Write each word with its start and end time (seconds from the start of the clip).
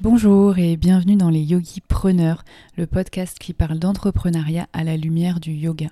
Bonjour 0.00 0.58
et 0.58 0.76
bienvenue 0.76 1.16
dans 1.16 1.30
les 1.30 1.40
Yogi 1.40 1.80
Preneurs, 1.80 2.44
le 2.76 2.86
podcast 2.86 3.40
qui 3.40 3.54
parle 3.54 3.80
d'entrepreneuriat 3.80 4.68
à 4.72 4.84
la 4.84 4.96
lumière 4.96 5.40
du 5.40 5.50
yoga. 5.50 5.88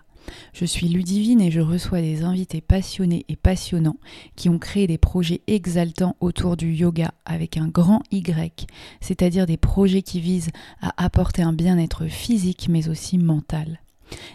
Je 0.52 0.64
suis 0.64 0.86
Ludivine 0.86 1.40
et 1.40 1.50
je 1.50 1.60
reçois 1.60 2.00
des 2.00 2.22
invités 2.22 2.60
passionnés 2.60 3.24
et 3.28 3.34
passionnants 3.34 3.98
qui 4.36 4.48
ont 4.48 4.60
créé 4.60 4.86
des 4.86 4.98
projets 4.98 5.40
exaltants 5.48 6.14
autour 6.20 6.56
du 6.56 6.72
yoga 6.72 7.12
avec 7.24 7.56
un 7.56 7.66
grand 7.66 8.04
Y, 8.12 8.68
c'est-à-dire 9.00 9.46
des 9.46 9.56
projets 9.56 10.02
qui 10.02 10.20
visent 10.20 10.50
à 10.80 10.92
apporter 11.04 11.42
un 11.42 11.52
bien-être 11.52 12.06
physique 12.06 12.68
mais 12.70 12.88
aussi 12.88 13.18
mental. 13.18 13.80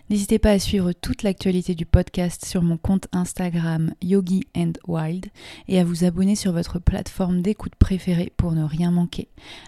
N'hésitez 0.10 0.40
pas 0.40 0.52
à 0.52 0.60
suivre 0.60 0.94
toute 0.94 1.24
l'actualité 1.24 1.76
du 1.76 1.86
podcast 1.86 2.46
sur 2.46 2.62
mon 2.62 2.78
compte 2.78 3.08
Instagram 3.12 3.94
Yogi 4.02 4.44
and 4.56 4.74
Wild 4.88 5.28
et 5.68 5.80
à 5.80 5.84
vous 5.84 6.04
abonner 6.04 6.36
sur 6.36 6.52
votre 6.52 6.80
plateforme 6.80 7.42
d'écoute 7.42 7.76
préférée 7.76 8.32
pour 8.38 8.52
ne 8.52 8.64
rien 8.64 8.92
manquer. 8.92 9.28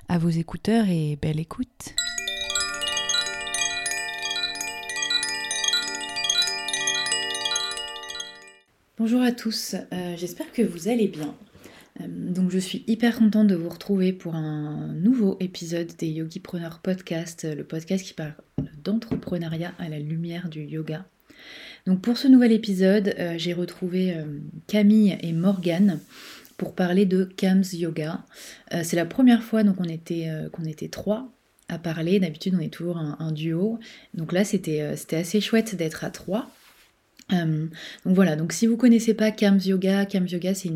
À 0.10 0.18
vos 0.18 0.30
écouteurs 0.30 0.88
et 0.90 1.18
belle 1.22 1.40
écoute. 1.40 1.96
Bonjour 9.00 9.22
à 9.22 9.32
tous, 9.32 9.76
euh, 9.94 10.16
j'espère 10.18 10.52
que 10.52 10.64
vous 10.64 10.88
allez 10.88 11.08
bien. 11.08 11.36
Euh, 12.02 12.06
donc 12.08 12.52
je 12.52 12.60
suis 12.60 12.84
hyper 12.88 13.18
contente 13.18 13.48
de 13.48 13.56
vous 13.56 13.70
retrouver 13.70 14.14
pour 14.14 14.36
un 14.36 14.94
nouveau 14.94 15.38
épisode 15.40 15.92
des 15.98 16.08
Yogi 16.08 16.40
Preneurs 16.40 16.80
Podcast, 16.80 17.48
le 17.56 17.64
podcast 17.64 18.06
qui 18.06 18.14
parle 18.14 18.34
d'entrepreneuriat 18.84 19.74
à 19.80 19.90
la 19.90 20.00
lumière 20.00 20.50
du 20.50 20.64
yoga. 20.64 21.06
Donc 21.86 22.02
pour 22.02 22.18
ce 22.18 22.28
nouvel 22.28 22.52
épisode, 22.52 23.14
euh, 23.20 23.36
j'ai 23.38 23.54
retrouvé 23.54 24.16
Camille 24.68 25.18
et 25.22 25.34
Morgane 25.34 26.00
pour 26.58 26.74
parler 26.74 27.06
de 27.06 27.24
Kams 27.24 27.64
Yoga. 27.72 28.26
C'est 28.84 28.96
la 28.96 29.06
première 29.06 29.44
fois 29.44 29.64
qu'on 29.64 29.84
était 29.84 30.90
trois 30.90 31.32
à 31.70 31.78
parler. 31.78 32.20
D'habitude 32.20 32.56
on 32.58 32.62
est 32.62 32.74
toujours 32.74 32.98
un, 32.98 33.16
un 33.20 33.32
duo. 33.32 33.80
Donc 34.16 34.32
là 34.32 34.44
c'était 34.44 34.82
assez 34.82 35.40
chouette 35.40 35.76
d'être 35.76 36.04
à 36.04 36.10
trois. 36.10 36.50
Euh, 37.34 37.68
donc 38.06 38.16
voilà, 38.16 38.38
donc 38.38 38.54
si 38.54 38.68
vous 38.68 38.78
connaissez 38.78 39.14
pas 39.14 39.32
Kams 39.32 39.60
Yoga, 39.60 40.06
Kams 40.06 40.28
Yoga 40.28 40.54
c'est 40.54 40.70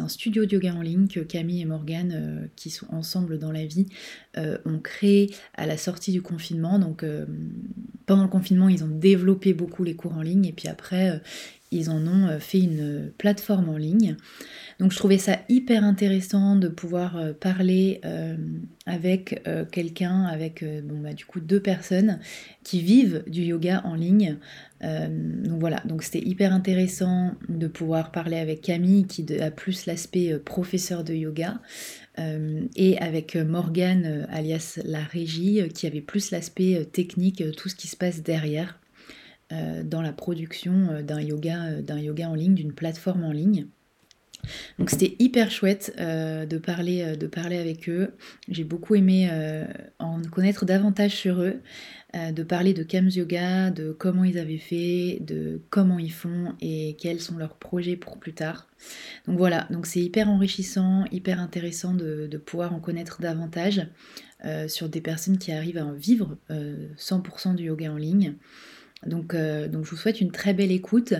un 0.00 0.08
studio 0.08 0.46
de 0.46 0.52
yoga 0.54 0.74
en 0.74 0.80
ligne 0.80 1.08
que 1.08 1.20
Camille 1.20 1.60
et 1.60 1.66
Morgane, 1.66 2.12
euh, 2.14 2.46
qui 2.56 2.70
sont 2.70 2.86
ensemble 2.90 3.38
dans 3.38 3.52
la 3.52 3.66
vie, 3.66 3.86
euh, 4.38 4.56
ont 4.64 4.78
créé 4.78 5.34
à 5.54 5.66
la 5.66 5.76
sortie 5.76 6.12
du 6.12 6.22
confinement. 6.22 6.78
Donc 6.78 7.04
pendant 8.06 8.22
le 8.22 8.28
confinement, 8.28 8.68
ils 8.68 8.82
ont 8.82 8.88
développé 8.88 9.52
beaucoup 9.52 9.84
les 9.84 9.94
cours 9.94 10.14
en 10.14 10.22
ligne 10.22 10.46
et 10.46 10.52
puis 10.52 10.68
après, 10.68 11.20
ils 11.70 11.90
en 11.90 12.06
ont 12.06 12.38
fait 12.40 12.60
une 12.60 13.12
plateforme 13.16 13.68
en 13.68 13.76
ligne. 13.76 14.16
Donc 14.80 14.92
je 14.92 14.96
trouvais 14.96 15.18
ça 15.18 15.38
hyper 15.50 15.84
intéressant 15.84 16.56
de 16.56 16.66
pouvoir 16.66 17.18
euh, 17.18 17.34
parler 17.34 18.00
euh, 18.06 18.34
avec 18.86 19.42
euh, 19.46 19.66
quelqu'un, 19.66 20.24
avec 20.24 20.64
bon, 20.64 21.00
bah, 21.00 21.12
du 21.12 21.26
coup 21.26 21.38
deux 21.38 21.60
personnes 21.60 22.18
qui 22.64 22.80
vivent 22.80 23.22
du 23.26 23.42
yoga 23.42 23.82
en 23.84 23.94
ligne. 23.94 24.38
donc 24.82 25.60
voilà, 25.60 25.82
donc 25.84 26.02
c'était 26.02 26.26
hyper 26.26 26.54
intéressant 26.54 27.32
de 27.50 27.66
pouvoir 27.66 28.10
parler 28.10 28.38
avec 28.38 28.62
Camille 28.62 29.06
qui 29.06 29.26
a 29.38 29.50
plus 29.50 29.84
l'aspect 29.84 30.38
professeur 30.38 31.04
de 31.04 31.12
yoga. 31.12 31.60
et 32.76 32.98
avec 32.98 33.36
Morgane, 33.36 34.26
alias 34.30 34.80
la 34.84 35.00
régie, 35.00 35.62
qui 35.74 35.86
avait 35.86 36.00
plus 36.00 36.30
l'aspect 36.30 36.88
technique, 36.90 37.42
tout 37.56 37.68
ce 37.68 37.74
qui 37.74 37.88
se 37.88 37.96
passe 37.96 38.22
derrière 38.22 38.79
dans 39.50 40.02
la 40.02 40.12
production 40.12 41.02
d'un 41.02 41.20
yoga, 41.20 41.82
d'un 41.82 41.98
yoga 41.98 42.28
en 42.28 42.34
ligne, 42.34 42.54
d'une 42.54 42.72
plateforme 42.72 43.24
en 43.24 43.32
ligne. 43.32 43.66
Donc 44.78 44.90
c'était 44.90 45.16
hyper 45.18 45.50
chouette 45.50 45.94
euh, 45.98 46.46
de, 46.46 46.58
parler, 46.58 47.02
euh, 47.02 47.16
de 47.16 47.26
parler 47.26 47.58
avec 47.58 47.88
eux. 47.88 48.14
J'ai 48.48 48.64
beaucoup 48.64 48.94
aimé 48.94 49.28
euh, 49.30 49.66
en 49.98 50.22
connaître 50.22 50.64
davantage 50.64 51.14
sur 51.14 51.42
eux, 51.42 51.60
de 52.12 52.42
parler 52.42 52.74
de 52.74 52.82
Kams 52.82 53.08
Yoga, 53.08 53.70
de 53.70 53.92
comment 53.92 54.24
ils 54.24 54.36
avaient 54.36 54.58
fait, 54.58 55.18
de 55.20 55.62
comment 55.70 56.00
ils 56.00 56.10
font 56.12 56.54
et 56.60 56.96
quels 56.98 57.20
sont 57.20 57.36
leurs 57.36 57.54
projets 57.54 57.94
pour 57.94 58.18
plus 58.18 58.32
tard. 58.32 58.66
Donc 59.28 59.38
voilà, 59.38 59.68
donc 59.70 59.86
c'est 59.86 60.00
hyper 60.00 60.28
enrichissant, 60.28 61.04
hyper 61.12 61.38
intéressant 61.38 61.94
de, 61.94 62.26
de 62.26 62.38
pouvoir 62.38 62.74
en 62.74 62.80
connaître 62.80 63.20
davantage 63.20 63.86
sur 64.66 64.88
des 64.88 65.00
personnes 65.00 65.38
qui 65.38 65.52
arrivent 65.52 65.78
à 65.78 65.84
en 65.84 65.92
vivre 65.92 66.36
100% 66.50 67.54
du 67.54 67.64
yoga 67.64 67.92
en 67.92 67.96
ligne. 67.96 68.34
Donc, 69.06 69.34
euh, 69.34 69.66
donc, 69.66 69.86
je 69.86 69.90
vous 69.90 69.96
souhaite 69.96 70.20
une 70.20 70.30
très 70.30 70.52
belle 70.52 70.70
écoute. 70.70 71.14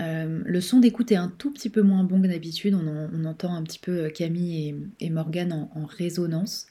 Euh, 0.00 0.42
le 0.44 0.60
son 0.60 0.80
d'écoute 0.80 1.10
est 1.12 1.16
un 1.16 1.32
tout 1.38 1.50
petit 1.50 1.70
peu 1.70 1.82
moins 1.82 2.04
bon 2.04 2.20
que 2.20 2.26
d'habitude. 2.26 2.74
On, 2.74 3.24
entend 3.24 3.54
un 3.54 3.62
petit 3.62 3.78
peu 3.78 4.04
euh, 4.04 4.10
Camille 4.10 4.90
et, 5.00 5.10
Morgane 5.10 5.52
en, 5.52 5.86
résonance. 5.86 6.66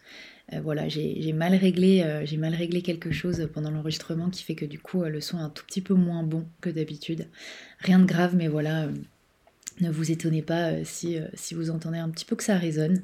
voilà, 0.64 0.88
j'ai 0.90 1.34
mal, 1.34 1.56
réglé, 1.56 2.82
quelque 2.84 3.12
chose 3.12 3.50
pendant 3.54 3.72
l'enregistrement 3.72 4.30
qui 4.30 4.44
fait 4.44 4.56
que 4.56 4.66
du 4.66 4.80
coup 4.80 5.04
le 5.04 5.22
son 5.22 5.40
est 5.40 5.44
un 5.44 5.50
tout 5.50 5.66
petit 5.66 5.82
peu 5.82 5.94
moins 5.94 6.24
bon 6.24 6.46
que 6.60 6.70
d'habitude. 6.70 7.28
Rien 7.80 8.00
de 8.00 8.06
grave, 8.06 8.36
mais 8.36 8.50
voilà, 8.50 8.90
ne 9.80 9.90
vous 9.90 10.12
étonnez 10.12 10.42
pas 10.42 10.84
si, 10.84 11.18
vous 11.54 11.70
entendez 11.72 12.00
un 12.00 12.10
petit 12.10 12.26
peu 12.26 12.36
que 12.36 12.44
ça 12.44 12.58
résonne. 12.58 13.02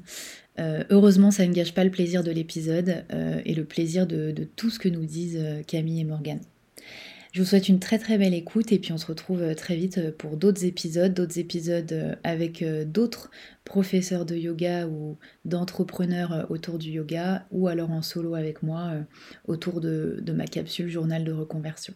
heureusement, 0.58 1.30
ça 1.30 1.46
ne 1.46 1.52
gâche 1.54 1.72
pas 1.72 1.84
le 1.84 1.90
plaisir 1.90 2.22
de 2.22 2.30
l'épisode 2.30 3.04
et 3.44 3.54
le 3.54 3.64
plaisir 3.64 4.06
de, 4.06 4.34
tout 4.56 4.68
ce 4.68 4.78
que 4.78 4.90
nous 4.90 5.06
disent 5.06 5.42
Camille 5.66 6.00
et 6.00 6.04
Morgane. 6.04 6.40
Je 7.32 7.42
vous 7.42 7.46
souhaite 7.46 7.68
une 7.68 7.78
très 7.78 7.98
très 7.98 8.16
belle 8.16 8.32
écoute 8.32 8.72
et 8.72 8.78
puis 8.78 8.92
on 8.92 8.96
se 8.96 9.06
retrouve 9.06 9.42
euh, 9.42 9.54
très 9.54 9.76
vite 9.76 9.98
euh, 9.98 10.10
pour 10.16 10.38
d'autres 10.38 10.64
épisodes, 10.64 11.12
d'autres 11.12 11.38
épisodes 11.38 11.92
euh, 11.92 12.14
avec 12.24 12.64
d'autres 12.86 13.30
professeurs 13.66 14.24
de 14.24 14.34
yoga 14.34 14.86
ou 14.86 15.18
d'entrepreneurs 15.44 16.46
autour 16.48 16.78
du 16.78 16.90
yoga 16.90 17.44
ou 17.50 17.68
alors 17.68 17.90
en 17.90 18.00
solo 18.00 18.34
avec 18.34 18.62
moi 18.62 18.92
autour 19.46 19.82
de, 19.82 20.24
ma 20.34 20.46
capsule 20.46 20.88
journal 20.88 21.22
de 21.22 21.32
reconversion. 21.32 21.92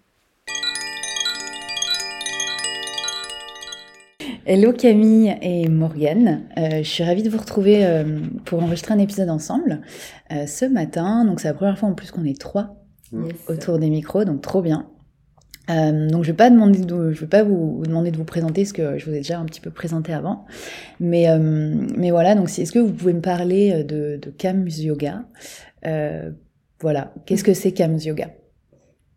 Hello 4.44 4.72
Camille 4.72 5.34
et 5.41 5.69
Morgane, 5.69 6.43
je 6.56 6.82
suis 6.82 7.04
ravie 7.04 7.22
de 7.22 7.31
vous 7.31 7.38
retrouver 7.38 8.04
pour 8.44 8.62
enregistrer 8.62 8.93
un 8.93 8.99
épisode 8.99 9.31
ensemble 9.31 9.81
ce 10.31 10.66
matin. 10.66 11.25
Donc 11.25 11.41
c'est 11.41 11.49
la 11.49 11.54
première 11.54 11.78
fois 11.78 11.88
en 11.88 11.94
plus 11.94 12.10
qu'on 12.10 12.25
est 12.25 12.38
trois 12.38 12.84
autour 13.49 13.78
des 13.78 13.88
micros, 13.88 14.25
donc 14.25 14.43
trop 14.43 14.60
bien. 14.60 14.92
Euh, 15.72 16.09
donc 16.09 16.25
je 16.25 16.31
vais 16.31 16.37
pas 16.37 16.50
demander 16.50 16.81
je 17.12 17.21
vais 17.21 17.27
pas 17.27 17.44
vous, 17.44 17.83
demander 17.87 18.10
de 18.10 18.16
vous 18.16 18.25
présenter 18.25 18.65
ce 18.65 18.72
que 18.72 18.99
je 18.99 19.06
vous 19.06 19.12
ai 19.12 19.19
déjà 19.19 19.38
un 19.38 19.44
petit 19.44 19.60
peu 19.60 19.71
présenté 19.71 20.12
avant, 20.12 20.44
mais 21.00 21.31
euh, 21.31 21.38
mais 21.97 22.10
voilà 22.10 22.34
donc 22.34 22.49
est-ce 22.49 22.72
que 22.72 22.78
vous 22.78 22.93
pouvez 22.93 23.12
me 23.12 23.21
parler 23.21 23.72
euh, 23.72 23.84
de, 23.84 24.19
de 24.21 24.31
Kams 24.31 24.69
Yoga? 24.69 25.25
Voilà, 26.81 27.15
qu'est-ce 27.27 27.44
que 27.44 27.55
c'est 27.55 27.71
Kams 27.72 27.99
Yoga? 27.99 28.31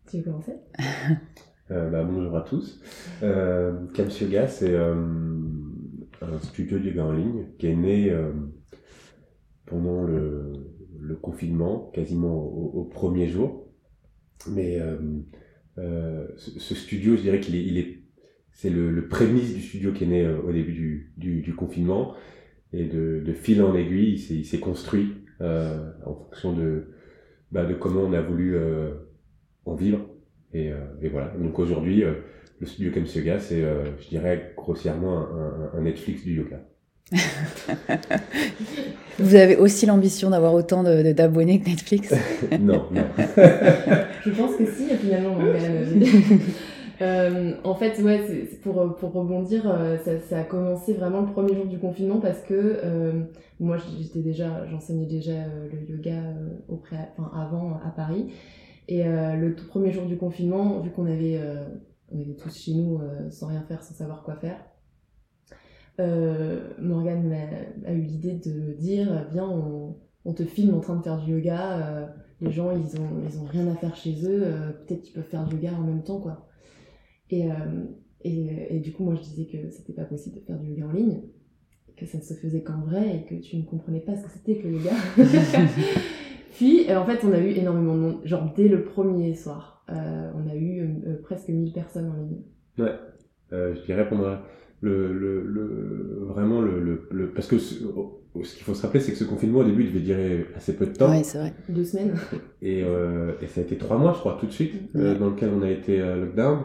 Tu 0.08 0.18
veux 0.18 0.24
commencer? 0.24 0.54
Bah, 1.68 2.04
Bonjour 2.04 2.36
à 2.36 2.42
tous. 2.42 2.80
Kams 3.20 4.10
Yoga 4.20 4.46
c'est 4.46 4.76
un 4.76 6.38
studio 6.42 6.78
de 6.78 6.84
yoga 6.84 7.06
en 7.06 7.12
ligne 7.12 7.46
qui 7.58 7.66
est 7.66 7.74
né 7.74 8.16
pendant 9.66 10.04
le, 10.04 10.52
le, 11.00 11.16
confinement, 11.16 11.90
quasiment 11.92 12.36
au, 12.36 12.70
au 12.72 12.84
premier 12.84 13.26
jour, 13.26 13.66
mais 14.48 14.80
euh, 15.78 16.26
ce, 16.36 16.74
studio, 16.74 17.16
je 17.16 17.22
dirais 17.22 17.40
qu'il 17.40 17.54
est, 17.54 17.62
il 17.62 17.78
est, 17.78 17.98
c'est 18.52 18.70
le, 18.70 18.90
le, 18.90 19.08
prémisse 19.08 19.54
du 19.54 19.60
studio 19.60 19.92
qui 19.92 20.04
est 20.04 20.08
né 20.08 20.24
euh, 20.24 20.40
au 20.40 20.52
début 20.52 20.72
du, 20.72 21.12
du, 21.16 21.40
du, 21.42 21.54
confinement. 21.54 22.14
Et 22.72 22.84
de, 22.84 23.22
de 23.24 23.32
fil 23.32 23.62
en 23.62 23.74
aiguille, 23.74 24.14
il 24.30 24.44
s'est 24.44 24.58
construit 24.58 25.12
euh, 25.40 25.92
en 26.04 26.14
fonction 26.14 26.52
de, 26.52 26.94
bah, 27.52 27.64
de 27.64 27.74
comment 27.74 28.00
on 28.00 28.12
a 28.12 28.20
voulu 28.20 28.56
euh, 28.56 28.94
en 29.64 29.74
vivre. 29.74 30.00
Et, 30.52 30.72
euh, 30.72 30.78
et 31.02 31.08
voilà. 31.08 31.28
Donc 31.38 31.58
aujourd'hui, 31.58 32.02
le 32.58 32.66
studio 32.66 32.90
Kems 32.92 33.06
Yoga, 33.14 33.38
c'est, 33.38 33.62
je 33.62 34.08
dirais, 34.08 34.52
grossièrement 34.56 35.18
un, 35.18 35.70
un 35.74 35.80
Netflix 35.82 36.24
du 36.24 36.34
yoga. 36.34 36.66
Vous 39.18 39.34
avez 39.34 39.56
aussi 39.56 39.86
l'ambition 39.86 40.30
d'avoir 40.30 40.52
autant 40.54 40.82
d'abonnés 40.82 41.60
que 41.60 41.70
Netflix 41.70 42.12
Non, 42.60 42.84
non. 42.90 43.04
Je 44.24 44.30
pense 44.30 44.56
que 44.56 44.66
si, 44.66 44.88
finalement. 44.96 45.38
Euh, 47.02 47.52
en 47.62 47.74
fait, 47.74 48.00
ouais, 48.02 48.48
pour, 48.62 48.96
pour 48.96 49.12
rebondir, 49.12 49.68
euh, 49.68 49.98
ça, 49.98 50.18
ça, 50.18 50.38
a 50.38 50.44
commencé 50.44 50.94
vraiment 50.94 51.20
le 51.20 51.26
premier 51.26 51.54
jour 51.54 51.66
du 51.66 51.78
confinement 51.78 52.20
parce 52.20 52.40
que 52.42 52.54
euh, 52.54 53.24
moi, 53.60 53.76
j'étais 53.76 54.20
déjà, 54.20 54.66
j'enseignais 54.70 55.06
déjà 55.06 55.32
euh, 55.32 55.68
le 55.70 55.94
yoga 55.94 56.22
au 56.68 56.76
pré, 56.76 56.96
enfin, 57.18 57.30
avant 57.34 57.78
à 57.84 57.90
Paris. 57.90 58.32
Et 58.88 59.02
le 59.02 59.56
tout 59.56 59.66
premier 59.66 59.90
jour 59.90 60.06
du 60.06 60.16
confinement, 60.16 60.78
vu 60.78 60.90
qu'on 60.90 61.06
avait, 61.06 61.40
on 62.12 62.20
était 62.20 62.36
tous 62.36 62.56
chez 62.56 62.72
nous 62.72 63.00
sans 63.30 63.48
rien 63.48 63.64
faire, 63.66 63.82
sans 63.82 63.94
savoir 63.94 64.22
quoi 64.22 64.36
faire, 64.36 64.54
euh, 66.00 66.72
Morgane 66.78 67.32
a, 67.86 67.92
eu 67.92 68.02
l'idée 68.02 68.34
de 68.34 68.72
dire 68.74 69.26
viens 69.32 69.48
on, 69.48 70.32
te 70.34 70.44
filme 70.44 70.74
en 70.74 70.80
train 70.80 70.96
de 70.96 71.02
faire 71.02 71.18
du 71.18 71.32
yoga 71.32 71.78
euh, 71.78 72.06
les 72.40 72.50
gens, 72.50 72.70
ils 72.72 73.00
ont, 73.00 73.08
ils 73.26 73.38
ont 73.38 73.44
rien 73.44 73.66
à 73.68 73.76
faire 73.76 73.96
chez 73.96 74.14
eux, 74.26 74.42
peut-être 74.86 75.00
qu'ils 75.00 75.14
peuvent 75.14 75.24
faire 75.24 75.46
du 75.46 75.56
yoga 75.56 75.72
en 75.72 75.84
même 75.84 76.02
temps, 76.02 76.20
quoi. 76.20 76.46
Et, 77.30 77.48
et, 78.20 78.76
et, 78.76 78.80
du 78.80 78.92
coup, 78.92 79.04
moi, 79.04 79.14
je 79.14 79.22
disais 79.22 79.46
que 79.46 79.70
c'était 79.70 79.94
pas 79.94 80.04
possible 80.04 80.36
de 80.36 80.40
faire 80.42 80.58
du 80.58 80.68
yoga 80.68 80.86
en 80.86 80.92
ligne, 80.92 81.22
que 81.96 82.04
ça 82.04 82.18
ne 82.18 82.22
se 82.22 82.34
faisait 82.34 82.62
qu'en 82.62 82.82
vrai 82.82 83.16
et 83.16 83.22
que 83.24 83.40
tu 83.40 83.56
ne 83.56 83.62
comprenais 83.62 84.00
pas 84.00 84.16
ce 84.16 84.24
que 84.24 84.30
c'était 84.32 84.56
que 84.56 84.68
le 84.68 84.74
yoga. 84.74 84.90
Puis, 86.56 86.94
en 86.94 87.06
fait, 87.06 87.24
on 87.24 87.32
a 87.32 87.38
eu 87.38 87.52
énormément 87.52 87.94
de 87.94 88.00
monde. 88.00 88.20
Genre, 88.24 88.52
dès 88.54 88.68
le 88.68 88.84
premier 88.84 89.34
soir, 89.34 89.86
on 89.88 90.46
a 90.46 90.54
eu 90.56 91.00
presque 91.22 91.48
1000 91.48 91.72
personnes 91.72 92.10
en 92.10 92.22
ligne. 92.22 92.42
Ouais. 92.76 92.92
Euh, 93.52 93.74
je 93.74 93.82
dirais 93.82 94.08
pendant 94.08 94.38
le, 94.80 95.12
le, 95.12 95.42
le 95.42 96.18
vraiment 96.26 96.60
le, 96.60 97.06
le, 97.10 97.30
parce 97.30 97.46
que 97.48 97.58
ce, 97.58 97.74
ce 98.42 98.54
qu'il 98.54 98.64
faut 98.64 98.74
se 98.74 98.82
rappeler 98.82 99.00
c'est 99.00 99.12
que 99.12 99.18
ce 99.18 99.24
confinement 99.24 99.60
au 99.60 99.64
début 99.64 99.84
il 99.84 99.88
devait 99.88 100.04
durer 100.04 100.46
assez 100.54 100.76
peu 100.76 100.86
de 100.86 100.92
temps. 100.92 101.10
Ouais, 101.10 101.22
c'est 101.22 101.38
vrai. 101.38 101.54
Deux 101.68 101.84
semaines. 101.84 102.14
Et, 102.62 102.82
euh, 102.84 103.32
et 103.40 103.46
ça 103.46 103.60
a 103.60 103.64
été 103.64 103.78
trois 103.78 103.96
mois 103.98 104.12
je 104.12 104.18
crois 104.18 104.36
tout 104.38 104.46
de 104.46 104.52
suite 104.52 104.74
euh, 104.96 105.18
dans 105.18 105.30
lequel 105.30 105.50
on 105.56 105.62
a 105.62 105.70
été 105.70 106.00
euh, 106.00 106.16
lockdown. 106.20 106.60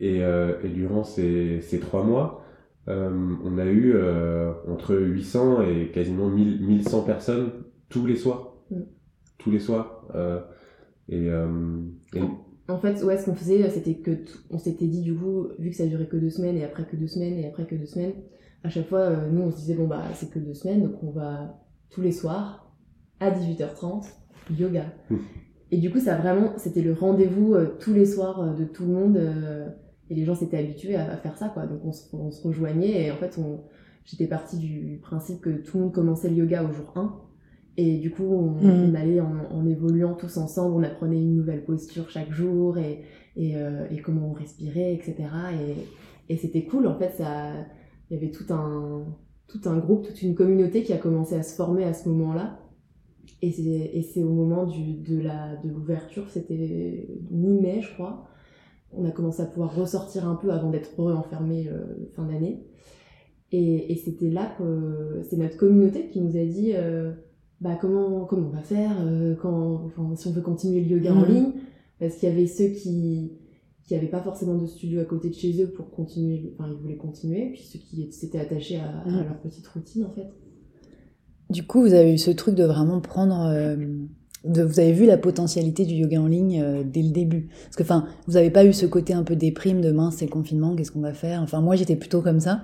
Et, 0.00 0.22
euh, 0.22 0.54
et 0.62 0.68
durant 0.68 1.04
ces, 1.04 1.60
ces 1.60 1.80
trois 1.80 2.04
mois 2.04 2.42
on 2.88 3.58
a 3.58 3.66
eu 3.66 3.96
entre 4.68 4.94
800 4.94 5.62
et 5.62 5.90
quasiment 5.90 6.28
1000, 6.28 6.64
1100 6.64 7.02
personnes 7.02 7.50
tous 7.88 8.06
les 8.06 8.14
soirs. 8.14 8.54
Mm. 8.70 8.80
tous 9.38 9.50
les 9.50 9.58
soirs 9.58 10.06
et, 11.08 11.26
et 11.26 12.20
en 12.68 12.78
fait, 12.78 13.02
ouais, 13.04 13.16
ce 13.16 13.26
qu'on 13.26 13.34
faisait, 13.34 13.68
c'était 13.70 13.94
que 13.94 14.10
on 14.50 14.58
s'était 14.58 14.86
dit 14.86 15.02
du 15.02 15.14
coup, 15.14 15.48
vu 15.58 15.70
que 15.70 15.76
ça 15.76 15.86
durait 15.86 16.06
que 16.06 16.16
deux 16.16 16.30
semaines 16.30 16.56
et 16.56 16.64
après 16.64 16.84
que 16.84 16.96
deux 16.96 17.06
semaines 17.06 17.38
et 17.38 17.46
après 17.46 17.64
que 17.64 17.74
deux 17.74 17.86
semaines, 17.86 18.14
à 18.64 18.68
chaque 18.68 18.88
fois, 18.88 19.00
euh, 19.00 19.30
nous 19.30 19.42
on 19.42 19.50
se 19.50 19.56
disait 19.56 19.74
bon 19.74 19.86
bah 19.86 20.02
c'est 20.14 20.30
que 20.30 20.38
deux 20.38 20.54
semaines, 20.54 20.82
donc 20.82 21.02
on 21.02 21.10
va 21.10 21.60
tous 21.90 22.02
les 22.02 22.12
soirs 22.12 22.72
à 23.20 23.30
18h30 23.30 24.06
yoga. 24.58 24.86
Mmh. 25.10 25.16
Et 25.72 25.78
du 25.78 25.90
coup, 25.90 25.98
ça 25.98 26.16
vraiment, 26.16 26.52
c'était 26.58 26.82
le 26.82 26.92
rendez-vous 26.92 27.54
euh, 27.54 27.76
tous 27.80 27.92
les 27.92 28.06
soirs 28.06 28.40
euh, 28.40 28.54
de 28.54 28.64
tout 28.64 28.84
le 28.84 28.92
monde 28.92 29.20
et 30.08 30.14
les 30.14 30.24
gens 30.24 30.36
s'étaient 30.36 30.58
habitués 30.58 30.94
à, 30.94 31.16
faire 31.16 31.36
ça 31.36 31.48
quoi. 31.48 31.66
Donc 31.66 31.84
on 31.84 31.92
se, 31.92 32.14
on 32.14 32.30
se 32.30 32.46
rejoignait 32.46 33.06
et 33.06 33.10
en 33.10 33.16
fait, 33.16 33.36
on, 33.38 33.62
j'étais 34.04 34.28
partie 34.28 34.58
du 34.58 35.00
principe 35.02 35.40
que 35.40 35.50
tout 35.50 35.78
le 35.78 35.84
monde 35.84 35.92
commençait 35.92 36.28
le 36.28 36.36
yoga 36.36 36.62
au 36.62 36.72
jour 36.72 36.92
1 36.94 37.25
et 37.76 37.98
du 37.98 38.10
coup, 38.10 38.24
on, 38.24 38.52
mm. 38.52 38.96
allait 38.96 39.20
en, 39.20 39.66
évoluant 39.66 40.14
tous 40.14 40.36
ensemble, 40.38 40.76
on 40.76 40.82
apprenait 40.82 41.20
une 41.20 41.36
nouvelle 41.36 41.64
posture 41.64 42.08
chaque 42.08 42.32
jour 42.32 42.78
et, 42.78 43.02
et, 43.36 43.56
euh, 43.56 43.86
et 43.90 43.98
comment 43.98 44.30
on 44.30 44.32
respirait, 44.32 44.94
etc. 44.94 45.14
Et, 45.52 46.32
et 46.32 46.36
c'était 46.36 46.64
cool, 46.64 46.86
en 46.86 46.98
fait, 46.98 47.10
ça, 47.10 47.52
il 48.10 48.14
y 48.14 48.16
avait 48.16 48.30
tout 48.30 48.52
un, 48.52 49.04
tout 49.46 49.60
un 49.66 49.78
groupe, 49.78 50.06
toute 50.06 50.22
une 50.22 50.34
communauté 50.34 50.82
qui 50.82 50.92
a 50.92 50.98
commencé 50.98 51.34
à 51.34 51.42
se 51.42 51.54
former 51.54 51.84
à 51.84 51.92
ce 51.92 52.08
moment-là. 52.08 52.60
Et 53.42 53.52
c'est 54.02 54.22
au 54.22 54.32
moment 54.32 54.64
du, 54.64 54.94
de 54.94 55.22
l'ouverture, 55.64 56.24
de 56.24 56.30
c'était 56.30 57.08
mi-mai, 57.30 57.82
je 57.82 57.92
crois. 57.92 58.26
On 58.92 59.04
a 59.04 59.10
commencé 59.10 59.42
à 59.42 59.46
pouvoir 59.46 59.74
ressortir 59.74 60.26
un 60.26 60.36
peu 60.36 60.50
avant 60.50 60.70
d'être 60.70 60.98
enfermé 60.98 61.68
euh, 61.68 62.08
fin 62.14 62.24
d'année. 62.24 62.64
Et, 63.52 63.92
et 63.92 63.96
c'était 63.96 64.30
là 64.30 64.54
que 64.58 65.20
c'est 65.28 65.36
notre 65.36 65.56
communauté 65.56 66.08
qui 66.08 66.20
nous 66.20 66.36
a 66.36 66.44
dit 66.44 66.72
euh, 66.74 67.12
bah 67.60 67.78
comment 67.80 68.24
comment 68.26 68.48
on 68.48 68.56
va 68.56 68.62
faire 68.62 68.92
euh, 69.00 69.34
quand 69.40 69.84
enfin, 69.86 70.14
si 70.16 70.28
on 70.28 70.32
veut 70.32 70.42
continuer 70.42 70.80
le 70.82 70.96
yoga 70.96 71.14
en 71.14 71.20
mm. 71.20 71.32
ligne 71.32 71.52
parce 71.98 72.16
qu'il 72.16 72.28
y 72.28 72.32
avait 72.32 72.46
ceux 72.46 72.68
qui 72.68 73.32
qui 73.84 73.94
avaient 73.94 74.08
pas 74.08 74.20
forcément 74.20 74.56
de 74.56 74.66
studio 74.66 75.00
à 75.00 75.04
côté 75.04 75.30
de 75.30 75.34
chez 75.34 75.62
eux 75.62 75.70
pour 75.70 75.90
continuer 75.90 76.52
enfin 76.54 76.70
ils 76.70 76.80
voulaient 76.80 76.96
continuer 76.96 77.50
puis 77.52 77.62
ceux 77.62 77.78
qui 77.78 78.12
s'étaient 78.12 78.40
attachés 78.40 78.76
à, 78.76 79.08
mm. 79.08 79.24
leur 79.24 79.38
petite 79.40 79.66
routine 79.68 80.04
en 80.04 80.10
fait 80.10 80.28
du 81.48 81.66
coup 81.66 81.80
vous 81.80 81.94
avez 81.94 82.12
eu 82.12 82.18
ce 82.18 82.30
truc 82.30 82.54
de 82.54 82.64
vraiment 82.64 83.00
prendre 83.00 83.46
euh, 83.46 83.76
de, 84.46 84.62
vous 84.62 84.80
avez 84.80 84.92
vu 84.92 85.06
la 85.06 85.18
potentialité 85.18 85.84
du 85.84 85.94
yoga 85.94 86.20
en 86.20 86.26
ligne 86.26 86.62
euh, 86.62 86.82
dès 86.84 87.02
le 87.02 87.10
début 87.10 87.48
parce 87.64 87.76
que 87.76 87.82
enfin 87.82 88.06
vous 88.26 88.34
n'avez 88.34 88.50
pas 88.50 88.64
eu 88.64 88.72
ce 88.72 88.86
côté 88.86 89.12
un 89.12 89.22
peu 89.22 89.36
déprime 89.36 89.80
de 89.80 89.92
mince 89.92 90.16
c'est 90.18 90.26
le 90.26 90.30
confinement 90.30 90.74
qu'est-ce 90.74 90.92
qu'on 90.92 91.00
va 91.00 91.12
faire? 91.12 91.42
Enfin 91.42 91.60
moi 91.60 91.76
j'étais 91.76 91.96
plutôt 91.96 92.22
comme 92.22 92.40
ça 92.40 92.62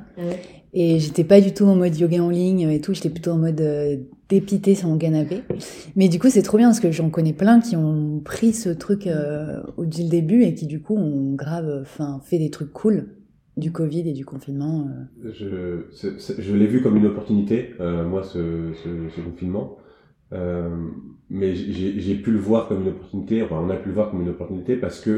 et 0.75 0.99
j'étais 0.99 1.25
pas 1.25 1.41
du 1.41 1.53
tout 1.53 1.65
en 1.65 1.77
mode 1.77 1.97
yoga 1.97 2.23
en 2.23 2.31
ligne 2.31 2.69
et 2.71 2.81
tout 2.81 2.95
j'étais 2.95 3.11
plutôt 3.11 3.33
en 3.33 3.39
mode 3.39 3.61
dépité 4.33 4.75
sur 4.75 4.89
mon 4.89 4.97
canapé. 4.97 5.43
Mais 5.95 6.09
du 6.09 6.19
coup, 6.19 6.31
c'est 6.31 6.43
trop 6.43 6.57
bien 6.57 6.69
parce 6.69 6.81
que 6.81 6.91
j'en 6.91 7.11
connais 7.11 7.35
plein 7.35 7.61
qui 7.61 7.77
ont 7.77 8.21
pris 8.25 8.55
ce 8.55 8.71
truc 8.71 9.07
euh, 9.07 9.61
au 9.77 9.85
début 9.85 10.43
et 10.45 10.55
qui 10.55 10.67
du 10.67 10.81
coup 10.81 10.97
ont 10.97 11.35
grave, 11.35 11.81
enfin, 11.83 12.21
fait 12.25 12.39
des 12.39 12.51
trucs 12.51 12.73
cool 12.73 13.09
du 13.59 13.73
Covid 13.73 14.09
et 14.09 14.15
du 14.15 14.25
confinement. 14.25 14.89
Euh. 15.25 15.33
Je, 15.35 16.39
je 16.39 16.55
l'ai 16.55 16.67
vu 16.67 16.83
comme 16.83 16.97
une 16.97 17.07
opportunité, 17.07 17.75
euh, 17.81 18.09
moi, 18.09 18.23
ce, 18.23 18.73
ce, 18.83 19.21
confinement. 19.21 19.77
Euh, 20.33 20.71
mais 21.33 21.55
j'ai 21.55 22.15
pu 22.15 22.31
le 22.31 22.39
voir 22.39 22.69
comme 22.69 22.83
une 22.83 22.89
opportunité, 22.89 23.43
enfin, 23.43 23.57
on 23.61 23.71
a 23.71 23.77
pu 23.77 23.89
le 23.89 23.95
voir 23.95 24.11
comme 24.11 24.23
une 24.23 24.29
opportunité 24.29 24.77
parce 24.77 25.01
que 25.01 25.15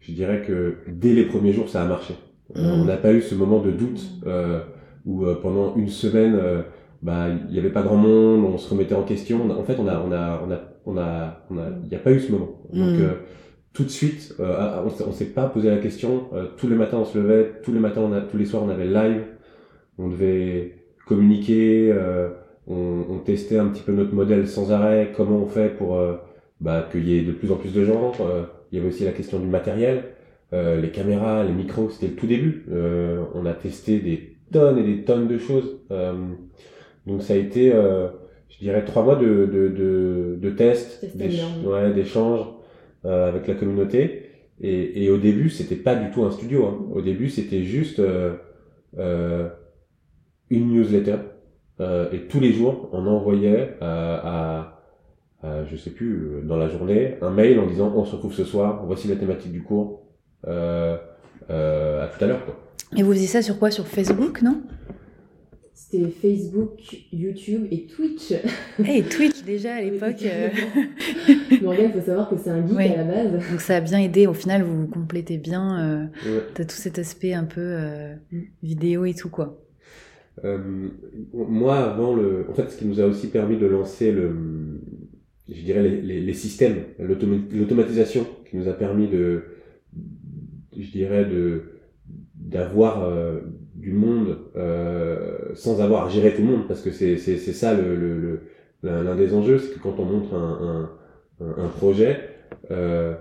je 0.00 0.12
dirais 0.12 0.42
que 0.46 0.78
dès 0.88 1.14
les 1.14 1.24
premiers 1.24 1.52
jours, 1.52 1.68
ça 1.68 1.82
a 1.82 1.86
marché. 1.86 2.14
Mmh. 2.54 2.60
On 2.60 2.84
n'a 2.84 2.98
pas 2.98 3.12
eu 3.14 3.22
ce 3.22 3.34
moment 3.34 3.60
de 3.60 3.70
doute 3.70 4.02
où 5.06 5.24
pendant 5.40 5.76
une 5.76 5.88
semaine, 5.88 6.36
bah 7.02 7.26
il 7.48 7.54
y 7.54 7.58
avait 7.58 7.70
pas 7.70 7.82
grand 7.82 7.96
monde, 7.96 8.44
on 8.44 8.58
se 8.58 8.68
remettait 8.68 8.94
en 8.94 9.02
question. 9.02 9.50
En 9.50 9.64
fait, 9.64 9.76
on 9.78 9.88
a 9.88 10.00
on 10.00 10.12
a 10.12 10.42
on 10.46 10.50
a 10.50 10.60
on 10.86 10.96
a 10.96 11.44
on 11.50 11.58
a 11.58 11.68
il 11.82 11.88
n'y 11.88 11.96
a 11.96 12.00
pas 12.00 12.12
eu 12.12 12.20
ce 12.20 12.32
moment. 12.32 12.60
Donc 12.72 12.98
mm. 12.98 13.02
euh, 13.02 13.14
tout 13.72 13.84
de 13.84 13.88
suite, 13.88 14.34
euh, 14.40 14.54
ah, 14.58 14.84
on, 14.84 15.08
on 15.08 15.12
s'est 15.12 15.26
pas 15.26 15.46
posé 15.48 15.70
la 15.70 15.78
question. 15.78 16.28
Euh, 16.32 16.46
tous 16.56 16.68
les 16.68 16.76
matins, 16.76 16.98
on 16.98 17.04
se 17.04 17.18
levait. 17.18 17.60
Tous 17.62 17.72
les 17.72 17.80
matins, 17.80 18.02
on 18.02 18.12
a, 18.12 18.20
tous 18.20 18.36
les 18.36 18.44
soirs, 18.44 18.62
on 18.64 18.68
avait 18.68 18.86
live. 18.86 19.22
On 19.98 20.08
devait 20.08 20.76
communiquer. 21.06 21.94
On, 22.66 23.04
on, 23.10 23.18
testait 23.18 23.58
un 23.58 23.66
petit 23.66 23.82
peu 23.82 23.92
notre 23.92 24.14
modèle 24.14 24.46
sans 24.46 24.70
arrêt. 24.72 25.12
Comment 25.16 25.38
on 25.38 25.46
fait 25.46 25.76
pour 25.76 26.00
bah, 26.60 26.88
qu'il 26.90 27.08
y 27.08 27.18
ait 27.18 27.22
de 27.22 27.32
plus 27.32 27.50
en 27.50 27.56
plus 27.56 27.72
de 27.72 27.84
gens. 27.84 28.12
il 28.70 28.78
y 28.78 28.80
avait 28.80 28.88
aussi 28.88 29.04
la 29.04 29.12
question 29.12 29.40
du 29.40 29.46
matériel, 29.46 30.04
les 30.52 30.90
caméras, 30.92 31.42
les 31.44 31.52
micros. 31.52 31.90
C'était 31.90 32.06
le 32.08 32.14
tout 32.14 32.26
début. 32.26 32.66
on 33.34 33.46
a 33.46 33.52
testé 33.52 33.98
des 33.98 34.36
tonnes 34.52 34.78
et 34.78 34.84
des 34.84 35.02
tonnes 35.04 35.26
de 35.26 35.38
choses. 35.38 35.80
Donc 37.06 37.22
ça 37.22 37.34
a 37.34 37.36
été, 37.36 37.72
euh, 37.74 38.08
je 38.48 38.58
dirais, 38.58 38.84
trois 38.84 39.02
mois 39.02 39.16
de, 39.16 39.46
de, 39.46 39.68
de, 39.68 40.38
de 40.40 40.50
tests, 40.50 41.04
d'échanges 41.16 42.46
euh, 43.04 43.28
avec 43.28 43.46
la 43.46 43.54
communauté. 43.54 44.28
Et, 44.60 45.04
et 45.04 45.10
au 45.10 45.18
début, 45.18 45.50
c'était 45.50 45.76
pas 45.76 45.96
du 45.96 46.10
tout 46.10 46.24
un 46.24 46.30
studio. 46.30 46.66
Hein. 46.66 46.86
Au 46.92 47.00
début, 47.00 47.28
c'était 47.28 47.64
juste 47.64 47.98
euh, 47.98 48.34
euh, 48.98 49.48
une 50.50 50.72
newsletter. 50.72 51.16
Euh, 51.82 52.10
et 52.12 52.28
tous 52.28 52.40
les 52.40 52.52
jours, 52.52 52.88
on 52.92 53.06
envoyait 53.06 53.76
à, 53.80 54.78
à, 55.42 55.64
je 55.66 55.76
sais 55.76 55.90
plus, 55.90 56.40
dans 56.44 56.56
la 56.56 56.68
journée, 56.68 57.16
un 57.20 57.30
mail 57.30 57.58
en 57.58 57.66
disant 57.66 57.92
on 57.94 58.04
se 58.04 58.14
retrouve 58.14 58.32
ce 58.32 58.44
soir, 58.44 58.84
voici 58.86 59.08
la 59.08 59.16
thématique 59.16 59.52
du 59.52 59.62
cours. 59.62 60.02
Euh, 61.50 62.04
à 62.04 62.08
tout 62.08 62.24
à 62.24 62.26
l'heure. 62.28 62.42
Et 62.96 63.02
vous 63.02 63.12
faisiez 63.12 63.26
ça 63.26 63.42
sur 63.42 63.58
quoi? 63.58 63.70
Sur 63.70 63.86
Facebook, 63.86 64.42
non? 64.42 64.62
C'était 65.74 66.08
Facebook, 66.08 66.78
YouTube 67.12 67.66
et 67.70 67.86
Twitch. 67.86 68.32
Et 68.86 69.02
Twitch 69.02 69.42
déjà 69.44 69.74
à 69.74 69.80
l'époque. 69.82 70.22
Euh... 70.24 70.48
Morgane, 71.62 71.90
il 71.94 72.00
faut 72.00 72.06
savoir 72.06 72.30
que 72.30 72.36
c'est 72.36 72.50
un 72.50 72.66
geek 72.66 72.78
à 72.78 72.96
la 72.98 73.04
base. 73.04 73.32
Donc 73.32 73.60
ça 73.60 73.76
a 73.76 73.80
bien 73.80 73.98
aidé. 73.98 74.26
Au 74.26 74.34
final, 74.34 74.62
vous 74.62 74.82
vous 74.82 74.86
complétez 74.86 75.38
bien. 75.38 76.08
Euh, 76.26 76.40
T'as 76.54 76.64
tout 76.64 76.76
cet 76.76 76.98
aspect 76.98 77.34
un 77.34 77.44
peu 77.44 77.60
euh, 77.60 78.14
mm. 78.30 78.40
vidéo 78.62 79.04
et 79.04 79.14
tout 79.14 79.28
quoi. 79.28 79.61
Euh, 80.44 80.88
moi, 81.32 81.76
avant 81.78 82.14
le, 82.14 82.46
en 82.50 82.54
fait, 82.54 82.70
ce 82.70 82.78
qui 82.78 82.86
nous 82.86 83.00
a 83.00 83.06
aussi 83.06 83.28
permis 83.28 83.58
de 83.58 83.66
lancer 83.66 84.12
le, 84.12 84.30
je 85.48 85.62
dirais 85.62 85.82
les, 85.82 86.00
les, 86.00 86.20
les 86.20 86.34
systèmes, 86.34 86.84
l'automatisation, 86.98 88.26
qui 88.48 88.56
nous 88.56 88.68
a 88.68 88.72
permis 88.72 89.08
de, 89.08 89.42
je 90.76 90.90
dirais 90.90 91.24
de 91.24 91.62
d'avoir 92.34 93.04
euh, 93.04 93.40
du 93.74 93.92
monde 93.92 94.38
euh, 94.56 95.54
sans 95.54 95.80
avoir 95.80 96.06
à 96.06 96.08
gérer 96.08 96.34
tout 96.34 96.42
le 96.42 96.48
monde 96.48 96.68
parce 96.68 96.82
que 96.82 96.90
c'est 96.90 97.16
c'est 97.16 97.38
c'est 97.38 97.52
ça 97.52 97.72
le 97.74 97.96
le 97.96 98.40
l'un 98.82 99.14
des 99.14 99.32
enjeux 99.32 99.58
c'est 99.58 99.74
que 99.74 99.78
quand 99.78 99.94
on 99.98 100.04
montre 100.04 100.34
un 100.34 100.90
un, 101.40 101.64
un 101.64 101.68
projet 101.68 102.18
euh, 102.70 103.14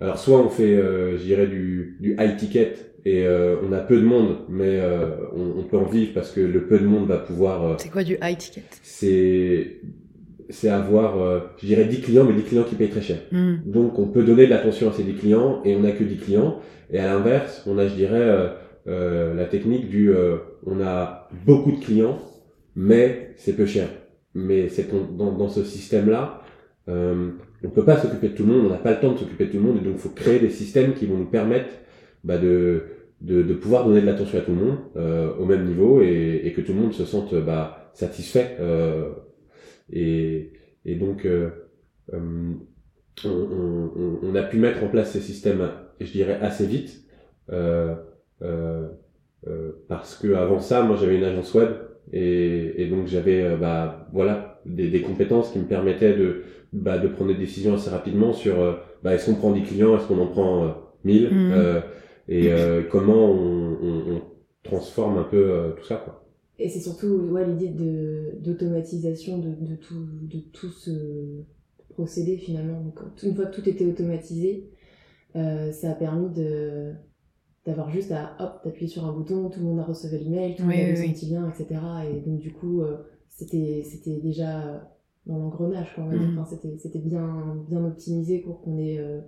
alors 0.00 0.18
soit 0.18 0.40
on 0.40 0.48
fait 0.48 0.74
euh, 0.74 1.18
je 1.18 1.22
dirais 1.22 1.46
du 1.46 1.98
du 2.00 2.16
high 2.18 2.36
ticket 2.36 2.74
et 3.04 3.26
euh, 3.26 3.56
on 3.66 3.72
a 3.72 3.78
peu 3.78 3.96
de 3.96 4.04
monde 4.04 4.38
mais 4.48 4.78
euh, 4.80 5.16
on, 5.34 5.60
on, 5.60 5.62
peut 5.64 5.76
en 5.76 5.86
vivre 5.86 6.12
parce 6.14 6.30
que 6.30 6.40
le 6.40 6.66
peu 6.66 6.78
de 6.78 6.86
monde 6.86 7.06
va 7.08 7.18
pouvoir 7.18 7.80
c'est 7.80 7.90
quoi 7.90 8.04
du 8.04 8.16
high 8.22 8.38
ticket? 8.38 8.62
c'est 8.82 9.80
c'est 10.48 10.68
avoir, 10.68 11.14
je 11.56 11.66
dirais 11.66 11.86
10 11.86 12.02
clients, 12.02 12.24
mais 12.24 12.34
10 12.34 12.42
clients 12.42 12.64
qui 12.64 12.74
payent 12.74 12.90
très 12.90 13.00
cher. 13.00 13.16
Hmm. 13.30 13.54
Donc, 13.64 13.98
on 13.98 14.08
peut 14.08 14.22
donner 14.22 14.44
de 14.44 14.50
l'attention 14.50 14.90
à 14.90 14.92
ces 14.92 15.02
10 15.02 15.14
clients 15.14 15.62
et 15.64 15.74
on 15.74 15.80
n'a 15.80 15.92
que 15.92 16.04
10 16.04 16.18
clients. 16.18 16.60
Et 16.90 16.98
à 16.98 17.06
l'inverse, 17.06 17.62
on 17.66 17.78
a, 17.78 17.86
je 17.86 17.94
dirais, 17.94 18.50
euh, 18.88 19.34
la 19.34 19.44
technique 19.44 19.88
du 19.88 20.12
euh, 20.12 20.38
on 20.66 20.80
a 20.80 21.28
beaucoup 21.46 21.70
de 21.70 21.78
clients, 21.78 22.18
mais 22.74 23.32
c'est 23.36 23.54
peu 23.54 23.66
cher. 23.66 23.88
Mais 24.34 24.68
c'est 24.68 24.88
dans, 24.90 25.32
dans 25.32 25.48
ce 25.48 25.62
système-là, 25.62 26.42
euh, 26.88 27.30
on 27.62 27.68
peut 27.68 27.84
pas 27.84 27.98
s'occuper 27.98 28.30
de 28.30 28.34
tout 28.34 28.44
le 28.44 28.52
monde, 28.52 28.66
on 28.66 28.70
n'a 28.70 28.78
pas 28.78 28.92
le 28.92 29.00
temps 29.00 29.12
de 29.12 29.18
s'occuper 29.18 29.46
de 29.46 29.50
tout 29.52 29.58
le 29.58 29.62
monde, 29.62 29.76
et 29.76 29.84
donc 29.84 29.94
il 29.96 30.00
faut 30.00 30.08
créer 30.08 30.40
des 30.40 30.50
systèmes 30.50 30.94
qui 30.94 31.06
vont 31.06 31.16
nous 31.16 31.26
permettre 31.26 31.70
bah, 32.24 32.38
de, 32.38 32.82
de, 33.22 33.42
de, 33.42 33.54
pouvoir 33.54 33.86
donner 33.86 34.02
de 34.02 34.06
l'attention 34.06 34.38
à 34.38 34.42
tout 34.42 34.52
le 34.52 34.58
monde 34.64 34.78
euh, 34.96 35.34
au 35.38 35.46
même 35.46 35.64
niveau 35.66 36.02
et, 36.02 36.42
et, 36.44 36.52
que 36.52 36.60
tout 36.60 36.72
le 36.72 36.80
monde 36.80 36.92
se 36.92 37.04
sente 37.04 37.34
bah, 37.34 37.90
satisfait. 37.94 38.56
Euh, 38.60 39.10
et, 39.90 40.52
et 40.84 40.96
donc, 40.96 41.26
on, 43.24 44.34
a 44.34 44.42
pu 44.42 44.58
mettre 44.58 44.84
en 44.84 44.88
place 44.88 45.12
ces 45.12 45.20
systèmes, 45.20 45.70
je 46.00 46.10
dirais, 46.12 46.38
assez 46.40 46.66
vite. 46.66 47.02
Euh, 47.50 47.94
euh, 48.42 48.88
euh, 49.48 49.72
parce 49.88 50.16
que 50.16 50.34
avant 50.34 50.60
ça, 50.60 50.82
moi 50.82 50.96
j'avais 50.98 51.16
une 51.16 51.24
agence 51.24 51.52
web 51.54 51.68
et, 52.12 52.82
et 52.82 52.86
donc 52.86 53.08
j'avais 53.08 53.42
euh, 53.42 53.56
bah, 53.56 54.08
voilà 54.12 54.60
des, 54.66 54.88
des, 54.88 55.00
compétences 55.00 55.50
qui 55.50 55.58
me 55.58 55.64
permettaient 55.64 56.14
de 56.14 56.44
bah, 56.72 56.98
de 56.98 57.08
prendre 57.08 57.32
des 57.32 57.38
décisions 57.38 57.74
assez 57.74 57.90
rapidement 57.90 58.32
sur 58.32 58.60
euh, 58.60 58.74
bah, 59.02 59.14
est-ce 59.14 59.26
qu'on 59.26 59.34
prend 59.36 59.50
10 59.50 59.62
clients, 59.62 59.96
est-ce 59.96 60.06
qu'on 60.06 60.20
en 60.20 60.28
prend 60.28 60.76
1000 61.04 61.28
mmh. 61.28 61.82
Et 62.28 62.50
comment 62.90 63.30
on, 63.30 63.78
on, 63.82 64.12
on, 64.14 64.22
transforme 64.62 65.18
un 65.18 65.24
peu 65.24 65.74
tout 65.76 65.84
ça 65.84 65.96
quoi. 65.96 66.24
Et 66.58 66.68
c'est 66.68 66.78
surtout 66.78 67.08
ouais, 67.08 67.44
l'idée 67.44 67.70
de 67.70 68.36
d'automatisation 68.38 69.38
de, 69.38 69.48
de, 69.48 69.74
tout 69.74 70.06
de 70.22 70.38
tout 70.52 70.70
ce 70.70 71.42
procédé 71.90 72.36
finalement. 72.36 72.80
Donc, 72.80 73.00
une 73.24 73.34
fois 73.34 73.46
que 73.46 73.56
tout 73.56 73.68
était 73.68 73.86
automatisé, 73.86 74.70
ça 75.34 75.90
a 75.90 75.94
permis 75.94 76.30
de 76.30 76.94
d'avoir 77.66 77.90
juste 77.90 78.10
à 78.12 78.36
hop 78.40 78.60
t'appuyer 78.62 78.88
sur 78.88 79.04
un 79.04 79.12
bouton 79.12 79.48
tout 79.48 79.60
le 79.60 79.66
monde 79.66 79.78
a 79.78 79.84
reçu 79.84 80.08
l'email 80.10 80.56
tout 80.56 80.62
le 80.62 80.68
monde 80.68 80.98
a 80.98 81.12
petit 81.12 81.26
lien 81.30 81.48
etc 81.48 81.80
et 82.10 82.20
donc 82.20 82.40
du 82.40 82.52
coup 82.52 82.82
euh, 82.82 82.98
c'était 83.28 83.84
c'était 83.88 84.18
déjà 84.20 84.88
dans 85.26 85.38
l'engrenage 85.38 85.94
quoi 85.94 86.04
on 86.04 86.08
va 86.08 86.18
dire 86.18 86.28
mhm. 86.28 86.38
enfin, 86.38 86.50
c'était 86.50 86.76
c'était 86.78 86.98
bien 86.98 87.64
bien 87.68 87.84
optimisé 87.84 88.40
pour 88.40 88.62
qu'on 88.62 88.78
ait 88.78 88.98
euh, 88.98 89.20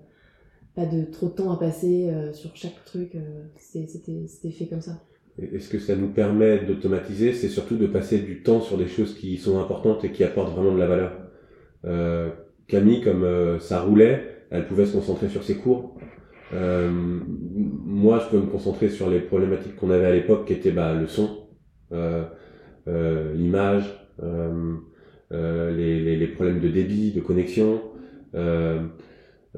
pas 0.75 0.87
de 0.87 1.05
trop 1.05 1.29
de 1.29 1.33
temps 1.33 1.53
à 1.53 1.59
passer 1.59 2.11
euh, 2.11 2.33
sur 2.33 2.55
chaque 2.55 2.85
truc 2.85 3.13
c'était 3.57 4.27
c'était 4.27 4.51
fait 4.51 4.67
comme 4.67 4.81
ça. 4.81 5.03
Et 5.39 5.59
ce 5.59 5.69
que 5.69 5.79
ça 5.79 5.97
nous 5.97 6.09
permet 6.09 6.65
d'automatiser? 6.65 7.33
C'est 7.33 7.49
surtout 7.49 7.77
de 7.77 7.87
passer 7.87 8.19
du 8.19 8.43
temps 8.43 8.61
sur 8.61 8.79
des 8.79 8.87
choses 8.87 9.15
qui 9.15 9.37
sont 9.37 9.59
importantes 9.59 10.05
et 10.05 10.13
qui 10.13 10.23
apportent 10.23 10.53
vraiment 10.55 10.73
de 10.73 10.79
la 10.79 10.87
valeur. 10.87 11.13
Camille 12.69 13.03
comme 13.03 13.59
ça 13.61 13.83
roulait 13.83 14.35
elle 14.55 14.67
pouvait 14.67 14.87
se 14.87 14.93
concentrer 14.93 15.29
sur 15.29 15.43
ses 15.43 15.57
cours. 15.57 15.99
Euh, 16.53 16.89
moi, 16.89 18.21
je 18.21 18.31
peux 18.31 18.41
me 18.41 18.47
concentrer 18.51 18.89
sur 18.89 19.11
les 19.11 19.19
problématiques 19.19 19.75
qu'on 19.75 19.91
avait 19.91 20.07
à 20.07 20.13
l'époque, 20.13 20.47
qui 20.47 20.53
étaient 20.53 20.71
bah, 20.71 20.95
le 20.95 21.09
son, 21.09 21.49
euh, 21.93 22.25
euh, 22.87 23.35
l'image, 23.35 23.85
euh, 24.23 24.75
euh, 25.33 25.75
les, 25.77 26.17
les, 26.17 26.27
problèmes 26.29 26.61
de 26.61 26.69
débit, 26.69 27.13
de 27.13 27.21
connexion. 27.21 27.83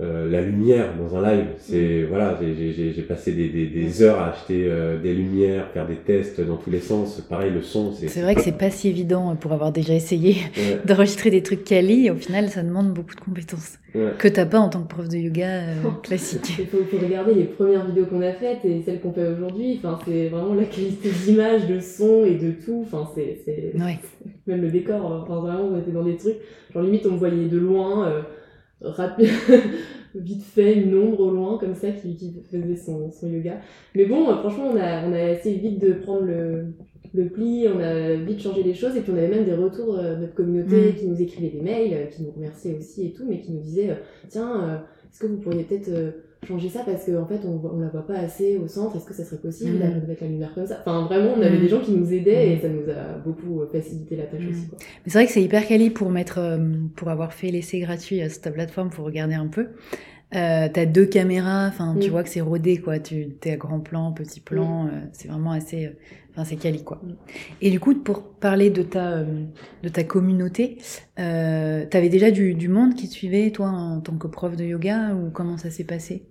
Euh, 0.00 0.16
euh, 0.16 0.30
la 0.30 0.42
lumière 0.42 0.94
dans 0.98 1.16
un 1.16 1.30
live, 1.30 1.46
c'est 1.58 2.02
mm. 2.02 2.06
voilà, 2.08 2.38
j'ai 2.40 3.02
passé 3.02 3.32
des, 3.32 3.48
des, 3.48 3.66
des, 3.66 4.02
heures 4.02 4.18
à 4.18 4.30
acheter 4.30 4.66
euh, 4.66 4.98
des 5.00 5.14
lumières, 5.14 5.68
faire 5.72 5.86
des 5.86 5.96
tests 5.96 6.40
dans 6.40 6.56
tous 6.56 6.70
les 6.70 6.80
sens. 6.80 7.20
Pareil, 7.28 7.52
le 7.52 7.62
son, 7.62 7.92
c'est. 7.92 8.08
C'est 8.08 8.22
vrai 8.22 8.34
que 8.34 8.40
c'est 8.40 8.56
pas 8.56 8.70
si 8.70 8.88
évident 8.88 9.36
pour 9.36 9.52
avoir 9.52 9.72
déjà 9.72 9.94
essayé 9.94 10.36
d'enregistrer 10.84 11.30
des 11.30 11.42
trucs 11.42 11.64
quali. 11.64 12.10
Au 12.10 12.14
final, 12.14 12.48
ça 12.48 12.62
demande 12.62 12.92
beaucoup 12.92 13.14
de 13.14 13.20
compétences 13.20 13.78
ouais. 13.94 14.12
que 14.18 14.28
t'as 14.28 14.46
pas 14.46 14.58
en 14.58 14.68
tant 14.68 14.82
que 14.82 14.88
prof 14.88 15.08
de 15.08 15.16
yoga 15.16 15.48
euh, 15.48 15.74
classique. 16.02 16.56
Il 16.58 16.66
faut, 16.66 16.78
faut, 16.84 16.98
regarder 17.04 17.34
les 17.34 17.44
premières 17.44 17.86
vidéos 17.86 18.06
qu'on 18.06 18.22
a 18.22 18.32
faites 18.32 18.64
et 18.64 18.82
celles 18.84 19.00
qu'on 19.00 19.12
fait 19.12 19.28
aujourd'hui. 19.28 19.80
Enfin, 19.82 19.98
c'est 20.04 20.28
vraiment 20.28 20.54
la 20.54 20.64
qualité 20.64 21.10
d'image, 21.24 21.66
de 21.66 21.80
son 21.80 22.24
et 22.24 22.34
de 22.34 22.52
tout. 22.52 22.84
Enfin, 22.86 23.10
c'est 23.14 23.72
ouais. 23.74 23.98
même 24.46 24.62
le 24.62 24.70
décor. 24.70 25.04
Enfin, 25.22 25.40
vraiment, 25.40 25.70
on 25.72 25.78
était 25.78 25.92
dans 25.92 26.04
des 26.04 26.16
trucs. 26.16 26.36
Genre 26.72 26.82
limite, 26.82 27.06
on 27.06 27.12
me 27.12 27.18
voyait 27.18 27.48
de 27.48 27.58
loin 27.58 28.24
rapide, 28.80 29.30
vite 30.14 30.42
fait, 30.42 30.74
une 30.74 30.96
ombre 30.96 31.20
au 31.20 31.30
loin, 31.30 31.58
comme 31.58 31.74
ça, 31.74 31.90
qui, 31.90 32.16
qui 32.16 32.34
faisait 32.50 32.76
son, 32.76 33.10
son 33.10 33.28
yoga. 33.28 33.60
Mais 33.94 34.06
bon, 34.06 34.28
euh, 34.28 34.36
franchement, 34.36 34.70
on 34.72 34.76
a, 34.76 35.06
on 35.06 35.12
a 35.12 35.30
essayé 35.32 35.58
vite 35.58 35.80
de 35.80 35.94
prendre 35.94 36.26
le, 36.26 36.66
le 37.14 37.28
pli, 37.28 37.66
on 37.74 37.80
a 37.80 38.14
vite 38.14 38.40
changé 38.40 38.62
les 38.62 38.74
choses, 38.74 38.96
et 38.96 39.00
puis 39.00 39.12
on 39.12 39.16
avait 39.16 39.28
même 39.28 39.44
des 39.44 39.54
retours 39.54 39.98
euh, 39.98 40.16
de 40.16 40.20
notre 40.22 40.34
communauté 40.34 40.90
mm. 40.90 40.94
qui 40.94 41.06
nous 41.06 41.20
écrivaient 41.20 41.56
des 41.56 41.62
mails, 41.62 41.94
euh, 41.94 42.06
qui 42.06 42.22
nous 42.22 42.32
remerciaient 42.32 42.76
aussi 42.78 43.06
et 43.06 43.12
tout, 43.12 43.24
mais 43.28 43.40
qui 43.40 43.52
nous 43.52 43.60
disaient, 43.60 43.96
tiens, 44.28 44.84
est-ce 45.10 45.20
que 45.20 45.26
vous 45.26 45.38
pourriez 45.38 45.64
peut-être 45.64 45.90
changer 46.44 46.68
ça 46.68 46.82
parce 46.84 47.06
qu'en 47.06 47.22
en 47.22 47.26
fait 47.26 47.40
on, 47.44 47.60
on 47.74 47.80
la 47.80 47.88
voit 47.88 48.06
pas 48.06 48.14
assez 48.14 48.56
au 48.56 48.68
centre 48.68 48.96
est-ce 48.96 49.06
que 49.06 49.14
ça 49.14 49.24
serait 49.24 49.40
possible 49.40 49.78
mmh. 49.78 50.00
de 50.00 50.06
mettre 50.06 50.22
la 50.22 50.28
lumière 50.28 50.54
comme 50.54 50.66
ça? 50.66 50.78
Enfin 50.80 51.06
vraiment 51.06 51.34
on 51.36 51.42
avait 51.42 51.58
mmh. 51.58 51.60
des 51.60 51.68
gens 51.68 51.80
qui 51.80 51.92
nous 51.92 52.12
aidaient 52.12 52.52
et 52.52 52.56
mm. 52.56 52.60
ça 52.60 52.68
nous 52.68 52.90
a 52.90 53.18
beaucoup 53.24 53.62
facilité 53.72 54.16
la 54.16 54.24
tâche 54.24 54.42
mm. 54.42 54.50
aussi 54.50 54.68
quoi. 54.68 54.78
mais 54.80 55.10
c'est 55.10 55.18
vrai 55.18 55.26
que 55.26 55.32
c'est 55.32 55.42
hyper 55.42 55.66
quali 55.66 55.90
pour 55.90 56.10
mettre 56.10 56.38
euh, 56.38 56.58
pour 56.94 57.08
avoir 57.08 57.32
fait 57.32 57.50
l'essai 57.50 57.80
gratuit 57.80 58.20
sur 58.30 58.40
ta 58.40 58.50
plateforme 58.50 58.90
pour 58.90 59.04
regarder 59.04 59.34
un 59.34 59.48
peu 59.48 59.68
euh, 60.34 60.68
t'as 60.72 60.86
deux 60.86 61.06
caméras 61.06 61.68
enfin 61.68 61.94
tu 62.00 62.10
vois 62.10 62.24
que 62.24 62.28
c'est 62.28 62.40
rodé 62.40 62.78
quoi 62.78 62.98
tu 62.98 63.28
t'es 63.40 63.52
à 63.52 63.56
grand 63.56 63.78
plan 63.78 64.10
petit 64.10 64.40
plan 64.40 64.86
euh, 64.86 64.90
c'est 65.12 65.28
vraiment 65.28 65.52
assez 65.52 65.86
euh, 65.86 65.90
enfin 66.36 66.44
c'est 66.44 66.56
quali 66.56 66.84
quoi 66.84 67.00
et 67.62 67.70
du 67.70 67.80
coup 67.80 67.94
pour 67.94 68.22
parler 68.22 68.68
de 68.68 68.82
ta 68.82 69.14
euh, 69.14 69.44
de 69.82 69.88
ta 69.88 70.04
communauté 70.04 70.78
euh, 71.18 71.86
t'avais 71.88 72.10
déjà 72.10 72.30
du, 72.30 72.54
du 72.54 72.68
monde 72.68 72.94
qui 72.94 73.08
te 73.08 73.14
suivait 73.14 73.50
toi 73.50 73.68
en 73.68 74.00
tant 74.00 74.16
que 74.18 74.26
prof 74.26 74.54
de 74.54 74.64
yoga 74.64 75.14
ou 75.14 75.30
comment 75.30 75.56
ça 75.56 75.70
s'est 75.70 75.84
passé? 75.84 76.26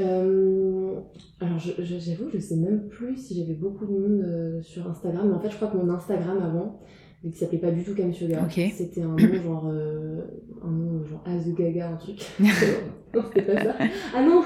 Euh, 0.00 1.00
alors 1.40 1.58
j'avoue, 1.58 1.82
je, 1.82 1.98
je, 1.98 2.30
je 2.34 2.38
sais 2.38 2.56
même 2.56 2.88
plus 2.88 3.16
si 3.16 3.36
j'avais 3.36 3.54
beaucoup 3.54 3.84
de 3.84 3.90
monde 3.90 4.22
euh, 4.24 4.62
sur 4.62 4.88
Instagram, 4.88 5.28
mais 5.28 5.34
en 5.34 5.40
fait 5.40 5.50
je 5.50 5.56
crois 5.56 5.68
que 5.68 5.76
mon 5.76 5.90
Instagram 5.90 6.38
avant, 6.40 6.80
vu 7.24 7.30
qu'il 7.30 7.38
s'appelait 7.38 7.58
pas 7.58 7.72
du 7.72 7.82
tout 7.82 7.96
Kamsuga, 7.96 8.44
okay. 8.44 8.72
c'était 8.76 9.02
un 9.02 9.16
nom 9.16 9.42
genre 9.42 9.68
euh, 9.72 10.22
un 10.62 10.70
nom 10.70 11.04
genre 11.04 11.22
Azugaga, 11.26 11.90
un 11.90 11.96
truc. 11.96 12.20
non, 12.40 13.22
c'était 13.34 13.54
pas 13.54 13.64
ça. 13.64 13.74
Ah 14.14 14.22
non, 14.22 14.42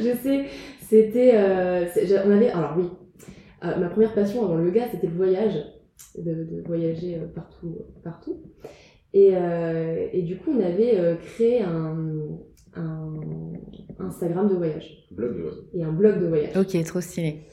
je 0.00 0.16
sais, 0.16 0.46
c'était 0.80 1.34
on 2.24 2.30
avait 2.32 2.50
alors 2.50 2.74
oui, 2.76 2.86
euh, 3.64 3.76
ma 3.76 3.88
première 3.88 4.14
passion 4.14 4.44
avant 4.44 4.56
le 4.56 4.66
yoga, 4.66 4.88
c'était 4.90 5.06
le 5.06 5.14
voyage, 5.14 5.54
de, 6.18 6.44
de 6.44 6.62
voyager 6.66 7.16
euh, 7.16 7.26
partout 7.26 7.78
partout. 8.04 8.42
Et, 9.12 9.32
et 10.12 10.22
du 10.22 10.36
coup, 10.36 10.50
on 10.50 10.60
avait 10.60 11.16
créé 11.22 11.62
un, 11.62 11.96
un 12.74 13.14
Instagram 13.98 14.46
de 14.46 14.54
voyage. 14.54 15.06
Blog 15.10 15.36
de 15.36 15.40
voyage. 15.40 15.58
Et 15.72 15.82
un 15.82 15.92
blog 15.92 16.20
de 16.20 16.26
voyage. 16.26 16.54
Ok, 16.54 16.84
trop 16.84 17.00
stylé. 17.00 17.46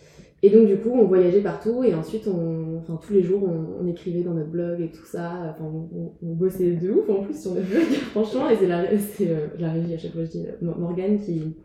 Et 0.45 0.49
donc 0.49 0.67
du 0.67 0.75
coup, 0.75 0.91
on 0.91 1.05
voyageait 1.05 1.39
partout 1.39 1.85
et 1.85 1.95
ensuite, 1.95 2.27
on, 2.27 2.79
enfin 2.79 2.99
tous 3.01 3.13
les 3.13 3.23
jours, 3.23 3.43
on, 3.43 3.81
on 3.81 3.87
écrivait 3.87 4.23
dans 4.23 4.33
notre 4.33 4.49
blog 4.49 4.81
et 4.81 4.91
tout 4.91 5.05
ça. 5.05 5.55
Enfin, 5.55 5.63
on, 5.63 6.11
on, 6.21 6.33
bossait 6.33 6.71
de 6.71 6.91
ouf 6.91 7.09
en 7.09 7.23
plus 7.23 7.41
sur 7.41 7.53
notre 7.53 7.69
blog, 7.69 7.83
franchement. 8.11 8.49
Et 8.49 8.57
c'est 8.57 8.67
la, 8.67 8.97
c'est 8.97 9.29
euh, 9.29 9.47
la 9.57 9.71
régie 9.71 9.93
à 9.93 9.97
chaque 9.97 10.11
fois, 10.11 10.25
je 10.25 10.31
dis 10.31 10.45
Morgane 10.61 11.17
qui, 11.17 11.55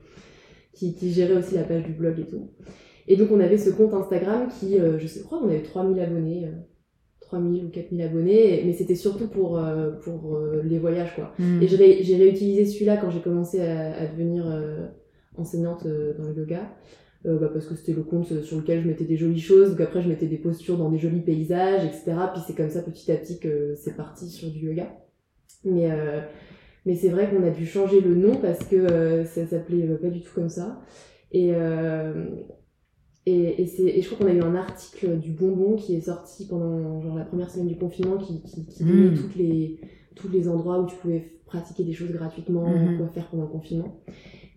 qui, 0.72 0.94
qui 0.94 1.10
gérait 1.10 1.36
aussi 1.36 1.56
la 1.56 1.64
page 1.64 1.82
du 1.82 1.92
blog 1.92 2.20
et 2.20 2.26
tout. 2.26 2.50
Et 3.08 3.16
donc 3.16 3.30
on 3.32 3.40
avait 3.40 3.58
ce 3.58 3.70
compte 3.70 3.94
Instagram 3.94 4.48
qui, 4.60 4.78
euh, 4.78 4.98
je 4.98 5.06
sais, 5.06 5.22
crois 5.22 5.40
qu'on 5.40 5.48
avait 5.48 5.62
3000 5.62 6.00
abonnés. 6.00 6.46
Euh, 6.46 6.52
3000 7.28 7.64
ou 7.66 7.68
4000 7.68 8.02
abonnés, 8.02 8.62
mais 8.64 8.72
c'était 8.72 8.94
surtout 8.94 9.28
pour, 9.28 9.58
euh, 9.58 9.90
pour 10.02 10.36
euh, 10.36 10.62
les 10.64 10.78
voyages, 10.78 11.14
quoi. 11.14 11.32
Mm. 11.38 11.62
Et 11.62 11.68
j'ai 11.68 12.16
réutilisé 12.16 12.64
celui-là 12.64 12.96
quand 12.96 13.10
j'ai 13.10 13.20
commencé 13.20 13.60
à, 13.60 13.94
à 13.96 14.06
devenir 14.06 14.44
euh, 14.46 14.86
enseignante 15.36 15.86
dans 15.86 16.24
le 16.24 16.34
yoga. 16.34 16.62
Bah 17.24 17.50
parce 17.52 17.66
que 17.66 17.74
c'était 17.74 17.92
le 17.92 18.04
compte 18.04 18.26
sur 18.42 18.58
lequel 18.58 18.80
je 18.80 18.86
mettais 18.86 19.04
des 19.04 19.16
jolies 19.16 19.40
choses, 19.40 19.70
donc 19.70 19.80
après 19.80 20.00
je 20.00 20.08
mettais 20.08 20.28
des 20.28 20.38
postures 20.38 20.78
dans 20.78 20.88
des 20.88 20.98
jolis 20.98 21.20
paysages, 21.20 21.84
etc. 21.84 22.14
Puis 22.32 22.42
c'est 22.46 22.54
comme 22.54 22.70
ça 22.70 22.80
petit 22.80 23.10
à 23.10 23.16
petit 23.16 23.40
que 23.40 23.74
c'est 23.74 23.96
parti 23.96 24.30
sur 24.30 24.48
du 24.50 24.68
yoga. 24.68 24.86
Mais, 25.64 25.90
mais 26.86 26.94
c'est 26.94 27.08
vrai 27.08 27.28
qu'on 27.28 27.44
a 27.44 27.50
dû 27.50 27.66
changer 27.66 28.00
le 28.00 28.14
nom 28.14 28.36
parce 28.36 28.60
que 28.60 29.24
ça 29.24 29.46
s'appelait 29.46 29.84
pas 29.96 30.08
du 30.08 30.22
tout 30.22 30.30
comme 30.32 30.48
ça. 30.48 30.80
Et, 31.32 31.52
et, 33.28 33.62
et, 33.62 33.98
et, 33.98 34.02
je 34.02 34.06
crois 34.08 34.18
qu'on 34.18 34.32
a 34.32 34.34
eu 34.34 34.40
un 34.40 34.54
article 34.54 35.18
du 35.18 35.32
Bonbon 35.32 35.76
qui 35.76 35.94
est 35.96 36.00
sorti 36.00 36.46
pendant 36.46 37.02
genre, 37.02 37.16
la 37.16 37.24
première 37.24 37.50
semaine 37.50 37.68
du 37.68 37.76
confinement 37.76 38.16
qui, 38.16 38.40
qui, 38.42 38.64
qui 38.64 38.84
donnait 38.84 39.10
mmh. 39.10 39.16
toutes 39.16 39.36
les, 39.36 39.80
tous 40.14 40.28
les 40.28 40.48
endroits 40.48 40.80
où 40.80 40.86
tu 40.86 40.96
pouvais 40.96 41.32
pratiquer 41.44 41.84
des 41.84 41.92
choses 41.92 42.10
gratuitement, 42.10 42.66
mmh. 42.66 42.96
quoi 42.96 43.08
faire 43.08 43.26
pendant 43.28 43.42
le 43.42 43.50
confinement. 43.50 44.00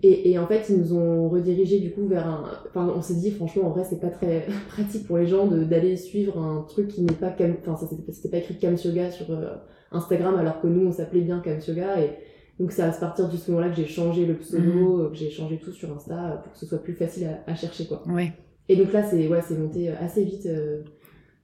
Et, 0.03 0.31
et, 0.31 0.39
en 0.39 0.47
fait, 0.47 0.67
ils 0.69 0.77
nous 0.77 0.93
ont 0.93 1.27
redirigé 1.29 1.79
du 1.79 1.91
coup 1.91 2.07
vers 2.07 2.25
un. 2.25 2.45
Enfin, 2.69 2.91
on 2.95 3.01
s'est 3.01 3.15
dit, 3.15 3.31
franchement, 3.31 3.67
en 3.67 3.69
vrai, 3.71 3.83
c'est 3.83 3.99
pas 3.99 4.09
très 4.09 4.47
pratique 4.69 5.05
pour 5.05 5.17
les 5.17 5.27
gens 5.27 5.47
d'aller 5.47 5.97
suivre 5.97 6.41
un 6.41 6.61
truc 6.61 6.87
qui 6.87 7.01
n'est 7.01 7.13
pas. 7.13 7.35
Enfin, 7.67 7.75
ça 7.75 7.93
c'était 8.09 8.29
pas 8.29 8.37
écrit 8.37 8.57
Cam 8.57 8.75
Yoga 8.75 9.11
sur 9.11 9.29
euh, 9.31 9.55
Instagram, 9.91 10.35
alors 10.35 10.61
que 10.61 10.67
nous, 10.67 10.87
on 10.87 10.91
s'appelait 10.91 11.21
bien 11.21 11.39
Cam 11.41 11.59
Yoga. 11.67 12.01
Et 12.01 12.11
donc, 12.57 12.71
c'est 12.71 12.83
à 12.83 12.91
partir 12.91 13.27
de 13.27 13.35
ce 13.35 13.51
moment-là 13.51 13.69
que 13.69 13.75
j'ai 13.75 13.85
changé 13.85 14.25
le 14.25 14.35
pseudo, 14.35 15.09
mmh. 15.09 15.11
que 15.11 15.15
j'ai 15.15 15.29
changé 15.29 15.57
tout 15.57 15.71
sur 15.71 15.93
Insta 15.93 16.41
pour 16.41 16.53
que 16.53 16.57
ce 16.57 16.65
soit 16.65 16.81
plus 16.81 16.93
facile 16.93 17.27
à, 17.27 17.51
à 17.51 17.53
chercher, 17.53 17.85
quoi. 17.85 18.01
Ouais. 18.07 18.31
Et 18.69 18.75
donc 18.75 18.93
là, 18.93 19.03
c'est 19.03 19.27
ouais, 19.27 19.41
monté 19.57 19.89
euh, 19.89 19.95
assez 19.99 20.23
vite 20.23 20.45
euh, 20.45 20.83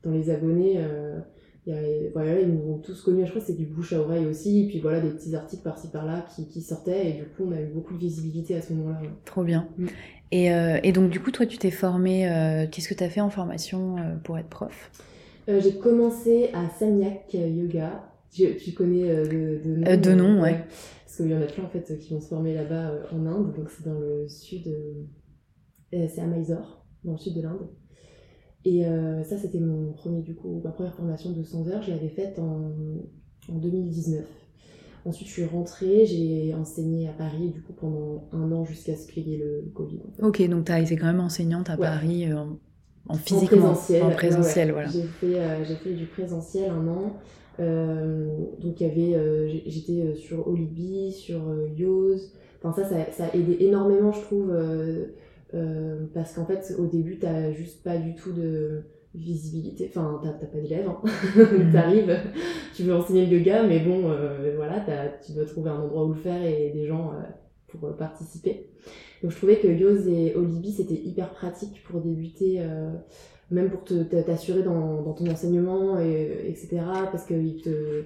dans 0.03 0.11
les 0.11 0.29
abonnés. 0.29 0.75
Euh, 0.77 1.19
y 1.65 1.73
a, 1.73 1.77
voilà, 2.13 2.39
ils 2.39 2.47
nous 2.47 2.71
ont 2.71 2.77
tous 2.77 3.01
connus. 3.01 3.25
Je 3.25 3.29
crois 3.29 3.41
que 3.41 3.47
c'est 3.47 3.57
du 3.57 3.65
bouche 3.65 3.93
à 3.93 3.99
oreille 3.99 4.25
aussi. 4.25 4.63
Et 4.63 4.67
puis 4.67 4.79
voilà, 4.79 5.01
des 5.01 5.09
petits 5.09 5.35
articles 5.35 5.63
par-ci 5.63 5.89
par-là 5.89 6.25
qui, 6.33 6.47
qui, 6.47 6.61
sortaient. 6.61 7.09
Et 7.09 7.13
du 7.13 7.25
coup, 7.25 7.43
on 7.47 7.51
a 7.51 7.61
eu 7.61 7.67
beaucoup 7.67 7.93
de 7.93 7.99
visibilité 7.99 8.55
à 8.55 8.61
ce 8.61 8.73
moment-là. 8.73 9.01
Ouais. 9.01 9.09
Trop 9.25 9.43
bien. 9.43 9.67
Mm. 9.77 9.87
Et, 10.31 10.53
euh, 10.53 10.79
et, 10.83 10.91
donc, 10.91 11.09
du 11.09 11.19
coup, 11.19 11.31
toi, 11.31 11.45
tu 11.45 11.57
t'es 11.57 11.71
formé. 11.71 12.29
Euh, 12.29 12.67
Qu'est-ce 12.69 12.89
que 12.89 12.93
tu 12.93 13.03
as 13.03 13.09
fait 13.09 13.21
en 13.21 13.29
formation 13.29 13.97
euh, 13.97 14.15
pour 14.23 14.37
être 14.37 14.49
prof? 14.49 14.91
J'ai 15.47 15.77
commencé 15.77 16.49
à 16.53 16.69
Samyak 16.69 17.33
Yoga. 17.33 18.03
Tu, 18.31 18.57
tu 18.57 18.73
connais 18.73 19.07
de, 19.07 19.61
de 19.63 19.75
nom 19.77 19.97
De 19.97 20.13
nom, 20.13 20.41
ouais. 20.41 20.51
ouais. 20.51 20.65
Parce 21.05 21.17
qu'il 21.17 21.31
y 21.31 21.33
en 21.33 21.41
a 21.41 21.45
plein 21.45 21.63
en 21.63 21.69
fait 21.69 21.97
qui 21.99 22.13
vont 22.13 22.19
se 22.19 22.27
former 22.27 22.53
là-bas 22.53 22.91
en 23.13 23.25
Inde. 23.25 23.53
Donc, 23.55 23.69
c'est 23.69 23.85
dans 23.85 23.97
le 23.97 24.27
sud. 24.27 24.69
c'est 25.91 26.19
à 26.19 26.25
Mysore 26.25 26.76
dans 27.03 27.13
le 27.13 27.17
sud 27.17 27.35
de 27.35 27.41
l'Inde. 27.41 27.69
Et 28.65 28.85
euh, 28.85 29.23
ça, 29.23 29.37
c'était 29.37 29.59
mon 29.59 29.93
premier, 29.93 30.21
du 30.21 30.35
coup, 30.35 30.61
ma 30.61 30.71
première 30.71 30.93
formation 30.93 31.31
de 31.31 31.41
100 31.41 31.67
heures. 31.69 31.81
Je 31.83 31.91
l'avais 31.91 32.09
faite 32.09 32.37
en, 32.37 32.73
en 33.49 33.55
2019. 33.55 34.25
Ensuite, 35.05 35.27
je 35.29 35.33
suis 35.33 35.45
rentrée, 35.45 36.05
j'ai 36.05 36.53
enseigné 36.53 37.07
à 37.07 37.13
Paris, 37.13 37.51
du 37.51 37.61
coup, 37.61 37.71
pendant 37.71 38.27
un 38.33 38.51
an 38.51 38.65
jusqu'à 38.65 38.97
ce 38.97 39.07
qu'il 39.07 39.29
y 39.29 39.35
ait 39.35 39.37
le 39.37 39.71
Covid. 39.73 40.01
Ok, 40.21 40.45
donc 40.49 40.65
tu 40.65 40.71
as 40.73 40.81
été 40.81 40.97
quand 40.97 41.05
même 41.05 41.21
enseignante 41.21 41.69
à 41.69 41.77
Paris 41.77 42.27
en, 42.33 43.13
physique, 43.13 43.53
en 43.53 43.57
présentiel. 43.57 44.03
En 44.03 44.09
présentiel 44.09 44.71
voilà. 44.73 44.89
J'ai 44.89 45.03
fait, 45.03 45.75
fait, 45.81 45.93
du 45.93 46.07
présentiel 46.07 46.69
un 46.71 46.87
an. 46.89 47.13
donc, 47.57 48.81
y 48.81 48.83
avait, 48.83 49.61
j'étais 49.65 50.13
sur 50.15 50.45
Olibi, 50.45 51.13
sur 51.13 51.39
Yoz. 51.77 52.33
Enfin, 52.61 52.83
ça, 52.83 52.89
ça, 52.89 53.11
ça, 53.13 53.25
a 53.27 53.35
aidé 53.35 53.55
énormément, 53.61 54.11
je 54.11 54.19
trouve, 54.19 54.51
parce 56.13 56.33
qu'en 56.33 56.45
fait, 56.45 56.73
au 56.77 56.87
début, 56.87 57.19
t'as 57.19 57.51
juste 57.51 57.83
pas 57.83 57.97
du 57.97 58.15
tout 58.15 58.33
de 58.33 58.83
visibilité. 59.17 59.87
Enfin, 59.89 60.19
t'as 60.23 60.31
pas 60.31 60.57
d'élèves, 60.57 60.87
hein. 60.87 61.01
Mhm. 61.35 61.71
t'arrives, 61.71 62.17
tu 62.75 62.83
veux 62.83 62.95
enseigner 62.95 63.25
le 63.25 63.37
yoga, 63.37 63.63
mais 63.63 63.79
bon, 63.79 64.09
euh, 64.09 64.53
voilà, 64.55 64.85
tu 65.25 65.33
dois 65.33 65.45
trouver 65.45 65.69
un 65.69 65.79
endroit 65.81 66.05
où 66.05 66.13
le 66.13 66.19
faire 66.19 66.43
et 66.43 66.71
des 66.71 66.85
gens 66.85 67.11
euh, 67.11 67.23
pour 67.67 67.89
euh, 67.89 67.93
participer. 67.93 68.69
Donc 69.21 69.31
je 69.31 69.37
trouvais 69.37 69.57
que 69.57 69.67
Yoz 69.67 70.07
et 70.07 70.35
Olibi, 70.35 70.71
c'était 70.71 70.95
hyper 70.95 71.31
pratique 71.31 71.83
pour 71.83 72.01
débuter, 72.01 72.61
même 73.49 73.71
pour 73.71 73.83
t'assurer 73.83 74.61
dans, 74.61 75.01
dans, 75.01 75.13
ton 75.13 75.25
enseignement, 75.25 75.99
et, 75.99 76.45
etc. 76.47 76.81
Parce 77.11 77.25
qu'ils 77.25 77.63
te 77.63 78.03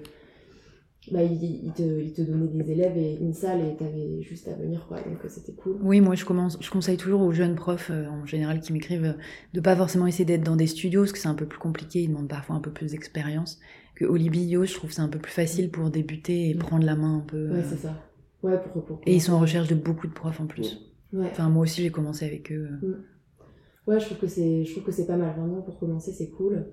bah, 1.10 1.22
il, 1.22 1.72
te, 1.72 1.82
il, 1.82 2.12
te, 2.12 2.22
donnait 2.22 2.46
des 2.46 2.70
élèves 2.70 2.96
et 2.96 3.18
une 3.20 3.34
salle 3.34 3.60
et 3.60 3.74
t'avais 3.74 4.22
juste 4.22 4.46
à 4.46 4.54
venir 4.54 4.86
quoi. 4.86 4.98
Donc 4.98 5.24
euh, 5.24 5.28
c'était 5.28 5.52
cool. 5.52 5.76
Oui 5.82 6.00
moi 6.00 6.14
je 6.14 6.24
commence 6.24 6.56
je 6.60 6.70
conseille 6.70 6.96
toujours 6.96 7.22
aux 7.22 7.32
jeunes 7.32 7.56
profs 7.56 7.90
euh, 7.90 8.06
en 8.06 8.24
général 8.24 8.60
qui 8.60 8.72
m'écrivent 8.72 9.06
euh, 9.06 9.20
de 9.52 9.60
pas 9.60 9.74
forcément 9.74 10.06
essayer 10.06 10.24
d'être 10.24 10.44
dans 10.44 10.54
des 10.54 10.68
studios 10.68 11.00
parce 11.00 11.12
que 11.12 11.18
c'est 11.18 11.28
un 11.28 11.34
peu 11.34 11.46
plus 11.46 11.58
compliqué 11.58 12.02
ils 12.02 12.08
demandent 12.08 12.28
parfois 12.28 12.54
un 12.54 12.60
peu 12.60 12.70
plus 12.70 12.92
d'expérience. 12.92 13.58
Que 13.96 14.04
Olibio 14.04 14.64
je 14.64 14.74
trouve 14.74 14.92
c'est 14.92 15.00
un 15.00 15.08
peu 15.08 15.18
plus 15.18 15.32
facile 15.32 15.72
pour 15.72 15.90
débuter 15.90 16.50
et 16.50 16.54
mm. 16.54 16.58
prendre 16.58 16.84
la 16.84 16.94
main 16.94 17.16
un 17.16 17.26
peu 17.26 17.50
ouais 17.50 17.64
c'est 17.68 17.78
ça. 17.78 18.00
Ouais 18.44 18.58
pour, 18.72 18.84
pour, 18.84 19.00
et 19.04 19.16
ils 19.16 19.20
sont 19.20 19.32
en 19.32 19.40
recherche 19.40 19.66
de 19.66 19.74
beaucoup 19.74 20.06
de 20.06 20.12
profs 20.12 20.40
en 20.40 20.46
plus. 20.46 20.88
Ouais. 21.12 21.26
enfin 21.26 21.48
moi 21.48 21.64
aussi 21.64 21.82
j'ai 21.82 21.90
commencé 21.90 22.24
avec 22.24 22.52
eux 22.52 22.68
mm. 22.80 23.90
ouais 23.90 23.98
je 23.98 24.04
trouve 24.04 24.18
que 24.18 24.28
c'est 24.28 24.64
je 24.64 24.70
trouve 24.70 24.84
que 24.84 24.92
c'est 24.92 25.06
pas 25.06 25.16
mal. 25.16 25.34
Vraiment 25.36 25.62
pour 25.62 25.80
commencer 25.80 26.12
c'est 26.12 26.30
cool. 26.30 26.64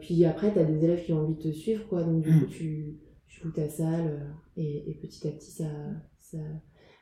Puis 0.00 0.24
après 0.26 0.52
t'as 0.54 0.62
des 0.62 0.84
élèves 0.84 1.04
qui 1.04 1.12
ont 1.12 1.22
envie 1.22 1.34
de 1.34 1.42
te 1.42 1.50
suivre 1.50 1.88
quoi. 1.88 2.04
Donc 2.04 2.22
du 2.22 2.30
mm. 2.30 2.40
coup 2.40 2.46
tu 2.46 2.98
tu 3.28 3.44
loues 3.44 3.52
ta 3.52 3.68
salle 3.68 4.34
euh, 4.58 4.60
et, 4.60 4.98
petit 5.00 5.26
à 5.28 5.30
petit 5.30 5.50
ça, 5.50 5.64
ça... 6.18 6.38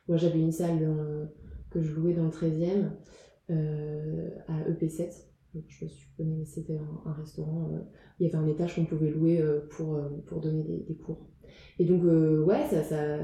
moi 0.07 0.17
j'avais 0.17 0.39
une 0.39 0.51
salle 0.51 1.29
que 1.69 1.81
je 1.81 1.93
louais 1.93 2.13
dans 2.13 2.25
le 2.25 2.31
13e 2.31 2.91
euh, 3.51 4.29
à 4.47 4.69
EP7 4.69 5.11
je 5.67 5.79
sais 5.79 5.85
pas 5.85 5.91
si 5.91 5.97
tu 5.97 6.07
connais 6.17 6.35
mais 6.35 6.45
c'était 6.45 6.77
un, 7.05 7.13
restaurant 7.13 7.69
euh, 7.73 7.79
il 8.19 8.27
y 8.27 8.29
avait 8.29 8.37
un 8.37 8.47
étage 8.47 8.75
qu'on 8.75 8.85
pouvait 8.85 9.11
louer 9.11 9.43
pour, 9.71 9.99
pour 10.25 10.41
donner 10.41 10.63
des, 10.63 10.95
cours 10.95 11.29
et 11.79 11.85
donc 11.85 12.03
ouais 12.03 12.65
ça, 12.69 12.83
ça 12.83 13.19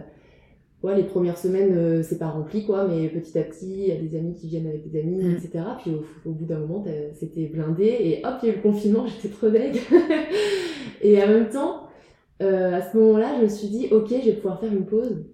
ouais, 0.84 0.96
les 0.96 1.03
premières 1.03 1.38
semaines, 1.38 2.01
c'est 2.03 2.17
pas 2.17 2.29
rempli, 2.29 2.65
quoi, 2.65 2.88
mais 2.88 3.08
petit 3.10 3.38
à 3.38 3.43
petit, 3.43 3.72
il 3.72 3.88
y 3.88 3.91
a 3.91 3.96
des 3.96 4.15
amis 4.15 4.34
qui 4.34 4.48
viennent 4.48 4.67
avec 4.67 4.89
des 4.89 5.00
amis, 5.00 5.24
mm. 5.24 5.31
etc. 5.31 5.63
Puis 5.79 5.91
au, 6.25 6.31
bout 6.31 6.46
d'un 6.46 6.60
moment, 6.60 6.84
c'était 7.13 7.46
blindé, 7.48 7.84
et 7.84 8.25
hop, 8.25 8.36
il 8.41 8.48
y 8.48 8.50
a 8.50 8.53
eu 8.53 8.58
le 8.58 8.62
confinement, 8.63 9.05
j'étais 9.22 9.29
trop 9.29 9.50
deg. 9.50 9.79
et 11.01 11.22
en 11.22 11.27
même 11.27 11.50
temps, 11.50 11.80
euh, 12.41 12.74
à 12.74 12.81
ce 12.81 12.98
moment-là, 12.98 13.38
je 13.38 13.43
me 13.43 13.48
suis 13.50 13.67
dit, 13.67 13.88
ok, 13.91 14.10
je 14.10 14.29
vais 14.29 14.33
pouvoir 14.33 14.60
faire 14.60 14.71
une 14.71 14.86
pause. 14.86 15.25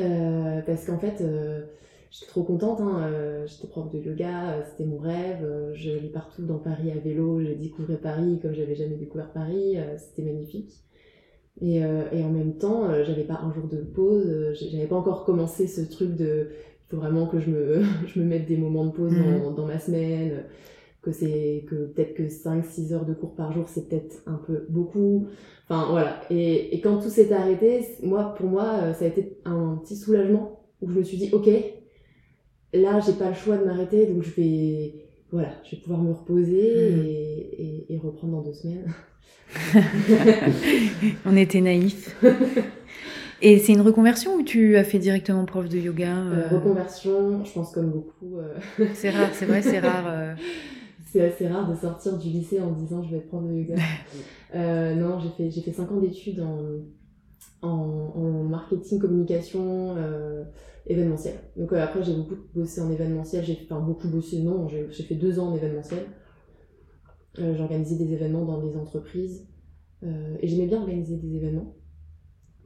Euh, 0.00 0.60
parce 0.62 0.86
qu'en 0.86 0.98
fait, 0.98 1.20
euh, 1.20 1.62
j'étais 2.10 2.26
trop 2.26 2.42
contente. 2.42 2.80
Hein, 2.80 3.44
j'étais 3.46 3.68
prof 3.68 3.90
de 3.90 3.98
yoga, 3.98 4.64
c'était 4.70 4.84
mon 4.84 4.98
rêve. 4.98 5.46
je 5.74 5.90
vais 5.90 6.08
partout 6.08 6.44
dans 6.44 6.58
Paris 6.58 6.90
à 6.90 6.98
vélo. 6.98 7.40
J'ai 7.40 7.54
découvert 7.54 8.00
Paris 8.00 8.38
comme 8.42 8.54
j'avais 8.54 8.74
jamais 8.74 8.96
découvert 8.96 9.32
Paris. 9.32 9.76
c'était 9.98 10.22
magnifique. 10.22 10.72
Et, 11.60 11.76
et, 11.76 12.24
en 12.24 12.30
même 12.30 12.58
temps, 12.58 12.88
j'avais 13.04 13.22
pas 13.22 13.40
un 13.42 13.52
jour 13.52 13.68
de 13.68 13.80
pause. 13.80 14.54
j'avais 14.72 14.86
pas 14.86 14.96
encore 14.96 15.24
commencé 15.24 15.66
ce 15.68 15.82
truc 15.82 16.16
de 16.16 16.50
il 16.86 16.90
faut 16.90 16.96
vraiment 16.98 17.26
que 17.26 17.40
je 17.40 17.48
me, 17.50 17.82
je 18.06 18.20
me 18.20 18.24
mette 18.24 18.46
des 18.46 18.56
moments 18.56 18.86
de 18.86 18.90
pause 18.90 19.12
dans, 19.14 19.52
dans, 19.52 19.66
ma 19.66 19.78
semaine 19.78 20.44
que 21.04 21.12
c'est 21.12 21.64
que 21.68 21.86
peut-être 21.86 22.14
que 22.14 22.24
5-6 22.24 22.92
heures 22.92 23.04
de 23.04 23.14
cours 23.14 23.34
par 23.34 23.52
jour 23.52 23.68
c'est 23.68 23.88
peut-être 23.88 24.22
un 24.26 24.40
peu 24.46 24.66
beaucoup 24.68 25.28
enfin 25.68 25.90
voilà 25.90 26.20
et, 26.30 26.74
et 26.74 26.80
quand 26.80 26.98
tout 26.98 27.10
s'est 27.10 27.32
arrêté 27.32 27.84
moi 28.02 28.34
pour 28.36 28.46
moi 28.46 28.80
euh, 28.82 28.94
ça 28.94 29.04
a 29.04 29.08
été 29.08 29.38
un 29.44 29.78
petit 29.82 29.96
soulagement 29.96 30.60
où 30.80 30.88
je 30.88 30.98
me 30.98 31.02
suis 31.02 31.18
dit 31.18 31.30
ok 31.32 31.48
là 32.72 33.00
j'ai 33.00 33.12
pas 33.12 33.28
le 33.28 33.34
choix 33.34 33.56
de 33.56 33.64
m'arrêter 33.64 34.06
donc 34.06 34.22
je 34.22 34.30
vais 34.30 34.94
voilà 35.30 35.50
je 35.64 35.76
vais 35.76 35.82
pouvoir 35.82 36.02
me 36.02 36.12
reposer 36.12 36.90
hmm. 36.90 37.04
et, 37.04 37.86
et, 37.90 37.98
reprendre 37.98 38.34
dans 38.34 38.42
deux 38.42 38.54
semaines 38.54 38.92
on 41.26 41.36
était 41.36 41.60
naïfs 41.60 42.16
Et 43.42 43.58
c'est 43.58 43.74
une 43.74 43.82
reconversion 43.82 44.36
ou 44.36 44.42
tu 44.42 44.76
as 44.78 44.84
fait 44.84 44.98
directement 44.98 45.44
prof 45.44 45.68
de 45.68 45.76
yoga 45.76 46.16
euh... 46.16 46.48
Reconversion, 46.50 47.44
je 47.44 47.52
pense 47.52 47.72
comme 47.72 47.90
beaucoup. 47.90 48.38
Euh. 48.38 48.86
C'est 48.94 49.10
rare, 49.10 49.28
c'est 49.34 49.44
vrai, 49.44 49.60
c'est 49.60 49.80
rare. 49.80 50.36
C'est 51.14 51.20
assez 51.20 51.46
rare 51.46 51.70
de 51.70 51.76
sortir 51.76 52.18
du 52.18 52.28
lycée 52.28 52.60
en 52.60 52.72
disant 52.72 53.00
je 53.04 53.12
vais 53.12 53.18
être 53.18 53.28
prof 53.28 53.44
de 53.44 53.54
yoga. 53.54 53.76
euh, 54.56 54.96
non, 54.96 55.20
j'ai 55.20 55.28
fait, 55.28 55.48
j'ai 55.48 55.60
fait 55.60 55.70
5 55.70 55.92
ans 55.92 56.00
d'études 56.00 56.40
en, 56.40 57.68
en, 57.68 58.42
marketing, 58.42 58.98
communication, 58.98 59.94
euh, 59.96 60.42
événementiel. 60.86 61.36
Donc 61.56 61.72
euh, 61.72 61.80
après, 61.80 62.02
j'ai 62.02 62.16
beaucoup 62.16 62.34
bossé 62.52 62.80
en 62.80 62.90
événementiel. 62.90 63.44
J'ai 63.44 63.56
enfin, 63.62 63.78
beaucoup 63.78 64.08
bossé, 64.08 64.42
non, 64.42 64.66
j'ai, 64.66 64.88
fait 65.04 65.14
2 65.14 65.38
ans 65.38 65.52
en 65.52 65.54
événementiel. 65.54 66.04
J'ai 67.38 67.60
organisé 67.60 67.94
des 67.94 68.12
événements 68.12 68.44
dans 68.44 68.60
des 68.60 68.76
entreprises. 68.76 69.46
Et 70.02 70.48
j'aimais 70.48 70.66
bien 70.66 70.80
organiser 70.80 71.16
des 71.16 71.36
événements. 71.36 71.76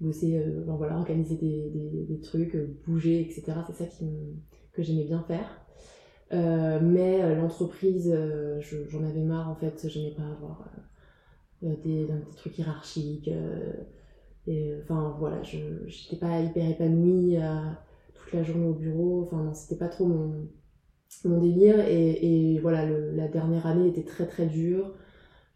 Bosser, 0.01 0.43
ben 0.67 0.77
voilà, 0.77 0.97
organiser 0.97 1.37
des, 1.37 1.69
des, 1.69 2.07
des 2.09 2.21
trucs, 2.21 2.57
bouger, 2.87 3.21
etc. 3.21 3.59
C'est 3.67 3.75
ça 3.75 3.85
qui 3.85 4.07
que 4.73 4.83
j'aimais 4.83 5.05
bien 5.05 5.23
faire. 5.25 5.68
Euh, 6.33 6.79
mais 6.83 7.23
euh, 7.23 7.37
l'entreprise, 7.37 8.11
euh, 8.15 8.61
j'en 8.61 9.03
avais 9.05 9.23
marre 9.23 9.49
en 9.49 9.55
fait, 9.55 9.89
j'aimais 9.89 10.15
pas 10.15 10.25
avoir 10.25 10.69
des, 11.63 12.07
des, 12.07 12.09
trucs 12.37 12.59
hiérarchiques. 12.59 13.31
et, 14.47 14.75
enfin 14.83 15.17
voilà, 15.19 15.43
je 15.43 15.59
n'étais 15.59 16.17
pas 16.17 16.41
hyper 16.41 16.69
épanouie 16.69 17.39
toute 18.15 18.33
la 18.33 18.43
journée 18.43 18.67
au 18.67 18.75
bureau. 18.75 19.23
Enfin 19.25 19.43
non, 19.43 19.55
c'était 19.55 19.79
pas 19.79 19.89
trop 19.89 20.07
mon, 20.07 20.49
mon 21.25 21.41
délire. 21.41 21.81
Et, 21.89 22.55
et 22.55 22.59
voilà, 22.61 22.87
le, 22.87 23.13
la 23.13 23.29
dernière 23.29 23.67
année 23.67 23.89
était 23.89 24.05
très 24.05 24.27
très 24.27 24.47
dure. 24.47 24.95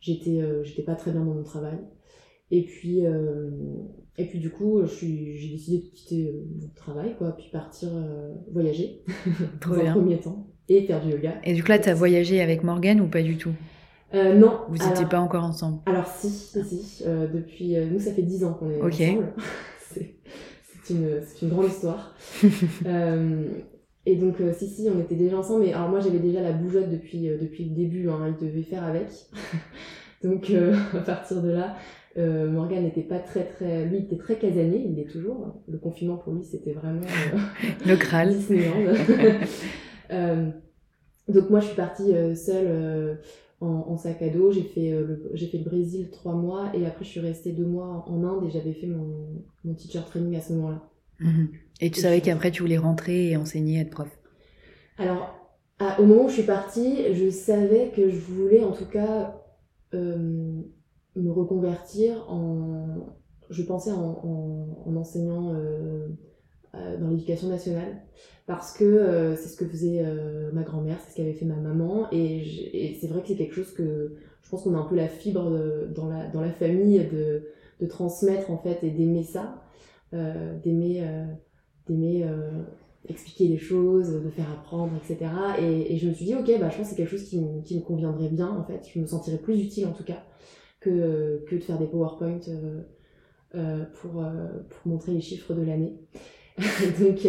J'étais 0.00 0.42
j'étais 0.64 0.82
pas 0.82 0.96
très 0.96 1.12
bien 1.12 1.24
dans 1.24 1.34
mon 1.34 1.44
travail. 1.44 1.78
Et 2.50 2.64
puis, 2.64 3.00
et 4.18 4.26
puis 4.26 4.40
du 4.40 4.50
coup, 4.50 4.82
j'ai 4.86 5.48
décidé 5.50 5.78
de 5.78 5.94
quitter 5.94 6.32
mon 6.60 6.68
travail, 6.74 7.16
quoi, 7.16 7.32
puis 7.32 7.48
partir 7.52 7.88
voyager 8.50 9.04
dans 9.66 9.74
un 9.74 9.92
premier 9.92 10.18
temps 10.18 10.51
et 10.76 10.86
faire 10.86 11.00
du 11.00 11.10
yoga. 11.10 11.34
Et 11.44 11.54
du 11.54 11.62
coup, 11.62 11.70
là, 11.70 11.78
tu 11.78 11.88
as 11.88 11.94
voyagé 11.94 12.40
avec 12.40 12.62
Morgane 12.62 13.00
ou 13.00 13.06
pas 13.06 13.22
du 13.22 13.36
tout? 13.36 13.52
Euh, 14.14 14.34
Non. 14.34 14.60
Vous 14.68 14.76
n'étiez 14.76 15.06
pas 15.06 15.20
encore 15.20 15.44
ensemble? 15.44 15.78
Alors, 15.86 16.06
si, 16.06 16.28
si, 16.28 16.64
si. 16.64 17.04
Euh, 17.06 17.26
depuis, 17.26 17.76
euh, 17.76 17.86
nous, 17.90 18.00
ça 18.00 18.12
fait 18.12 18.22
10 18.22 18.44
ans 18.44 18.54
qu'on 18.54 18.70
est 18.70 18.80
ensemble. 18.80 19.32
c'est 19.94 20.94
une, 20.94 21.20
une, 21.42 21.48
grande 21.48 21.66
histoire. 21.66 22.14
euh, 22.86 23.44
et 24.04 24.16
donc, 24.16 24.40
euh, 24.40 24.52
si, 24.52 24.68
si, 24.68 24.88
on 24.94 25.00
était 25.00 25.14
déjà 25.14 25.38
ensemble. 25.38 25.64
Mais 25.64 25.72
alors, 25.72 25.88
moi, 25.88 26.00
j'avais 26.00 26.18
déjà 26.18 26.42
la 26.42 26.52
bougeotte 26.52 26.90
depuis, 26.90 27.28
euh, 27.28 27.38
depuis 27.40 27.64
le 27.64 27.74
début. 27.74 28.10
Hein, 28.10 28.34
il 28.38 28.46
devait 28.46 28.62
faire 28.62 28.84
avec. 28.84 29.08
donc, 30.24 30.52
à 30.94 31.00
partir 31.00 31.40
de 31.42 31.50
là, 31.50 31.76
euh, 32.18 32.50
Morgan 32.50 32.82
n'était 32.82 33.00
pas 33.00 33.18
très 33.18 33.44
très, 33.44 33.86
lui 33.86 33.98
il 33.98 34.04
était 34.04 34.18
très 34.18 34.36
casanier, 34.36 34.84
il 34.84 34.96
l'est 34.96 35.10
toujours. 35.10 35.62
Le 35.66 35.78
confinement 35.78 36.18
pour 36.18 36.34
lui 36.34 36.44
c'était 36.44 36.72
vraiment 36.72 37.00
le 37.86 37.96
Graal. 37.96 38.34
Euh, 38.50 39.38
donc 41.28 41.50
moi, 41.50 41.60
je 41.60 41.66
suis 41.66 41.76
partie 41.76 42.14
euh, 42.14 42.34
seule 42.34 42.66
euh, 42.68 43.14
en, 43.60 43.96
sac 43.96 44.22
à 44.22 44.28
dos. 44.28 44.50
J'ai 44.50 44.62
fait, 44.62 44.90
le, 44.90 45.30
j'ai 45.34 45.46
fait 45.46 45.58
le 45.58 45.64
Brésil 45.64 46.10
trois 46.10 46.34
mois 46.34 46.70
et 46.74 46.84
après, 46.86 47.04
je 47.04 47.10
suis 47.10 47.20
restée 47.20 47.52
deux 47.52 47.66
mois 47.66 48.04
en 48.08 48.24
Inde 48.24 48.44
et 48.46 48.50
j'avais 48.50 48.72
fait 48.72 48.86
mon, 48.86 49.44
mon 49.64 49.74
teacher 49.74 50.00
training 50.06 50.36
à 50.36 50.40
ce 50.40 50.52
moment-là. 50.54 50.82
Mhm. 51.20 51.48
Et 51.80 51.90
tu 51.90 52.00
savais 52.00 52.20
qu'après, 52.20 52.50
tu 52.50 52.62
voulais 52.62 52.78
rentrer 52.78 53.30
et 53.30 53.36
enseigner, 53.36 53.80
être 53.80 53.90
prof? 53.90 54.08
Alors, 54.98 55.34
au 55.98 56.04
moment 56.04 56.26
où 56.26 56.28
je 56.28 56.34
suis 56.34 56.42
partie, 56.42 57.12
je 57.14 57.30
savais 57.30 57.90
que 57.94 58.08
je 58.08 58.18
voulais 58.18 58.62
en 58.62 58.72
tout 58.72 58.84
cas 58.86 59.36
me 59.92 61.30
reconvertir 61.30 62.24
en. 62.30 63.16
Je 63.50 63.62
pensais 63.64 63.90
en, 63.90 64.78
en, 64.86 64.96
enseignant 64.96 65.54
dans 66.72 67.08
l'éducation 67.08 67.48
nationale 67.48 68.02
parce 68.46 68.76
que 68.76 68.84
euh, 68.84 69.36
c'est 69.36 69.48
ce 69.48 69.56
que 69.56 69.66
faisait 69.66 70.02
euh, 70.04 70.50
ma 70.52 70.62
grand-mère, 70.62 70.98
c'est 71.00 71.12
ce 71.12 71.16
qu'avait 71.16 71.32
fait 71.32 71.44
ma 71.44 71.56
maman, 71.56 72.08
et, 72.10 72.96
c'est 73.00 73.06
vrai 73.06 73.22
que 73.22 73.28
c'est 73.28 73.36
quelque 73.36 73.54
chose 73.54 73.72
que 73.72 74.16
je 74.42 74.50
pense 74.50 74.64
qu'on 74.64 74.74
a 74.74 74.78
un 74.78 74.84
peu 74.84 74.96
la 74.96 75.08
fibre 75.08 75.50
dans, 75.94 76.08
la, 76.08 76.26
dans 76.26 76.40
la 76.40 76.50
famille 76.50 76.98
de, 76.98 77.44
de 77.80 77.86
transmettre 77.86 78.50
en 78.50 78.58
fait 78.58 78.82
et 78.82 78.90
d'aimer 78.90 79.22
ça, 79.22 79.62
euh, 80.12 80.58
d'aimer 80.58 81.02
d'aimer 81.88 82.26
expliquer 83.08 83.48
les 83.48 83.58
choses, 83.58 84.22
de 84.22 84.30
faire 84.30 84.50
apprendre, 84.52 84.92
etc. 84.96 85.30
Et, 85.60 85.96
je 85.96 86.08
me 86.08 86.12
suis 86.12 86.26
dit, 86.26 86.34
ok, 86.34 86.46
bah, 86.60 86.68
je 86.70 86.76
pense 86.76 86.88
que 86.88 86.90
c'est 86.90 86.96
quelque 86.96 87.10
chose 87.10 87.24
qui, 87.24 87.40
qui, 87.64 87.76
me 87.76 87.82
conviendrait 87.82 88.28
bien, 88.28 88.48
en 88.48 88.62
fait. 88.64 88.88
Je 88.94 89.00
me 89.00 89.06
sentirais 89.06 89.38
plus 89.38 89.60
utile, 89.60 89.86
en 89.86 89.92
tout 89.92 90.04
cas, 90.04 90.22
que, 90.78 91.42
que 91.48 91.56
de 91.56 91.60
faire 91.60 91.78
des 91.78 91.86
PowerPoint 91.86 92.38
pour, 93.52 94.10
pour 94.12 94.86
montrer 94.86 95.12
les 95.12 95.20
chiffres 95.20 95.54
de 95.54 95.62
l'année. 95.62 95.94
donc, 97.00 97.26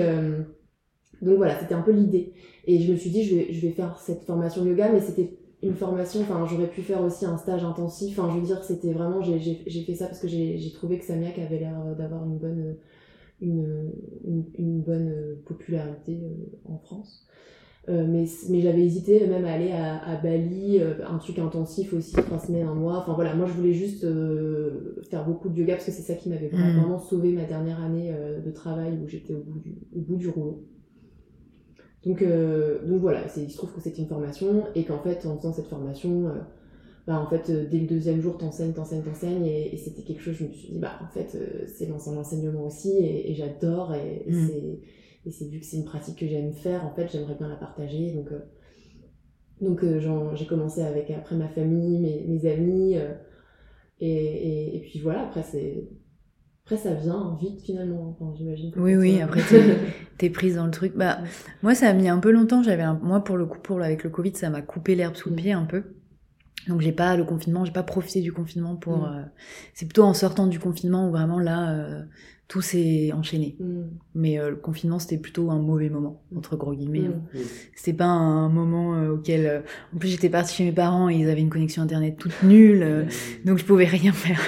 donc 1.22 1.38
voilà, 1.38 1.60
c'était 1.60 1.76
un 1.76 1.82
peu 1.82 1.92
l'idée. 1.92 2.34
Et 2.66 2.80
je 2.80 2.92
me 2.92 2.98
suis 2.98 3.10
dit, 3.10 3.24
je 3.24 3.62
vais, 3.62 3.72
faire 3.72 3.98
cette 4.00 4.24
formation 4.24 4.66
yoga, 4.66 4.92
mais 4.92 5.00
c'était 5.00 5.38
une 5.62 5.76
formation, 5.76 6.22
enfin 6.22 6.46
j'aurais 6.46 6.70
pu 6.70 6.82
faire 6.82 7.02
aussi 7.02 7.26
un 7.26 7.38
stage 7.38 7.64
intensif, 7.64 8.20
enfin 8.20 8.30
je 8.34 8.40
veux 8.40 8.46
dire 8.46 8.62
c'était 8.66 8.92
vraiment, 8.92 9.22
j'ai 9.22 9.84
fait 9.86 9.96
ça 9.96 10.08
parce 10.08 10.20
que 10.20 10.28
j'ai 10.28 10.72
trouvé 10.74 11.00
que 11.00 11.06
Samiak 11.06 11.40
avait 11.40 11.60
l'air 11.60 11.80
d'avoir 11.98 12.26
une 12.26 12.38
bonne, 12.38 12.76
une, 13.40 13.92
une, 14.58 14.82
bonne 14.82 15.38
popularité 15.46 16.20
en 16.66 16.78
France. 16.80 17.26
Euh, 17.90 18.06
mais 18.08 18.24
mais 18.50 18.62
j'avais 18.62 18.82
hésité 18.82 19.28
même 19.28 19.44
à 19.44 19.52
aller 19.52 19.72
à, 19.72 19.98
à 20.06 20.16
Bali, 20.16 20.80
euh, 20.80 21.06
un 21.06 21.18
truc 21.18 21.38
intensif 21.38 21.92
aussi, 21.94 22.14
trois 22.14 22.40
semaines, 22.40 22.66
un 22.66 22.74
mois. 22.74 23.00
Enfin 23.00 23.14
voilà, 23.14 23.36
moi 23.36 23.46
je 23.46 23.52
voulais 23.52 23.74
juste 23.74 24.06
euh, 24.06 25.02
faire 25.10 25.26
beaucoup 25.26 25.50
de 25.50 25.60
yoga 25.60 25.74
parce 25.74 25.88
que 25.88 25.92
c'est 25.92 26.02
ça 26.02 26.14
qui 26.14 26.30
m'avait 26.30 26.48
mm. 26.48 26.80
vraiment 26.80 27.00
sauvé 27.00 27.34
ma 27.34 27.44
dernière 27.44 27.84
année 27.84 28.14
de 28.44 28.52
travail 28.52 28.98
où 29.04 29.08
j'étais 29.10 29.34
au, 29.34 29.44
bout 29.44 29.60
du, 29.60 29.76
au 29.94 30.00
bout 30.00 30.16
du 30.16 30.30
rouleau. 30.30 30.64
Donc, 32.06 32.22
donc 32.22 33.00
voilà, 33.00 33.22
il 33.38 33.50
se 33.50 33.58
trouve 33.58 33.74
que 33.74 33.82
c'était 33.82 34.02
une 34.02 34.10
formation 34.10 34.64
et 34.76 34.84
qu'en 34.84 35.00
fait 35.00 35.26
en 35.26 35.38
faisant 35.38 35.54
cette 35.54 35.68
formation, 35.68 36.32
bah, 37.06 37.20
en 37.20 37.30
fait 37.30 37.52
dès 37.70 37.80
le 37.80 37.88
deuxième 37.88 38.22
jour 38.22 38.38
t'enseignes, 38.38 38.74
t'enseignes, 38.74 39.04
t'enseignes 39.04 39.46
et, 39.46 39.74
et 39.74 39.78
c'était 39.78 40.04
quelque 40.04 40.22
chose, 40.22 40.36
je 40.36 40.46
me 40.46 40.52
suis 40.54 40.74
dit 40.74 40.80
bah 40.80 41.00
en 41.02 41.08
fait 41.14 41.38
c'est 41.68 41.88
l'enseignement 41.88 42.66
aussi 42.66 42.92
et, 42.92 43.32
et 43.32 43.36
j'adore 43.36 43.94
et, 43.94 44.24
mm. 44.30 44.48
c'est 44.48 44.80
et 45.26 45.32
c'est 45.32 45.48
vu 45.48 45.60
que 45.60 45.66
c'est 45.66 45.78
une 45.78 45.86
pratique 45.86 46.20
que 46.20 46.28
j'aime 46.28 46.54
faire, 46.54 46.86
en 46.86 46.94
fait, 46.94 47.10
j'aimerais 47.12 47.36
bien 47.36 47.48
la 47.48 47.56
partager. 47.56 48.12
Donc, 48.12 48.32
euh, 48.32 48.40
donc 49.62 49.84
euh, 49.84 50.36
j'ai 50.36 50.46
commencé 50.46 50.82
avec 50.82 51.10
après 51.12 51.36
ma 51.36 51.48
famille, 51.48 52.00
mes, 52.00 52.26
mes 52.28 52.52
amis. 52.52 52.98
Euh, 52.98 53.14
et, 54.00 54.76
et, 54.76 54.80
puis 54.82 55.00
voilà, 55.00 55.24
après, 55.24 55.44
c'est. 55.44 55.88
Après, 56.66 56.78
ça 56.78 56.94
vient 56.94 57.38
vite 57.42 57.62
finalement, 57.62 58.10
enfin, 58.10 58.34
j'imagine. 58.38 58.72
Oui, 58.78 58.96
oui, 58.96 59.22
après, 59.22 59.42
t'es 60.18 60.26
es 60.28 60.30
prise 60.30 60.56
dans 60.56 60.66
le 60.66 60.72
truc. 60.72 60.94
Bah, 60.96 61.20
moi, 61.62 61.76
ça 61.76 61.90
a 61.90 61.94
mis 61.94 62.10
un 62.10 62.20
peu 62.20 62.32
longtemps. 62.32 62.64
J'avais 62.64 62.86
Moi, 63.02 63.24
pour 63.24 63.38
le 63.38 63.46
coup, 63.46 63.60
pour, 63.60 63.82
avec 63.82 64.04
le 64.04 64.10
Covid, 64.10 64.36
ça 64.36 64.50
m'a 64.50 64.62
coupé 64.62 64.96
l'herbe 64.96 65.16
sous 65.16 65.30
le 65.30 65.36
mm. 65.36 65.40
pied 65.40 65.52
un 65.54 65.66
peu. 65.66 65.84
Donc 66.68 66.82
j'ai 66.82 66.92
pas 66.92 67.16
le 67.18 67.24
confinement, 67.24 67.66
j'ai 67.66 67.72
pas 67.72 67.84
profité 67.84 68.22
du 68.22 68.32
confinement 68.32 68.76
pour. 68.76 69.00
Mm. 69.00 69.30
c'est 69.74 69.86
plutôt 69.86 70.04
en 70.04 70.14
sortant 70.14 70.48
du 70.48 70.60
confinement 70.60 71.08
où 71.08 71.12
vraiment 71.12 71.40
là, 71.40 72.06
tout 72.54 72.62
s'est 72.62 73.12
enchaîné. 73.14 73.56
Mm. 73.60 73.82
Mais 74.16 74.40
euh, 74.40 74.52
le 74.52 74.56
confinement, 74.56 75.00
c'était 75.00 75.18
plutôt 75.18 75.50
un 75.50 75.60
mauvais 75.60 75.90
moment, 75.90 76.22
entre 76.36 76.56
gros 76.56 76.74
guillemets. 76.74 77.08
Hein. 77.08 77.22
Mm. 77.34 77.40
C'était 77.76 77.98
pas 77.98 78.06
un 78.06 78.48
moment 78.48 78.96
euh, 78.96 79.14
auquel... 79.14 79.46
Euh, 79.48 79.60
en 79.96 79.98
plus, 79.98 80.10
j'étais 80.10 80.30
partie 80.30 80.56
chez 80.56 80.64
mes 80.64 80.72
parents 80.72 81.10
et 81.10 81.16
ils 81.16 81.30
avaient 81.30 81.42
une 81.42 81.50
connexion 81.50 81.82
Internet 81.82 82.18
toute 82.18 82.44
nulle, 82.44 83.08
donc 83.46 83.58
je 83.58 83.66
pouvais 83.66 83.86
rien 83.86 84.12
faire. 84.12 84.40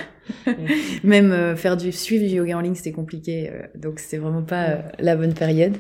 Même 1.04 1.56
faire 1.56 1.78
du 1.78 1.92
suivre 1.92 2.28
du 2.28 2.36
yoga 2.36 2.58
en 2.58 2.62
ligne, 2.62 2.76
c'était 2.76 2.92
compliqué, 2.92 3.52
donc 3.76 4.00
c'était 4.00 4.18
vraiment 4.18 4.44
pas 4.44 4.84
la 5.00 5.16
bonne 5.16 5.34
période. 5.34 5.76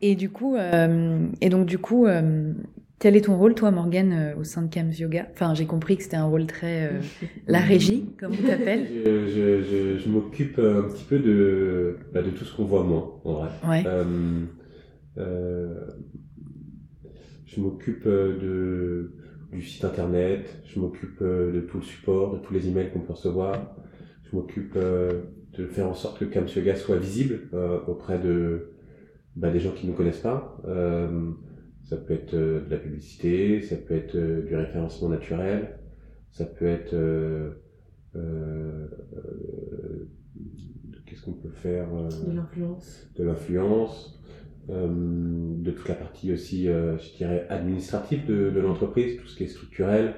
Et 0.00 0.14
du 0.14 0.30
coup, 0.30 0.56
et 0.56 1.48
donc 1.48 1.66
du 1.66 1.78
coup, 1.78 2.06
quel 2.98 3.16
est 3.16 3.22
ton 3.22 3.36
rôle, 3.36 3.54
toi, 3.54 3.70
Morgane, 3.70 4.12
euh, 4.12 4.40
au 4.40 4.44
sein 4.44 4.62
de 4.62 4.68
Kams 4.68 4.90
Yoga? 4.90 5.28
Enfin, 5.32 5.54
j'ai 5.54 5.66
compris 5.66 5.96
que 5.96 6.02
c'était 6.02 6.16
un 6.16 6.24
rôle 6.24 6.46
très 6.46 6.88
euh, 6.88 7.00
la 7.46 7.60
régie, 7.60 8.06
comme 8.18 8.32
on 8.32 8.46
t'appelle. 8.46 8.86
je, 9.04 9.62
je, 9.62 9.98
je, 9.98 10.08
m'occupe 10.08 10.58
un 10.58 10.82
petit 10.82 11.04
peu 11.04 11.18
de, 11.20 11.96
bah, 12.12 12.22
de 12.22 12.30
tout 12.30 12.44
ce 12.44 12.56
qu'on 12.56 12.64
voit 12.64 12.82
moi, 12.82 13.20
en 13.24 13.34
vrai. 13.34 13.50
Ouais. 13.68 13.84
Euh, 15.16 15.74
je 17.46 17.60
m'occupe 17.60 18.06
de 18.06 19.12
du 19.50 19.62
site 19.62 19.84
internet, 19.84 20.62
je 20.66 20.78
m'occupe 20.78 21.22
de 21.22 21.66
tout 21.70 21.78
le 21.78 21.82
support, 21.82 22.34
de 22.34 22.38
tous 22.38 22.52
les 22.52 22.68
emails 22.68 22.90
qu'on 22.92 23.00
peut 23.00 23.14
recevoir. 23.14 23.76
Je 24.24 24.36
m'occupe 24.36 24.76
de 24.76 25.66
faire 25.68 25.88
en 25.88 25.94
sorte 25.94 26.18
que 26.18 26.26
Kams 26.26 26.46
Yoga 26.54 26.76
soit 26.76 26.98
visible 26.98 27.48
auprès 27.86 28.18
de 28.18 28.74
bah, 29.36 29.50
des 29.50 29.58
gens 29.58 29.70
qui 29.70 29.86
ne 29.86 29.92
nous 29.92 29.96
connaissent 29.96 30.20
pas. 30.20 30.60
Ça 31.88 31.96
peut 31.96 32.12
être 32.12 32.34
euh, 32.34 32.60
de 32.66 32.70
la 32.70 32.76
publicité, 32.76 33.62
ça 33.62 33.76
peut 33.76 33.94
être 33.94 34.14
euh, 34.14 34.42
du 34.42 34.54
référencement 34.54 35.08
naturel, 35.08 35.78
ça 36.30 36.44
peut 36.44 36.66
être 36.66 36.92
euh, 36.92 37.50
qu'est-ce 41.06 41.22
qu'on 41.22 41.32
peut 41.32 41.48
faire 41.48 41.88
De 42.26 42.36
l'influence. 42.36 43.10
De 43.16 43.24
l'influence, 43.24 44.22
de 44.68 45.70
toute 45.70 45.88
la 45.88 45.94
partie 45.94 46.30
aussi, 46.30 46.64
je 46.66 47.16
dirais, 47.16 47.46
administrative 47.48 48.26
de, 48.26 48.50
de 48.50 48.60
l'entreprise, 48.60 49.16
tout 49.16 49.26
ce 49.26 49.36
qui 49.36 49.44
est 49.44 49.48
structurel. 49.48 50.14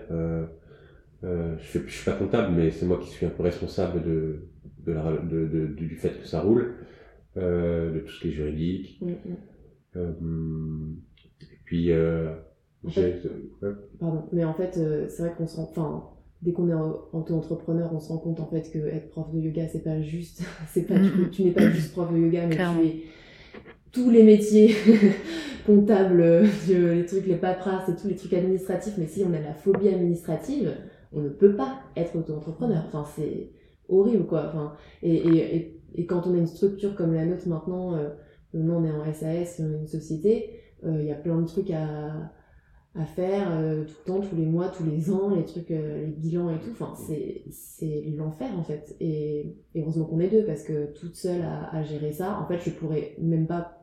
je, 1.22 1.78
je 1.86 1.88
suis 1.88 2.04
pas 2.04 2.16
comptable, 2.16 2.52
mais 2.56 2.70
c'est 2.72 2.86
moi 2.86 2.98
qui 2.98 3.10
suis 3.10 3.26
un 3.26 3.30
peu 3.30 3.44
responsable 3.44 4.02
de, 4.02 4.48
de, 4.84 4.92
la, 4.92 5.12
de, 5.18 5.46
de 5.46 5.66
du 5.66 5.96
fait 5.96 6.20
que 6.20 6.26
ça 6.26 6.40
roule, 6.40 6.74
de 7.36 8.00
tout 8.04 8.10
ce 8.10 8.20
qui 8.20 8.28
est 8.28 8.32
juridique. 8.32 9.00
Mm, 9.02 10.00
mm. 10.00 10.96
Puis, 11.70 11.92
euh, 11.92 12.34
Pardon, 14.00 14.24
mais 14.32 14.42
en 14.42 14.54
fait, 14.54 14.76
euh, 14.76 15.06
c'est 15.08 15.22
vrai 15.22 15.34
qu'on 15.38 15.46
se 15.46 15.54
rend. 15.54 15.68
Enfin, 15.70 16.04
dès 16.42 16.50
qu'on 16.50 16.68
est 16.68 16.74
auto-entrepreneur, 17.12 17.88
on 17.94 18.00
se 18.00 18.08
rend 18.08 18.18
compte 18.18 18.40
en 18.40 18.46
fait 18.46 18.68
que 18.72 18.88
être 18.88 19.08
prof 19.10 19.32
de 19.32 19.38
yoga, 19.38 19.68
c'est 19.68 19.84
pas 19.84 20.02
juste. 20.02 20.42
c'est 20.72 20.82
pas, 20.82 20.96
tu, 21.30 21.44
n'es 21.44 21.52
pas 21.52 21.70
juste 21.70 21.92
prof 21.92 22.12
de 22.12 22.18
yoga, 22.18 22.48
mais 22.48 22.56
tu 22.56 22.86
es 22.88 23.02
tous 23.92 24.10
les 24.10 24.24
métiers 24.24 24.74
comptables, 25.64 26.20
euh, 26.20 26.46
les 26.66 27.06
trucs, 27.06 27.28
les 27.28 27.36
paperasses 27.36 27.88
et 27.88 27.94
tous 27.94 28.08
les 28.08 28.16
trucs 28.16 28.32
administratifs. 28.32 28.94
Mais 28.98 29.06
si 29.06 29.22
on 29.22 29.32
a 29.32 29.40
la 29.40 29.54
phobie 29.54 29.90
administrative, 29.90 30.74
on 31.12 31.20
ne 31.20 31.28
peut 31.28 31.54
pas 31.54 31.82
être 31.94 32.16
auto-entrepreneur. 32.16 32.82
Enfin, 32.88 33.04
c'est 33.14 33.52
horrible, 33.88 34.26
quoi. 34.26 34.48
Enfin, 34.48 34.72
et, 35.04 35.14
et, 35.14 35.80
et, 35.94 36.06
quand 36.06 36.26
on 36.26 36.34
a 36.34 36.38
une 36.38 36.48
structure 36.48 36.96
comme 36.96 37.14
la 37.14 37.26
nôtre 37.26 37.46
maintenant, 37.46 37.94
euh, 37.94 38.08
nous 38.54 38.72
on 38.72 38.84
est 38.84 38.90
en 38.90 39.04
SAS, 39.12 39.60
une 39.60 39.86
société, 39.86 40.59
il 40.82 40.88
euh, 40.88 41.02
y 41.02 41.12
a 41.12 41.16
plein 41.16 41.40
de 41.40 41.46
trucs 41.46 41.70
à, 41.70 42.30
faire 43.14 43.48
euh, 43.52 43.84
tout 43.84 43.94
le 43.98 44.04
temps, 44.04 44.20
tous 44.20 44.36
les 44.36 44.46
mois, 44.46 44.68
tous 44.68 44.84
les 44.84 45.10
ans, 45.12 45.34
les 45.34 45.44
trucs, 45.44 45.70
euh, 45.70 46.06
les 46.06 46.12
bilans 46.12 46.50
et 46.50 46.58
tout. 46.58 46.70
Enfin, 46.72 46.94
c'est, 46.96 47.44
l'enfer 48.16 48.50
en 48.58 48.64
fait. 48.64 48.96
Et, 49.00 49.56
et 49.74 49.82
heureusement 49.82 50.06
qu'on 50.06 50.20
est 50.20 50.28
deux 50.28 50.44
parce 50.44 50.62
que 50.62 50.92
toute 50.92 51.14
seule 51.14 51.42
à, 51.42 51.74
à, 51.74 51.82
gérer 51.82 52.12
ça, 52.12 52.38
en 52.40 52.46
fait, 52.46 52.58
je 52.58 52.70
pourrais 52.70 53.14
même 53.18 53.46
pas 53.46 53.79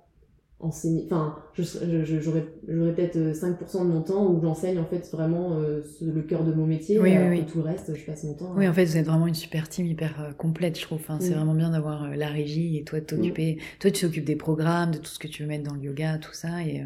enseigner. 0.60 1.06
Enfin, 1.06 1.36
j'aurais 1.54 2.06
je, 2.06 2.20
j'aurais 2.20 2.46
peut-être 2.93 3.17
5% 3.17 3.84
de 3.84 3.91
mon 3.91 4.02
temps 4.02 4.26
où 4.32 4.41
j'enseigne 4.41 4.80
en 4.80 4.86
fait 4.86 5.08
vraiment 5.12 5.60
le 5.60 6.22
cœur 6.24 6.43
de 6.43 6.54
mon 6.54 6.65
métier. 6.65 7.00
Oui, 7.00 7.12
oui, 7.15 7.28
oui. 7.30 7.39
Et 7.39 7.46
tout 7.46 7.60
le 7.60 7.63
reste, 7.65 7.96
je 7.96 8.06
passe 8.06 8.24
mon 8.24 8.34
temps. 8.34 8.54
Oui, 8.56 8.67
en 8.67 8.74
fait, 8.74 8.86
vous 8.86 8.98
êtes 8.98 9.06
vraiment 9.06 9.28
une 9.28 9.36
super 9.36 9.70
team 9.70 9.86
hyper 9.86 10.34
complète, 10.38 10.78
je 10.78 10.82
trouve. 10.84 11.00
Enfin, 11.00 11.17
c'est 11.20 11.34
vraiment 11.34 11.54
bien 11.54 11.70
d'avoir 11.70 12.10
la 12.15 12.28
régie 12.28 12.78
et 12.78 12.84
toi 12.84 13.00
de 13.00 13.06
t'occuper. 13.06 13.60
Toi, 13.80 13.91
tu 13.91 14.06
t'occupes 14.06 14.26
des 14.26 14.36
programmes, 14.36 14.91
de 14.91 14.98
tout 14.98 15.06
ce 15.06 15.20
que 15.20 15.28
tu 15.28 15.43
veux 15.43 15.50
mettre 15.50 15.63
dans 15.63 15.76
le 15.76 15.82
yoga, 15.82 16.17
tout 16.17 16.34
ça. 16.34 16.63
Et 16.63 16.84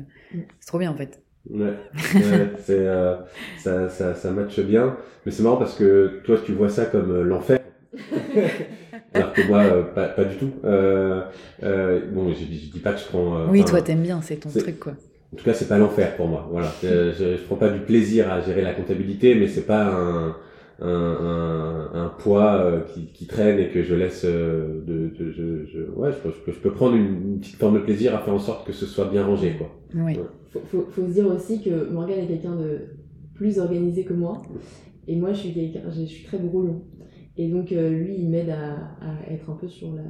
c'est 0.60 0.67
trop 0.67 0.77
bien 0.79 0.91
en 0.91 0.95
fait. 0.95 1.21
Ouais, 1.49 1.73
c'est, 2.60 2.88
euh, 2.88 3.15
ça, 3.57 3.89
ça, 3.89 4.13
ça 4.13 4.31
matche 4.31 4.60
bien. 4.60 4.97
Mais 5.25 5.31
c'est 5.31 5.43
marrant 5.43 5.57
parce 5.57 5.75
que 5.75 6.21
toi, 6.23 6.38
tu 6.45 6.53
vois 6.53 6.69
ça 6.69 6.86
comme 6.86 7.12
euh, 7.12 7.23
l'enfer. 7.23 7.60
Alors 9.13 9.34
que 9.34 9.41
moi, 9.47 9.60
euh, 9.60 9.84
pas, 9.84 10.08
pas, 10.08 10.24
du 10.24 10.38
tout. 10.38 10.52
Euh, 10.63 11.21
euh, 11.63 12.02
bon, 12.12 12.30
je, 12.30 12.39
je, 12.39 12.71
dis 12.71 12.80
pas 12.82 12.93
que 12.93 13.00
je 13.00 13.06
prends. 13.06 13.45
oui, 13.50 13.65
toi, 13.65 13.82
t'aimes 13.82 14.02
bien, 14.04 14.21
c'est 14.21 14.38
ton 14.38 14.50
truc, 14.50 14.80
quoi. 14.80 14.93
En 15.34 15.38
tout 15.38 15.45
cas, 15.45 15.54
c'est 15.54 15.67
pas 15.67 15.78
l'enfer 15.78 16.15
pour 16.15 16.28
moi. 16.28 16.47
Voilà, 16.52 16.71
je, 16.84 17.12
je, 17.17 17.43
prends 17.45 17.56
pas 17.56 17.69
du 17.69 17.80
plaisir 17.80 18.32
à 18.32 18.41
gérer 18.41 18.62
la 18.62 18.74
comptabilité, 18.74 19.36
mais 19.36 19.47
c'est 19.47 19.65
pas 19.65 19.86
un, 19.86 20.36
un, 20.82 20.89
un, 20.89 21.89
un 21.93 22.10
poids 22.10 22.56
euh, 22.56 22.82
qui, 22.82 23.06
qui, 23.08 23.28
traîne 23.28 23.60
et 23.60 23.69
que 23.69 23.84
je 23.84 23.93
laisse 23.93 24.24
euh, 24.26 24.82
de, 24.86 25.10
de 25.15 25.32
je, 25.32 25.65
je, 25.65 25.80
ouais 25.91 26.12
je 26.12 26.17
peux, 26.17 26.52
je 26.52 26.60
peux, 26.60 26.71
prendre 26.71 26.95
une, 26.95 27.39
petite 27.39 27.58
forme 27.58 27.76
de 27.76 27.84
plaisir 27.84 28.15
à 28.15 28.19
faire 28.19 28.34
en 28.34 28.39
sorte 28.39 28.65
que 28.65 28.74
ce 28.74 28.88
soit 28.88 29.06
bien 29.06 29.24
rangé 29.24 29.54
quoi 29.58 29.69
oui. 29.93 30.17
faut, 30.50 30.62
faut, 30.71 30.88
faut, 30.89 31.08
se 31.08 31.13
dire 31.13 31.28
aussi 31.28 31.62
que 31.62 31.89
Morgane 31.91 32.19
est 32.19 32.28
quelqu'un 32.28 32.56
de 32.56 32.80
plus 33.36 33.60
organisé 33.60 34.04
que 34.04 34.13
moi 34.13 34.41
et 35.08 35.15
moi 35.15 35.34
je 35.34 35.39
suis 35.39 35.54
quelqu'un 35.54 35.82
je 35.91 36.04
suis 36.04 36.26
très 36.26 36.39
brouillon 36.39 36.82
et 37.37 37.49
donc 37.49 37.71
euh, 37.71 37.89
lui 37.89 38.15
il 38.17 38.29
m'aide 38.29 38.49
à, 38.49 38.73
à, 39.01 39.31
être 39.31 39.49
un 39.49 39.55
peu 39.55 39.67
sur 39.67 39.93
la 39.93 40.03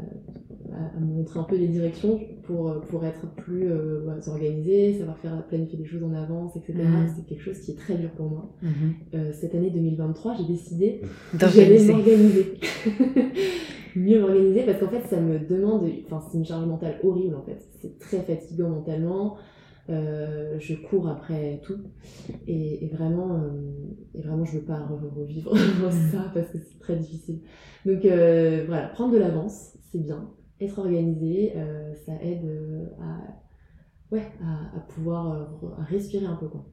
à, 0.73 0.99
me 0.99 1.05
montrer 1.05 1.39
un 1.39 1.43
peu 1.43 1.55
les 1.55 1.67
directions 1.67 2.19
pour, 2.43 2.79
pour 2.89 3.05
être 3.05 3.27
plus 3.36 3.71
euh, 3.71 4.19
organisé, 4.27 4.93
savoir 4.93 5.17
faire 5.17 5.45
planifier 5.47 5.77
des 5.77 5.86
choses 5.86 6.03
en 6.03 6.13
avance, 6.13 6.55
etc. 6.55 6.73
Mhm. 6.79 7.07
C'est 7.15 7.25
quelque 7.27 7.43
chose 7.43 7.60
qui 7.60 7.71
est 7.71 7.75
très 7.75 7.95
dur 7.95 8.10
pour 8.12 8.29
moi. 8.29 8.53
Euh, 9.13 9.31
cette 9.34 9.55
année 9.55 9.69
2023, 9.69 10.36
j'ai 10.36 10.45
décidé 10.45 11.01
que 11.39 11.47
j'allais 11.47 11.84
m'organiser. 11.84 12.53
Mieux 13.95 14.21
m'organiser 14.21 14.63
parce 14.65 14.79
qu'en 14.79 14.88
fait, 14.88 15.05
ça 15.07 15.19
me 15.19 15.39
demande, 15.39 15.89
enfin, 16.05 16.25
c'est 16.31 16.38
une 16.38 16.45
charge 16.45 16.65
mentale 16.65 16.99
horrible 17.03 17.36
en 17.36 17.43
fait. 17.43 17.62
C'est 17.81 17.99
très 17.99 18.21
fatigant 18.21 18.69
mentalement. 18.69 19.36
Euh, 19.91 20.58
je 20.60 20.75
cours 20.75 21.08
après 21.08 21.60
tout 21.63 21.80
et, 22.47 22.86
et 22.86 22.88
vraiment 22.89 23.36
euh, 23.36 23.49
et 24.13 24.21
vraiment 24.21 24.45
je 24.45 24.58
veux 24.58 24.63
pas 24.63 24.80
revivre 24.86 25.54
ça 26.12 26.32
parce 26.34 26.47
que 26.47 26.60
c'est 26.60 26.80
très 26.80 26.95
difficile 26.95 27.41
donc 27.86 28.06
euh, 28.06 28.63
voilà 28.67 28.88
prendre 28.88 29.13
de 29.13 29.17
l'avance 29.17 29.77
c'est 29.91 29.99
bien 29.99 30.30
être 30.65 30.80
organisé, 30.80 31.54
euh, 31.56 31.93
ça 32.06 32.13
aide 32.21 32.45
euh, 32.45 32.86
ouais, 34.12 34.32
à, 34.43 34.80
pouvoir 34.93 35.49
respirer 35.89 36.25
un 36.25 36.36
peu. 36.36 36.47
Quoi. 36.47 36.65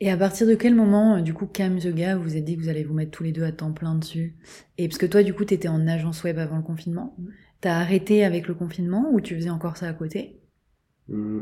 Et 0.00 0.10
à 0.10 0.16
partir 0.16 0.46
de 0.46 0.54
quel 0.54 0.74
moment, 0.74 1.20
du 1.20 1.34
coup, 1.34 1.46
Cam 1.46 1.78
Yoga, 1.78 2.16
vous 2.16 2.32
avez 2.32 2.42
dit 2.42 2.56
que 2.56 2.62
vous 2.62 2.68
allez 2.68 2.84
vous 2.84 2.94
mettre 2.94 3.10
tous 3.10 3.24
les 3.24 3.32
deux 3.32 3.44
à 3.44 3.52
temps 3.52 3.72
plein 3.72 3.94
dessus? 3.94 4.36
Et 4.78 4.88
parce 4.88 4.98
que 4.98 5.06
toi, 5.06 5.22
du 5.22 5.34
coup, 5.34 5.44
tu 5.44 5.54
étais 5.54 5.68
en 5.68 5.86
agence 5.86 6.22
web 6.24 6.38
avant 6.38 6.56
le 6.56 6.62
confinement. 6.62 7.14
Mmh. 7.18 7.26
T'as 7.60 7.76
arrêté 7.76 8.24
avec 8.24 8.46
le 8.48 8.54
confinement 8.54 9.10
ou 9.12 9.20
tu 9.20 9.34
faisais 9.34 9.50
encore 9.50 9.76
ça 9.76 9.88
à 9.88 9.92
côté? 9.92 10.40
Mmh. 11.08 11.40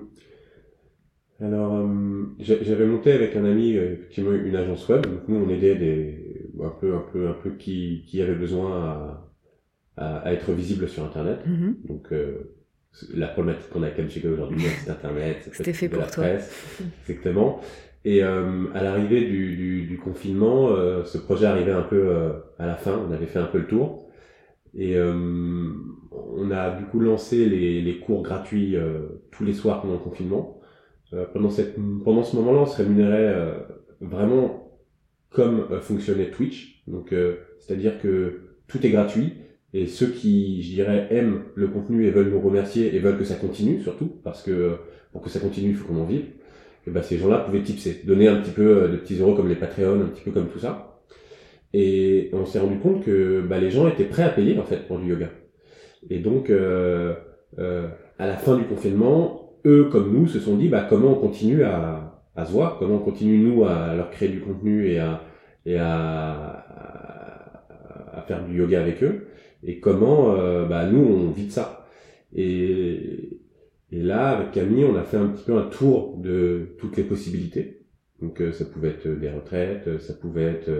Alors, 1.43 1.75
euh, 1.75 2.27
j'avais 2.39 2.87
monté 2.87 3.13
avec 3.13 3.35
un 3.35 3.45
ami 3.45 3.77
euh, 3.77 3.95
effectivement 3.95 4.33
une 4.33 4.55
agence 4.57 4.89
web. 4.89 5.03
Donc 5.03 5.27
nous, 5.29 5.37
on 5.37 5.49
aidait 5.49 5.75
des 5.75 6.23
un 6.63 6.71
peu, 6.71 6.95
un 6.95 7.05
peu, 7.13 7.29
un 7.29 7.33
peu 7.33 7.51
qui, 7.51 8.05
qui 8.07 8.23
avait 8.23 8.35
besoin 8.35 9.25
à, 9.97 10.23
à, 10.25 10.33
être 10.33 10.53
visible 10.53 10.89
sur 10.89 11.05
Internet. 11.05 11.41
Mm-hmm. 11.47 11.87
Donc 11.89 12.13
euh, 12.13 12.55
la 13.15 13.29
problématique 13.29 13.71
qu'on 13.71 13.83
a 13.83 13.89
à 13.89 13.91
Camchica 13.91 14.29
aujourd'hui, 14.29 14.63
c'est 14.85 14.91
Internet, 14.91 15.49
c'était 15.53 15.73
fait 15.73 15.89
pour 15.89 16.07
toi. 16.07 16.25
Presse, 16.25 16.81
exactement. 17.09 17.61
Et 18.05 18.23
euh, 18.23 18.65
à 18.75 18.83
l'arrivée 18.83 19.25
du, 19.25 19.57
du, 19.57 19.83
du, 19.87 19.99
confinement, 19.99 20.71
euh, 20.71 21.05
ce 21.05 21.19
projet 21.19 21.47
arrivait 21.47 21.73
un 21.73 21.83
peu 21.83 22.13
à 22.59 22.67
la 22.67 22.75
fin. 22.75 23.01
On 23.09 23.13
avait 23.13 23.27
fait 23.27 23.39
un 23.39 23.47
peu 23.47 23.59
le 23.59 23.67
tour. 23.67 24.09
Et 24.75 24.97
on 24.99 26.51
a 26.51 26.71
du 26.71 26.85
coup 26.87 26.99
lancé 26.99 27.45
les, 27.45 27.83
les 27.83 27.99
cours 27.99 28.23
gratuits 28.23 28.75
tous 29.31 29.45
les 29.45 29.53
soirs 29.53 29.83
pendant 29.83 29.95
le 29.95 30.01
confinement. 30.01 30.62
Euh, 31.15 31.25
pendant, 31.33 31.51
cette, 31.51 31.77
pendant 32.05 32.23
ce 32.23 32.37
moment-là, 32.37 32.61
on 32.61 32.67
se 32.67 32.77
rémunérait 32.77 33.29
euh, 33.29 33.53
vraiment 34.01 34.81
comme 35.31 35.67
euh, 35.71 35.81
fonctionnait 35.81 36.31
Twitch. 36.31 36.83
Donc, 36.87 37.15
c'est-à-dire 37.61 38.01
que 38.01 38.41
tout 38.67 38.85
est 38.85 38.91
gratuit. 38.91 39.35
Et 39.75 39.87
ceux 39.87 40.09
qui, 40.09 40.63
je 40.63 40.75
dirais, 40.75 41.07
aiment 41.11 41.45
le 41.55 41.69
contenu 41.69 42.07
et 42.07 42.11
veulent 42.11 42.31
nous 42.31 42.41
remercier 42.41 42.95
et 42.95 42.99
veulent 42.99 43.17
que 43.17 43.25
ça 43.25 43.37
continue, 43.37 43.81
surtout, 43.81 44.21
parce 44.23 44.43
que 44.43 44.77
pour 45.13 45.23
que 45.23 45.31
ça 45.31 45.41
continue, 45.41 45.71
il 45.71 45.75
faut 45.75 45.89
qu'on 45.89 46.01
en 46.01 46.05
vive. 46.05 46.27
Et 46.87 46.91
ben, 46.91 47.03
ces 47.03 47.17
gens-là 47.17 47.39
pouvaient 47.39 47.63
tipser, 47.63 48.03
donner 48.05 48.29
un 48.29 48.37
petit 48.37 48.51
peu 48.51 48.89
de 48.89 48.97
petits 48.97 49.19
euros 49.21 49.35
comme 49.35 49.49
les 49.49 49.55
Patreon, 49.55 50.01
un 50.01 50.07
petit 50.07 50.23
peu 50.23 50.33
comme 50.33 50.49
tout 50.49 50.59
ça. 50.59 51.01
Et 51.73 52.29
on 52.33 52.45
s'est 52.45 52.59
rendu 52.59 52.79
compte 52.79 53.03
que 53.03 53.41
bah, 53.41 53.59
les 53.59 53.71
gens 53.71 53.89
étaient 53.89 54.05
prêts 54.05 54.25
à 54.25 54.29
payer 54.29 54.59
en 54.59 54.65
fait 54.65 54.87
pour 54.87 54.99
du 54.99 55.09
yoga. 55.09 55.31
Et 56.11 56.19
donc, 56.19 56.51
euh, 56.51 57.15
euh, 57.59 57.89
à 58.19 58.27
la 58.27 58.37
fin 58.37 58.57
du 58.57 58.65
confinement, 58.65 59.42
eux, 59.65 59.89
comme 59.91 60.13
nous, 60.13 60.27
se 60.27 60.41
sont 60.41 60.57
dit 60.57 60.69
bah, 60.69 60.87
comment 60.89 61.13
on 61.13 61.21
continue 61.21 61.63
à, 61.63 62.23
à 62.37 62.45
se 62.45 62.53
voir, 62.53 62.79
comment 62.79 62.97
on 62.97 63.05
continue, 63.05 63.39
nous, 63.39 63.65
à 63.65 63.95
leur 63.95 64.11
créer 64.11 64.29
du 64.29 64.41
contenu 64.41 64.89
et 64.89 64.99
à, 64.99 65.23
et 65.67 65.79
à, 65.79 66.65
à, 68.15 68.23
faire 68.27 68.45
du 68.45 68.59
yoga 68.59 68.81
avec 68.81 69.03
eux, 69.03 69.29
et 69.63 69.81
comment 69.81 70.35
euh, 70.35 70.65
bah, 70.67 70.87
nous, 70.87 71.01
on 71.01 71.31
vit 71.31 71.47
de 71.47 71.53
ça. 71.53 71.87
Et, 72.35 73.41
et 73.91 74.03
là, 74.03 74.31
avec 74.31 74.53
Camille, 74.53 74.85
on 74.85 74.97
a 74.97 75.03
fait 75.03 75.19
un 75.19 75.29
petit 75.29 75.45
peu 75.45 75.57
un 75.57 75.65
tour 75.65 76.17
de 76.19 76.75
toutes 76.79 76.97
les 76.97 77.05
possibilités. 77.05 77.87
Donc 78.21 78.41
euh, 78.41 78.53
ça 78.53 78.65
pouvait 78.65 78.89
être 78.89 79.09
des 79.09 79.29
retraites, 79.29 80.01
ça 80.01 80.15
pouvait 80.15 80.45
être 80.45 80.71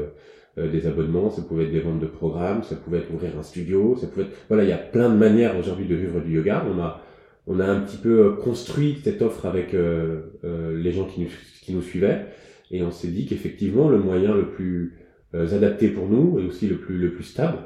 euh, 0.59 0.71
des 0.71 0.87
abonnements, 0.87 1.31
ça 1.31 1.43
pouvait 1.43 1.65
être 1.65 1.73
des 1.73 1.81
ventes 1.81 2.01
de 2.01 2.07
programmes, 2.07 2.63
ça 2.63 2.77
pouvait 2.77 2.99
être 2.99 3.13
ouvrir 3.13 3.37
un 3.39 3.43
studio, 3.43 3.97
ça 3.97 4.07
pouvait 4.07 4.27
être... 4.27 4.37
Voilà, 4.49 4.63
il 4.65 4.71
y 4.71 4.73
a 4.73 4.79
plein 4.79 5.11
de 5.11 5.17
manières 5.17 5.59
aujourd'hui 5.59 5.87
de 5.87 5.95
vivre 5.95 6.21
du 6.21 6.37
yoga. 6.37 6.65
On 6.75 6.81
a 6.81 7.02
on 7.47 7.61
a 7.61 7.67
un 7.67 7.81
petit 7.81 7.97
peu 7.97 8.21
euh, 8.21 8.33
construit 8.33 8.99
cette 9.03 9.23
offre 9.23 9.47
avec 9.47 9.75
euh, 9.75 10.21
euh, 10.45 10.77
les 10.77 10.93
gens 10.93 11.07
qui 11.07 11.23
nous, 11.23 11.31
qui 11.63 11.75
nous 11.75 11.83
suivaient. 11.83 12.27
Et 12.71 12.83
on 12.83 12.91
s'est 12.91 13.09
dit 13.09 13.27
qu'effectivement 13.27 13.89
le 13.89 13.99
moyen 13.99 14.35
le 14.35 14.49
plus 14.51 14.99
adapté 15.35 15.89
pour 15.89 16.09
nous 16.09 16.39
et 16.39 16.45
aussi 16.45 16.67
le 16.67 16.77
plus 16.77 16.99
le 16.99 17.15
plus 17.15 17.25
stable 17.25 17.57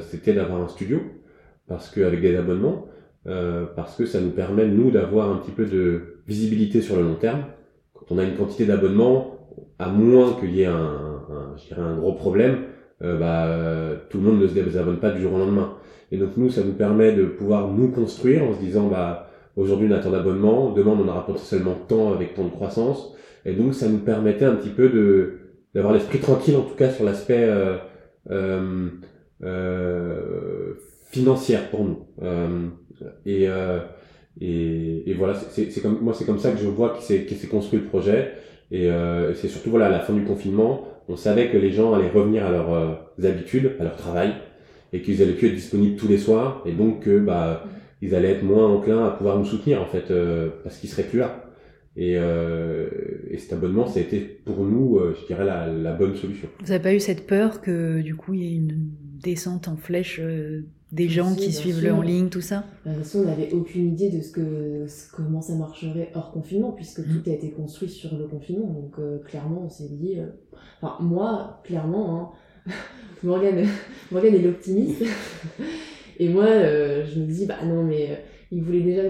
c'était 0.00 0.32
d'avoir 0.32 0.60
un 0.60 0.68
studio. 0.68 1.00
Parce 1.66 1.90
qu'avec 1.90 2.20
des 2.20 2.36
abonnements 2.36 2.86
parce 3.24 3.96
que 3.96 4.06
ça 4.06 4.20
nous 4.20 4.30
permet 4.30 4.68
nous 4.68 4.92
d'avoir 4.92 5.32
un 5.32 5.38
petit 5.38 5.50
peu 5.50 5.64
de 5.66 6.20
visibilité 6.28 6.80
sur 6.80 6.94
le 6.94 7.02
long 7.02 7.16
terme. 7.16 7.46
Quand 7.94 8.06
on 8.10 8.18
a 8.18 8.24
une 8.24 8.36
quantité 8.36 8.64
d'abonnements 8.64 9.48
à 9.80 9.88
moins 9.88 10.34
qu'il 10.34 10.54
y 10.54 10.62
ait 10.62 10.66
un, 10.66 10.76
un, 10.76 11.82
un 11.82 11.96
gros 11.96 12.14
problème 12.14 12.58
bah 13.00 13.96
tout 14.08 14.18
le 14.18 14.24
monde 14.24 14.40
ne 14.40 14.46
se 14.46 14.54
désabonne 14.54 14.98
pas 14.98 15.10
du 15.10 15.20
jour 15.20 15.34
au 15.34 15.38
lendemain 15.38 15.76
et 16.14 16.16
donc 16.16 16.36
nous, 16.36 16.48
ça 16.48 16.62
nous 16.62 16.74
permet 16.74 17.10
de 17.10 17.24
pouvoir 17.24 17.72
nous 17.72 17.88
construire 17.88 18.44
en 18.44 18.54
se 18.54 18.60
disant, 18.60 18.86
bah, 18.86 19.28
aujourd'hui 19.56 19.88
on 19.90 19.94
a 19.96 19.98
tant 19.98 20.12
d'abonnements, 20.12 20.70
demain 20.70 20.96
on 20.96 21.08
aura 21.08 21.26
potentiellement 21.26 21.74
tant 21.88 22.12
avec 22.12 22.34
tant 22.34 22.44
de 22.44 22.50
croissance. 22.50 23.16
Et 23.44 23.52
donc 23.52 23.74
ça 23.74 23.88
nous 23.88 23.98
permettait 23.98 24.44
un 24.44 24.54
petit 24.54 24.68
peu 24.68 24.88
de 24.90 25.40
d'avoir 25.74 25.92
l'esprit 25.92 26.20
tranquille 26.20 26.54
en 26.54 26.60
tout 26.60 26.76
cas 26.76 26.88
sur 26.88 27.04
l'aspect 27.04 27.42
euh, 27.42 27.78
euh, 28.30 28.90
euh, 29.42 30.74
financier 31.10 31.58
pour 31.72 31.84
nous. 31.84 31.98
Euh, 32.22 32.68
et, 33.26 33.48
euh, 33.48 33.80
et, 34.40 35.10
et 35.10 35.14
voilà, 35.14 35.34
c'est 35.34 35.80
comme 35.82 35.98
moi 36.00 36.14
c'est 36.14 36.26
comme 36.26 36.38
ça 36.38 36.52
que 36.52 36.58
je 36.58 36.68
vois 36.68 36.96
qu'il 36.96 37.36
s'est 37.36 37.48
construit 37.48 37.80
le 37.80 37.86
projet. 37.86 38.34
Et 38.70 38.88
euh, 38.88 39.34
c'est 39.34 39.48
surtout 39.48 39.70
voilà 39.70 39.86
à 39.86 39.90
la 39.90 39.98
fin 39.98 40.12
du 40.12 40.22
confinement, 40.22 40.86
on 41.08 41.16
savait 41.16 41.48
que 41.50 41.56
les 41.58 41.72
gens 41.72 41.92
allaient 41.92 42.08
revenir 42.08 42.46
à 42.46 42.52
leurs 42.52 43.00
habitudes, 43.20 43.72
à 43.80 43.82
leur 43.82 43.96
travail 43.96 44.32
et 44.94 45.02
qu'ils 45.02 45.20
allaient 45.20 45.32
plus 45.32 45.48
être 45.48 45.56
disponibles 45.56 45.96
tous 45.96 46.08
les 46.08 46.18
soirs 46.18 46.62
et 46.64 46.72
donc 46.72 47.00
que 47.00 47.18
bah 47.18 47.66
ils 48.00 48.14
allaient 48.14 48.30
être 48.30 48.44
moins 48.44 48.68
enclins 48.68 49.06
à 49.06 49.10
pouvoir 49.10 49.38
nous 49.38 49.44
soutenir 49.44 49.82
en 49.82 49.86
fait 49.86 50.10
euh, 50.10 50.50
parce 50.62 50.78
qu'ils 50.78 50.88
seraient 50.88 51.08
plus 51.08 51.18
là. 51.18 51.40
Et, 51.96 52.14
euh, 52.16 52.88
et, 53.30 53.38
cet 53.38 53.52
abonnement, 53.52 53.86
ça 53.86 54.00
a 54.00 54.02
été 54.02 54.18
pour 54.18 54.58
nous, 54.64 54.98
euh, 54.98 55.16
je 55.20 55.26
dirais, 55.28 55.44
la, 55.44 55.68
la, 55.68 55.92
bonne 55.92 56.16
solution. 56.16 56.48
Vous 56.58 56.66
n'avez 56.66 56.82
pas 56.82 56.92
eu 56.92 56.98
cette 56.98 57.24
peur 57.24 57.60
que 57.60 58.00
du 58.00 58.16
coup 58.16 58.34
il 58.34 58.42
y 58.42 58.52
ait 58.52 58.56
une 58.56 58.90
descente 59.22 59.68
en 59.68 59.76
flèche 59.76 60.20
des 60.90 61.08
gens 61.08 61.34
qui 61.34 61.52
suivent 61.52 61.82
le 61.82 61.92
en 61.92 62.02
ligne, 62.02 62.28
tout 62.28 62.40
ça? 62.40 62.64
Bah, 62.84 62.90
De 62.90 62.96
toute 62.96 63.04
façon, 63.04 63.20
on 63.20 63.24
n'avait 63.24 63.52
aucune 63.52 63.92
idée 63.92 64.10
de 64.10 64.20
ce 64.20 64.32
que, 64.32 64.86
comment 65.14 65.40
ça 65.40 65.54
marcherait 65.54 66.10
hors 66.14 66.32
confinement, 66.32 66.72
puisque 66.72 66.98
mmh. 67.00 67.04
tout 67.04 67.30
a 67.30 67.32
été 67.32 67.50
construit 67.50 67.88
sur 67.88 68.16
le 68.16 68.26
confinement. 68.26 68.66
Donc 68.66 68.96
clairement, 69.24 69.62
on 69.64 69.70
s'est 69.70 69.88
dit... 69.88 70.18
Enfin, 70.82 70.96
moi, 71.00 71.60
clairement, 71.64 72.20
hein, 72.20 72.28
Morgane, 73.22 73.66
Morgane 74.10 74.34
est 74.34 74.42
l'optimiste. 74.42 75.02
Et 76.18 76.28
moi, 76.28 76.44
euh, 76.44 77.04
je 77.04 77.20
me 77.20 77.26
dis, 77.26 77.46
bah 77.46 77.64
non, 77.64 77.82
mais 77.82 78.10
euh, 78.10 78.16
il 78.52 78.62
voulait 78.62 78.82
déjà 78.82 79.02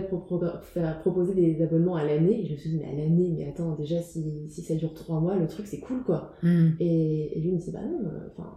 faire 0.62 1.01
proposer 1.01 1.35
des 1.35 1.62
abonnements 1.62 1.97
à 1.97 2.05
l'année. 2.05 2.43
Et 2.43 2.47
je 2.47 2.53
me 2.53 2.57
suis 2.57 2.71
dit, 2.71 2.79
mais 2.79 2.87
à 2.87 2.93
l'année, 2.93 3.35
mais 3.37 3.47
attends, 3.47 3.75
déjà, 3.75 4.01
si, 4.01 4.49
si 4.49 4.62
ça 4.62 4.75
dure 4.75 4.95
trois 4.95 5.21
mois, 5.21 5.37
le 5.37 5.47
truc, 5.47 5.67
c'est 5.67 5.81
cool, 5.81 6.03
quoi. 6.03 6.33
Mm. 6.43 6.69
Et, 6.81 7.37
et, 7.37 7.40
lui, 7.40 7.51
il 7.51 7.55
me 7.55 7.61
dit, 7.61 7.71
bah 7.71 7.83
non, 7.83 8.07
euh, 8.07 8.29
enfin, 8.33 8.57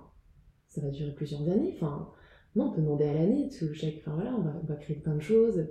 ça 0.69 0.81
va 0.81 0.89
durer 0.89 1.11
plusieurs 1.11 1.41
années. 1.49 1.73
Enfin, 1.75 2.07
non, 2.55 2.69
on 2.69 2.71
peut 2.71 2.81
demander 2.81 3.05
à 3.05 3.13
l'année. 3.13 3.49
Chaque, 3.73 3.95
enfin 3.99 4.15
voilà, 4.15 4.33
on 4.37 4.41
va, 4.41 4.61
on 4.63 4.65
va 4.65 4.75
créer 4.75 4.95
plein 4.95 5.15
de 5.15 5.21
choses. 5.21 5.65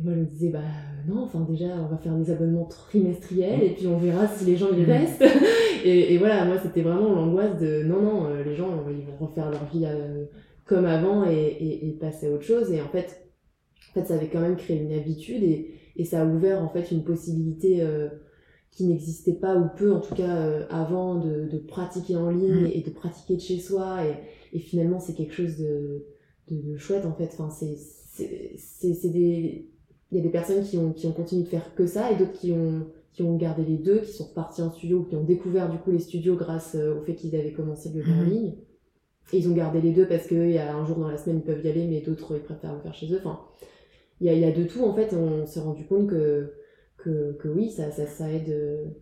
Et 0.00 0.04
moi, 0.04 0.14
je 0.14 0.20
me 0.20 0.24
disais, 0.26 0.48
bah 0.48 0.62
non, 1.08 1.24
enfin 1.24 1.46
déjà, 1.48 1.66
on 1.66 1.88
va 1.88 1.98
faire 1.98 2.16
des 2.16 2.30
abonnements 2.30 2.64
trimestriels 2.64 3.62
et 3.62 3.70
puis 3.70 3.86
on 3.86 3.98
verra 3.98 4.26
si 4.28 4.44
les 4.44 4.56
gens 4.56 4.72
y 4.72 4.82
mm. 4.82 4.90
restent. 4.90 5.24
et, 5.84 6.14
et, 6.14 6.18
voilà, 6.18 6.44
moi, 6.44 6.56
c'était 6.62 6.82
vraiment 6.82 7.10
l'angoisse 7.10 7.58
de 7.60 7.82
non, 7.82 8.00
non, 8.02 8.26
euh, 8.26 8.42
les 8.42 8.56
gens, 8.56 8.68
ils 8.90 9.04
vont 9.04 9.26
refaire 9.26 9.50
leur 9.50 9.64
vie 9.66 9.84
euh, 9.86 10.24
comme 10.64 10.86
avant 10.86 11.28
et, 11.28 11.34
et, 11.34 11.88
et, 11.88 11.92
passer 11.92 12.28
à 12.28 12.30
autre 12.32 12.44
chose. 12.44 12.70
Et 12.72 12.80
en 12.80 12.88
fait, 12.88 13.26
en 13.90 13.94
fait, 13.94 14.06
ça 14.06 14.14
avait 14.14 14.28
quand 14.28 14.40
même 14.40 14.56
créé 14.56 14.80
une 14.80 14.92
habitude 14.92 15.42
et, 15.42 15.74
et 15.96 16.04
ça 16.04 16.22
a 16.22 16.24
ouvert 16.24 16.62
en 16.62 16.68
fait 16.68 16.90
une 16.92 17.02
possibilité 17.02 17.82
euh, 17.82 18.08
qui 18.70 18.84
n'existait 18.84 19.34
pas 19.34 19.56
ou 19.56 19.68
peu, 19.76 19.92
en 19.92 20.00
tout 20.00 20.14
cas 20.14 20.62
avant, 20.70 21.16
de, 21.16 21.48
de, 21.50 21.58
pratiquer 21.58 22.16
en 22.16 22.30
ligne 22.30 22.62
mm. 22.62 22.70
et 22.72 22.82
de 22.82 22.90
pratiquer 22.90 23.36
de 23.36 23.40
chez 23.40 23.58
soi. 23.58 23.98
Et, 24.06 24.56
et 24.56 24.60
finalement, 24.60 25.00
c'est 25.00 25.14
quelque 25.14 25.34
chose 25.34 25.58
de, 25.58 26.06
de, 26.50 26.72
de, 26.72 26.76
chouette 26.78 27.04
en 27.04 27.12
fait. 27.12 27.30
Enfin, 27.36 27.50
c'est 27.50 29.10
des 29.10 29.69
il 30.10 30.18
y 30.18 30.20
a 30.20 30.22
des 30.22 30.30
personnes 30.30 30.64
qui 30.64 30.76
ont, 30.76 30.92
qui 30.92 31.06
ont 31.06 31.12
continué 31.12 31.44
de 31.44 31.48
faire 31.48 31.74
que 31.74 31.86
ça 31.86 32.10
et 32.10 32.16
d'autres 32.16 32.32
qui 32.32 32.52
ont, 32.52 32.86
qui 33.12 33.22
ont 33.22 33.36
gardé 33.36 33.64
les 33.64 33.78
deux, 33.78 34.00
qui 34.00 34.12
sont 34.12 34.24
repartis 34.24 34.62
en 34.62 34.70
studio, 34.70 35.04
qui 35.04 35.16
ont 35.16 35.24
découvert 35.24 35.70
du 35.70 35.78
coup 35.78 35.90
les 35.90 35.98
studios 35.98 36.36
grâce 36.36 36.74
euh, 36.74 36.96
au 36.96 37.02
fait 37.02 37.14
qu'ils 37.14 37.34
avaient 37.36 37.52
commencé 37.52 37.90
le 37.94 38.02
jeu 38.02 38.12
en 38.12 38.22
mhm. 38.22 38.30
ligne. 38.30 38.54
Et 39.32 39.38
ils 39.38 39.48
ont 39.48 39.54
gardé 39.54 39.80
les 39.80 39.92
deux 39.92 40.08
parce 40.08 40.26
qu'il 40.26 40.50
y 40.50 40.58
a 40.58 40.74
un 40.74 40.84
jour 40.84 40.98
dans 40.98 41.08
la 41.08 41.16
semaine 41.16 41.38
ils 41.38 41.44
peuvent 41.44 41.64
y 41.64 41.68
aller, 41.68 41.86
mais 41.86 42.00
d'autres 42.00 42.36
ils 42.36 42.42
préfèrent 42.42 42.74
le 42.74 42.80
faire 42.80 42.94
chez 42.94 43.12
eux. 43.12 43.18
Enfin, 43.18 43.40
il 44.20 44.26
y 44.26 44.30
a, 44.30 44.34
y 44.34 44.44
a 44.44 44.50
de 44.50 44.64
tout 44.64 44.82
en 44.82 44.94
fait. 44.94 45.14
On 45.14 45.46
s'est 45.46 45.60
rendu 45.60 45.86
compte 45.86 46.08
que, 46.08 46.52
que, 46.96 47.32
que 47.34 47.48
oui, 47.48 47.70
ça, 47.70 47.92
ça, 47.92 48.06
ça 48.06 48.28
aide. 48.28 48.92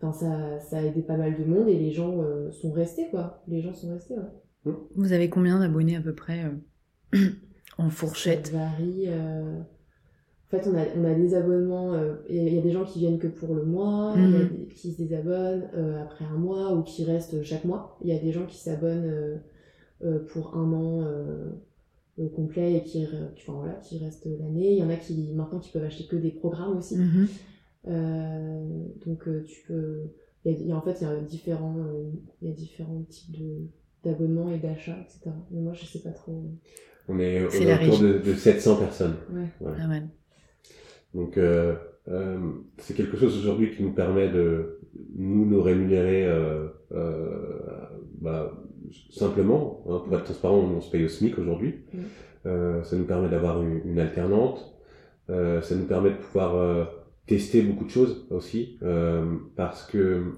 Enfin, 0.00 0.12
ça, 0.12 0.60
ça 0.60 0.78
a 0.78 0.82
aidé 0.82 1.02
pas 1.02 1.16
mal 1.16 1.38
de 1.38 1.44
monde 1.44 1.68
et 1.68 1.76
les 1.76 1.90
gens 1.90 2.22
euh, 2.22 2.50
sont 2.50 2.72
restés 2.72 3.08
quoi. 3.10 3.42
Les 3.48 3.60
gens 3.60 3.74
sont 3.74 3.92
restés, 3.92 4.14
ouais. 4.14 4.74
Vous 4.94 5.12
avez 5.12 5.28
combien 5.28 5.60
d'abonnés 5.60 5.96
à 5.96 6.00
peu 6.00 6.14
près 6.14 6.44
euh, 7.14 7.18
en 7.78 7.90
fourchette? 7.90 8.48
Ça 8.48 8.52
varie. 8.56 9.08
En 10.46 10.56
fait, 10.56 10.68
on 10.68 10.76
a, 10.76 10.84
on 10.96 11.04
a 11.04 11.14
des 11.14 11.34
abonnements, 11.34 11.94
euh, 11.94 12.14
il 12.28 12.54
y 12.54 12.58
a 12.58 12.62
des 12.62 12.70
gens 12.70 12.84
qui 12.84 13.00
viennent 13.00 13.18
que 13.18 13.26
pour 13.26 13.52
le 13.54 13.64
mois, 13.64 14.12
il 14.14 14.22
y 14.22 14.24
a 14.24 14.28
mhm. 14.28 14.48
des, 14.48 14.74
qui 14.74 14.92
se 14.92 14.98
désabonnent 14.98 15.68
euh, 15.74 16.00
après 16.00 16.24
un 16.24 16.38
mois 16.38 16.72
ou 16.72 16.82
qui 16.82 17.04
restent 17.04 17.42
chaque 17.42 17.64
mois. 17.64 17.98
Il 18.00 18.08
y 18.08 18.12
a 18.12 18.18
des 18.18 18.30
gens 18.30 18.46
qui 18.46 18.56
s'abonnent 18.56 19.40
euh, 20.04 20.18
pour 20.28 20.56
un 20.56 20.72
an 20.72 21.04
complet 22.34 22.74
et 22.76 22.82
qui, 22.84 23.04
enfin, 23.04 23.54
voilà, 23.58 23.74
qui 23.74 23.98
restent 23.98 24.26
l'année. 24.26 24.72
Il 24.72 24.78
y 24.78 24.82
en 24.84 24.88
a 24.88 24.96
qui 24.96 25.32
maintenant 25.34 25.58
qui 25.58 25.70
peuvent 25.72 25.84
acheter 25.84 26.06
que 26.06 26.16
des 26.16 26.30
programmes 26.30 26.78
aussi. 26.78 26.96
Mhm. 26.96 27.28
donc 29.04 29.28
tu 29.46 29.64
peux, 29.66 30.04
il 30.44 30.68
y, 30.68 30.72
a, 30.72 30.76
en 30.76 30.80
fait 30.80 30.98
il 31.00 31.08
y 31.08 31.10
a 31.10 31.20
différents, 31.20 31.84
il 32.40 32.48
y 32.48 32.52
a 32.52 32.54
différents 32.54 33.02
types 33.08 33.36
de 33.36 33.66
d'abonnements 34.04 34.50
et 34.52 34.58
d'achats, 34.58 34.98
etc. 35.00 35.30
Mais 35.50 35.60
moi 35.60 35.72
je 35.72 35.84
sais 35.84 35.98
pas 35.98 36.10
trop. 36.10 36.44
On 37.08 37.18
est, 37.18 37.44
autour 37.44 38.00
de, 38.00 38.18
de, 38.18 38.34
700 38.34 38.76
personnes. 38.76 39.16
Ouais. 39.32 39.48
Ah 39.78 39.88
Donc, 41.14 41.38
euh, 41.38 41.74
c'est 42.78 42.94
quelque 42.94 43.16
chose 43.16 43.38
aujourd'hui 43.38 43.70
qui 43.74 43.82
nous 43.82 43.92
permet 43.92 44.28
de 44.28 44.80
nous 45.16 45.44
nous 45.44 45.62
rémunérer 45.62 46.28
bah, 48.20 48.52
simplement. 49.10 49.82
Hein, 49.88 50.02
pour 50.04 50.16
être 50.16 50.24
transparent, 50.24 50.58
on 50.58 50.80
se 50.80 50.90
paye 50.90 51.04
au 51.04 51.08
SMIC 51.08 51.38
aujourd'hui. 51.38 51.84
Mm. 51.92 52.82
ça 52.82 52.96
nous 52.96 53.04
permet 53.04 53.28
d'avoir 53.28 53.62
une, 53.62 53.80
une, 53.84 53.98
alternante. 53.98 54.78
ça 55.28 55.74
nous 55.74 55.86
permet 55.86 56.10
de 56.10 56.16
pouvoir 56.16 56.88
tester 57.26 57.62
beaucoup 57.62 57.84
de 57.84 57.90
choses 57.90 58.26
aussi 58.30 58.78
parce 59.56 59.86
que 59.86 60.32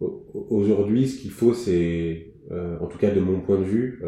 aujourd'hui, 0.00 1.08
ce 1.08 1.22
qu'il 1.22 1.30
faut, 1.30 1.54
c'est, 1.54 2.34
en 2.50 2.86
tout 2.86 2.98
cas 2.98 3.10
de 3.10 3.20
mon 3.20 3.40
point 3.40 3.58
de 3.58 3.64
vue, 3.64 4.02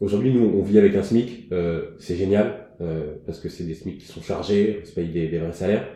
Aujourd'hui, 0.00 0.32
nous, 0.32 0.50
on 0.58 0.62
vit 0.62 0.78
avec 0.78 0.96
un 0.96 1.02
SMIC, 1.02 1.48
euh, 1.52 1.90
c'est 1.98 2.16
génial, 2.16 2.68
euh, 2.80 3.16
parce 3.26 3.38
que 3.38 3.50
c'est 3.50 3.64
des 3.64 3.74
SMIC 3.74 3.98
qui 3.98 4.06
sont 4.06 4.22
chargés, 4.22 4.80
on 4.82 4.86
se 4.86 4.94
paye 4.94 5.08
des, 5.08 5.28
des 5.28 5.38
vrais 5.38 5.52
salaires, 5.52 5.86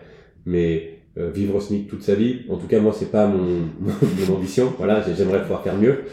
mais 0.45 0.99
euh, 1.17 1.31
vivre 1.31 1.55
au 1.55 1.61
SMIC 1.61 1.89
toute 1.89 2.03
sa 2.03 2.15
vie, 2.15 2.41
en 2.51 2.59
tout 2.59 2.67
cas, 2.67 2.81
moi, 2.81 2.93
c'est 2.93 3.11
pas 3.11 3.27
mon, 3.27 3.61
mon 3.81 4.35
ambition, 4.35 4.75
voilà, 4.77 5.01
j'aimerais 5.01 5.41
pouvoir 5.41 5.63
faire 5.63 5.79
mieux, 5.79 6.05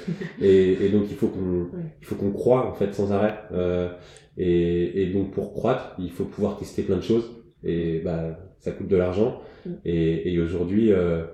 et, 0.42 0.86
et 0.86 0.90
donc 0.90 1.08
il 1.10 1.18
faut 1.18 1.28
qu'on 1.28 1.68
il 2.00 2.06
faut 2.06 2.16
qu'on 2.16 2.32
croit, 2.32 2.66
en 2.66 2.74
fait, 2.74 2.94
sans 2.94 3.12
arrêt, 3.12 3.38
euh, 3.52 3.90
et, 4.38 5.04
et 5.04 5.08
donc 5.08 5.32
pour 5.32 5.52
croître, 5.52 5.94
il 6.00 6.12
faut 6.12 6.24
pouvoir 6.24 6.58
tester 6.58 6.84
plein 6.84 6.96
de 6.96 7.04
choses, 7.04 7.44
et 7.62 8.00
bah, 8.00 8.40
ça 8.60 8.72
coûte 8.72 8.88
de 8.88 8.96
l'argent, 8.96 9.42
et, 9.84 10.32
et 10.34 10.40
aujourd'hui, 10.40 10.94
euh, 10.94 11.26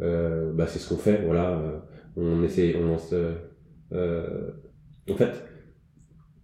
euh, 0.00 0.52
bah, 0.52 0.68
c'est 0.68 0.78
ce 0.78 0.88
qu'on 0.88 1.00
fait, 1.00 1.22
voilà, 1.26 1.60
on 2.16 2.44
essaie, 2.44 2.76
on 2.80 2.86
lance, 2.86 3.12
en 3.92 5.16
fait, 5.16 5.42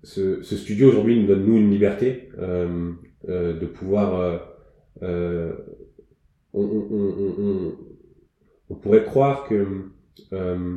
ce, 0.03 0.43
ce 0.43 0.57
studio 0.57 0.89
aujourd'hui 0.89 1.21
nous 1.21 1.27
donne 1.27 1.45
nous 1.45 1.57
une 1.57 1.71
liberté 1.71 2.31
euh, 2.39 2.93
euh, 3.29 3.59
de 3.59 3.67
pouvoir 3.67 4.19
euh, 4.21 4.39
euh 5.03 5.53
on, 6.53 6.63
on, 6.63 7.35
on, 7.39 7.73
on, 8.71 8.75
pourrait 8.75 9.05
croire 9.05 9.47
que 9.47 9.67
euh, 10.33 10.77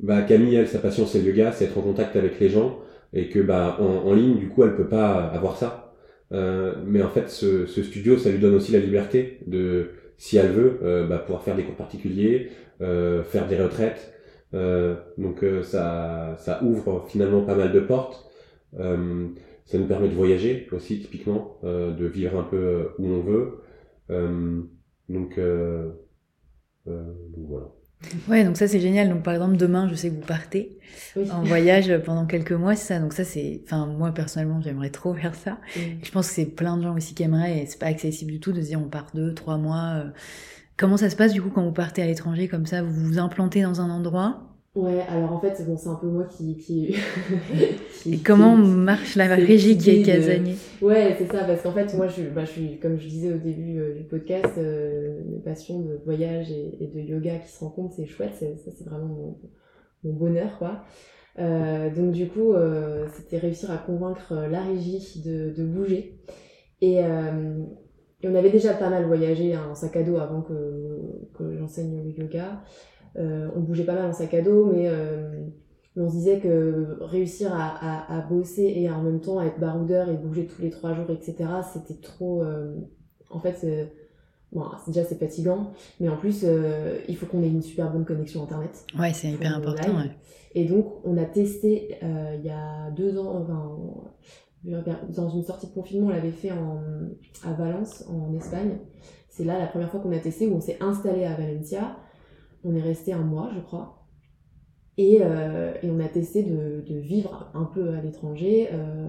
bah 0.00 0.22
Camille 0.22 0.56
elle 0.56 0.66
sa 0.66 0.80
passion 0.80 1.06
c'est 1.06 1.20
le 1.20 1.28
yoga 1.28 1.52
c'est 1.52 1.66
être 1.66 1.78
en 1.78 1.82
contact 1.82 2.16
avec 2.16 2.40
les 2.40 2.48
gens 2.48 2.80
et 3.12 3.28
que 3.28 3.38
bah 3.38 3.76
en, 3.78 4.08
en 4.08 4.14
ligne 4.14 4.36
du 4.36 4.48
coup 4.48 4.64
elle 4.64 4.74
peut 4.74 4.88
pas 4.88 5.26
avoir 5.28 5.56
ça. 5.56 5.94
Mais 6.32 7.02
en 7.02 7.08
fait 7.08 7.28
ce, 7.28 7.66
ce, 7.66 7.82
studio 7.82 8.18
ça 8.18 8.30
lui 8.30 8.38
donne 8.38 8.54
aussi 8.54 8.72
la 8.72 8.78
liberté 8.80 9.40
de 9.46 9.90
si 10.16 10.36
elle 10.36 10.50
veut 10.50 11.06
bah, 11.08 11.18
pouvoir 11.18 11.42
faire 11.42 11.56
des 11.56 11.62
cours 11.64 11.76
particuliers 11.76 12.50
faire 12.80 13.46
des 13.48 13.56
retraites. 13.56 14.12
Donc 14.52 15.44
ça 15.62 16.34
ça 16.38 16.62
ouvre 16.64 17.06
finalement 17.08 17.42
pas 17.42 17.54
mal 17.54 17.72
de 17.72 17.80
portes. 17.80 18.29
euh, 18.29 18.29
ça 18.76 19.78
nous 19.78 19.86
permet 19.86 20.08
de 20.08 20.14
voyager 20.14 20.68
aussi, 20.72 21.00
typiquement, 21.00 21.58
euh, 21.64 21.92
de 21.92 22.06
vivre 22.06 22.38
un 22.38 22.42
peu 22.42 22.56
euh, 22.56 22.88
où 22.98 23.06
on 23.06 23.22
veut. 23.22 23.62
donc, 25.08 25.38
donc 26.86 27.46
voilà. 27.48 27.66
Ouais, 28.28 28.44
donc 28.44 28.56
ça 28.56 28.66
c'est 28.66 28.80
génial. 28.80 29.10
Donc 29.10 29.22
par 29.22 29.34
exemple 29.34 29.56
demain, 29.56 29.86
je 29.88 29.94
sais 29.94 30.10
que 30.10 30.14
vous 30.14 30.26
partez 30.26 30.78
en 31.30 31.42
voyage 31.44 31.96
pendant 32.04 32.26
quelques 32.26 32.52
mois, 32.52 32.74
c'est 32.74 32.94
ça. 32.94 32.98
Donc 32.98 33.12
ça 33.12 33.24
c'est, 33.24 33.62
enfin 33.64 33.86
moi 33.86 34.12
personnellement 34.12 34.60
j'aimerais 34.60 34.90
trop 34.90 35.14
faire 35.14 35.34
ça. 35.34 35.58
Je 36.02 36.10
pense 36.10 36.28
que 36.28 36.34
c'est 36.34 36.46
plein 36.46 36.76
de 36.76 36.82
gens 36.82 36.96
aussi 36.96 37.14
qui 37.14 37.22
aimeraient 37.22 37.58
et 37.58 37.66
c'est 37.66 37.78
pas 37.78 37.86
accessible 37.86 38.32
du 38.32 38.40
tout 38.40 38.52
de 38.52 38.60
se 38.62 38.66
dire 38.68 38.80
on 38.80 38.88
part 38.88 39.08
deux, 39.14 39.34
trois 39.34 39.58
mois. 39.58 40.04
Comment 40.76 40.96
ça 40.96 41.10
se 41.10 41.16
passe 41.16 41.32
du 41.32 41.42
coup 41.42 41.50
quand 41.50 41.62
vous 41.62 41.72
partez 41.72 42.02
à 42.02 42.06
l'étranger 42.06 42.48
comme 42.48 42.66
ça? 42.66 42.82
Vous 42.82 42.92
vous 42.92 43.18
implantez 43.18 43.62
dans 43.62 43.82
un 43.82 43.90
endroit? 43.90 44.49
Ouais, 44.76 45.00
alors 45.08 45.32
en 45.32 45.40
fait, 45.40 45.64
bon, 45.66 45.76
c'est 45.76 45.88
un 45.88 45.96
peu 45.96 46.06
moi 46.06 46.24
qui. 46.24 46.56
qui, 46.56 46.94
Et 48.06 48.18
comment 48.18 48.56
marche 48.56 49.16
la 49.16 49.26
régie 49.34 49.76
qui 49.76 49.90
est 49.90 50.02
casanier 50.02 50.54
Ouais, 50.80 51.16
c'est 51.18 51.26
ça, 51.26 51.42
parce 51.42 51.62
qu'en 51.62 51.72
fait, 51.72 51.92
moi, 51.94 52.06
je, 52.06 52.22
bah, 52.22 52.44
je 52.44 52.50
suis, 52.50 52.78
comme 52.78 52.96
je 52.96 53.08
disais 53.08 53.32
au 53.32 53.38
début 53.38 53.80
euh, 53.80 53.94
du 53.94 54.04
podcast, 54.04 54.54
euh, 54.58 55.22
mes 55.28 55.40
passions 55.40 55.80
de 55.80 56.00
voyage 56.04 56.52
et, 56.52 56.86
de 56.86 57.00
yoga 57.00 57.38
qui 57.38 57.50
se 57.50 57.58
rencontrent, 57.58 57.94
c'est 57.96 58.06
chouette, 58.06 58.36
ça, 58.36 58.46
c'est 58.56 58.84
vraiment 58.84 59.06
mon, 59.06 59.38
mon, 60.04 60.12
bonheur, 60.12 60.56
quoi. 60.58 60.84
Euh, 61.40 61.90
donc, 61.90 62.12
du 62.12 62.28
coup, 62.28 62.52
euh, 62.52 63.08
c'était 63.14 63.38
réussir 63.38 63.72
à 63.72 63.78
convaincre 63.78 64.34
la 64.34 64.62
régie 64.62 65.20
de, 65.24 65.50
de 65.50 65.64
bouger. 65.64 66.20
Et, 66.80 67.02
euh, 67.02 67.58
et, 68.22 68.28
on 68.28 68.34
avait 68.36 68.50
déjà 68.50 68.74
pas 68.74 68.88
mal 68.88 69.04
voyagé 69.04 69.54
hein, 69.54 69.66
en 69.70 69.74
sac 69.74 69.96
à 69.96 70.04
dos 70.04 70.18
avant 70.18 70.42
que, 70.42 71.00
que 71.36 71.56
j'enseigne 71.56 72.04
le 72.04 72.22
yoga. 72.22 72.62
Euh, 73.16 73.48
on 73.56 73.60
bougeait 73.60 73.84
pas 73.84 73.94
mal 73.94 74.06
en 74.06 74.12
sac 74.12 74.34
à 74.34 74.42
dos, 74.42 74.66
mais, 74.66 74.88
euh, 74.88 75.46
on 75.96 76.08
se 76.08 76.14
disait 76.14 76.38
que 76.38 76.98
réussir 77.00 77.50
à, 77.52 78.26
bosser 78.30 78.72
et 78.76 78.88
en 78.90 79.02
même 79.02 79.20
temps 79.20 79.38
à 79.38 79.46
être 79.46 79.58
baroudeur 79.58 80.08
et 80.08 80.14
bouger 80.14 80.46
tous 80.46 80.62
les 80.62 80.70
trois 80.70 80.94
jours, 80.94 81.10
etc., 81.10 81.36
c'était 81.72 82.00
trop... 82.00 82.42
Euh, 82.42 82.76
en 83.28 83.38
fait, 83.38 83.66
bon, 84.52 84.64
déjà 84.86 85.04
c'est 85.04 85.18
fatigant, 85.18 85.72
mais 85.98 86.08
en 86.08 86.16
plus, 86.16 86.46
il 87.08 87.16
faut 87.16 87.26
qu'on 87.26 87.42
ait 87.42 87.48
une 87.48 87.60
super 87.60 87.92
bonne 87.92 88.04
connexion 88.04 88.42
Internet. 88.44 88.86
Ouais, 88.98 89.12
c'est 89.12 89.28
hyper 89.28 89.56
important. 89.56 89.96
Ouais. 89.96 90.10
Et 90.54 90.64
donc, 90.64 90.86
on 91.04 91.16
a 91.18 91.24
testé 91.24 91.96
il 92.02 92.44
y 92.44 92.50
a 92.50 92.90
deux 92.92 93.18
ans, 93.18 93.42
enfin, 93.42 93.76
dans 95.10 95.28
une 95.28 95.44
sortie 95.44 95.66
de 95.66 95.72
confinement, 95.72 96.06
on 96.06 96.10
l'avait 96.10 96.30
fait 96.30 96.52
en, 96.52 96.80
à 97.44 97.52
Valence, 97.52 98.04
en 98.08 98.34
Espagne. 98.36 98.78
C'est 99.28 99.44
là 99.44 99.58
la 99.58 99.66
première 99.66 99.90
fois 99.90 100.00
qu'on 100.00 100.12
a 100.12 100.18
testé, 100.18 100.46
où 100.46 100.54
on 100.54 100.60
s'est 100.60 100.78
installé 100.80 101.24
à 101.24 101.34
Valencia. 101.34 101.96
On 102.64 102.74
est 102.74 102.82
resté 102.82 103.12
un 103.12 103.22
mois, 103.22 103.50
je 103.54 103.60
crois. 103.60 104.00
Et, 105.00 105.20
euh, 105.22 105.72
et 105.82 105.90
on 105.90 105.98
a 105.98 106.08
testé 106.08 106.42
de, 106.42 106.84
de, 106.86 106.98
vivre 106.98 107.50
un 107.54 107.64
peu 107.64 107.88
à 107.94 108.02
l'étranger, 108.02 108.68
euh, 108.72 109.08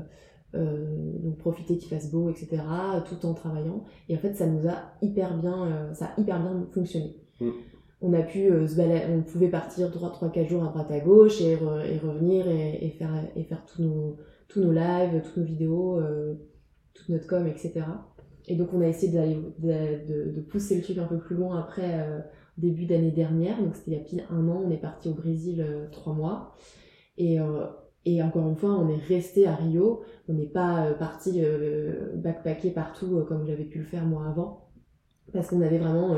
euh, 0.56 1.18
donc 1.20 1.38
profiter 1.38 1.78
qu'il 1.78 1.90
fasse 1.90 2.10
beau, 2.12 2.30
etc., 2.30 2.64
tout 3.10 3.26
en 3.26 3.34
travaillant. 3.34 3.84
Et 4.08 4.16
en 4.16 4.20
fait, 4.20 4.34
ça 4.34 4.48
nous 4.48 4.70
a 4.70 4.94
hyper 5.02 5.38
bien, 5.38 5.92
ça 5.94 6.06
a 6.06 6.22
hyper 6.22 6.40
bien 6.40 6.66
fonctionné. 6.72 7.18
Mm. 7.42 7.50
On 8.04 8.14
a 8.14 8.22
pu 8.22 8.48
se 8.68 8.76
balader, 8.78 9.14
on 9.14 9.22
pouvait 9.22 9.50
partir 9.50 9.90
3-4 9.90 10.48
jours 10.48 10.64
à 10.64 10.68
droite 10.70 10.90
à 10.92 11.00
gauche 11.02 11.42
et, 11.42 11.52
et 11.52 11.98
revenir 11.98 12.48
et, 12.48 12.86
et, 12.86 12.90
faire, 12.92 13.12
et 13.36 13.44
faire 13.44 13.66
tous 13.66 13.84
nos, 13.84 14.18
tous 14.48 14.62
nos 14.62 14.72
lives, 14.72 15.22
toutes 15.24 15.38
nos 15.38 15.44
vidéos, 15.44 16.00
toute 16.94 17.10
notre 17.10 17.28
com, 17.28 17.46
etc. 17.48 17.84
Et 18.48 18.56
donc 18.56 18.74
on 18.74 18.82
a 18.82 18.88
essayé 18.88 19.12
de, 19.12 19.52
de, 19.60 20.32
de, 20.32 20.42
pousser 20.42 20.78
le 20.78 20.84
truc 20.84 20.98
un 20.98 21.06
peu 21.06 21.20
plus 21.20 21.36
loin 21.36 21.60
après 21.60 22.24
début 22.62 22.86
d'année 22.86 23.12
dernière, 23.12 23.58
donc 23.58 23.76
c'était 23.76 23.92
il 23.92 23.98
y 23.98 24.00
a 24.00 24.04
pile 24.04 24.24
un 24.30 24.48
an, 24.48 24.64
on 24.66 24.72
est 24.72 24.78
parti 24.78 25.10
au 25.10 25.14
Brésil 25.14 25.66
euh, 25.68 25.88
trois 25.92 26.14
mois. 26.14 26.56
Et, 27.18 27.40
euh, 27.40 27.66
et 28.06 28.22
encore 28.24 28.48
une 28.48 28.56
fois, 28.56 28.72
on 28.72 28.90
est 28.90 29.04
resté 29.10 29.48
à 29.48 29.56
Rio, 29.56 30.04
on 30.30 30.34
n'est 30.34 30.46
pas 30.46 30.86
euh, 30.86 30.94
parti 30.94 31.42
backpacker 32.16 32.72
partout 32.72 33.26
comme 33.28 33.46
j'avais 33.46 33.66
pu 33.66 33.80
le 33.80 33.86
faire 33.86 34.06
moi 34.06 34.26
avant, 34.28 34.70
parce 35.34 35.48
qu'on 35.48 35.62
avait 35.62 35.80
vraiment 35.80 36.18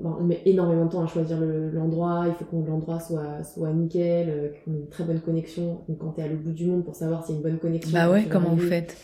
on 0.00 0.24
met 0.24 0.42
énormément 0.46 0.86
de 0.86 0.90
temps 0.90 1.04
à 1.04 1.06
choisir 1.06 1.38
l'endroit, 1.40 2.24
il 2.26 2.34
faut 2.34 2.44
que 2.44 2.68
l'endroit 2.68 2.98
soit, 2.98 3.44
soit 3.44 3.72
nickel, 3.72 4.52
qu'on 4.64 4.72
ait 4.72 4.78
une 4.78 4.88
très 4.88 5.04
bonne 5.04 5.20
connexion. 5.20 5.82
Donc 5.88 5.98
quand 5.98 6.12
tu 6.12 6.20
es 6.20 6.24
à 6.24 6.28
l'autre 6.28 6.42
bout 6.42 6.52
du 6.52 6.66
monde 6.66 6.84
pour 6.84 6.96
savoir 6.96 7.24
s'il 7.24 7.34
y 7.34 7.38
a 7.38 7.40
une 7.40 7.44
bonne 7.44 7.58
connexion. 7.58 7.92
Bah 7.92 8.10
ouais, 8.10 8.24
comment 8.28 8.50
vous 8.50 8.66
faites 8.66 8.96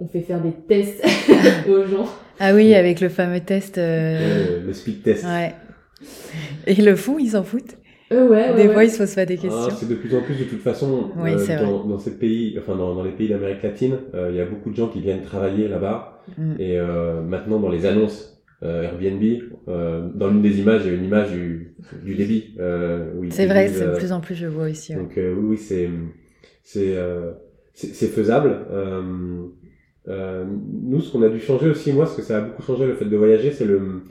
On 0.00 0.08
fait 0.08 0.22
faire 0.22 0.42
des 0.42 0.52
tests 0.52 1.04
aux 1.68 1.84
gens. 1.84 2.08
Ah 2.40 2.54
oui, 2.54 2.74
avec 2.74 3.00
le 3.00 3.08
fameux 3.08 3.40
test. 3.40 3.76
le 3.76 4.72
speed 4.72 5.02
test. 5.02 5.24
Ouais. 5.24 5.54
Et 6.66 6.74
le 6.74 6.96
fond, 6.96 7.18
ils 7.18 7.30
s'en 7.30 7.42
foutent 7.42 7.76
euh, 8.12 8.28
ouais, 8.28 8.54
Des 8.54 8.72
fois, 8.72 8.84
ils 8.84 8.90
se 8.90 8.98
posent 8.98 9.14
pas 9.14 9.26
des 9.26 9.36
questions. 9.36 9.66
Ah, 9.68 9.74
c'est 9.76 9.88
de 9.88 9.94
plus 9.94 10.14
en 10.14 10.20
plus, 10.20 10.38
de 10.38 10.44
toute 10.44 10.60
façon, 10.60 11.10
euh, 11.18 11.58
dans, 11.64 11.84
dans, 11.84 11.98
ces 11.98 12.16
pays, 12.18 12.56
enfin 12.58 12.76
dans, 12.76 12.94
dans 12.94 13.02
les 13.02 13.10
pays 13.10 13.28
d'Amérique 13.28 13.62
latine, 13.62 13.96
euh, 14.14 14.28
il 14.30 14.36
y 14.36 14.40
a 14.40 14.46
beaucoup 14.46 14.70
de 14.70 14.76
gens 14.76 14.88
qui 14.88 15.00
viennent 15.00 15.22
travailler 15.22 15.66
là-bas. 15.68 16.22
Mm. 16.38 16.54
Et 16.58 16.78
euh, 16.78 17.20
maintenant, 17.22 17.58
dans 17.58 17.68
les 17.68 17.84
annonces 17.84 18.40
euh, 18.62 18.82
Airbnb, 18.82 19.22
dans 20.14 20.28
l'une 20.28 20.42
des 20.42 20.60
images, 20.60 20.82
il 20.84 20.92
y 20.92 20.94
a 20.94 20.96
une 20.96 21.04
image 21.04 21.32
du, 21.32 21.74
du 22.04 22.14
débit. 22.14 22.54
C'est 23.30 23.46
vrai, 23.46 23.68
c'est 23.68 23.86
de 23.86 23.96
plus 23.96 24.12
en 24.12 24.20
plus, 24.20 24.34
je 24.34 24.46
vois 24.46 24.68
aussi. 24.68 24.94
Donc 24.94 25.14
oui, 25.16 25.24
oui, 25.24 25.58
c'est 25.58 25.88
c'est 26.62 26.94
c'est 27.74 28.08
faisable. 28.08 28.56
nous, 30.06 31.00
ce 31.00 31.10
qu'on 31.10 31.22
a 31.22 31.28
dû 31.28 31.40
changer 31.40 31.68
aussi, 31.70 31.92
moi, 31.92 32.06
ce 32.06 32.16
que 32.16 32.22
ça 32.22 32.38
a 32.38 32.40
beaucoup 32.40 32.62
changé 32.62 32.86
le 32.86 32.94
fait 32.94 33.06
de 33.06 33.16
voyager, 33.16 33.50
c'est 33.50 33.64
le 33.64 34.02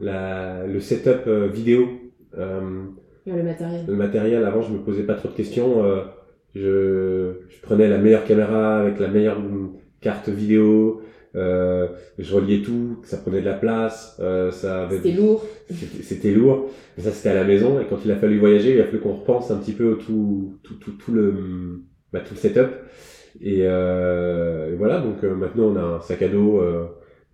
la, 0.00 0.66
le 0.66 0.80
setup 0.80 1.26
euh, 1.26 1.48
vidéo. 1.48 1.88
Euh, 2.36 2.84
le 3.26 3.42
matériel. 3.42 3.84
Le 3.88 3.94
matériel, 3.94 4.44
avant, 4.44 4.62
je 4.62 4.72
me 4.72 4.78
posais 4.78 5.02
pas 5.02 5.14
trop 5.14 5.28
de 5.28 5.34
questions. 5.34 5.84
Euh, 5.84 6.02
je, 6.54 7.32
je 7.48 7.60
prenais 7.62 7.88
la 7.88 7.98
meilleure 7.98 8.24
caméra 8.24 8.80
avec 8.80 8.98
la 8.98 9.08
meilleure 9.08 9.42
carte 10.00 10.28
vidéo. 10.28 11.02
Euh, 11.34 11.88
je 12.18 12.34
reliais 12.34 12.62
tout, 12.62 12.98
ça 13.02 13.18
prenait 13.18 13.40
de 13.40 13.44
la 13.44 13.52
place, 13.52 14.16
euh, 14.20 14.50
ça 14.50 14.88
C'était 14.90 15.12
lourd. 15.12 15.44
C'était 16.02 16.30
lourd. 16.30 16.70
Mais 16.96 17.02
ça, 17.02 17.10
c'était 17.10 17.28
à 17.28 17.34
la 17.34 17.44
maison. 17.44 17.78
Et 17.78 17.84
quand 17.84 17.98
il 18.04 18.10
a 18.10 18.16
fallu 18.16 18.38
voyager, 18.38 18.74
il 18.74 18.80
a 18.80 18.84
fallu 18.84 19.00
qu'on 19.00 19.16
repense 19.16 19.50
un 19.50 19.58
petit 19.58 19.72
peu 19.72 19.98
tout, 19.98 20.58
tout, 20.62 20.74
tout, 20.76 20.92
tout 20.92 21.12
le, 21.12 21.82
bah, 22.12 22.20
tout 22.20 22.34
le 22.34 22.40
setup. 22.40 22.70
Et, 23.42 23.60
euh, 23.64 24.72
et 24.72 24.76
voilà. 24.76 25.00
Donc 25.00 25.22
maintenant, 25.24 25.64
on 25.64 25.76
a 25.76 25.82
un 25.82 26.00
sac 26.00 26.22
à 26.22 26.28
dos 26.28 26.62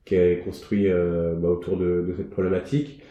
qui 0.04 0.14
est 0.16 0.42
construit 0.44 0.88
euh, 0.88 1.34
bah, 1.34 1.48
autour 1.48 1.76
de, 1.76 2.04
de, 2.06 2.14
cette 2.16 2.30
problématique. 2.30 3.02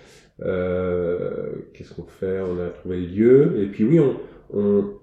Euh, 0.41 1.53
Qu'est-ce 1.73 1.93
qu'on 1.93 2.05
fait? 2.05 2.39
On 2.41 2.59
a 2.59 2.69
trouvé 2.69 2.99
le 2.99 3.07
lieu. 3.07 3.63
Et 3.63 3.67
puis 3.67 3.83
oui, 3.83 3.99
on, 3.99 4.17
on 4.53 4.93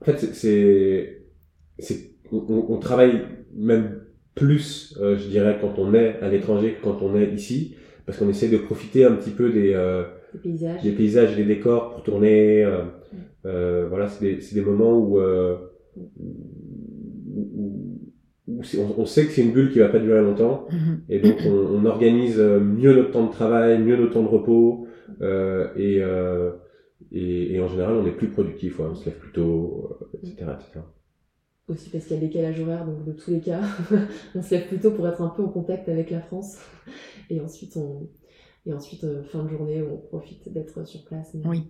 en 0.00 0.04
fait, 0.04 0.18
c'est, 0.18 1.22
c'est, 1.78 2.10
on, 2.30 2.66
on, 2.68 2.78
travaille 2.78 3.22
même 3.54 4.02
plus, 4.34 4.98
je 5.00 5.28
dirais, 5.28 5.58
quand 5.60 5.78
on 5.78 5.94
est 5.94 6.20
à 6.20 6.28
l'étranger 6.28 6.74
que 6.74 6.82
quand 6.82 7.00
on 7.00 7.16
est 7.16 7.32
ici, 7.32 7.76
parce 8.04 8.18
qu'on 8.18 8.28
essaie 8.28 8.48
de 8.48 8.58
profiter 8.58 9.04
un 9.04 9.12
petit 9.12 9.30
peu 9.30 9.50
des, 9.50 9.72
paysages. 10.42 10.82
des 10.82 10.92
paysages 10.92 11.32
et 11.32 11.36
des 11.36 11.44
décors 11.44 11.94
pour 11.94 12.02
tourner. 12.02 12.68
voilà, 13.44 14.08
c'est 14.08 14.24
des, 14.24 14.40
des, 14.54 14.60
moments 14.60 14.98
où, 14.98 15.18
on, 18.46 19.06
sait 19.06 19.26
que 19.26 19.32
c'est 19.32 19.42
une 19.42 19.52
bulle 19.52 19.72
qui 19.72 19.78
va 19.78 19.88
pas 19.88 19.98
durer 19.98 20.20
longtemps, 20.20 20.66
mhm. 20.70 21.00
et 21.08 21.18
donc 21.18 21.36
on, 21.46 21.50
on, 21.50 21.84
organise 21.86 22.38
mieux 22.38 22.94
notre 22.94 23.10
temps 23.12 23.26
de 23.26 23.32
travail, 23.32 23.78
mieux 23.78 23.96
notre 23.96 24.12
temps 24.12 24.22
de 24.22 24.28
repos, 24.28 24.86
euh, 25.22 25.68
et, 25.76 26.02
euh, 26.02 26.52
et, 27.12 27.54
et, 27.54 27.60
en 27.60 27.68
général 27.68 27.94
on 27.94 28.06
est 28.06 28.12
plus 28.12 28.28
productif, 28.28 28.78
ouais, 28.78 28.86
on 28.90 28.94
se 28.94 29.06
lève 29.06 29.18
plus 29.18 29.32
tôt, 29.32 29.98
etc., 30.14 30.34
etc. 30.40 30.80
Aussi 31.68 31.88
parce 31.88 32.04
qu'il 32.04 32.16
y 32.16 32.18
a 32.18 32.22
décalage 32.22 32.60
horaire, 32.60 32.84
donc 32.84 33.06
de 33.06 33.12
tous 33.12 33.30
les 33.30 33.40
cas, 33.40 33.60
on 34.34 34.42
se 34.42 34.54
lève 34.54 34.68
plus 34.68 34.78
tôt 34.78 34.90
pour 34.90 35.08
être 35.08 35.22
un 35.22 35.28
peu 35.28 35.42
en 35.42 35.48
contact 35.48 35.88
avec 35.88 36.10
la 36.10 36.20
France, 36.20 36.58
et 37.30 37.40
ensuite 37.40 37.76
on, 37.76 38.08
et 38.66 38.72
ensuite, 38.72 39.04
euh, 39.04 39.22
fin 39.24 39.44
de 39.44 39.48
journée, 39.50 39.82
on 39.82 39.98
profite 39.98 40.50
d'être 40.50 40.86
sur 40.86 41.04
place. 41.04 41.36
Oui. 41.44 41.64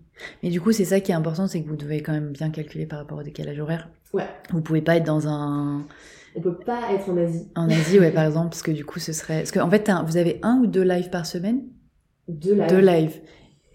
Mais 0.44 0.50
du 0.50 0.60
coup, 0.60 0.70
c'est 0.70 0.84
ça 0.84 1.00
qui 1.00 1.10
est 1.10 1.14
important, 1.14 1.48
c'est 1.48 1.60
que 1.60 1.68
vous 1.68 1.76
devez 1.76 2.00
quand 2.02 2.12
même 2.12 2.30
bien 2.30 2.50
calculer 2.50 2.86
par 2.86 3.00
rapport 3.00 3.18
au 3.18 3.24
décalage 3.24 3.58
horaire. 3.58 3.88
Ouais. 4.12 4.28
Vous 4.52 4.60
pouvez 4.60 4.80
pas 4.80 4.96
être 4.96 5.04
dans 5.04 5.26
un 5.26 5.84
on 6.36 6.40
peut 6.40 6.56
pas 6.56 6.92
être 6.92 7.08
en 7.08 7.16
Asie. 7.16 7.48
En 7.54 7.70
Asie, 7.70 7.98
ouais, 7.98 8.10
par 8.10 8.24
exemple, 8.24 8.50
parce 8.50 8.62
que 8.62 8.70
du 8.70 8.84
coup, 8.84 8.98
ce 8.98 9.12
serait. 9.12 9.38
Parce 9.38 9.52
qu'en 9.52 9.66
en 9.66 9.70
fait, 9.70 9.90
vous 10.06 10.16
avez 10.16 10.40
un 10.42 10.58
ou 10.58 10.66
deux 10.66 10.82
lives 10.82 11.10
par 11.10 11.26
semaine? 11.26 11.62
Deux 12.28 12.54
lives. 12.54 12.68
Deux 12.68 12.80
lives. 12.80 13.20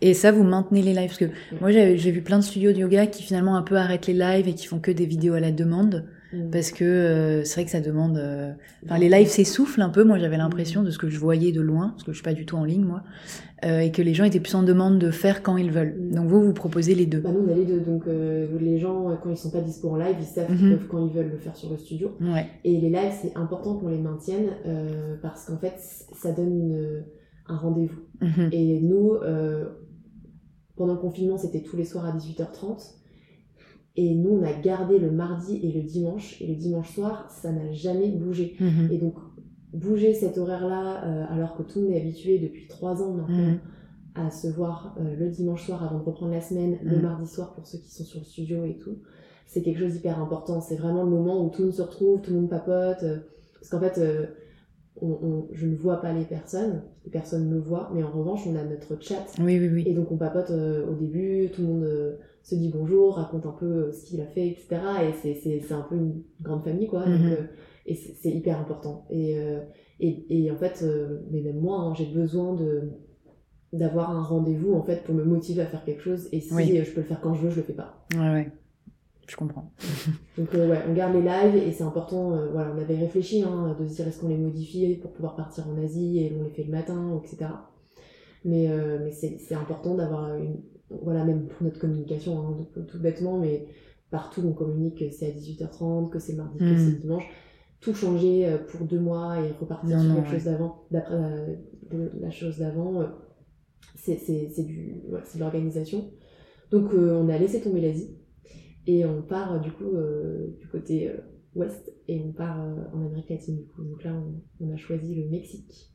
Et 0.01 0.14
ça, 0.14 0.32
vous 0.32 0.43
maintenez 0.43 0.82
les 0.82 0.93
lives 0.93 1.07
Parce 1.07 1.18
que 1.18 1.30
moi, 1.60 1.72
j'ai 1.72 2.12
vu 2.12 2.22
plein 2.22 2.39
de 2.39 2.43
studios 2.43 2.72
de 2.72 2.78
yoga 2.78 3.07
qui 3.07 3.24
finalement 3.24 3.55
un 3.55 3.62
peu 3.64 3.76
arrêtent 3.76 4.07
les 4.07 4.14
lives 4.14 4.47
et 4.47 4.53
qui 4.53 4.66
font 4.68 4.80
que 4.80 4.91
des 4.91 5.05
vidéos 5.05 5.34
à 5.34 5.39
la 5.39 5.51
demande. 5.51 6.07
Mm. 6.34 6.51
Parce 6.51 6.71
que 6.71 6.84
euh, 6.84 7.43
c'est 7.43 7.55
vrai 7.55 7.65
que 7.65 7.71
ça 7.71 7.82
demande. 7.82 8.17
Euh, 8.17 8.51
enfin, 8.86 8.97
les 8.97 9.09
lives 9.09 9.27
s'essoufflent 9.27 9.82
un 9.82 9.89
peu. 9.89 10.03
Moi, 10.03 10.19
j'avais 10.19 10.38
l'impression 10.38 10.84
de 10.84 10.91
ce 10.91 10.97
que 10.97 11.09
je 11.09 11.19
voyais 11.19 11.51
de 11.51 11.61
loin, 11.61 11.89
parce 11.89 12.03
que 12.03 12.11
je 12.11 12.17
suis 12.17 12.23
pas 12.23 12.34
du 12.34 12.45
tout 12.45 12.55
en 12.55 12.63
ligne, 12.63 12.84
moi. 12.84 13.03
Euh, 13.65 13.80
et 13.80 13.91
que 13.91 14.01
les 14.01 14.13
gens 14.13 14.23
étaient 14.23 14.39
plus 14.39 14.55
en 14.55 14.63
demande 14.63 14.99
de 14.99 15.11
faire 15.11 15.43
quand 15.43 15.57
ils 15.57 15.71
veulent. 15.71 15.95
Mm. 15.99 16.15
Donc 16.15 16.27
vous, 16.27 16.41
vous 16.41 16.53
proposez 16.53 16.95
les 16.95 17.05
deux. 17.05 17.19
Bah 17.19 17.32
nous, 17.32 17.45
on 17.47 17.51
a 17.51 17.55
les 17.55 17.65
deux. 17.65 17.80
Donc 17.80 18.03
les 18.05 18.77
gens, 18.77 19.17
quand 19.21 19.30
ils 19.30 19.38
sont 19.38 19.51
pas 19.51 19.61
dispo 19.61 19.89
en 19.89 19.97
live, 19.97 20.15
ils 20.19 20.25
savent 20.25 20.47
qu'ils 20.47 20.67
mhm. 20.67 20.77
peuvent 20.77 20.88
quand 20.88 21.05
ils 21.05 21.13
veulent 21.13 21.32
le 21.32 21.38
faire 21.38 21.55
sur 21.55 21.69
le 21.69 21.77
studio. 21.77 22.15
Ouais. 22.21 22.47
Et 22.63 22.80
les 22.80 22.89
lives, 22.89 23.13
c'est 23.21 23.36
important 23.36 23.77
qu'on 23.77 23.89
les 23.89 23.97
maintienne 23.97 24.49
parce 25.21 25.45
qu'en 25.45 25.57
fait, 25.57 25.75
ça 26.13 26.32
donne 26.32 26.53
une, 26.53 27.03
un 27.47 27.57
rendez-vous. 27.57 28.01
Mhm. 28.21 28.49
Et 28.51 28.80
nous, 28.82 29.17
pendant 30.75 30.93
le 30.93 30.99
confinement, 30.99 31.38
c'était 31.38 31.61
tous 31.61 31.75
les 31.75 31.86
soirs 31.86 32.05
à 32.05 32.15
18h30. 32.15 32.98
Et 34.01 34.15
nous, 34.15 34.29
on 34.29 34.43
a 34.43 34.53
gardé 34.53 34.97
le 34.97 35.11
mardi 35.11 35.59
et 35.61 35.73
le 35.73 35.81
dimanche. 35.81 36.41
Et 36.41 36.47
le 36.47 36.55
dimanche 36.55 36.95
soir, 36.95 37.29
ça 37.29 37.51
n'a 37.51 37.69
jamais 37.73 38.07
bougé. 38.07 38.55
Mhm. 38.57 38.87
Et 38.93 38.97
donc, 38.97 39.15
bouger 39.73 40.13
cet 40.13 40.37
horaire-là, 40.37 41.03
euh, 41.03 41.25
alors 41.27 41.57
que 41.57 41.63
tout 41.63 41.79
le 41.79 41.85
monde 41.87 41.95
est 41.95 41.99
habitué 41.99 42.39
depuis 42.39 42.69
trois 42.69 43.03
ans 43.03 43.11
maintenant 43.11 43.35
mhm. 43.35 43.59
à 44.15 44.31
se 44.31 44.47
voir 44.47 44.95
euh, 45.01 45.17
le 45.17 45.27
dimanche 45.27 45.65
soir 45.65 45.83
avant 45.83 45.99
de 45.99 46.05
reprendre 46.05 46.31
la 46.31 46.39
semaine, 46.39 46.77
le 46.81 46.95
mhm. 46.95 47.01
mardi 47.01 47.27
soir 47.27 47.53
pour 47.53 47.67
ceux 47.67 47.79
qui 47.79 47.91
sont 47.91 48.05
sur 48.05 48.21
le 48.21 48.25
studio 48.25 48.63
et 48.63 48.77
tout, 48.77 48.99
c'est 49.47 49.61
quelque 49.63 49.81
chose 49.81 49.91
d'hyper 49.91 50.17
important. 50.17 50.61
C'est 50.61 50.77
vraiment 50.77 51.03
le 51.03 51.09
moment 51.09 51.45
où 51.45 51.49
tout 51.49 51.63
le 51.63 51.65
monde 51.65 51.75
se 51.75 51.81
retrouve, 51.81 52.21
tout 52.21 52.31
le 52.31 52.39
monde 52.39 52.49
papote. 52.49 53.03
Euh, 53.03 53.17
parce 53.55 53.67
qu'en 53.67 53.81
fait, 53.81 54.01
je 55.01 55.67
ne 55.67 55.75
vois 55.75 55.99
pas 55.99 56.13
les 56.13 56.23
personnes, 56.23 56.83
les 57.03 57.11
personnes 57.11 57.49
me 57.49 57.59
voient, 57.59 57.91
mais 57.93 58.01
en 58.01 58.11
revanche, 58.11 58.47
on 58.47 58.55
a 58.55 58.63
notre 58.63 58.95
chat. 59.01 59.25
Oui, 59.39 59.59
oui, 59.59 59.67
oui. 59.67 59.83
Et 59.85 59.93
donc, 59.93 60.09
on 60.09 60.15
papote 60.15 60.51
au 60.51 60.93
début, 60.93 61.49
tout 61.51 61.63
le 61.63 61.67
monde 61.67 62.17
se 62.49 62.55
dit 62.55 62.71
bonjour, 62.73 63.15
raconte 63.15 63.45
un 63.45 63.51
peu 63.51 63.65
euh, 63.65 63.91
ce 63.91 64.05
qu'il 64.05 64.21
a 64.21 64.25
fait, 64.25 64.47
etc. 64.47 64.81
Et 65.23 65.33
c'est 65.35 65.73
un 65.73 65.81
peu 65.81 65.95
une 65.95 66.23
grande 66.41 66.63
famille, 66.63 66.87
quoi. 66.87 67.05
Mhm. 67.05 67.47
et 67.85 67.95
c'est 67.95 68.31
hyper 68.31 68.59
important. 68.59 69.05
Et, 69.09 69.37
et, 69.99 70.45
et, 70.45 70.51
en 70.51 70.55
fait, 70.55 70.85
mais 71.31 71.41
même 71.41 71.59
moi, 71.59 71.79
hein, 71.79 71.93
j'ai 71.95 72.05
besoin 72.05 72.55
de 72.55 72.91
d'avoir 73.71 74.09
un 74.09 74.23
rendez-vous 74.23 74.73
en 74.73 74.81
fait 74.81 75.03
pour 75.03 75.13
me 75.13 75.23
motiver 75.23 75.61
à 75.61 75.67
faire 75.67 75.85
quelque 75.85 76.01
chose 76.01 76.27
et 76.31 76.39
si 76.39 76.49
je 76.49 76.91
peux 76.91 77.01
le 77.01 77.05
faire 77.05 77.21
quand 77.21 77.35
je 77.35 77.41
veux 77.41 77.49
je 77.51 77.57
le 77.57 77.61
fais 77.61 77.73
pas 77.73 78.03
ouais 78.15 78.31
ouais 78.31 78.51
je 79.29 79.35
comprends. 79.35 79.71
Donc 80.37 80.53
euh, 80.55 80.69
ouais, 80.69 80.79
on 80.89 80.93
garde 80.93 81.13
les 81.13 81.21
lives 81.21 81.55
et 81.55 81.71
c'est 81.71 81.83
important. 81.83 82.33
Euh, 82.33 82.49
voilà, 82.51 82.73
on 82.75 82.81
avait 82.81 82.97
réfléchi 82.97 83.43
hein, 83.43 83.75
de 83.79 83.87
se 83.87 83.95
dire 83.95 84.07
est-ce 84.07 84.19
qu'on 84.19 84.27
les 84.27 84.37
modifie 84.37 84.95
pour 84.95 85.11
pouvoir 85.13 85.35
partir 85.35 85.67
en 85.67 85.81
Asie 85.83 86.19
et 86.19 86.35
on 86.37 86.43
les 86.43 86.49
fait 86.49 86.63
le 86.63 86.71
matin, 86.71 87.21
etc. 87.23 87.51
Mais 88.43 88.69
euh, 88.69 88.99
mais 89.03 89.11
c'est 89.11 89.55
important 89.55 89.95
d'avoir 89.95 90.35
une 90.35 90.57
voilà 90.89 91.23
même 91.23 91.47
pour 91.47 91.63
notre 91.63 91.79
communication 91.79 92.39
hein, 92.39 92.67
tout, 92.73 92.99
bêtement, 92.99 93.37
mais 93.37 93.67
partout 94.11 94.41
on 94.45 94.53
communique 94.53 94.99
que 94.99 95.11
c'est 95.11 95.27
à 95.27 95.31
18h30, 95.31 96.09
que 96.09 96.19
c'est 96.19 96.35
mardi, 96.35 96.59
que 96.59 96.77
c'est 96.77 96.97
hmm. 96.97 97.01
dimanche. 97.01 97.25
Tout 97.79 97.93
changer 97.93 98.57
pour 98.67 98.85
deux 98.85 98.99
mois 98.99 99.39
et 99.39 99.53
repartir 99.53 100.01
sur 100.01 100.13
quelque 100.15 100.31
chose 100.31 100.43
d'avant, 100.43 100.83
d'après 100.91 101.15
la, 102.19 102.29
chose 102.29 102.57
d'avant, 102.57 103.05
c'est 103.95 104.17
du 104.65 105.01
ouais, 105.07 105.21
c'est 105.23 105.37
de 105.37 105.43
l'organisation. 105.43 106.11
Donc 106.71 106.91
on 106.93 107.29
a 107.29 107.37
laissé 107.37 107.61
tomber 107.61 107.79
l'Asie 107.79 108.19
et 108.89 109.05
on 109.05 109.21
part 109.21 109.53
euh, 109.53 109.59
du 109.59 109.71
coup 109.71 109.95
euh, 109.95 110.47
du 110.59 110.67
côté 110.67 111.09
euh, 111.09 111.17
ouest 111.53 111.93
et 112.07 112.19
on 112.21 112.31
part 112.31 112.59
en 112.59 113.05
Amérique 113.05 113.29
latine 113.29 113.57
du 113.57 113.67
coup. 113.67 113.83
Donc 113.83 114.03
là, 114.03 114.19
on, 114.59 114.71
a 114.71 114.77
choisi 114.77 115.13
le 115.13 115.29
Mexique. 115.29 115.91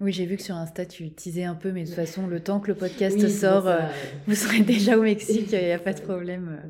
Oui, 0.00 0.12
j'ai 0.12 0.24
vu 0.24 0.36
que 0.36 0.42
sur 0.42 0.54
Insta, 0.54 0.86
tu 0.86 1.04
utilisais 1.04 1.44
un 1.44 1.54
peu, 1.54 1.72
mais 1.72 1.82
de 1.82 1.86
toute 1.86 1.96
façon, 1.96 2.26
le 2.26 2.40
temps 2.40 2.60
que 2.60 2.68
le 2.68 2.74
podcast 2.74 3.28
sort, 3.28 3.70
vous 4.26 4.34
serez 4.34 4.60
déjà 4.60 4.98
au 4.98 5.02
Mexique, 5.02 5.48
il 5.52 5.58
n'y 5.58 5.72
a 5.72 5.78
pas 5.78 5.92
de 5.92 6.00
problème. 6.00 6.60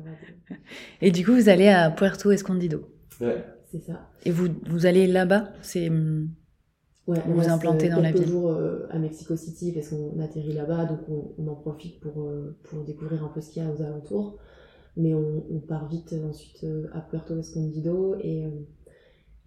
Et 1.01 1.11
du 1.11 1.25
coup, 1.25 1.33
vous 1.33 1.49
allez 1.49 1.69
à 1.69 1.89
Puerto 1.89 2.31
Escondido. 2.31 2.89
Ouais. 3.19 3.43
C'est 3.71 3.81
ça. 3.81 4.09
Et 4.25 4.31
vous, 4.31 4.49
vous 4.69 4.85
allez 4.85 5.07
là-bas? 5.07 5.53
C'est 5.61 5.89
hum, 5.89 6.29
ouais, 7.07 7.19
vous 7.25 7.35
vous 7.35 7.47
implantez 7.47 7.87
dans 7.87 8.01
la 8.01 8.11
ville 8.11 8.27
jours 8.27 8.57
à 8.89 8.99
Mexico 8.99 9.37
City 9.37 9.71
parce 9.71 9.89
qu'on 9.89 10.19
atterrit 10.19 10.53
là-bas, 10.53 10.85
donc 10.85 10.99
on, 11.37 11.47
en 11.47 11.55
profite 11.55 12.01
pour, 12.01 12.33
pour 12.63 12.83
découvrir 12.83 13.23
un 13.23 13.29
peu 13.29 13.39
ce 13.39 13.49
qu'il 13.49 13.63
y 13.63 13.65
a 13.65 13.71
aux 13.71 13.81
alentours 13.81 14.39
mais 14.97 15.13
on, 15.13 15.43
on, 15.49 15.59
part 15.59 15.87
vite 15.87 16.13
ensuite 16.27 16.63
euh, 16.63 16.87
à 16.93 17.01
Puerto 17.01 17.37
Escondido 17.37 18.15
et, 18.19 18.45
euh, 18.45 18.49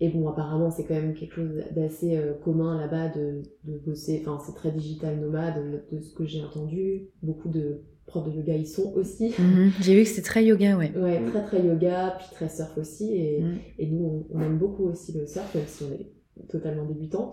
et 0.00 0.08
bon 0.08 0.28
apparemment 0.28 0.70
c'est 0.70 0.84
quand 0.84 0.94
même 0.94 1.14
quelque 1.14 1.34
chose 1.34 1.62
d'assez 1.74 2.16
euh, 2.16 2.34
commun 2.34 2.78
là-bas 2.78 3.08
de, 3.08 3.42
de 3.64 3.78
bosser, 3.78 4.22
enfin 4.24 4.42
c'est 4.44 4.54
très 4.54 4.72
digital 4.72 5.18
nomade 5.20 5.84
de 5.90 6.00
ce 6.00 6.14
que 6.14 6.24
j'ai 6.24 6.42
entendu, 6.42 7.08
beaucoup 7.22 7.48
de 7.48 7.82
profs 8.06 8.26
de 8.26 8.36
yoga 8.36 8.54
y 8.54 8.66
sont 8.66 8.92
aussi. 8.94 9.34
Mhm. 9.38 9.72
J'ai 9.80 9.94
vu 9.94 10.02
que 10.02 10.08
c'était 10.08 10.22
très 10.22 10.44
yoga, 10.44 10.76
ouais. 10.76 10.92
Ouais, 10.96 11.22
très 11.30 11.42
très 11.44 11.64
yoga, 11.64 12.16
puis 12.18 12.28
très 12.32 12.48
surf 12.48 12.76
aussi. 12.76 13.14
Et, 13.14 13.40
mhm. 13.40 13.58
et 13.78 13.86
nous, 13.86 14.26
on, 14.30 14.40
aime 14.40 14.58
beaucoup 14.58 14.84
aussi 14.84 15.12
le 15.12 15.26
surf, 15.26 15.54
même 15.54 15.64
si 15.66 15.84
on 15.84 15.92
est 15.92 16.48
totalement 16.48 16.84
débutant. 16.84 17.32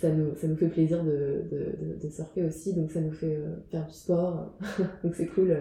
Ça 0.00 0.10
nous, 0.10 0.34
ça 0.36 0.46
nous 0.46 0.56
fait 0.56 0.68
plaisir 0.68 1.02
de, 1.04 1.44
de, 1.50 1.98
de, 2.02 2.10
surfer 2.10 2.44
aussi, 2.44 2.74
donc 2.74 2.90
ça 2.90 3.00
nous 3.00 3.12
fait 3.12 3.38
faire 3.70 3.86
du 3.86 3.94
sport. 3.94 4.54
donc 5.04 5.14
c'est 5.14 5.26
cool. 5.26 5.56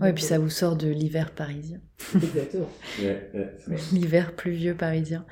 Oui, 0.00 0.12
puis 0.12 0.24
ça 0.24 0.38
vous 0.38 0.50
sort 0.50 0.74
de 0.74 0.88
l'hiver 0.88 1.30
parisien. 1.30 1.78
Exactement. 2.16 2.68
l'hiver 3.92 4.32
pluvieux 4.32 4.74
parisien. 4.74 5.24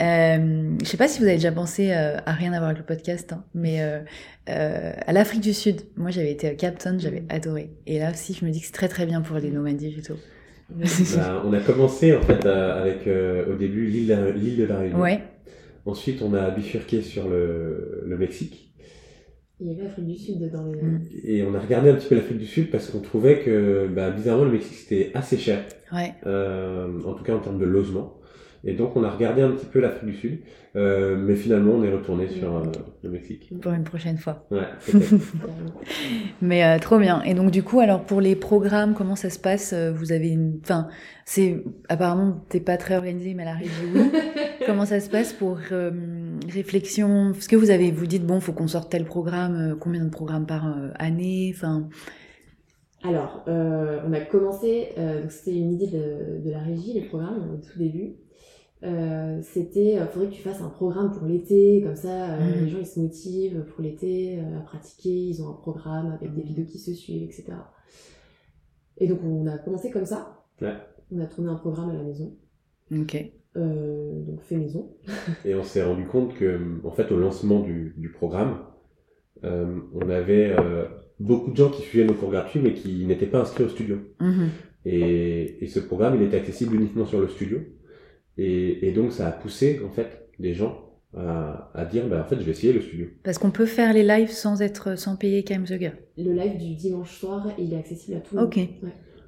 Euh, 0.00 0.76
je 0.82 0.84
sais 0.84 0.96
pas 0.96 1.06
si 1.06 1.20
vous 1.20 1.26
avez 1.26 1.36
déjà 1.36 1.52
pensé 1.52 1.92
euh, 1.92 2.16
à 2.26 2.32
rien 2.32 2.52
à 2.52 2.58
voir 2.58 2.70
avec 2.70 2.78
le 2.78 2.84
podcast, 2.84 3.32
hein, 3.32 3.44
mais 3.54 3.80
euh, 3.80 4.00
euh, 4.48 4.92
à 5.06 5.12
l'Afrique 5.12 5.40
du 5.40 5.54
Sud, 5.54 5.82
moi 5.96 6.10
j'avais 6.10 6.32
été 6.32 6.48
à 6.48 6.54
Cape 6.54 6.78
Town, 6.78 6.98
j'avais 6.98 7.20
mm. 7.20 7.26
adoré. 7.30 7.70
Et 7.86 8.00
là 8.00 8.10
aussi, 8.10 8.34
je 8.34 8.44
me 8.44 8.50
dis 8.50 8.60
que 8.60 8.66
c'est 8.66 8.72
très 8.72 8.88
très 8.88 9.06
bien 9.06 9.20
pour 9.20 9.36
les 9.36 9.50
nomades 9.50 9.76
digitaux. 9.76 10.18
Bah, 11.16 11.42
on 11.46 11.52
a 11.54 11.60
commencé 11.60 12.14
en 12.14 12.20
fait 12.20 12.44
avec 12.44 13.06
au 13.06 13.54
début 13.54 13.86
l'île 13.86 14.56
de 14.58 14.64
la 14.64 14.78
Réunion. 14.78 15.00
Ouais. 15.00 15.22
Ensuite, 15.86 16.20
on 16.20 16.34
a 16.34 16.50
bifurqué 16.50 17.00
sur 17.00 17.26
le, 17.26 18.02
le 18.06 18.18
Mexique. 18.18 18.67
Il 19.60 19.66
y 19.66 19.70
avait 19.72 19.84
l'Afrique 19.84 20.06
du 20.06 20.16
Sud 20.16 20.50
dans 20.52 20.66
les. 20.66 20.80
Mm. 20.80 21.00
Et 21.24 21.42
on 21.42 21.54
a 21.54 21.60
regardé 21.60 21.90
un 21.90 21.94
petit 21.94 22.08
peu 22.08 22.14
l'Afrique 22.14 22.38
du 22.38 22.46
Sud 22.46 22.70
parce 22.70 22.90
qu'on 22.90 23.00
trouvait 23.00 23.40
que, 23.40 23.88
bah, 23.88 24.10
bizarrement, 24.10 24.44
le 24.44 24.52
Mexique 24.52 24.76
c'était 24.76 25.10
assez 25.14 25.36
cher. 25.36 25.64
Ouais. 25.92 26.14
Euh, 26.26 27.02
en 27.04 27.14
tout 27.14 27.24
cas 27.24 27.34
en 27.34 27.40
termes 27.40 27.58
de 27.58 27.64
logement. 27.64 28.17
Et 28.64 28.74
donc 28.74 28.96
on 28.96 29.04
a 29.04 29.10
regardé 29.10 29.42
un 29.42 29.52
petit 29.52 29.66
peu 29.66 29.80
l'Afrique 29.80 30.10
du 30.10 30.14
Sud, 30.14 30.38
euh, 30.74 31.16
mais 31.16 31.36
finalement 31.36 31.72
on 31.74 31.84
est 31.84 31.92
retourné 31.92 32.28
sur 32.28 32.56
euh, 32.56 32.62
le 33.02 33.10
Mexique. 33.10 33.52
Pour 33.60 33.72
une 33.72 33.84
prochaine 33.84 34.18
fois. 34.18 34.46
Ouais, 34.50 34.66
mais 36.42 36.64
euh, 36.64 36.78
trop 36.78 36.98
bien. 36.98 37.22
Et 37.22 37.34
donc 37.34 37.52
du 37.52 37.62
coup, 37.62 37.78
alors 37.78 38.02
pour 38.02 38.20
les 38.20 38.34
programmes, 38.34 38.94
comment 38.94 39.14
ça 39.14 39.30
se 39.30 39.38
passe 39.38 39.72
Vous 39.72 40.10
avez 40.10 40.28
une, 40.28 40.58
enfin, 40.62 40.88
c'est 41.24 41.62
apparemment 41.88 42.44
t'es 42.48 42.60
pas 42.60 42.76
très 42.76 42.96
organisé, 42.96 43.34
mais 43.34 43.44
la 43.44 43.54
région. 43.54 44.10
comment 44.66 44.86
ça 44.86 44.98
se 44.98 45.08
passe 45.08 45.32
pour 45.32 45.58
réflexion? 46.52 47.30
Est-ce 47.30 47.48
que 47.48 47.56
vous 47.56 47.70
avez, 47.70 47.92
vous 47.92 48.06
dites 48.06 48.26
bon, 48.26 48.40
faut 48.40 48.52
qu'on 48.52 48.68
sorte 48.68 48.90
tel 48.90 49.04
programme, 49.04 49.76
combien 49.78 50.04
de 50.04 50.10
programmes 50.10 50.46
par 50.46 50.76
année, 50.98 51.52
enfin. 51.54 51.88
Alors, 53.04 53.44
on 53.46 54.12
a 54.12 54.20
commencé, 54.20 54.88
c'était 55.28 55.56
une 55.56 55.74
idée 55.74 55.86
de, 55.86 56.44
de, 56.44 56.50
la 56.50 56.58
régie, 56.58 56.94
les 56.94 57.02
programmes, 57.02 57.54
au 57.54 57.56
tout 57.64 57.78
début. 57.78 58.16
Euh, 58.84 59.40
c'était 59.42 59.94
il 59.94 59.98
euh, 59.98 60.06
faudrait 60.06 60.28
que 60.28 60.34
tu 60.34 60.42
fasses 60.42 60.60
un 60.60 60.68
programme 60.68 61.10
pour 61.10 61.26
l'été 61.26 61.82
comme 61.82 61.96
ça 61.96 62.34
euh, 62.34 62.38
mm. 62.38 62.60
les 62.60 62.68
gens 62.68 62.78
ils 62.78 62.86
se 62.86 63.00
motivent 63.00 63.64
pour 63.74 63.82
l'été 63.82 64.38
à 64.38 64.60
pratiquer 64.60 65.08
ils 65.08 65.42
ont 65.42 65.48
un 65.48 65.54
programme 65.54 66.12
avec 66.12 66.32
des 66.32 66.42
vidéos 66.42 66.64
qui 66.64 66.78
se 66.78 66.94
suivent 66.94 67.24
etc 67.24 67.54
et 68.98 69.08
donc 69.08 69.18
on 69.24 69.48
a 69.48 69.58
commencé 69.58 69.90
comme 69.90 70.04
ça 70.04 70.44
ouais. 70.62 70.74
on 71.10 71.18
a 71.18 71.26
tourné 71.26 71.50
un 71.50 71.56
programme 71.56 71.90
à 71.90 71.94
la 71.94 72.04
maison 72.04 72.36
ok 72.92 73.32
donc 73.56 74.40
fait 74.42 74.56
maison. 74.56 74.94
et 75.44 75.56
on 75.56 75.64
s'est 75.64 75.82
rendu 75.82 76.06
compte 76.06 76.32
que, 76.34 76.60
en 76.84 76.92
fait, 76.92 77.10
au 77.10 77.18
lancement 77.18 77.58
du, 77.58 77.92
du 77.96 78.12
programme, 78.12 78.60
on 79.42 80.08
avait 80.08 80.54
beaucoup 81.18 81.50
de 81.50 81.56
gens 81.56 81.68
qui 81.68 81.82
suivaient 81.82 82.06
nos 82.06 82.14
cours 82.14 82.30
gratuits 82.30 82.60
mais 82.62 82.72
qui 82.72 83.04
n'étaient 83.04 83.26
pas 83.26 83.40
inscrits 83.40 83.64
au 83.64 83.68
studio. 83.68 83.96
Mhm. 84.20 84.50
Et, 84.84 85.64
et, 85.64 85.66
ce 85.66 85.80
programme, 85.80 86.14
il 86.14 86.22
était 86.22 86.36
accessible 86.36 86.76
uniquement 86.76 87.04
sur 87.04 87.20
le 87.20 87.26
studio. 87.26 87.58
Et, 88.38 88.88
et 88.88 88.92
donc, 88.92 89.12
ça 89.12 89.26
a 89.26 89.32
poussé, 89.32 89.80
en 89.86 89.90
fait, 89.90 90.28
les 90.38 90.54
gens 90.54 90.84
à, 91.16 91.70
à 91.74 91.84
dire, 91.84 92.06
bah, 92.08 92.22
en 92.24 92.28
fait, 92.28 92.36
je 92.38 92.44
vais 92.44 92.52
essayer 92.52 92.72
le 92.72 92.80
studio. 92.80 93.06
Parce 93.24 93.38
qu'on 93.38 93.50
peut 93.50 93.66
faire 93.66 93.92
les 93.92 94.02
lives 94.04 94.30
sans 94.30 94.62
être, 94.62 94.96
sans 94.98 95.16
payer 95.16 95.42
Time 95.42 95.64
the 95.64 95.78
Girl. 95.78 95.96
Le 96.16 96.32
live 96.32 96.56
du 96.58 96.74
dimanche 96.74 97.18
soir, 97.18 97.48
il 97.58 97.72
est 97.72 97.78
accessible 97.78 98.16
à 98.16 98.20
tout 98.20 98.34
le 98.36 98.42
monde. 98.42 98.52
Ok. 98.56 98.60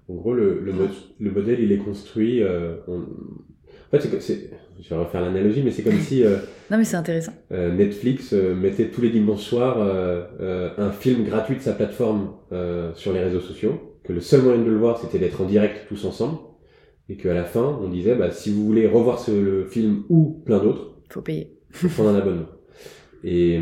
En 0.08 0.14
gros, 0.14 0.34
le, 0.34 0.60
le, 0.60 0.72
le, 1.18 1.30
modèle, 1.30 1.60
il 1.60 1.72
est 1.72 1.78
construit. 1.78 2.42
Euh, 2.42 2.76
En 2.88 3.98
fait, 3.98 4.20
c'est, 4.20 4.50
je 4.80 4.88
vais 4.88 4.96
refaire 5.00 5.20
l'analogie, 5.20 5.62
mais 5.64 5.70
c'est 5.70 5.82
comme 5.82 5.98
si. 5.98 6.22
Euh, 6.24 6.36
non, 6.70 6.78
mais 6.78 6.84
c'est 6.84 6.96
intéressant. 6.96 7.32
Euh, 7.52 7.72
Netflix 7.74 8.32
euh, 8.32 8.54
mettait 8.54 8.88
tous 8.88 9.00
les 9.00 9.10
dimanches 9.10 9.42
soirs 9.42 9.76
euh, 9.78 10.70
un 10.78 10.92
film 10.92 11.24
gratuit 11.24 11.56
de 11.56 11.60
sa 11.60 11.72
plateforme 11.72 12.32
sur 12.94 13.12
les 13.12 13.20
réseaux 13.20 13.40
sociaux, 13.40 13.80
que 14.04 14.12
le 14.12 14.20
seul 14.20 14.42
moyen 14.42 14.62
de 14.62 14.70
le 14.70 14.78
voir, 14.78 14.98
c'était 14.98 15.18
d'être 15.18 15.40
en 15.40 15.46
direct 15.46 15.86
tous 15.88 16.04
ensemble, 16.04 16.38
et 17.10 17.16
qu'à 17.16 17.34
la 17.34 17.44
fin, 17.44 17.78
on 17.82 17.88
disait, 17.88 18.14
bah, 18.14 18.30
si 18.30 18.50
vous 18.50 18.64
voulez 18.64 18.86
revoir 18.86 19.18
ce 19.18 19.32
le 19.32 19.64
film 19.64 20.04
ou 20.08 20.40
plein 20.46 20.62
d'autres, 20.62 20.94
faut 21.10 21.20
payer. 21.20 21.56
Faut 21.70 21.88
prendre 21.88 22.10
un 22.10 22.14
abonnement. 22.16 22.46
Et, 23.22 23.60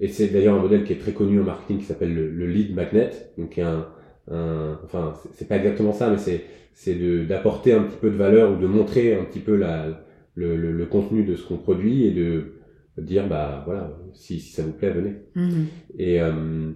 et 0.00 0.08
c'est 0.08 0.28
d'ailleurs 0.28 0.56
un 0.56 0.60
modèle 0.60 0.84
qui 0.84 0.92
est 0.92 0.98
très 0.98 1.12
connu 1.12 1.40
en 1.40 1.44
marketing 1.44 1.78
qui 1.78 1.84
s'appelle 1.84 2.14
le, 2.14 2.30
le, 2.30 2.46
lead 2.46 2.74
magnet, 2.74 3.10
donc 3.38 3.58
un, 3.58 3.88
un 4.30 4.78
enfin 4.84 5.14
c'est 5.32 5.48
pas 5.48 5.56
exactement 5.56 5.92
ça, 5.92 6.10
mais 6.10 6.18
c'est 6.18 6.44
c'est 6.74 6.94
d'apporter 7.26 7.72
un 7.72 7.82
petit 7.82 7.96
peu 7.96 8.10
de 8.10 8.16
valeur 8.16 8.52
ou 8.52 8.60
de 8.60 8.66
montrer 8.66 9.16
un 9.16 9.24
petit 9.24 9.40
peu 9.40 9.56
la 9.56 10.04
le, 10.34 10.56
le, 10.56 10.86
contenu 10.86 11.24
de 11.24 11.34
ce 11.34 11.46
qu'on 11.48 11.56
produit 11.56 12.06
et 12.06 12.12
de 12.12 12.52
dire 12.98 13.26
bah 13.28 13.62
voilà 13.64 13.96
si, 14.12 14.38
si 14.38 14.52
ça 14.52 14.62
vous 14.62 14.72
plaît 14.72 14.90
venez 14.90 15.14
mhm. 15.34 15.66
et, 15.98 16.20
euh, 16.20 16.70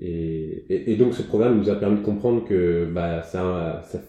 et, 0.00 0.92
et, 0.92 0.96
donc 0.96 1.14
ce 1.14 1.22
programme 1.22 1.58
nous 1.58 1.70
a 1.70 1.74
permis 1.74 1.98
de 1.98 2.04
comprendre 2.04 2.44
que 2.44 2.86
bah 2.92 3.22
ça, 3.22 3.82
ça, 3.84 4.00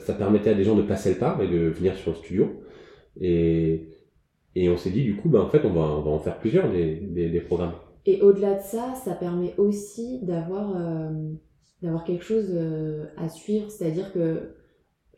ça, 0.00 0.14
permettait 0.14 0.50
à 0.50 0.54
des 0.54 0.64
gens 0.64 0.76
de 0.76 0.82
passer 0.82 1.10
le 1.10 1.18
pas 1.18 1.38
et 1.42 1.48
de 1.48 1.68
venir 1.68 1.94
sur 1.96 2.12
le 2.12 2.16
studio 2.16 2.48
et, 3.20 3.88
et 4.54 4.68
on 4.68 4.76
s'est 4.76 4.90
dit 4.90 5.02
du 5.02 5.16
coup 5.16 5.28
bah 5.28 5.42
en 5.42 5.48
fait 5.48 5.64
on 5.64 5.72
va, 5.72 5.82
on 5.82 6.02
va 6.02 6.10
en 6.10 6.18
faire 6.18 6.38
plusieurs 6.38 6.70
des, 6.70 6.96
des, 6.96 7.28
des 7.30 7.40
programmes 7.40 7.74
et 8.06 8.20
au-delà 8.22 8.54
de 8.54 8.62
ça 8.62 8.94
ça 8.94 9.14
permet 9.14 9.54
aussi 9.58 10.20
d'avoir 10.22 10.74
euh, 10.76 11.10
d'avoir 11.82 12.04
quelque 12.04 12.24
chose 12.24 12.50
euh, 12.52 13.04
à 13.16 13.28
suivre 13.28 13.70
c'est 13.70 13.86
à 13.86 13.90
dire 13.90 14.12
que 14.12 14.54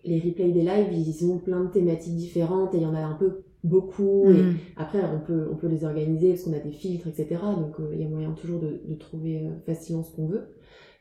les 0.06 0.20
replays 0.20 0.52
des 0.52 0.62
lives, 0.62 0.92
ils 0.92 1.26
ont 1.26 1.38
plein 1.38 1.64
de 1.64 1.70
thématiques 1.70 2.16
différentes 2.16 2.74
et 2.74 2.78
il 2.78 2.82
y 2.82 2.86
en 2.86 2.94
a 2.94 3.00
un 3.00 3.14
peu 3.14 3.42
beaucoup. 3.64 4.30
Et 4.30 4.42
mm. 4.42 4.56
après, 4.76 5.00
on 5.02 5.20
peut, 5.20 5.48
on 5.52 5.56
peut 5.56 5.66
les 5.66 5.84
organiser 5.84 6.30
parce 6.30 6.44
qu'on 6.44 6.52
a 6.52 6.60
des 6.60 6.72
filtres, 6.72 7.08
etc. 7.08 7.36
Donc, 7.56 7.80
euh, 7.80 7.90
il 7.92 8.00
y 8.00 8.04
a 8.04 8.08
moyen 8.08 8.32
toujours 8.32 8.60
de, 8.60 8.80
de 8.84 8.94
trouver 8.94 9.48
facilement 9.66 10.02
ce 10.02 10.14
qu'on 10.14 10.28
veut. 10.28 10.46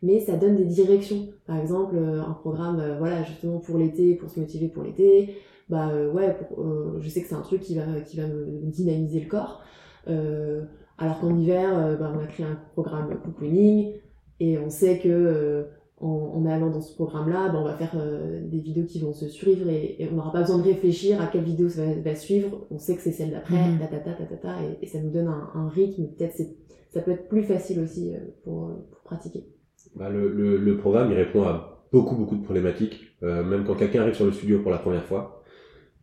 Mais 0.06 0.20
ça 0.20 0.38
donne 0.38 0.56
des 0.56 0.66
directions. 0.66 1.28
Par 1.46 1.58
exemple, 1.58 1.96
euh, 1.98 2.22
un 2.22 2.34
programme, 2.34 2.82
voilà, 3.00 3.24
justement 3.24 3.60
pour 3.60 3.78
l'été, 3.78 4.16
pour 4.16 4.30
se 4.30 4.40
motiver 4.40 4.68
pour 4.68 4.84
l'été. 4.84 5.36
Bah 5.68 5.90
ouais, 6.14 6.38
pour, 6.38 7.02
je 7.02 7.10
sais 7.10 7.22
que 7.22 7.28
c'est 7.28 7.36
un 7.36 7.42
truc 7.42 7.62
qui 7.62 7.76
va, 7.76 8.00
qui 8.06 8.18
va 8.18 8.28
me 8.28 8.70
dynamiser 8.70 9.20
le 9.20 9.28
corps. 9.28 9.64
alors 10.06 11.20
qu'en 11.20 11.36
hiver, 11.36 11.98
bah, 12.00 12.14
on 12.16 12.24
a 12.24 12.28
créé 12.28 12.46
un 12.46 12.60
programme 12.74 13.20
cocooning 13.24 13.94
et 14.40 14.60
on 14.60 14.70
sait 14.70 15.00
que 15.00 15.66
en, 16.02 16.46
allant 16.46 16.70
dans 16.70 16.82
ce 16.82 16.94
programme-là, 16.94 17.50
ben, 17.50 17.60
on 17.60 17.64
va 17.64 17.76
faire 17.76 17.94
euh, 17.96 18.42
des 18.46 18.60
vidéos 18.60 18.86
qui 18.86 19.00
vont 19.00 19.14
se 19.14 19.28
suivre 19.28 19.70
et, 19.70 20.08
on 20.12 20.16
n'aura 20.16 20.32
pas 20.32 20.42
besoin 20.42 20.58
de 20.58 20.64
réfléchir 20.64 21.22
à 21.22 21.28
quelle 21.28 21.44
vidéo 21.44 21.70
ça 21.70 21.84
va, 21.86 22.16
suivre. 22.16 22.68
On 22.70 22.78
sait 22.78 22.96
que 22.96 23.02
c'est 23.02 23.12
celle 23.12 23.32
d'après, 23.32 23.56
mm 23.56 23.80
ta, 23.80 23.88
ta, 23.88 24.12
ta, 24.12 24.36
ta, 24.36 24.56
et, 24.82 24.88
ça 24.88 25.00
nous 25.00 25.10
donne 25.10 25.28
un, 25.28 25.70
rythme. 25.70 26.08
Peut-être 26.08 26.36
ça 26.90 27.02
peut 27.02 27.12
être 27.12 27.28
plus 27.28 27.44
facile 27.44 27.80
aussi 27.80 28.14
euh, 28.14 28.20
pour, 28.44 28.72
pour 28.92 29.02
pratiquer. 29.04 29.46
Bah, 29.96 30.10
le, 30.10 30.30
le, 30.30 30.58
le, 30.58 30.78
programme, 30.78 31.12
il 31.12 31.18
répond 31.18 31.44
à 31.44 31.88
beaucoup, 31.92 32.16
beaucoup 32.16 32.36
de 32.36 32.44
problématiques. 32.44 33.16
Euh, 33.24 33.44
même 33.44 33.64
quand 33.66 33.76
quelqu'un 33.76 34.02
arrive 34.02 34.16
sur 34.16 34.26
le 34.26 34.32
studio 34.32 34.60
pour 34.60 34.72
la 34.72 34.78
première 34.78 35.06
fois 35.06 35.44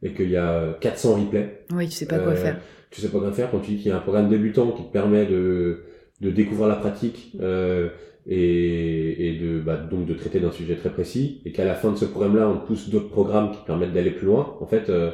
et 0.03 0.13
qu'il 0.13 0.31
y 0.31 0.37
a 0.37 0.75
400 0.81 1.15
replays. 1.15 1.65
Oui, 1.73 1.89
tu 1.89 1.93
sais 1.93 2.07
pas 2.07 2.19
quoi 2.19 2.35
faire. 2.35 2.61
Tu 2.91 3.01
sais 3.01 3.09
pas 3.09 3.19
quoi 3.19 3.33
faire 3.33 3.51
quand 3.51 3.61
tu 3.61 3.73
dis 3.73 3.77
qu'il 3.79 3.89
y 3.89 3.91
a 3.93 3.97
un 3.97 4.01
programme 4.01 4.29
débutant 4.29 4.73
qui 4.73 4.85
te 4.85 4.93
permet 4.93 5.27
de, 5.27 5.85
de 6.21 6.31
découvrir 6.31 6.69
la 6.69 6.77
pratique. 6.77 7.37
Euh, 7.41 7.89
et, 8.27 9.29
et 9.29 9.39
de 9.39 9.61
bah, 9.61 9.77
donc 9.77 10.07
de 10.07 10.15
traiter 10.15 10.39
d'un 10.39 10.53
sujet 10.53 10.77
très 10.77 10.91
précis 10.91 11.43
et 11.45 11.53
qu'à 11.53 11.65
la 11.65 11.75
fin 11.75 11.91
de 11.91 11.97
ce 11.97 12.05
programme-là 12.05 12.49
on 12.49 12.59
pousse 12.59 12.89
d'autres 12.89 13.09
programmes 13.09 13.51
qui 13.51 13.59
permettent 13.67 13.93
d'aller 13.93 14.13
plus 14.13 14.27
loin 14.27 14.57
en 14.61 14.67
fait 14.67 14.89
euh, 14.91 15.11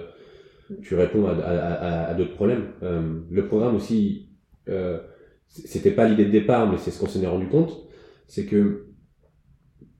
tu 0.83 0.95
réponds 0.95 1.27
à, 1.27 1.33
à, 1.33 2.11
à, 2.11 2.14
d'autres 2.14 2.35
problèmes 2.35 2.66
euh, 2.83 3.21
le 3.31 3.47
programme 3.47 3.77
aussi 3.77 4.29
euh, 4.69 4.99
c'était 5.47 5.91
pas 5.93 6.07
l'idée 6.07 6.27
de 6.27 6.31
départ 6.31 6.71
mais 6.71 6.77
c'est 6.77 6.91
ce 6.91 7.01
qu'on 7.01 7.07
s'en 7.07 7.23
est 7.23 7.27
rendu 7.27 7.47
compte 7.49 7.88
c'est 8.29 8.47
que 8.47 8.87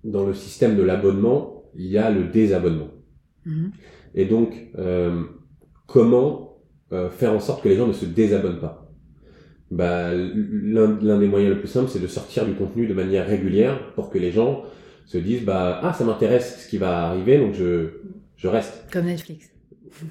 dans 0.05 0.27
le 0.27 0.35
système 0.35 0.77
de 0.77 0.83
l'abonnement 0.83 1.65
il 1.75 1.87
y 1.87 1.99
a 1.99 2.11
le 2.11 2.25
désabonnement 2.25 2.91
mm-hmm. 3.47 3.71
et 4.15 4.25
donc 4.27 4.69
euh, 4.79 5.25
comment 5.87 6.59
euh, 6.93 7.11
faire 7.11 7.33
en 7.33 7.41
sorte 7.41 7.63
que 7.63 7.69
les 7.69 7.77
gens 7.77 7.87
ne 7.87 7.93
se 7.93 8.07
désabonnent 8.07 8.61
pas? 8.61 8.85
Bah, 9.71 10.15
l'un 10.15 11.19
des 11.19 11.27
moyens 11.29 11.53
le 11.55 11.59
plus 11.59 11.69
simple, 11.69 11.91
c'est 11.91 12.01
de 12.01 12.07
sortir 12.07 12.47
du 12.47 12.55
contenu 12.55 12.87
de 12.87 12.95
manière 12.95 13.27
régulière 13.27 13.93
pour 13.95 14.09
que 14.09 14.17
les 14.17 14.33
gens 14.33 14.65
se 15.05 15.19
disent 15.19 15.45
bah 15.45 15.81
ah 15.83 15.93
ça 15.93 16.05
m'intéresse 16.05 16.63
ce 16.65 16.69
qui 16.69 16.79
va 16.79 17.09
arriver 17.09 17.39
donc 17.39 17.55
je 17.55 18.01
je 18.37 18.49
reste. 18.49 18.87
Comme 18.93 19.07
Netflix. 19.07 19.51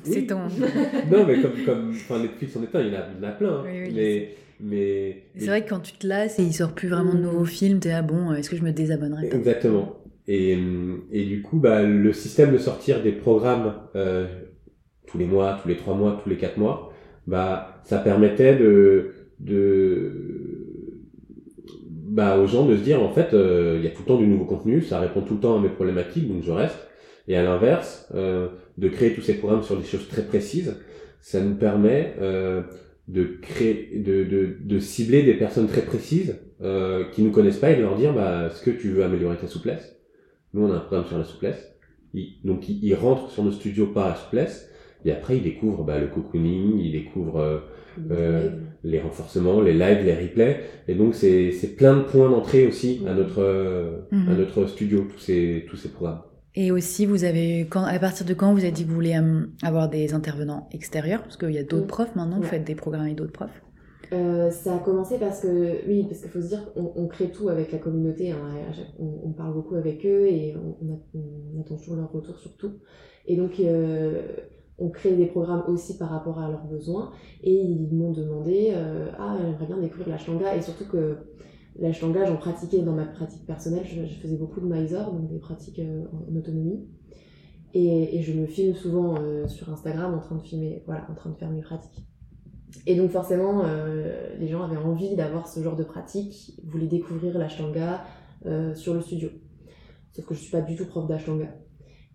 C'est 0.03 0.28
ton. 0.28 0.39
non 1.11 1.26
mais 1.26 1.41
comme 1.41 1.63
comme 1.65 1.89
enfin 1.91 2.20
Netflix 2.20 2.55
en 2.55 2.63
est 2.63 2.76
un, 2.76 2.82
il 2.82 2.88
y 2.88 2.95
en 2.95 2.99
a, 2.99 3.05
il 3.15 3.24
y 3.24 3.26
en 3.26 3.30
a 3.30 3.32
plein. 3.32 3.63
Oui, 3.63 3.93
mais 3.95 4.36
mais, 4.60 5.24
c'est 5.38 5.45
vrai 5.45 5.64
que 5.64 5.70
quand 5.70 5.80
tu 5.80 5.93
te 5.93 6.08
lasses 6.08 6.39
et 6.39 6.43
il 6.43 6.53
sort 6.53 6.74
plus 6.74 6.88
vraiment 6.88 7.14
de 7.14 7.20
nouveaux 7.20 7.45
films, 7.45 7.80
t'es 7.80 7.91
ah 7.91 8.01
bon, 8.01 8.34
est-ce 8.34 8.49
que 8.49 8.55
je 8.55 8.64
me 8.64 8.72
désabonnerai 8.72 9.28
Exactement. 9.32 9.97
Et, 10.28 10.58
et 11.12 11.26
du 11.26 11.41
coup, 11.41 11.58
bah, 11.58 11.84
le 11.84 12.12
système 12.12 12.51
de 12.51 12.58
sortir 12.58 13.01
des 13.01 13.14
programmes 13.14 13.76
euh, 13.95 14.28
tous 15.08 15.18
les 15.18 15.26
mois, 15.26 15.58
tous 15.62 15.68
les 15.68 15.78
trois 15.78 15.95
mois, 15.95 16.20
tous 16.22 16.30
les 16.30 16.38
quatre 16.38 16.58
mois, 16.58 16.93
bah, 17.26 17.82
ça 17.84 17.97
permettait 17.97 18.55
de, 18.58 19.14
de 19.39 20.68
bah, 22.18 22.38
aux 22.38 22.47
gens 22.47 22.66
de 22.66 22.76
se 22.76 22.82
dire 22.82 23.01
en 23.01 23.12
fait 23.12 23.34
euh, 23.34 23.76
il 23.78 23.86
y 23.86 23.88
a 23.88 23.91
tout 23.91 24.01
le 24.01 24.08
temps 24.08 24.18
du 24.18 24.28
nouveau 24.28 24.45
contenu, 24.45 24.82
ça 24.82 24.99
répond 24.99 25.22
tout 25.22 25.36
le 25.36 25.39
temps 25.39 25.58
à 25.58 25.62
mes 25.62 25.70
problématiques 25.70 26.28
donc 26.28 26.43
je 26.43 26.51
reste. 26.51 26.78
Et 27.30 27.36
à 27.36 27.43
l'inverse, 27.43 28.08
euh, 28.16 28.47
de 28.78 28.88
créer 28.88 29.14
tous 29.14 29.22
ces 29.22 29.34
programmes 29.34 29.62
sur 29.62 29.78
des 29.78 29.86
choses 29.86 30.08
très 30.08 30.22
précises, 30.22 30.78
ça 31.20 31.41
nous 31.41 31.55
permet 31.55 32.16
euh, 32.22 32.62
de 33.08 33.24
créer, 33.41 33.99
de, 33.99 34.24
de, 34.24 34.58
de, 34.60 34.80
cibler 34.80 35.24
des 35.24 35.36
personnes 35.36 35.68
très 35.68 35.82
précises 35.82 36.36
euh, 36.62 37.05
qui 37.12 37.22
nous 37.22 37.32
connaissent 37.32 37.60
pas 37.60 37.72
et 37.72 37.78
de 37.78 37.82
leur 37.82 37.95
dire 37.95 38.14
bah 38.14 38.47
est-ce 38.47 38.62
que 38.62 38.72
tu 38.72 38.89
veux 38.89 39.03
améliorer 39.03 39.38
ta 39.38 39.47
souplesse 39.47 39.97
Nous 40.53 40.66
on 40.66 40.72
a 40.72 40.76
un 40.76 40.80
programme 40.80 41.05
sur 41.05 41.18
la 41.18 41.24
souplesse. 41.24 41.74
donc 42.43 42.68
ils, 42.68 42.95
rentrent 42.95 43.30
sur 43.30 43.43
nos 43.43 43.51
studios 43.51 43.88
par 43.88 44.10
la 44.10 44.16
souplesse 44.16 44.70
et 45.05 45.12
après 45.12 45.38
ils 45.38 45.43
découvrent 45.43 45.86
bah, 45.86 45.99
le 45.99 46.08
cocooning, 46.08 46.80
ils 46.80 46.91
découvrent 46.91 47.64
euh, 48.12 48.49
les 48.84 48.99
renforcements, 48.99 49.62
les 49.62 49.74
lives, 49.74 50.03
les 50.03 50.16
replays. 50.16 50.64
Et 50.89 50.95
donc 50.95 51.16
c'est 51.16 51.51
c'est 51.51 51.78
plein 51.78 51.95
de 51.95 52.03
points 52.03 52.30
d'entrée 52.30 52.68
aussi 52.68 53.03
à 53.08 53.14
notre 53.14 54.05
à 54.12 54.16
mhm. 54.16 54.38
notre 54.38 54.68
studio 54.68 55.08
tous 55.10 55.20
ces 55.20 55.66
tous 55.70 55.78
ces 55.78 55.89
programmes. 55.89 56.24
Et 56.60 56.72
aussi, 56.72 57.05
vous 57.05 57.24
avez, 57.24 57.68
quand, 57.70 57.84
à 57.84 57.99
partir 57.99 58.26
de 58.26 58.34
quand 58.34 58.51
vous 58.51 58.62
avez 58.62 58.72
dit 58.72 58.84
que 58.84 58.89
vous 58.89 58.95
voulez 58.95 59.16
euh, 59.16 59.45
avoir 59.62 59.89
des 59.89 60.16
intervenants 60.16 60.68
extérieurs? 60.72 61.22
Parce 61.22 61.38
qu'il 61.38 61.51
y 61.51 61.60
a 61.60 61.64
d'autres 61.64 61.86
profs 61.86 62.16
maintenant, 62.16 62.38
vous 62.38 62.47
faites 62.47 62.64
des 62.64 62.74
programmes 62.74 63.03
avec 63.03 63.16
d'autres 63.16 63.32
profs? 63.32 63.62
Euh, 64.12 64.49
ça 64.49 64.76
a 64.76 64.80
commencé 64.80 65.20
parce 65.20 65.41
que, 65.41 65.88
oui, 65.88 66.05
parce 66.10 66.22
qu'il 66.22 66.32
faut 66.32 66.41
se 66.41 66.47
dire 66.47 66.74
qu'on 66.74 66.93
on 66.95 67.08
crée 67.08 67.30
tout 67.30 67.49
avec 67.49 67.72
la 67.72 67.78
communauté, 67.78 68.32
hein, 68.32 68.39
on, 68.97 69.20
on, 69.26 69.34
parle 69.34 69.53
beaucoup 69.53 69.76
avec 69.76 70.03
eux 70.03 70.26
et 70.26 70.55
on, 70.55 70.99
on, 71.14 71.62
attend 71.62 71.76
toujours 71.76 71.97
leur 71.97 72.12
retour 72.12 72.39
sur 72.39 72.58
tout. 72.58 72.72
Et 73.28 73.36
donc, 73.36 73.60
euh, 73.60 74.24
on 74.80 74.89
crée 74.89 75.16
des 75.16 75.28
programmes 75.28 75.64
aussi 75.68 75.95
par 75.99 76.10
rapport 76.10 76.39
à 76.39 76.49
leurs 76.49 76.66
besoins 76.66 77.12
et 77.43 77.53
ils 77.53 77.88
m'ont 77.91 78.14
demandé 78.14 78.72
euh, 78.76 79.10
ah 79.18 79.36
j'aimerais 79.39 79.66
bien 79.66 79.78
découvrir 79.78 80.10
l'ashtanga 80.10 80.55
et 80.55 80.62
surtout 80.62 80.86
que 80.86 81.18
l'ashtanga 81.80 82.25
j'en 82.25 82.38
pratiquais 82.38 82.82
dans 82.82 82.93
ma 82.93 83.05
pratique 83.05 83.45
personnelle 83.45 83.86
je, 83.86 84.05
faisais 84.21 84.38
beaucoup 84.38 84.59
de 84.59 84.65
Mysore 84.65 85.11
donc 85.11 85.30
des 85.30 85.39
pratiques 85.39 85.80
euh, 85.80 86.05
en 86.30 86.36
autonomie. 86.36 86.88
Et, 87.73 88.23
je 88.23 88.34
me 88.34 88.47
filme 88.47 88.73
souvent 88.73 89.15
euh, 89.19 89.47
sur 89.47 89.69
Instagram 89.69 90.13
en 90.15 90.19
train 90.19 90.36
de 90.36 90.41
filmer 90.41 90.84
voilà 90.86 91.05
en 91.11 91.13
train 91.13 91.30
de 91.30 91.36
faire 91.36 91.49
mes 91.51 91.61
pratiques. 91.61 92.07
Et 92.86 92.95
donc 92.95 93.11
forcément 93.11 93.63
les 94.39 94.47
gens 94.47 94.63
avaient 94.63 94.78
envie 94.78 95.15
d'avoir 95.15 95.47
ce 95.47 95.61
genre 95.61 95.75
de 95.75 95.84
pratique 95.84 96.59
voulaient 96.65 96.88
découvrir 96.88 97.38
l'ashtanga 97.38 98.03
sur 98.75 98.93
le 98.93 99.01
studio. 99.01 99.30
Sauf 100.11 100.25
que 100.25 100.34
je 100.34 100.39
suis 100.39 100.51
pas 100.51 100.61
du 100.61 100.75
tout 100.75 100.86
prof 100.86 101.07
d'ashtanga 101.07 101.47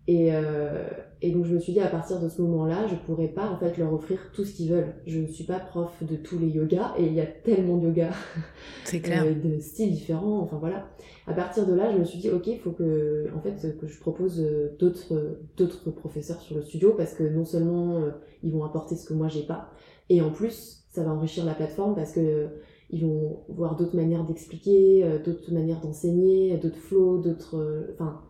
Et, 0.07 0.35
euh, 0.35 0.89
et 1.21 1.31
donc 1.31 1.45
je 1.45 1.53
me 1.53 1.59
suis 1.59 1.71
dit 1.71 1.79
à 1.79 1.87
partir 1.87 2.19
de 2.19 2.27
ce 2.27 2.41
moment-là, 2.41 2.85
je 2.87 2.95
pourrais 2.95 3.29
pas 3.29 3.49
en 3.49 3.57
fait 3.57 3.77
leur 3.77 3.93
offrir 3.93 4.19
tout 4.33 4.43
ce 4.43 4.53
qu'ils 4.53 4.69
veulent. 4.69 4.93
Je 5.07 5.19
ne 5.19 5.27
suis 5.27 5.45
pas 5.45 5.57
prof 5.57 5.91
de 6.01 6.17
tous 6.17 6.37
les 6.37 6.49
yogas 6.49 6.93
et 6.97 7.05
il 7.05 7.13
y 7.13 7.21
a 7.21 7.25
tellement 7.25 7.77
de 7.77 7.87
yogas, 7.87 8.11
c'est 8.83 8.99
clair, 8.99 9.23
euh, 9.25 9.33
de 9.33 9.57
styles 9.59 9.91
différents. 9.91 10.41
Enfin 10.41 10.57
voilà. 10.57 10.89
À 11.25 11.33
partir 11.33 11.65
de 11.65 11.73
là, 11.73 11.93
je 11.93 11.97
me 11.97 12.03
suis 12.03 12.19
dit 12.19 12.29
ok, 12.29 12.47
il 12.47 12.59
faut 12.59 12.71
que 12.71 13.29
en 13.33 13.39
fait 13.39 13.77
que 13.79 13.87
je 13.87 13.99
propose 14.01 14.41
euh, 14.41 14.75
d'autres 14.79 15.39
d'autres 15.55 15.91
professeurs 15.91 16.41
sur 16.41 16.57
le 16.57 16.61
studio 16.61 16.93
parce 16.97 17.13
que 17.13 17.23
non 17.23 17.45
seulement 17.45 17.95
euh, 17.95 18.11
ils 18.43 18.51
vont 18.51 18.65
apporter 18.65 18.97
ce 18.97 19.05
que 19.05 19.13
moi 19.13 19.29
j'ai 19.29 19.43
pas, 19.43 19.69
et 20.09 20.21
en 20.21 20.31
plus 20.31 20.83
ça 20.91 21.05
va 21.05 21.13
enrichir 21.13 21.45
la 21.45 21.53
plateforme 21.53 21.95
parce 21.95 22.11
que 22.11 22.49
ils 22.89 23.05
vont 23.05 23.39
voir 23.47 23.77
d'autres 23.77 23.95
manières 23.95 24.25
d'expliquer, 24.25 25.05
d'autres 25.25 25.51
manières 25.53 25.79
d'enseigner, 25.79 26.57
d'autres 26.57 26.77
flows, 26.77 27.19
d'autres 27.19 27.87
enfin 27.93 28.21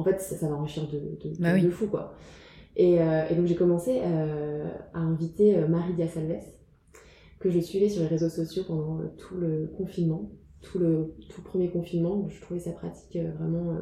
en 0.00 0.04
fait, 0.04 0.20
ça, 0.20 0.48
va 0.48 0.56
enrichir 0.56 0.88
de, 0.88 0.98
de, 0.98 1.38
bah 1.38 1.58
de, 1.58 1.70
fou, 1.70 1.86
quoi. 1.86 2.14
Et, 2.74 3.00
euh, 3.00 3.28
et 3.28 3.34
donc, 3.34 3.46
j'ai 3.46 3.54
commencé 3.54 4.00
euh, 4.02 4.70
à 4.94 5.00
inviter 5.00 5.58
euh, 5.58 5.68
Marie 5.68 5.92
Diasalves, 5.92 6.42
que 7.38 7.50
je 7.50 7.60
suivais 7.60 7.90
sur 7.90 8.02
les 8.02 8.08
réseaux 8.08 8.30
sociaux 8.30 8.62
pendant 8.66 8.98
tout 9.18 9.36
le 9.36 9.70
confinement, 9.76 10.30
tout 10.62 10.78
le 10.78 11.14
tout 11.28 11.42
premier 11.42 11.68
confinement. 11.68 12.26
Je 12.28 12.40
trouvais 12.40 12.60
sa 12.60 12.72
pratique 12.72 13.18
vraiment 13.38 13.78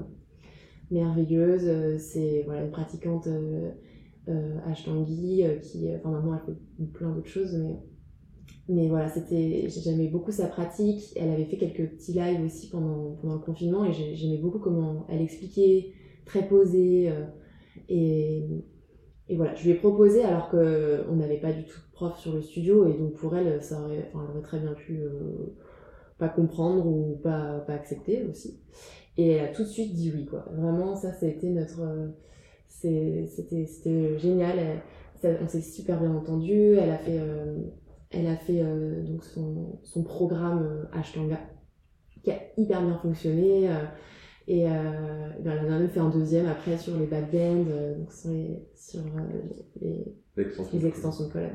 merveilleuse. 0.90 1.98
C'est 2.00 2.42
voilà, 2.46 2.62
une 2.62 2.70
pratiquante 2.70 3.26
euh, 3.26 4.60
Ashtangi 4.64 5.42
qui, 5.62 5.88
enfin, 5.96 6.10
maintenant, 6.10 6.34
elle 6.34 6.54
fait 6.54 6.92
plein 6.92 7.10
d'autres 7.10 7.28
choses, 7.28 7.56
mais 7.56 7.80
mais 8.68 8.88
voilà, 8.88 9.08
c'était, 9.08 9.66
j'aimais 9.68 10.08
beaucoup 10.08 10.30
sa 10.30 10.46
pratique. 10.46 11.12
Elle 11.16 11.30
avait 11.30 11.46
fait 11.46 11.56
quelques 11.56 11.90
petits 11.92 12.12
lives 12.12 12.44
aussi 12.44 12.68
pendant, 12.68 13.16
pendant 13.20 13.34
le 13.34 13.40
confinement 13.40 13.84
et 13.84 13.92
j'aimais 13.92 14.36
beaucoup 14.36 14.58
comment 14.58 15.06
elle 15.08 15.22
expliquait, 15.22 15.92
très 16.28 16.46
posée. 16.46 17.10
Euh, 17.10 17.24
et, 17.88 18.44
et 19.28 19.36
voilà, 19.36 19.54
je 19.54 19.64
lui 19.64 19.70
ai 19.70 19.74
proposé 19.74 20.22
alors 20.22 20.48
qu'on 20.48 21.16
n'avait 21.16 21.40
pas 21.40 21.52
du 21.52 21.64
tout 21.64 21.78
de 21.78 21.92
prof 21.92 22.18
sur 22.18 22.34
le 22.34 22.40
studio 22.40 22.86
et 22.88 22.96
donc 22.96 23.14
pour 23.14 23.36
elle, 23.36 23.62
ça 23.62 23.80
aurait, 23.80 24.10
elle 24.12 24.30
aurait 24.30 24.42
très 24.42 24.60
bien 24.60 24.72
pu 24.72 25.00
euh, 25.00 25.56
pas 26.18 26.28
comprendre 26.28 26.86
ou 26.86 27.18
pas, 27.22 27.60
pas 27.66 27.74
accepter 27.74 28.24
aussi. 28.24 28.60
Et 29.16 29.32
elle 29.32 29.44
a 29.44 29.48
tout 29.48 29.64
de 29.64 29.68
suite 29.68 29.94
dit 29.94 30.12
oui, 30.14 30.26
quoi. 30.26 30.46
Vraiment, 30.52 30.94
ça, 30.94 31.12
c'était 31.12 31.50
notre. 31.50 31.80
Euh, 31.82 32.08
c'était 33.26 34.18
génial. 34.18 34.58
on 35.24 35.48
s'est 35.48 35.60
super 35.60 35.98
bien 35.98 36.14
entendu. 36.14 36.74
Elle 36.74 36.90
a 36.90 36.98
fait 36.98 37.18
elle 38.10 38.26
a 38.26 38.36
fait 38.36 38.62
euh, 38.62 39.02
donc 39.02 39.24
son, 39.24 39.78
son 39.84 40.02
programme 40.02 40.62
euh, 40.62 40.98
Ashtanga 40.98 41.38
qui 42.22 42.30
a 42.30 42.40
hyper 42.56 42.82
bien 42.82 42.98
fonctionné. 42.98 43.68
Euh, 44.48 44.54
et 44.54 45.42
ben, 45.42 45.52
elle 45.52 45.66
en 45.66 45.74
a 45.74 45.78
même 45.78 45.88
fait 45.88 46.00
un 46.00 46.08
deuxième 46.08 46.46
après 46.46 46.78
sur 46.78 46.96
les 46.96 47.06
backbends, 47.06 47.64
donc 47.98 48.12
sur 48.12 48.30
les, 48.30 48.62
sur 48.74 49.00
les, 49.80 50.04
les 50.36 50.86
extensions 50.86 51.26
de 51.26 51.32
collab. 51.32 51.50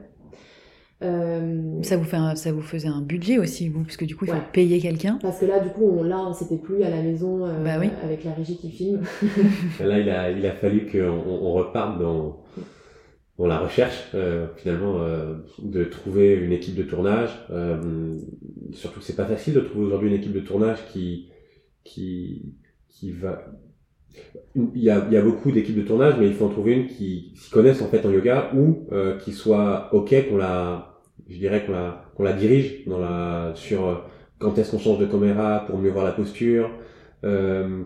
ça, 1.84 1.98
vous 1.98 2.04
fait 2.04 2.36
ça 2.36 2.52
vous 2.52 2.62
faisait 2.62 2.88
un 2.88 3.02
budget 3.02 3.40
aussi, 3.40 3.70
vous, 3.70 3.84
parce 3.84 3.98
que 3.98 4.06
du 4.06 4.16
coup, 4.16 4.26
il 4.26 4.32
faut 4.32 4.38
payer 4.52 4.80
quelqu'un. 4.80 5.18
Parce 5.22 5.40
que 5.40 5.46
là, 5.46 5.60
du 5.60 5.70
coup, 5.70 5.90
on, 5.90 6.04
là, 6.04 6.32
c'était 6.34 6.58
plus 6.58 6.84
à 6.84 6.90
la 6.90 7.02
maison 7.02 7.40
bah 7.64 7.78
oui. 7.80 7.90
avec 8.04 8.24
la 8.24 8.34
régie 8.34 8.58
qui 8.58 8.70
filme. 8.70 9.02
là, 9.80 10.00
il 10.00 10.10
a, 10.10 10.32
il 10.32 10.46
a 10.46 10.52
fallu 10.52 10.86
qu'on 10.86 11.00
on 11.00 11.54
reparte 11.54 12.00
dans, 12.00 12.44
dans 13.38 13.48
la 13.48 13.60
recherche 13.60 14.10
euh, 14.14 14.48
finalement 14.58 15.00
euh, 15.00 15.36
de 15.60 15.84
trouver 15.86 16.34
une 16.34 16.52
équipe 16.52 16.76
de 16.76 16.84
tournage 16.84 17.32
euh, 17.50 18.18
surtout 18.74 19.00
que 19.00 19.06
c'est 19.06 19.16
pas 19.16 19.26
facile 19.26 19.54
de 19.56 19.62
trouver 19.62 19.86
aujourd'hui 19.86 20.10
une 20.10 20.16
équipe 20.16 20.34
de 20.34 20.40
tournage 20.40 20.80
qui 20.92 21.30
qui 21.84 22.54
qui 22.94 23.12
va 23.12 23.46
il 24.56 24.84
y 24.84 24.90
a, 24.92 25.04
il 25.08 25.14
y 25.14 25.18
a 25.18 25.22
beaucoup 25.22 25.52
d'équipes 25.52 25.78
de 25.78 25.82
tournage 25.82 26.16
mais 26.20 26.28
il 26.28 26.34
faut 26.34 26.46
en 26.46 26.50
trouver 26.50 26.74
une 26.74 26.88
qui 26.88 27.34
s'y 27.36 27.50
connaisse 27.50 27.82
en 27.82 27.88
fait 27.88 28.06
en 28.06 28.12
yoga 28.12 28.52
ou 28.56 28.88
euh, 28.92 29.18
qui 29.18 29.32
soit 29.32 29.90
ok 29.94 30.30
qu'on 30.30 30.38
la 30.38 31.02
je 31.28 31.38
dirais 31.38 31.66
qu'on 31.66 31.72
la 31.72 32.06
qu'on 32.16 32.24
la 32.24 32.34
dirige 32.34 32.86
dans 32.86 33.00
la 33.00 33.52
sur 33.56 33.88
euh, 33.88 33.96
quand 34.38 34.58
est-ce 34.58 34.72
qu'on 34.72 34.80
change 34.80 35.00
de 35.00 35.06
caméra 35.06 35.66
pour 35.68 35.78
mieux 35.80 35.90
voir 35.90 36.06
la 36.06 36.12
posture 36.12 36.70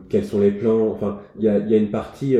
quels 0.09 0.25
sont 0.25 0.39
les 0.39 0.49
plans 0.49 0.89
enfin 0.89 1.19
il 1.37 1.43
y 1.45 1.47
a, 1.47 1.59
il 1.59 1.69
y 1.69 1.75
a 1.75 1.77
une 1.77 1.91
partie 1.91 2.35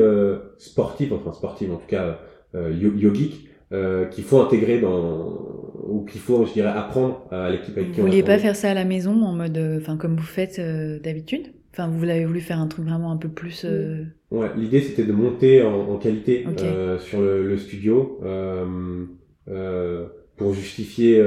sportive 0.58 1.12
enfin 1.12 1.32
sportive 1.32 1.72
en 1.72 1.76
tout 1.76 1.86
cas 1.86 2.18
euh, 2.54 2.72
yogique 2.72 3.46
euh, 3.72 4.06
qu'il 4.06 4.24
faut 4.24 4.40
intégrer 4.40 4.80
dans 4.80 5.38
ou 5.86 6.06
qu'il 6.06 6.22
faut 6.22 6.46
je 6.46 6.54
dirais 6.54 6.70
apprendre 6.70 7.26
à 7.30 7.50
l'équipe 7.50 7.76
avec 7.76 7.92
qui 7.92 8.00
vous 8.00 8.06
vouliez 8.06 8.22
pas 8.22 8.38
faire 8.38 8.56
ça 8.56 8.70
à 8.70 8.74
la 8.74 8.86
maison 8.86 9.22
en 9.22 9.34
mode 9.34 9.58
euh, 9.58 9.76
enfin 9.78 9.98
comme 9.98 10.16
vous 10.16 10.22
faites 10.22 10.58
d'habitude? 10.58 11.52
Enfin 11.78 11.88
vous 11.88 12.04
l'avez 12.04 12.24
voulu 12.24 12.40
faire 12.40 12.58
un 12.60 12.66
truc 12.66 12.84
vraiment 12.84 13.12
un 13.12 13.16
peu 13.16 13.28
plus 13.28 13.66
ouais 14.30 14.48
l'idée 14.56 14.80
c'était 14.80 15.04
de 15.04 15.12
monter 15.12 15.62
en, 15.62 15.96
qualité 15.96 16.44
sur 16.98 17.20
le, 17.20 17.56
studio 17.56 18.20
pour 20.36 20.54
justifier 20.54 21.24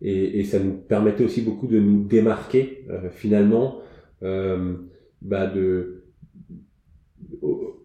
et, 0.00 0.40
et, 0.40 0.44
ça 0.44 0.58
nous 0.58 0.72
permettait 0.72 1.24
aussi 1.24 1.42
beaucoup 1.42 1.66
de 1.66 1.78
nous 1.78 2.04
démarquer 2.04 2.86
finalement 3.12 3.80
bah 4.20 5.46
de 5.46 6.04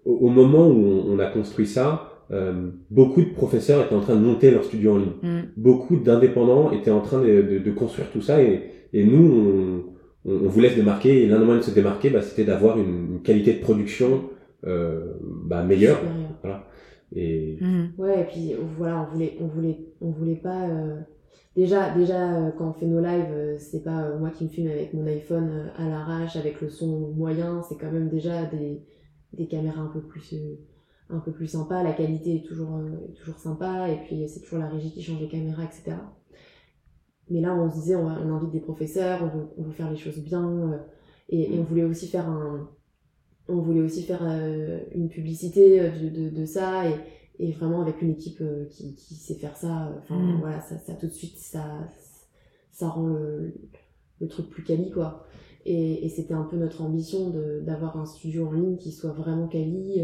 au, 0.05 0.29
moment 0.29 0.67
où 0.67 0.85
on, 0.85 1.13
on, 1.13 1.19
a 1.19 1.27
construit 1.27 1.67
ça, 1.67 2.25
euh, 2.31 2.69
beaucoup 2.89 3.21
de 3.21 3.29
professeurs 3.29 3.85
étaient 3.85 3.95
en 3.95 4.01
train 4.01 4.15
de 4.15 4.21
monter 4.21 4.51
leur 4.51 4.63
studio 4.63 4.93
en 4.93 4.97
ligne. 4.97 5.07
Mm. 5.21 5.39
Beaucoup 5.57 5.97
d'indépendants 5.97 6.71
étaient 6.71 6.91
en 6.91 7.01
train 7.01 7.21
de, 7.21 7.41
de, 7.41 7.59
de, 7.59 7.71
construire 7.71 8.09
tout 8.11 8.21
ça 8.21 8.41
et, 8.41 8.63
et 8.93 9.03
nous, 9.03 9.85
on, 10.25 10.31
on, 10.31 10.49
voulait 10.49 10.69
se 10.69 10.75
démarquer 10.75 11.23
et 11.23 11.27
l'un 11.27 11.39
des 11.39 11.45
moyens 11.45 11.65
de 11.65 11.71
se 11.71 11.75
démarquer, 11.75 12.09
bah, 12.09 12.21
c'était 12.21 12.45
d'avoir 12.45 12.77
une, 12.77 13.13
une, 13.13 13.21
qualité 13.21 13.53
de 13.53 13.61
production 13.61 14.29
euh, 14.65 15.13
bah, 15.21 15.63
meilleure. 15.63 15.99
Voilà. 16.41 16.67
Et... 17.15 17.57
Mm. 17.59 17.89
Ouais, 17.97 18.21
et 18.21 18.25
puis 18.25 18.53
voilà, 18.77 19.01
on 19.01 19.13
voulait, 19.13 19.37
on 19.39 19.47
voulait, 19.47 19.79
on 20.01 20.11
voulait 20.11 20.35
pas. 20.35 20.67
Euh... 20.69 20.99
Déjà, 21.55 21.93
déjà 21.93 22.35
euh, 22.35 22.51
quand 22.57 22.69
on 22.69 22.73
fait 22.73 22.85
nos 22.85 23.01
lives, 23.01 23.31
euh, 23.31 23.57
c'est 23.57 23.83
pas 23.83 24.15
moi 24.17 24.29
qui 24.29 24.45
me 24.45 24.49
filme 24.49 24.69
avec 24.69 24.93
mon 24.93 25.05
iPhone 25.07 25.71
à 25.77 25.89
l'arrache, 25.89 26.35
avec 26.35 26.61
le 26.61 26.69
son 26.69 27.11
moyen, 27.15 27.63
c'est 27.67 27.77
quand 27.77 27.91
même 27.91 28.09
déjà 28.09 28.45
des, 28.45 28.81
des 29.33 29.47
caméras 29.47 29.81
un 29.81 29.91
peu 29.91 30.01
plus 30.01 30.35
un 31.09 31.19
peu 31.19 31.31
plus 31.31 31.47
sympa, 31.47 31.81
la 31.83 31.93
qualité 31.93 32.35
est 32.35 32.45
toujours, 32.45 32.77
euh, 32.77 33.13
toujours 33.17 33.39
sympa, 33.39 33.89
et 33.89 33.97
puis 34.05 34.27
c'est 34.27 34.41
toujours 34.41 34.59
la 34.59 34.69
régie 34.69 34.91
qui 34.91 35.01
change 35.01 35.19
les 35.19 35.27
caméras, 35.27 35.63
etc. 35.63 35.97
Mais 37.29 37.41
là, 37.41 37.53
on 37.55 37.69
se 37.69 37.75
disait, 37.75 37.95
on, 37.95 38.07
invite 38.07 38.51
des 38.51 38.59
professeurs, 38.59 39.21
on 39.23 39.37
veut, 39.37 39.47
on 39.57 39.63
veut, 39.63 39.71
faire 39.71 39.91
les 39.91 39.97
choses 39.97 40.19
bien, 40.19 40.47
euh, 40.47 40.77
et, 41.29 41.55
et, 41.55 41.59
on 41.59 41.63
voulait 41.63 41.83
aussi 41.83 42.07
faire 42.07 42.27
un, 42.27 42.69
on 43.47 43.61
voulait 43.61 43.81
aussi 43.81 44.03
faire 44.03 44.21
euh, 44.23 44.79
une 44.95 45.09
publicité 45.09 45.79
de, 45.79 46.09
de, 46.09 46.29
de 46.29 46.45
ça, 46.45 46.89
et, 46.89 46.95
et, 47.39 47.51
vraiment 47.51 47.81
avec 47.81 48.01
une 48.01 48.11
équipe 48.11 48.43
qui, 48.69 48.95
qui 48.95 49.15
sait 49.15 49.35
faire 49.35 49.55
ça. 49.55 49.93
Enfin, 49.99 50.17
mm. 50.17 50.39
voilà, 50.39 50.61
ça, 50.61 50.77
ça, 50.79 50.93
tout 50.93 51.07
de 51.07 51.11
suite, 51.11 51.37
ça, 51.37 51.87
ça 52.71 52.89
rend 52.89 53.07
le, 53.07 53.53
le 54.21 54.27
truc 54.27 54.49
plus 54.49 54.63
quali, 54.63 54.91
quoi. 54.91 55.25
Et, 55.65 56.05
et 56.05 56.09
c'était 56.09 56.33
un 56.33 56.43
peu 56.43 56.57
notre 56.57 56.81
ambition 56.81 57.31
d'avoir 57.61 57.97
un 57.97 58.05
studio 58.05 58.47
en 58.47 58.53
ligne 58.53 58.77
qui 58.77 58.91
soit 58.91 59.11
vraiment 59.11 59.47
quali 59.47 60.01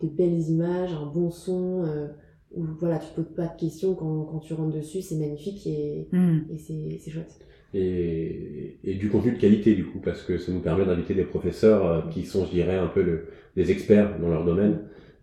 des 0.00 0.08
belles 0.08 0.40
images, 0.48 0.92
un 0.92 1.06
bon 1.06 1.30
son, 1.30 1.84
euh, 1.84 2.08
où 2.56 2.64
voilà, 2.80 2.98
tu 2.98 3.08
te 3.10 3.20
poses 3.20 3.34
pas 3.34 3.46
de 3.46 3.60
questions 3.60 3.94
quand, 3.94 4.24
quand 4.24 4.38
tu 4.40 4.54
rentres 4.54 4.76
dessus, 4.76 5.02
c'est 5.02 5.16
magnifique 5.16 5.66
et, 5.66 6.08
mm. 6.10 6.38
et 6.50 6.98
c'est 6.98 7.10
chouette. 7.10 7.38
Et, 7.74 8.78
et, 8.84 8.94
du 8.94 9.10
contenu 9.10 9.32
de 9.32 9.38
qualité 9.38 9.74
du 9.74 9.84
coup, 9.84 10.00
parce 10.00 10.22
que 10.22 10.38
ça 10.38 10.50
nous 10.50 10.60
permet 10.60 10.86
d'inviter 10.86 11.14
des 11.14 11.24
professeurs 11.24 11.86
euh, 11.86 12.00
qui 12.10 12.24
sont, 12.24 12.46
je 12.46 12.50
dirais, 12.50 12.76
un 12.76 12.86
peu 12.86 13.02
le, 13.02 13.26
des 13.54 13.70
experts 13.70 14.18
dans 14.18 14.30
leur 14.30 14.44
domaine. 14.44 14.80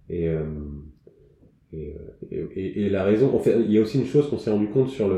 Et, 0.09 0.27
euh, 0.27 0.43
et, 1.71 2.85
et, 2.85 2.89
la 2.89 3.03
raison, 3.03 3.33
en 3.33 3.39
fait, 3.39 3.59
il 3.59 3.71
y 3.71 3.79
a 3.79 3.81
aussi 3.81 3.97
une 3.97 4.05
chose 4.05 4.29
qu'on 4.29 4.37
s'est 4.37 4.51
rendu 4.51 4.67
compte 4.67 4.89
sur 4.89 5.09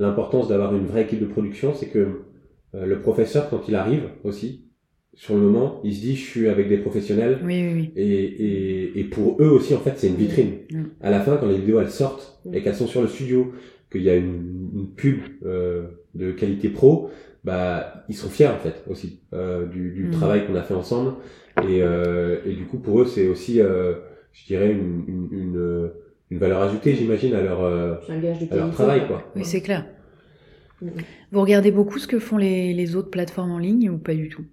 l'importance 0.00 0.48
d'avoir 0.48 0.74
une 0.74 0.86
vraie 0.86 1.02
équipe 1.02 1.20
de 1.20 1.26
production, 1.26 1.72
c'est 1.72 1.88
que 1.88 2.22
le 2.72 3.00
professeur, 3.00 3.48
quand 3.48 3.68
il 3.68 3.76
arrive 3.76 4.08
aussi, 4.24 4.67
sur 5.18 5.34
le 5.34 5.40
moment, 5.40 5.80
il 5.82 5.92
se 5.94 6.00
dit 6.00 6.14
je 6.14 6.24
suis 6.24 6.48
avec 6.48 6.68
des 6.68 6.78
professionnels. 6.78 7.40
Oui, 7.44 7.60
oui, 7.66 7.72
oui. 7.74 7.92
Et, 7.96 8.06
et, 8.06 9.00
et 9.00 9.04
pour 9.04 9.42
eux 9.42 9.48
aussi, 9.48 9.74
en 9.74 9.80
fait, 9.80 9.94
c'est 9.96 10.06
une 10.06 10.14
vitrine. 10.14 10.52
Mm. 10.70 10.82
À 11.00 11.10
la 11.10 11.20
fin, 11.20 11.36
quand 11.36 11.48
les 11.48 11.58
vidéos 11.58 11.80
elles 11.80 11.90
sortent 11.90 12.40
mm. 12.44 12.54
et 12.54 12.62
qu'elles 12.62 12.76
sont 12.76 12.86
sur 12.86 13.02
le 13.02 13.08
studio, 13.08 13.52
qu'il 13.90 14.02
y 14.02 14.10
a 14.10 14.14
une, 14.14 14.70
une 14.74 14.88
pub 14.94 15.18
euh, 15.44 15.88
de 16.14 16.30
qualité 16.30 16.68
pro, 16.68 17.10
bah 17.42 18.04
ils 18.08 18.14
sont 18.14 18.28
fiers 18.28 18.46
en 18.46 18.58
fait 18.58 18.84
aussi 18.88 19.20
euh, 19.32 19.66
du, 19.66 19.90
du 19.90 20.04
mm. 20.04 20.10
travail 20.12 20.46
qu'on 20.46 20.54
a 20.54 20.62
fait 20.62 20.74
ensemble. 20.74 21.14
Et, 21.68 21.82
euh, 21.82 22.38
et 22.46 22.52
du 22.52 22.66
coup, 22.66 22.78
pour 22.78 23.00
eux, 23.00 23.06
c'est 23.06 23.26
aussi, 23.26 23.60
euh, 23.60 23.94
je 24.32 24.46
dirais, 24.46 24.70
une, 24.70 25.02
une, 25.08 25.28
une, 25.32 25.90
une 26.30 26.38
valeur 26.38 26.62
ajoutée, 26.62 26.94
j'imagine, 26.94 27.34
à 27.34 27.42
leur, 27.42 27.64
euh, 27.64 27.94
à 28.52 28.56
leur 28.56 28.70
travail. 28.70 29.08
Quoi. 29.08 29.24
Oui, 29.34 29.44
c'est 29.44 29.62
clair. 29.62 29.84
Vous 31.32 31.40
regardez 31.40 31.72
beaucoup 31.72 31.98
ce 31.98 32.06
que 32.06 32.20
font 32.20 32.36
les, 32.36 32.72
les 32.72 32.94
autres 32.94 33.10
plateformes 33.10 33.50
en 33.50 33.58
ligne 33.58 33.90
ou 33.90 33.98
pas 33.98 34.14
du 34.14 34.28
tout? 34.28 34.44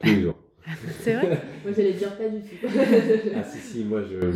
Tous 0.00 0.06
les 0.08 0.22
jours. 0.22 0.38
C'est 1.00 1.14
vrai? 1.14 1.28
Moi, 1.64 1.72
j'allais 1.76 1.92
dire 1.94 2.14
pas 2.16 2.28
du 2.28 2.40
tout. 2.40 2.66
ah 3.36 3.42
si, 3.42 3.58
si, 3.58 3.84
moi, 3.84 4.00
je, 4.02 4.30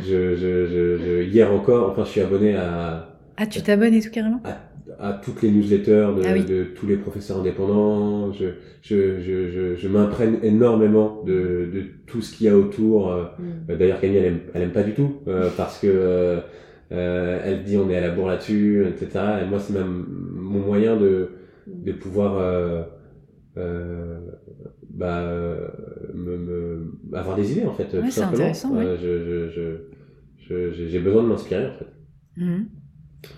je, 0.00 0.34
je, 0.34 0.66
je, 0.66 1.22
hier 1.24 1.52
encore, 1.52 1.90
enfin, 1.90 2.04
je 2.04 2.10
suis 2.10 2.20
abonné 2.20 2.54
à... 2.56 3.16
Ah, 3.36 3.46
tu 3.46 3.62
t'abonnes 3.62 3.94
et 3.94 4.00
tout 4.00 4.10
carrément? 4.10 4.40
à, 4.44 5.08
à 5.08 5.12
toutes 5.14 5.42
les 5.42 5.50
newsletters 5.50 6.08
de, 6.16 6.22
Ah 6.26 6.32
oui. 6.32 6.44
de 6.44 6.64
tous 6.64 6.86
les 6.86 6.96
professeurs 6.96 7.38
indépendants. 7.40 8.32
Je, 8.32 8.46
je, 8.82 9.20
je, 9.20 9.48
je, 9.50 9.76
je 9.76 9.88
m'imprègne 9.88 10.38
énormément 10.42 11.22
de, 11.24 11.68
de 11.72 11.82
tout 12.06 12.20
ce 12.22 12.34
qu'il 12.36 12.46
y 12.46 12.50
a 12.50 12.56
autour. 12.56 13.12
euh, 13.12 13.24
Mm. 13.38 13.76
D'ailleurs, 13.76 14.00
Camille, 14.00 14.16
elle 14.18 14.24
aime, 14.26 14.40
elle 14.54 14.62
aime 14.62 14.72
pas 14.72 14.82
du 14.82 14.92
tout 14.94 15.20
euh, 15.28 15.48
parce 15.56 15.78
que 15.78 15.86
euh, 15.88 16.40
euh, 16.92 17.40
elle 17.44 17.62
dit 17.64 17.76
on 17.76 17.88
est 17.88 17.96
à 17.96 18.00
la 18.00 18.10
bourre 18.10 18.28
là-dessus, 18.28 18.84
etc. 18.86 19.24
Et 19.42 19.46
moi, 19.48 19.58
c'est 19.58 19.72
même 19.72 20.06
mon 20.34 20.60
moyen 20.60 20.96
de, 20.96 21.30
de 21.66 21.92
pouvoir 21.92 22.36
euh, 22.38 22.82
euh, 23.56 24.18
bah, 25.02 25.18
euh, 25.20 25.68
me, 26.14 26.36
me, 26.36 26.92
avoir 27.12 27.36
des 27.36 27.52
idées 27.52 27.66
en 27.66 27.74
fait. 27.74 27.84
Ouais, 27.92 28.00
tout 28.00 28.10
c'est 28.10 28.20
simplement. 28.20 28.42
intéressant, 28.42 28.70
ouais. 28.76 28.84
Euh, 28.86 28.96
je, 28.96 29.48
je, 29.50 29.50
je, 30.46 30.70
je- 30.72 30.88
j'ai- 30.88 30.98
besoin 31.00 31.22
de 31.24 31.28
m'inspirer 31.28 31.66
en 31.66 31.74
fait 31.78 31.86
Mhm. 32.36 32.66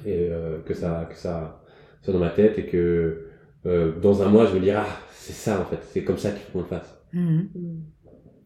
et 0.07 0.29
euh, 0.31 0.59
que 0.67 0.75
ça 0.75 1.07
que 1.11 1.17
ça 1.17 1.63
soit 2.03 2.13
dans 2.13 2.21
ma 2.21 2.31
tête 2.31 2.59
et 2.59 2.67
que 2.67 3.27
euh, 3.67 3.93
dans 4.01 4.23
un 4.23 4.29
mois 4.29 4.47
je 4.47 4.55
me 4.55 4.61
dire 4.61 4.77
ah 4.79 4.87
c'est 5.13 5.33
ça 5.33 5.61
en 5.61 5.65
fait 5.65 5.81
c'est 5.91 6.05
comme 6.05 6.19
ça 6.19 6.31
qu'il 6.31 6.41
faut 6.43 6.53
qu'on 6.53 6.59
le 6.61 6.65
fasse 6.77 6.91
Mhm. 7.13 7.49
Mm. 7.55 7.83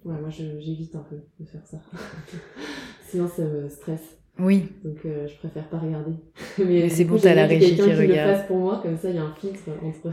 Ouais, 0.04 0.20
moi 0.20 0.30
j'évite 0.30 0.94
un 0.94 1.04
peu 1.10 1.16
de 1.40 1.44
faire 1.46 1.66
ça. 1.66 1.78
Sinon 3.08 3.28
ça 3.28 3.42
me 3.44 3.68
stresse. 3.68 4.16
Oui, 4.38 4.68
Donc 4.84 4.98
euh, 5.04 5.26
je 5.26 5.36
préfère 5.38 5.68
pas 5.68 5.78
regarder. 5.78 6.12
Mais 6.64 6.88
c'est 6.88 7.04
bon, 7.04 7.18
t'as 7.18 7.34
la 7.34 7.46
bien 7.46 7.58
que 7.58 7.64
régie 7.64 7.76
quelqu'un 7.76 7.90
qui 7.92 7.96
qui 7.96 8.06
regarde. 8.12 8.28
le 8.30 8.34
fasse 8.36 8.46
pour 8.46 8.58
moi, 8.58 8.80
comme 8.82 8.96
ça 8.96 9.10
il 9.10 9.16
y 9.16 9.18
a 9.18 9.24
un 9.24 9.34
filtre 9.34 9.68
entre. 9.82 10.12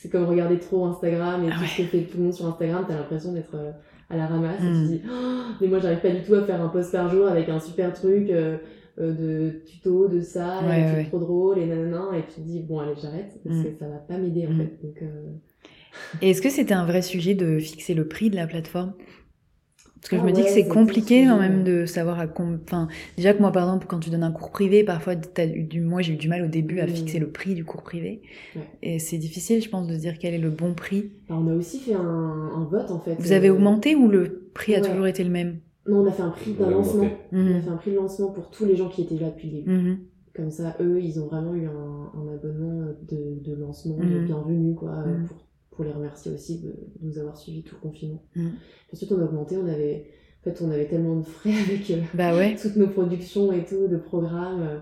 C'est 0.00 0.08
comme 0.10 0.24
regarder 0.24 0.58
trop 0.58 0.86
Instagram 0.86 1.44
et 1.44 1.48
Ah 1.52 1.56
tout 1.58 1.66
ce 1.66 1.82
que 1.82 1.88
fait 1.88 2.02
tout 2.04 2.16
le 2.18 2.22
monde 2.24 2.32
sur 2.32 2.46
Instagram, 2.46 2.84
t'as 2.88 2.94
l'impression 2.96 3.32
d'être 3.32 3.54
euh, 3.54 3.72
à 4.08 4.16
la 4.16 4.26
ramasse 4.26 4.60
et 4.62 4.68
Mm. 4.70 4.72
tu 4.72 4.80
te 4.80 4.86
dis 4.86 5.00
Oh, 5.10 5.42
mais 5.60 5.66
moi 5.66 5.78
j'arrive 5.80 6.00
pas 6.00 6.10
du 6.10 6.22
tout 6.22 6.34
à 6.34 6.42
faire 6.44 6.62
un 6.62 6.68
post 6.68 6.92
par 6.92 7.10
jour 7.10 7.26
avec 7.26 7.48
un 7.50 7.58
super 7.60 7.92
truc 7.92 8.30
euh, 8.30 8.56
euh, 9.00 9.12
de 9.12 9.64
tuto 9.66 10.08
de 10.08 10.20
ça, 10.20 10.60
Ouais, 10.66 10.80
et 10.80 10.94
ouais. 10.94 11.04
trop 11.08 11.18
drôle 11.18 11.58
et 11.58 11.66
nanana 11.66 12.16
et 12.16 12.22
tu 12.32 12.40
te 12.40 12.46
dis 12.46 12.60
bon 12.62 12.78
allez 12.80 12.94
j'arrête 13.00 13.38
parce 13.44 13.56
Mm. 13.58 13.64
que 13.64 13.72
ça 13.78 13.88
va 13.88 13.98
pas 13.98 14.16
m'aider 14.18 14.46
en 14.46 14.52
Mm. 14.52 14.58
fait. 14.58 14.86
Donc 14.86 15.02
euh, 15.02 15.24
Et 16.22 16.30
est-ce 16.30 16.40
que 16.42 16.48
c'était 16.50 16.74
un 16.74 16.86
vrai 16.86 17.02
sujet 17.02 17.34
de 17.34 17.58
fixer 17.58 17.92
le 17.94 18.06
prix 18.08 18.30
de 18.30 18.36
la 18.36 18.46
plateforme? 18.46 18.94
Parce 20.00 20.10
que 20.10 20.16
je 20.16 20.22
Ah 20.22 20.24
me 20.26 20.32
dis 20.32 20.44
que 20.44 20.50
c'est 20.50 20.68
compliqué 20.68 21.24
quand 21.26 21.38
même 21.38 21.64
de 21.64 21.84
savoir 21.86 22.20
à 22.20 22.26
combien. 22.28 22.58
Enfin, 22.64 22.88
déjà 23.16 23.34
que 23.34 23.40
moi, 23.40 23.50
par 23.52 23.64
exemple, 23.64 23.86
quand 23.88 23.98
tu 23.98 24.10
donnes 24.10 24.22
un 24.22 24.30
cours 24.32 24.50
privé, 24.50 24.84
parfois, 24.84 25.16
t'as 25.16 25.46
eu 25.46 25.64
du... 25.64 25.80
moi, 25.80 26.02
j'ai 26.02 26.12
eu 26.14 26.16
du 26.16 26.28
mal 26.28 26.42
au 26.42 26.46
début 26.48 26.80
à 26.80 26.86
Mm. 26.86 26.90
fixer 26.90 27.18
le 27.18 27.30
prix 27.30 27.54
du 27.54 27.64
cours 27.64 27.82
privé. 27.82 28.22
Ouais. 28.54 28.62
Et 28.82 28.98
c'est 29.00 29.18
difficile, 29.18 29.62
je 29.62 29.68
pense, 29.68 29.86
de 29.88 29.96
dire 29.96 30.18
quel 30.18 30.34
est 30.34 30.38
le 30.38 30.50
bon 30.50 30.74
prix. 30.74 31.10
alors, 31.28 31.42
on 31.42 31.48
a 31.48 31.54
aussi 31.54 31.80
fait 31.80 31.94
un, 31.94 32.00
un 32.00 32.64
vote 32.70 32.90
en 32.90 33.00
fait. 33.00 33.16
Vous 33.18 33.32
avez 33.32 33.48
Euh, 33.48 33.54
augmenté 33.54 33.96
ou 33.96 34.08
le 34.08 34.50
prix 34.54 34.74
a 34.76 34.80
toujours 34.80 35.06
été 35.06 35.24
le 35.24 35.30
même? 35.30 35.58
Non, 35.88 36.02
on 36.02 36.06
a 36.06 36.12
fait 36.12 36.22
un 36.22 36.30
prix 36.30 36.52
d'un 36.52 36.70
lancement. 36.70 37.02
augmenté. 37.02 37.16
On 37.32 37.36
a 37.36 37.42
Mhm. 37.42 37.62
fait 37.62 37.70
un 37.70 37.76
prix 37.76 37.90
de 37.90 37.96
lancement 37.96 38.30
pour 38.30 38.50
tous 38.50 38.64
les 38.66 38.76
gens 38.76 38.88
qui 38.88 39.02
étaient 39.02 39.16
là 39.18 39.30
depuis 39.30 39.48
le 39.50 39.56
début. 39.56 39.70
Mhm. 39.70 39.98
Comme 40.36 40.50
ça, 40.50 40.76
eux, 40.80 41.00
ils 41.02 41.18
ont 41.18 41.26
vraiment 41.26 41.54
eu 41.54 41.66
un, 41.66 42.12
un 42.14 42.34
abonnement 42.34 42.92
de, 43.10 43.40
de 43.42 43.54
lancement, 43.56 43.96
de 43.98 44.04
Mhm. 44.04 44.24
bienvenue, 44.26 44.74
quoi, 44.76 44.92
Mhm. 45.04 45.26
pour, 45.26 45.38
pour 45.78 45.84
les 45.84 45.92
remercier 45.92 46.32
aussi 46.32 46.60
de, 46.60 46.70
de 46.70 47.06
nous 47.06 47.18
avoir 47.20 47.36
suivis 47.36 47.62
tout 47.62 47.76
le 47.76 47.88
confinement. 47.88 48.20
Ensuite, 48.92 49.12
on 49.12 49.20
a 49.20 49.24
augmenté, 49.26 49.56
on 49.56 49.68
avait, 49.68 50.06
en 50.40 50.50
fait, 50.50 50.60
on 50.64 50.72
avait 50.72 50.86
tellement 50.88 51.20
de 51.20 51.24
frais 51.24 51.52
avec 51.68 51.88
euh, 51.92 52.00
Bah 52.14 52.34
ouais. 52.36 52.56
toutes 52.60 52.74
nos 52.74 52.88
productions 52.88 53.52
et 53.52 53.64
tout, 53.64 53.86
de 53.86 53.96
programmes. 53.96 54.62
euh, 54.62 54.78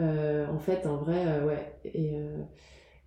euh, 0.00 0.46
en 0.46 0.60
fait, 0.60 0.86
en 0.86 0.98
vrai, 0.98 1.24
euh, 1.26 1.44
ouais. 1.48 1.72
Et, 1.92 2.14
euh, 2.14 2.36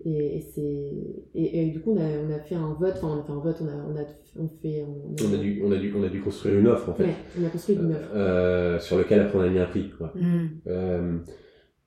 et, 0.03 0.37
et 0.37 0.41
c'est 0.41 0.91
et, 1.35 1.61
et 1.63 1.69
du 1.71 1.79
coup, 1.79 1.95
on 1.95 2.01
a, 2.01 2.03
on 2.27 2.29
a 2.35 2.39
fait 2.39 2.55
un 2.55 2.73
vote, 2.77 2.95
enfin, 2.97 3.15
on 3.15 3.19
a 3.21 3.23
fait 3.23 3.31
un 3.31 3.39
vote, 3.39 3.55
on 3.61 3.67
a, 3.67 3.71
on 3.75 3.95
a, 3.95 4.03
on 4.43 4.49
fait, 4.61 4.83
on, 4.85 5.15
on 5.25 5.33
a 5.33 5.37
dû 5.37 5.61
on 5.63 5.71
a 5.71 5.77
dû 5.77 5.93
on 5.95 6.03
a 6.03 6.09
dû 6.09 6.19
construire 6.19 6.57
une 6.59 6.67
offre 6.67 6.89
en 6.89 6.93
fait 6.95 7.03
ouais, 7.05 7.15
on 7.41 7.45
a 7.45 7.49
construit 7.49 7.75
une 7.77 7.91
offre. 7.93 8.09
euh, 8.13 8.77
sur 8.79 8.97
lequel 8.97 9.21
après 9.21 9.37
on 9.37 9.41
a 9.41 9.49
mis 9.49 9.59
un 9.59 9.65
prix 9.67 9.89
quoi. 9.97 10.13
Euh, 10.67 11.17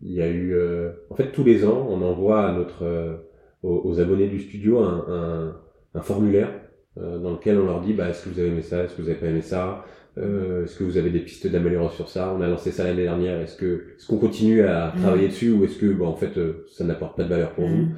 il 0.00 0.12
y 0.12 0.20
a 0.22 0.28
eu 0.28 0.54
euh, 0.54 0.92
en 1.10 1.14
fait 1.16 1.32
tous 1.32 1.42
les 1.44 1.64
ans 1.66 1.86
on 1.90 2.00
envoie 2.02 2.46
à 2.46 2.52
notre 2.52 2.84
euh, 2.84 3.16
aux, 3.64 3.80
aux 3.88 4.00
abonnés 4.00 4.28
du 4.28 4.38
studio 4.40 4.78
un, 4.78 4.98
un, 5.08 5.56
un 5.98 6.02
formulaire 6.02 6.50
euh, 6.98 7.18
dans 7.18 7.32
lequel 7.32 7.58
on 7.58 7.66
leur 7.66 7.80
dit 7.80 7.92
bah, 7.98 8.08
est-ce 8.10 8.24
que 8.24 8.28
vous 8.32 8.38
avez 8.40 8.48
aimé 8.50 8.62
ça 8.62 8.76
est-ce 8.84 8.94
que 8.94 9.02
vous 9.02 9.08
avez 9.08 9.18
pas 9.18 9.26
aimé 9.26 9.42
ça 9.42 9.84
euh, 10.16 10.62
est-ce 10.64 10.78
que 10.78 10.84
vous 10.84 10.96
avez 10.96 11.10
des 11.10 11.18
pistes 11.28 11.46
d'amélioration 11.52 11.96
sur 12.04 12.08
ça 12.08 12.32
on 12.38 12.40
a 12.40 12.48
lancé 12.48 12.70
ça 12.70 12.84
l'année 12.84 13.02
dernière 13.02 13.40
est-ce 13.40 13.56
que 13.56 13.70
est-ce 13.96 14.06
qu'on 14.06 14.18
continue 14.18 14.60
à 14.62 14.92
Mhm. 14.94 15.00
travailler 15.02 15.28
dessus 15.28 15.50
ou 15.50 15.64
est-ce 15.64 15.78
que 15.78 15.92
bon 15.92 16.06
en 16.06 16.14
fait 16.22 16.36
euh, 16.38 16.64
ça 16.76 16.84
n'apporte 16.84 17.16
pas 17.16 17.24
de 17.24 17.30
valeur 17.30 17.50
pour 17.56 17.66
vous 17.66 17.84
Mhm. 17.86 17.94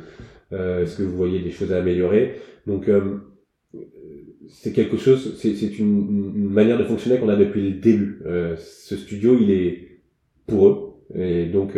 euh, 0.54 0.82
Est-ce 0.82 0.96
que 0.98 1.02
vous 1.02 1.16
voyez 1.16 1.40
des 1.40 1.50
choses 1.50 1.72
à 1.72 1.78
améliorer 1.78 2.36
Donc, 2.66 2.88
euh, 2.88 3.00
c'est 4.48 4.72
quelque 4.72 4.96
chose, 4.96 5.36
c'est 5.38 5.54
c'est 5.54 5.78
une, 5.78 6.32
une 6.36 6.48
manière 6.50 6.78
de 6.78 6.84
fonctionner 6.84 7.18
qu'on 7.18 7.28
a 7.28 7.36
depuis 7.36 7.62
le 7.70 7.80
début. 7.80 8.22
Euh, 8.26 8.54
ce 8.56 8.96
studio, 8.96 9.36
il 9.40 9.50
est 9.50 10.00
pour 10.46 10.68
eux. 10.68 10.78
Et 11.14 11.46
donc, 11.46 11.76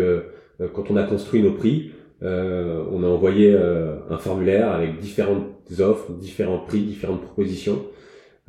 quand 0.74 0.90
on 0.90 0.96
a 0.96 1.02
construit 1.04 1.42
nos 1.42 1.52
prix, 1.52 1.90
euh, 2.22 2.82
on 2.90 3.02
a 3.04 3.06
envoyé 3.06 3.52
euh, 3.54 3.96
un 4.10 4.18
formulaire 4.18 4.70
avec 4.72 4.98
différentes 4.98 5.46
offres, 5.80 6.12
différents 6.12 6.58
prix, 6.58 6.80
différentes 6.80 7.22
propositions. 7.22 7.82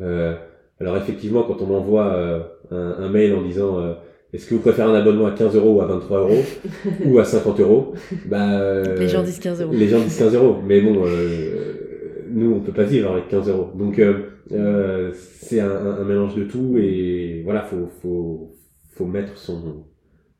Euh, 0.01 0.35
alors 0.79 0.97
effectivement, 0.97 1.43
quand 1.43 1.61
on 1.61 1.73
envoie 1.75 2.13
euh, 2.13 2.39
un, 2.71 3.03
un 3.03 3.09
mail 3.09 3.35
en 3.35 3.41
disant 3.43 3.79
euh, 3.79 3.93
est-ce 4.33 4.47
que 4.47 4.55
vous 4.55 4.61
préférez 4.61 4.89
un 4.89 4.95
abonnement 4.95 5.25
à 5.27 5.31
15 5.31 5.55
euros 5.55 5.75
ou 5.77 5.81
à 5.81 5.85
23 5.87 6.19
euros 6.21 6.41
ou 7.05 7.19
à 7.19 7.25
50 7.25 7.59
euros 7.59 7.93
bah, 8.27 8.59
euh, 8.61 8.95
Les 8.97 9.07
gens 9.07 9.23
disent 9.23 9.39
15 9.39 9.61
euros. 9.61 9.73
les 9.73 9.87
gens 9.87 9.99
disent 9.99 10.17
15 10.17 10.35
euros, 10.35 10.57
mais 10.65 10.81
bon, 10.81 11.03
euh, 11.05 12.25
nous 12.31 12.53
on 12.55 12.59
peut 12.61 12.71
pas 12.71 12.83
vivre 12.83 13.11
avec 13.11 13.27
15 13.27 13.49
euros. 13.49 13.69
Donc 13.75 13.99
euh, 13.99 14.13
euh, 14.51 15.11
c'est 15.13 15.59
un, 15.59 15.69
un- 15.69 16.03
mélange 16.05 16.35
de 16.35 16.43
tout 16.43 16.77
et 16.77 17.41
voilà, 17.43 17.61
faut 17.61 17.87
faut 18.01 18.51
faut 18.95 19.05
mettre 19.05 19.37
son 19.37 19.83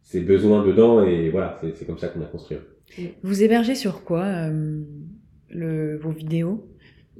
ses 0.03 0.21
besoins 0.21 0.65
dedans 0.65 1.03
et 1.03 1.30
voilà, 1.30 1.57
c'est 1.61 1.75
c'est 1.75 1.86
comme 1.86 1.97
ça 1.99 2.07
qu'on 2.07 2.21
a 2.21 2.25
construit. 2.25 2.57
Vous 3.23 3.43
hébergez 3.43 3.75
sur 3.75 4.03
quoi 4.03 4.23
euh, 4.25 4.81
le... 5.49 5.97
vos 5.97 6.11
vidéos? 6.11 6.65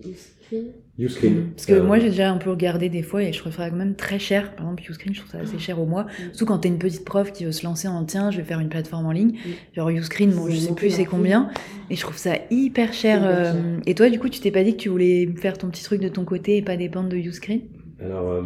Uscreen. 0.02 0.68
Uscreen. 0.98 1.34
Mm. 1.34 1.50
Parce 1.52 1.66
que 1.66 1.74
euh, 1.74 1.84
moi 1.84 2.00
j'ai 2.00 2.10
déjà 2.10 2.32
un 2.32 2.38
peu 2.38 2.50
regardé 2.50 2.88
des 2.90 3.02
fois 3.02 3.22
et 3.24 3.34
je 3.34 3.40
trouve 3.40 3.54
ça 3.54 3.70
quand 3.70 3.76
même 3.76 3.96
très 3.96 4.18
cher. 4.18 4.56
Par 4.56 4.66
exemple, 4.66 4.84
Uscreen, 4.90 5.14
je 5.14 5.20
trouve 5.20 5.32
ça 5.32 5.40
assez 5.40 5.60
cher 5.60 5.80
au 5.80 5.86
mois. 5.86 6.08
Surtout 6.32 6.46
quand 6.46 6.60
t'es 6.60 6.70
une 6.70 6.80
petite 6.80 7.04
prof 7.06 7.32
qui 7.34 7.44
veut 7.46 7.52
se 7.52 7.66
lancer 7.66 7.88
en 7.90 8.06
tiens, 8.06 8.32
je 8.32 8.38
vais 8.38 8.44
faire 8.44 8.60
une 8.62 8.70
plateforme 8.70 9.06
en 9.06 9.12
ligne. 9.12 9.34
Genre 9.74 9.90
Uscreen, 9.90 10.32
bon, 10.32 10.50
je 10.50 10.56
sais 10.56 10.74
plus 10.74 10.90
c'est 10.90 11.06
combien. 11.06 11.50
Et 11.90 11.96
je 11.96 12.02
trouve 12.02 12.18
ça 12.18 12.36
hyper 12.50 12.94
cher. 12.94 13.20
Hyper 13.20 13.34
cher. 13.34 13.56
euh, 13.56 13.80
Et 13.86 13.94
toi, 13.96 14.10
du 14.10 14.20
coup, 14.20 14.30
tu 14.30 14.40
t'es 14.40 14.52
pas 14.52 14.64
dit 14.64 14.74
que 14.78 14.82
tu 14.82 14.90
voulais 14.90 15.28
faire 15.38 15.58
ton 15.58 15.70
petit 15.70 15.84
truc 15.84 16.02
de 16.02 16.10
ton 16.10 16.24
côté 16.24 16.58
et 16.58 16.62
pas 16.62 16.78
dépendre 16.78 17.10
de 17.10 17.18
Uscreen 17.18 17.62
Alors 18.00 18.30
euh, 18.30 18.44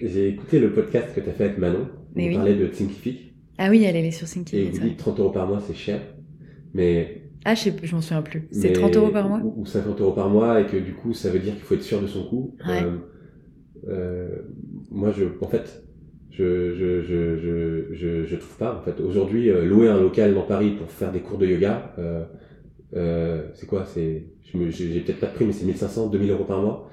j'ai 0.00 0.28
écouté 0.28 0.60
le 0.60 0.72
podcast 0.72 1.08
que 1.14 1.20
tu 1.20 1.28
as 1.28 1.32
fait 1.32 1.44
avec 1.44 1.58
Manon. 1.58 1.88
Mais 2.14 2.24
On 2.26 2.28
oui. 2.28 2.34
parlait 2.36 2.54
de 2.54 2.66
Thinkific 2.68 3.34
Ah 3.58 3.68
oui, 3.70 3.82
elle, 3.84 3.96
elle 3.96 4.04
est 4.06 4.10
sur 4.12 4.26
et 4.28 4.30
Thinking. 4.30 4.70
vous 4.70 4.78
dites 4.80 4.96
30 4.98 5.18
euros 5.20 5.30
par 5.30 5.46
mois, 5.48 5.60
c'est 5.66 5.74
cher. 5.76 6.00
Mais 6.74 7.22
Ah, 7.44 7.54
je 7.54 7.70
je 7.82 7.94
m'en 7.94 8.00
souviens 8.00 8.22
plus. 8.22 8.48
C'est 8.50 8.68
mais- 8.68 8.72
30 8.74 8.96
euros 8.96 9.10
par 9.10 9.28
mois? 9.28 9.40
ou, 9.42 9.62
ou 9.62 9.66
50 9.66 10.00
euros 10.00 10.12
par 10.12 10.28
mois 10.28 10.60
et 10.60 10.66
que 10.66 10.76
du 10.76 10.92
coup 10.92 11.12
ça 11.14 11.30
veut 11.30 11.38
dire 11.38 11.54
qu'il 11.54 11.62
faut 11.62 11.74
être 11.74 11.82
sûr 11.82 12.00
de 12.02 12.06
son 12.06 12.24
coût. 12.24 12.54
Ouais. 12.66 12.82
Euh, 12.84 12.96
euh, 13.88 14.28
moi 14.90 15.10
je 15.12 15.24
en 15.40 15.48
fait 15.48 15.82
je 16.30 16.74
je 16.74 17.02
je 17.02 17.36
je 17.92 18.24
je, 18.24 18.36
trouve 18.36 18.56
pas 18.58 18.76
en 18.76 18.82
fait 18.82 19.00
aujourd'hui 19.00 19.50
euh, 19.50 19.64
louer 19.64 19.88
un 19.88 20.00
local 20.00 20.34
dans 20.34 20.42
Paris 20.42 20.72
pour 20.72 20.90
faire 20.90 21.12
des 21.12 21.20
cours 21.20 21.38
de 21.38 21.46
yoga 21.46 21.94
c'est 23.54 23.66
quoi? 23.66 23.84
C'est 23.86 24.26
j'ai 24.42 25.00
peut-être 25.00 25.20
pas 25.20 25.26
de 25.26 25.34
prix 25.34 25.44
mais 25.46 25.52
c'est 25.52 25.66
1500 25.66 26.08
2000 26.08 26.30
euros 26.30 26.44
par 26.44 26.60
mois 26.60 26.90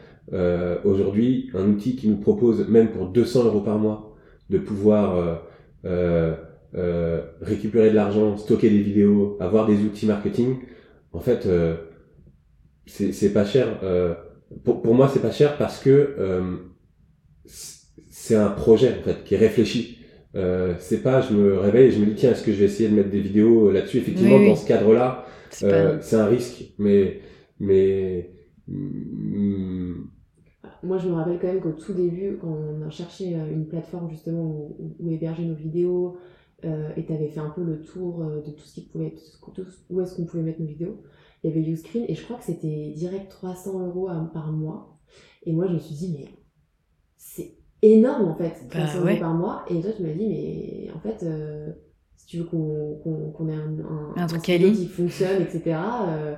aujourd'hui 0.84 1.49
un 1.53 1.67
outil 1.69 1.95
qui 1.95 2.07
nous 2.07 2.17
propose 2.17 2.67
même 2.69 2.89
pour 2.89 3.07
200 3.07 3.45
euros 3.45 3.61
par 3.61 3.78
mois 3.80 4.15
de 4.49 4.57
pouvoir 4.59 5.41
euh, 6.76 7.22
récupérer 7.41 7.89
de 7.89 7.95
l'argent, 7.95 8.38
stocker 8.38 8.70
des 8.70 8.82
vidéos, 8.82 9.38
avoir 9.39 9.68
des 9.68 9.78
outils 9.84 10.05
marketing, 10.05 10.57
en 11.13 11.20
fait, 11.20 11.45
euh, 11.45 11.76
c'est 12.86 13.34
pas 13.34 13.45
cher. 13.45 13.80
Euh, 13.84 14.13
pour, 14.63 14.82
pour 14.82 14.93
moi, 14.93 15.07
c'est 15.07 15.22
pas 15.22 15.32
cher 15.32 15.57
parce 15.57 15.80
que 15.80 15.89
euh, 16.20 16.55
c'est 17.45 18.36
un 18.36 18.49
projet 18.49 18.97
en 18.99 19.03
fait 19.03 19.24
qui 19.24 19.36
est 19.36 19.38
réfléchi. 19.38 19.99
Euh, 20.36 20.74
c'est 20.80 21.01
pas, 21.01 21.22
je 21.22 21.34
me 21.34 21.57
réveille 21.59 21.88
et 21.88 21.91
je 21.91 21.99
me 21.99 22.05
dis 22.05 22.16
tiens, 22.16 22.32
est-ce 22.32 22.43
que 22.43 22.51
je 22.51 22.57
vais 22.57 22.66
essayer 22.66 22.89
de 22.89 22.95
mettre 22.95 23.09
des 23.09 23.22
vidéos 23.22 23.72
là-dessus? 23.72 23.97
Effectivement, 23.99 24.38
Oui, 24.38 24.45
oui. 24.49 24.49
dans 24.49 24.55
ce 24.55 24.68
cadre-là, 24.68 25.26
C'est 25.49 25.66
euh, 25.72 25.97
pas... 26.09 26.18
un 26.18 26.26
risque, 26.26 26.74
mais 26.78 27.22
mais 27.59 28.32
mm, 28.68 29.93
Moi, 30.84 30.97
je 30.99 31.07
me 31.09 31.13
rappelle 31.13 31.39
quand 31.39 31.47
même 31.47 31.61
qu'au 31.61 31.72
tout 31.72 31.93
début, 31.93 32.38
quand 32.39 32.47
on 32.49 32.86
a 32.86 32.89
cherché 32.89 33.34
une 33.34 33.68
plateforme 33.68 34.09
justement 34.09 34.43
où, 34.43 34.76
où- 34.80 34.95
où 34.99 35.11
héberger 35.11 35.45
nos 35.45 35.55
vidéos, 35.55 36.18
euh, 36.63 36.89
et 36.95 37.05
tu 37.05 37.13
avais 37.13 37.27
fait 37.29 37.39
un 37.39 37.49
peu 37.49 37.63
le 37.63 37.81
tour 37.81 38.23
euh, 38.23 38.41
de 38.41 38.51
tout 38.51 38.63
ce 38.63 38.73
qui 38.75 38.81
pouvait, 38.87 39.11
tout 39.11 39.19
ce- 39.25 39.71
où 39.89 40.01
est-ce 40.01 40.15
qu'on 40.15 40.25
pouvait 40.25 40.43
mettre 40.43 40.61
nos 40.61 40.67
vidéos, 40.67 41.01
il 41.43 41.49
y 41.49 41.53
avait 41.53 41.67
Uscreen, 41.69 42.05
et 42.07 42.15
je 42.15 42.23
crois 42.23 42.37
que 42.37 42.45
c'était 42.45 42.91
direct 42.95 43.29
300 43.29 43.85
euros 43.87 44.09
par 44.33 44.51
mois. 44.51 44.97
Et 45.43 45.51
moi, 45.53 45.67
je 45.67 45.73
me 45.73 45.79
suis 45.79 45.95
dit, 45.95 46.15
mais 46.17 46.27
c'est 47.17 47.55
énorme 47.81 48.29
en 48.29 48.35
fait, 48.35 48.67
300 48.69 49.03
ouais. 49.03 49.11
euros 49.11 49.19
par 49.19 49.33
mois. 49.33 49.65
Et 49.69 49.79
toi, 49.81 49.91
tu 49.95 50.01
m'as 50.03 50.13
dit, 50.13 50.27
mais 50.27 50.91
en 50.95 50.99
fait, 50.99 51.23
euh, 51.23 51.71
si 52.15 52.25
tu 52.27 52.37
veux 52.37 52.45
qu'on 52.45 52.95
qu'on 53.03 53.31
qu'on 53.31 53.49
ait 53.49 53.53
un, 53.53 54.13
Un 54.15 54.27
truc 54.27 54.41
qui 54.41 54.87
fonctionne, 54.87 55.41
etc., 55.43 55.61
euh, 56.07 56.35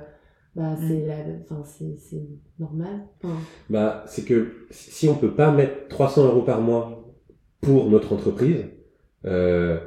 bah, 0.54 0.74
Mm. 0.74 0.88
c'est 0.88 1.06
la- 1.06 1.24
enfin, 1.42 1.62
c'est 1.64 1.96
c'est 1.98 2.28
normal. 2.58 3.06
Enfin, 3.22 3.36
bah, 3.70 4.04
c'est 4.08 4.24
que 4.24 4.66
si 4.70 5.08
on 5.08 5.14
peut 5.14 5.34
pas 5.34 5.52
mettre 5.52 5.88
300 5.88 6.26
euros 6.26 6.42
par 6.42 6.60
mois 6.60 7.14
pour 7.60 7.88
notre 7.88 8.12
entreprise, 8.12 8.66
euh, 9.24 9.78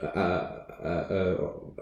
à- 0.00 0.66
à- 0.82 1.30
à- 1.32 1.36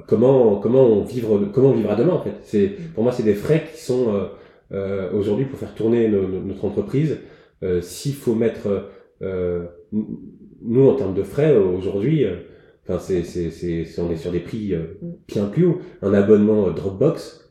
comment 0.07 0.57
comment 0.57 0.85
on 0.85 1.03
vivre 1.05 1.49
comment 1.53 1.71
on 1.71 1.75
vivra 1.75 1.97
demain 1.97 2.13
en 2.15 2.21
fait. 2.23 2.35
C'est 2.43 2.69
pour 2.95 3.03
moi 3.05 3.13
c'est 3.13 3.23
des 3.23 3.35
frais 3.35 3.65
qui 3.73 3.81
sont 3.81 4.15
euh, 4.15 4.25
euh, 4.73 5.13
aujourd'hui 5.13 5.45
pour 5.45 5.59
faire 5.59 5.75
tourner 5.75 6.09
notre 6.09 6.65
entreprise. 6.65 7.19
Euh, 7.63 7.81
S'il 7.81 8.15
faut 8.15 8.35
mettre 8.35 8.89
euh, 9.23 9.67
nous 9.93 10.89
en 10.89 10.95
termes 10.95 11.15
de 11.15 11.23
frais 11.23 11.57
aujourd'hui, 11.57 12.25
enfin 12.85 12.99
c'est 12.99 13.23
c'est 13.25 13.51
c'est 13.51 13.85
on 14.01 14.11
est 14.11 14.17
sur 14.17 14.33
des 14.33 14.41
prix 14.41 14.75
bien 15.29 15.47
plus 15.47 15.67
hauts. 15.67 15.79
Un 16.03 16.15
abonnement 16.15 16.71
Dropbox, 16.71 17.51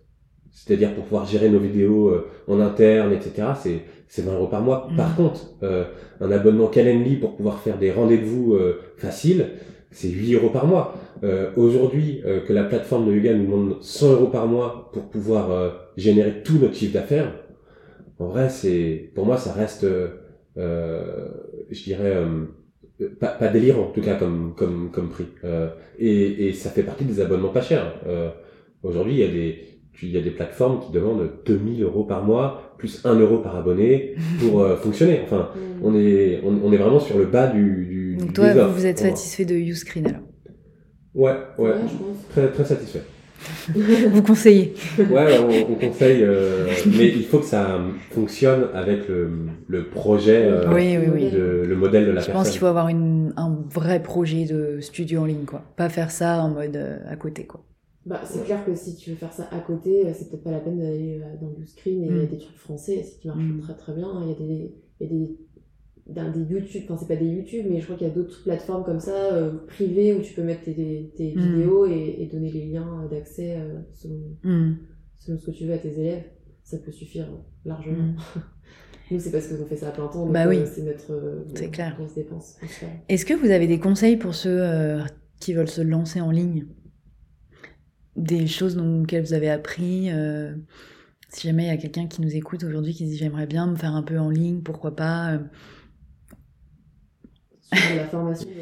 c'est-à-dire 0.52 0.93
pour 0.95 1.04
pouvoir 1.06 1.26
gérer 1.26 1.49
nos 1.49 1.60
vidéos 1.60 2.14
en 2.47 2.60
interne, 2.60 3.14
etc. 3.14 3.49
C'est 3.62 3.82
c'est 4.08 4.24
20 4.24 4.34
euros 4.34 4.47
par 4.47 4.62
mois. 4.62 4.89
Mmh. 4.91 4.95
Par 4.97 5.16
contre, 5.16 5.41
un 5.62 6.32
abonnement 6.32 6.68
Calendly 6.68 7.16
pour 7.18 7.36
pouvoir 7.38 7.60
faire 7.60 7.78
des 7.78 7.91
rendez-vous 7.91 8.58
faciles, 8.97 9.52
c'est 9.91 10.07
8 10.09 10.35
euros 10.35 10.49
par 10.49 10.65
mois. 10.65 10.95
Euh, 11.23 11.51
Aujourd'hui, 11.55 12.21
euh, 12.25 12.39
que 12.41 12.53
la 12.53 12.63
plateforme 12.63 13.07
de 13.07 13.13
yoga 13.13 13.33
nous 13.33 13.45
demande 13.45 13.77
100 13.81 14.13
euros 14.13 14.27
par 14.27 14.47
mois 14.47 14.89
pour 14.93 15.03
pouvoir 15.09 15.51
euh, 15.51 15.69
générer 15.97 16.41
tout 16.43 16.57
notre 16.57 16.75
chiffre 16.75 16.93
d'affaires, 16.93 17.31
en 18.19 18.27
vrai, 18.27 18.49
c'est 18.49 19.11
pour 19.15 19.25
moi, 19.25 19.37
ça 19.37 19.51
reste, 19.51 19.83
euh, 19.83 21.27
je 21.69 21.83
dirais, 21.83 22.17
pas, 23.19 23.29
pas 23.29 23.47
délirant, 23.47 23.85
en 23.85 23.91
tout 23.91 24.01
cas 24.01 24.13
comme 24.13 24.53
comme 24.55 24.91
comme 24.91 25.09
prix. 25.09 25.25
et, 25.97 26.47
et 26.47 26.53
ça 26.53 26.69
fait 26.69 26.83
partie 26.83 27.03
des 27.03 27.19
abonnements 27.19 27.49
pas 27.49 27.63
chers. 27.63 27.95
Aujourd'hui, 28.83 29.13
il 29.13 29.19
y 29.19 29.23
a 29.23 29.27
des 29.27 29.59
il 30.03 30.11
y 30.11 30.17
a 30.17 30.21
des 30.21 30.31
plateformes 30.31 30.79
qui 30.81 30.91
demandent 30.91 31.29
2000 31.45 31.81
euros 31.83 32.03
par 32.03 32.23
mois 32.23 32.75
plus 32.77 33.03
1 33.05 33.19
euro 33.19 33.39
par 33.39 33.55
abonné 33.55 34.13
pour 34.39 34.67
fonctionner. 34.77 35.21
Enfin, 35.23 35.49
mm. 35.55 35.83
on 35.83 35.95
est 35.95 36.41
on, 36.43 36.59
on, 36.63 36.71
est 36.71 36.77
vraiment 36.77 36.99
sur 36.99 37.17
le 37.17 37.25
bas 37.25 37.47
du, 37.47 37.87
du 37.87 38.01
Donc 38.22 38.34
toi, 38.34 38.53
vous, 38.53 38.74
vous 38.74 38.86
êtes 38.86 38.99
satisfait 38.99 39.45
de 39.45 39.55
Uscreen 39.55 40.07
alors 40.07 40.22
Ouais, 41.13 41.36
ouais, 41.57 41.74
très, 42.30 42.49
très 42.51 42.63
satisfait. 42.63 43.01
Vous 44.11 44.22
conseillez 44.22 44.76
Ouais, 44.97 45.39
on, 45.39 45.76
conseille, 45.76 46.24
euh, 46.24 46.67
mais 46.86 47.07
il 47.07 47.26
faut 47.26 47.39
que 47.39 47.45
ça 47.45 47.80
fonctionne 48.11 48.67
avec 48.74 49.07
le, 49.07 49.32
le 49.67 49.89
projet, 49.89 50.45
euh, 50.45 50.72
oui, 50.72 50.95
oui, 50.97 51.07
oui. 51.11 51.30
le 51.32 51.76
modèle 51.76 52.05
de 52.05 52.09
la 52.11 52.15
personne. 52.15 52.34
Je 52.34 52.38
pense 52.38 52.49
qu'il 52.51 52.59
faut 52.59 52.67
avoir 52.67 52.88
une, 52.88 53.34
un 53.38 53.57
vrai 53.74 54.01
projet 54.01 54.45
de 54.45 54.80
studio 54.80 55.22
en 55.22 55.26
ligne, 55.26 55.45
quoi. 55.45 55.63
Pas 55.76 55.89
faire 55.89 56.11
ça 56.11 56.43
en 56.43 56.49
mode 56.49 56.76
euh, 56.76 56.99
à 57.09 57.15
côté, 57.15 57.45
quoi. 57.45 57.63
Bah, 58.05 58.22
c'est 58.24 58.45
clair 58.45 58.63
que 58.63 58.76
si 58.76 58.95
tu 58.95 59.09
veux 59.09 59.15
faire 59.15 59.34
ça 59.34 59.47
à 59.51 59.59
côté, 59.59 60.05
c'est 60.13 60.30
peut-être 60.30 60.43
pas 60.43 60.51
la 60.51 60.59
peine 60.59 60.80
d'aller 60.80 61.22
dans 61.41 61.51
le 61.59 61.65
screen 61.65 62.03
et 62.03 62.07
il 62.07 62.17
y 62.17 62.19
a 62.22 62.26
des 62.26 62.38
trucs 62.38 62.57
français 62.57 63.03
qui 63.19 63.28
marchent 63.28 63.41
mm. 63.41 63.61
très 63.61 63.76
très 63.76 63.93
bien. 63.93 64.07
Il 64.24 64.30
y 64.30 64.32
a 64.32 64.36
des, 64.36 64.72
il 64.99 65.03
y 65.03 65.05
a 65.05 65.13
des 65.13 65.36
d'un 66.14 66.30
des 66.30 66.41
YouTube, 66.41 66.84
enfin 66.86 66.97
c'est 66.97 67.07
pas 67.07 67.20
des 67.20 67.28
YouTube, 67.28 67.66
mais 67.70 67.80
je 67.80 67.86
crois 67.86 67.95
qu'il 67.95 68.07
y 68.07 68.09
a 68.09 68.14
d'autres 68.14 68.43
plateformes 68.43 68.84
comme 68.84 68.99
ça, 68.99 69.34
euh, 69.34 69.51
privées, 69.68 70.14
où 70.14 70.22
tu 70.22 70.34
peux 70.34 70.43
mettre 70.43 70.64
tes, 70.64 71.12
tes 71.16 71.36
mm. 71.36 71.39
vidéos 71.39 71.86
et, 71.86 72.18
et, 72.20 72.26
donner 72.28 72.51
les 72.51 72.68
liens 72.68 73.07
d'accès 73.09 73.57
euh, 73.57 73.80
selon, 73.93 74.20
mm. 74.43 74.78
selon, 75.20 75.39
ce 75.39 75.45
que 75.45 75.51
tu 75.51 75.66
veux 75.66 75.74
à 75.74 75.78
tes 75.78 75.99
élèves. 75.99 76.24
Ça 76.64 76.78
peut 76.78 76.91
suffire 76.91 77.28
largement. 77.66 78.03
Mm. 78.03 78.18
Nous, 79.12 79.20
c'est 79.20 79.32
parce 79.32 79.47
qu'on 79.47 79.66
fait 79.66 79.76
ça 79.76 79.89
à 79.89 79.91
plein 79.91 80.07
temps, 80.07 80.26
donc 80.26 80.34
bah 80.34 80.47
oui. 80.47 80.57
Euh, 80.57 80.66
c'est 80.66 80.84
notre 80.84 81.45
c'est 81.53 81.70
clair. 81.70 81.95
grosse 81.97 82.14
dépense. 82.14 82.57
Est-ce 83.09 83.26
que 83.26 83.34
vous 83.34 83.51
avez 83.51 83.68
des 83.68 83.80
conseils 83.80 84.16
pour 84.16 84.36
ceux 84.36 84.62
qui 85.39 85.53
veulent 85.53 85.68
se 85.68 85.82
lancer 85.82 86.22
en 86.22 86.32
ligne? 86.32 86.68
Des 88.16 88.47
choses 88.47 88.76
dont 88.76 89.03
vous 89.03 89.34
avez 89.34 89.49
appris 89.49 90.09
Si 91.28 91.47
jamais 91.47 91.64
il 91.64 91.68
y 91.68 91.72
a 91.72 91.78
quelqu'un 91.78 92.07
qui 92.07 92.22
nous 92.22 92.34
écoute 92.34 92.64
aujourd'hui 92.64 92.93
qui 92.93 93.03
dit 93.03 93.18
j'aimerais 93.18 93.47
bien 93.47 93.68
me 93.68 93.76
faire 93.76 93.95
un 93.95 94.03
peu 94.03 94.18
en 94.18 94.30
ligne, 94.30 94.62
pourquoi 94.62 94.95
pas 94.95 95.41
la 97.72 98.05
formation 98.05 98.47
de 98.47 98.61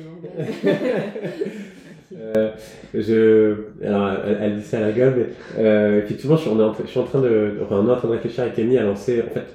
euh, 2.15 2.51
je, 2.93 3.55
alors, 3.83 4.11
elle, 4.25 4.57
dit 4.57 4.63
ça 4.63 4.77
à 4.77 4.81
la 4.81 4.91
gueule, 4.91 5.13
mais 5.17 5.63
euh, 5.63 6.03
effectivement, 6.03 6.35
je 6.35 6.41
suis, 6.41 6.49
en, 6.49 6.73
je 6.73 6.87
suis 6.87 6.99
en 6.99 7.03
train 7.03 7.21
de, 7.21 7.59
enfin, 7.63 7.77
on 7.77 7.87
est 7.87 7.91
en 7.91 7.95
train 7.95 8.07
de 8.07 8.13
réfléchir 8.13 8.43
avec 8.43 8.55
Camille 8.55 8.77
à 8.77 8.83
lancer, 8.83 9.21
en 9.21 9.29
fait, 9.33 9.47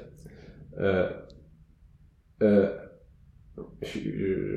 euh, 0.81 1.09
euh, 2.43 2.69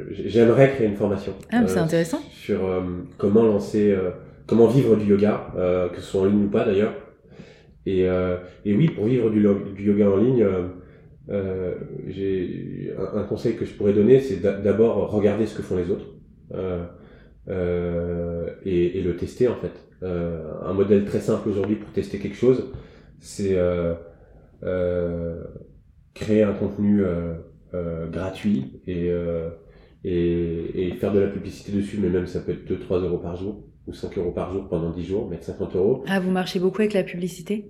j'aimerais 0.10 0.72
créer 0.72 0.88
une 0.88 0.96
formation. 0.96 1.34
Ah, 1.52 1.64
c'est 1.68 1.78
euh, 1.78 1.84
intéressant. 1.84 2.20
Sur 2.32 2.66
euh, 2.66 2.82
comment 3.18 3.44
lancer, 3.44 3.96
comment 4.46 4.68
vivre 4.68 4.96
du 4.96 5.06
yoga, 5.06 5.52
que 5.94 6.00
ce 6.00 6.06
soit 6.06 6.22
en 6.22 6.26
ligne 6.26 6.46
ou 6.46 6.50
pas 6.50 6.66
d'ailleurs. 6.66 6.94
Et, 7.86 8.02
et 8.02 8.76
oui, 8.76 8.90
pour 8.90 9.06
vivre 9.06 9.30
du, 9.30 9.46
du 9.76 9.84
yoga 9.84 10.10
en 10.10 10.18
ligne, 10.18 10.46
euh, 11.30 11.76
j'ai 12.08 12.94
un, 12.98 13.24
conseil 13.24 13.56
que 13.56 13.66
je 13.66 13.74
pourrais 13.74 13.94
donner, 13.94 14.20
c'est 14.20 14.42
d'abord 14.42 15.12
regarder 15.12 15.46
ce 15.46 15.56
que 15.56 15.62
font 15.62 15.76
les 15.76 15.92
autres 15.92 16.06
euh, 16.54 16.86
euh, 17.50 18.50
et, 18.64 19.00
et, 19.00 19.02
le 19.02 19.16
tester 19.18 19.48
en 19.48 19.56
fait. 19.56 19.74
Euh, 20.04 20.54
un 20.64 20.74
modèle 20.74 21.06
très 21.06 21.20
simple 21.20 21.50
aujourd'hui 21.50 21.76
pour 21.76 21.92
tester 21.92 22.20
quelque 22.20 22.38
chose, 22.38 22.72
c'est 23.20 23.58
créer 26.14 26.44
un 26.44 26.54
contenu 26.54 27.04
gratuit 28.12 28.82
et, 28.88 29.12
et, 30.04 30.88
et, 30.88 30.92
faire 30.96 31.12
de 31.12 31.20
la 31.20 31.28
publicité 31.28 31.72
dessus, 31.74 32.00
mais 32.02 32.10
même 32.10 32.28
ça 32.28 32.40
peut 32.40 32.54
être 32.54 32.66
2-3 32.66 33.04
euros 33.04 33.18
par 33.18 33.36
jour 33.36 33.67
ou 33.88 33.94
5 33.94 34.18
euros 34.18 34.32
par 34.32 34.52
jour 34.52 34.68
pendant 34.68 34.92
10 34.92 35.04
jours, 35.06 35.30
mettre 35.30 35.46
50 35.46 35.76
euros. 35.76 36.04
Ah, 36.08 36.20
vous 36.20 36.32
marchez 36.32 36.60
beaucoup 36.60 36.82
avec 36.82 36.94
la 36.94 37.04
publicité? 37.04 37.70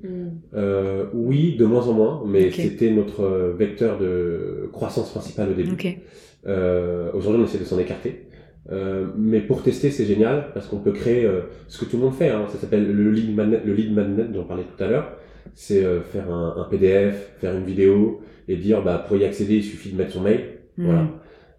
Euh, 0.53 1.05
Oui, 1.13 1.55
de 1.57 1.65
moins 1.65 1.87
en 1.87 1.93
moins, 1.93 2.23
mais 2.25 2.51
c'était 2.51 2.91
notre 2.91 3.53
vecteur 3.57 3.99
de 3.99 4.69
croissance 4.73 5.11
principale 5.11 5.51
au 5.51 5.53
début. 5.53 5.73
Okay. 5.73 5.99
Euh, 6.47 7.11
Aujourd'hui, 7.13 7.41
on 7.41 7.45
essaie 7.45 7.59
de 7.59 7.65
s'en 7.65 7.79
écarter. 7.79 8.27
Euh, 8.71 9.07
mais 9.15 9.39
pour 9.39 9.63
tester, 9.63 9.91
c'est 9.91 10.05
génial 10.05 10.51
parce 10.53 10.67
qu'on 10.67 10.79
peut 10.79 10.91
créer 10.91 11.25
euh, 11.25 11.41
ce 11.67 11.79
que 11.79 11.89
tout 11.89 11.97
le 11.97 12.03
monde 12.03 12.13
fait. 12.13 12.29
Hein. 12.29 12.45
Ça 12.49 12.57
s'appelle 12.57 12.91
le 12.91 13.11
lead 13.11 13.33
magnet, 13.33 13.61
le 13.63 13.73
lead 13.73 13.93
magnet 13.93 14.25
dont 14.25 14.41
on 14.41 14.45
parlait 14.45 14.63
tout 14.63 14.83
à 14.83 14.87
l'heure. 14.87 15.13
C'est 15.53 15.83
euh, 15.83 16.01
faire 16.01 16.31
un, 16.31 16.55
un, 16.57 16.63
PDF, 16.65 17.35
faire 17.39 17.55
une 17.55 17.63
vidéo 17.63 18.21
et 18.47 18.57
dire 18.57 18.83
bah 18.83 19.03
pour 19.07 19.17
y 19.17 19.25
accéder, 19.25 19.55
il 19.55 19.63
suffit 19.63 19.91
de 19.91 19.97
mettre 19.97 20.11
son 20.11 20.21
mail, 20.21 20.59
hmm. 20.77 20.85
voilà, 20.85 21.07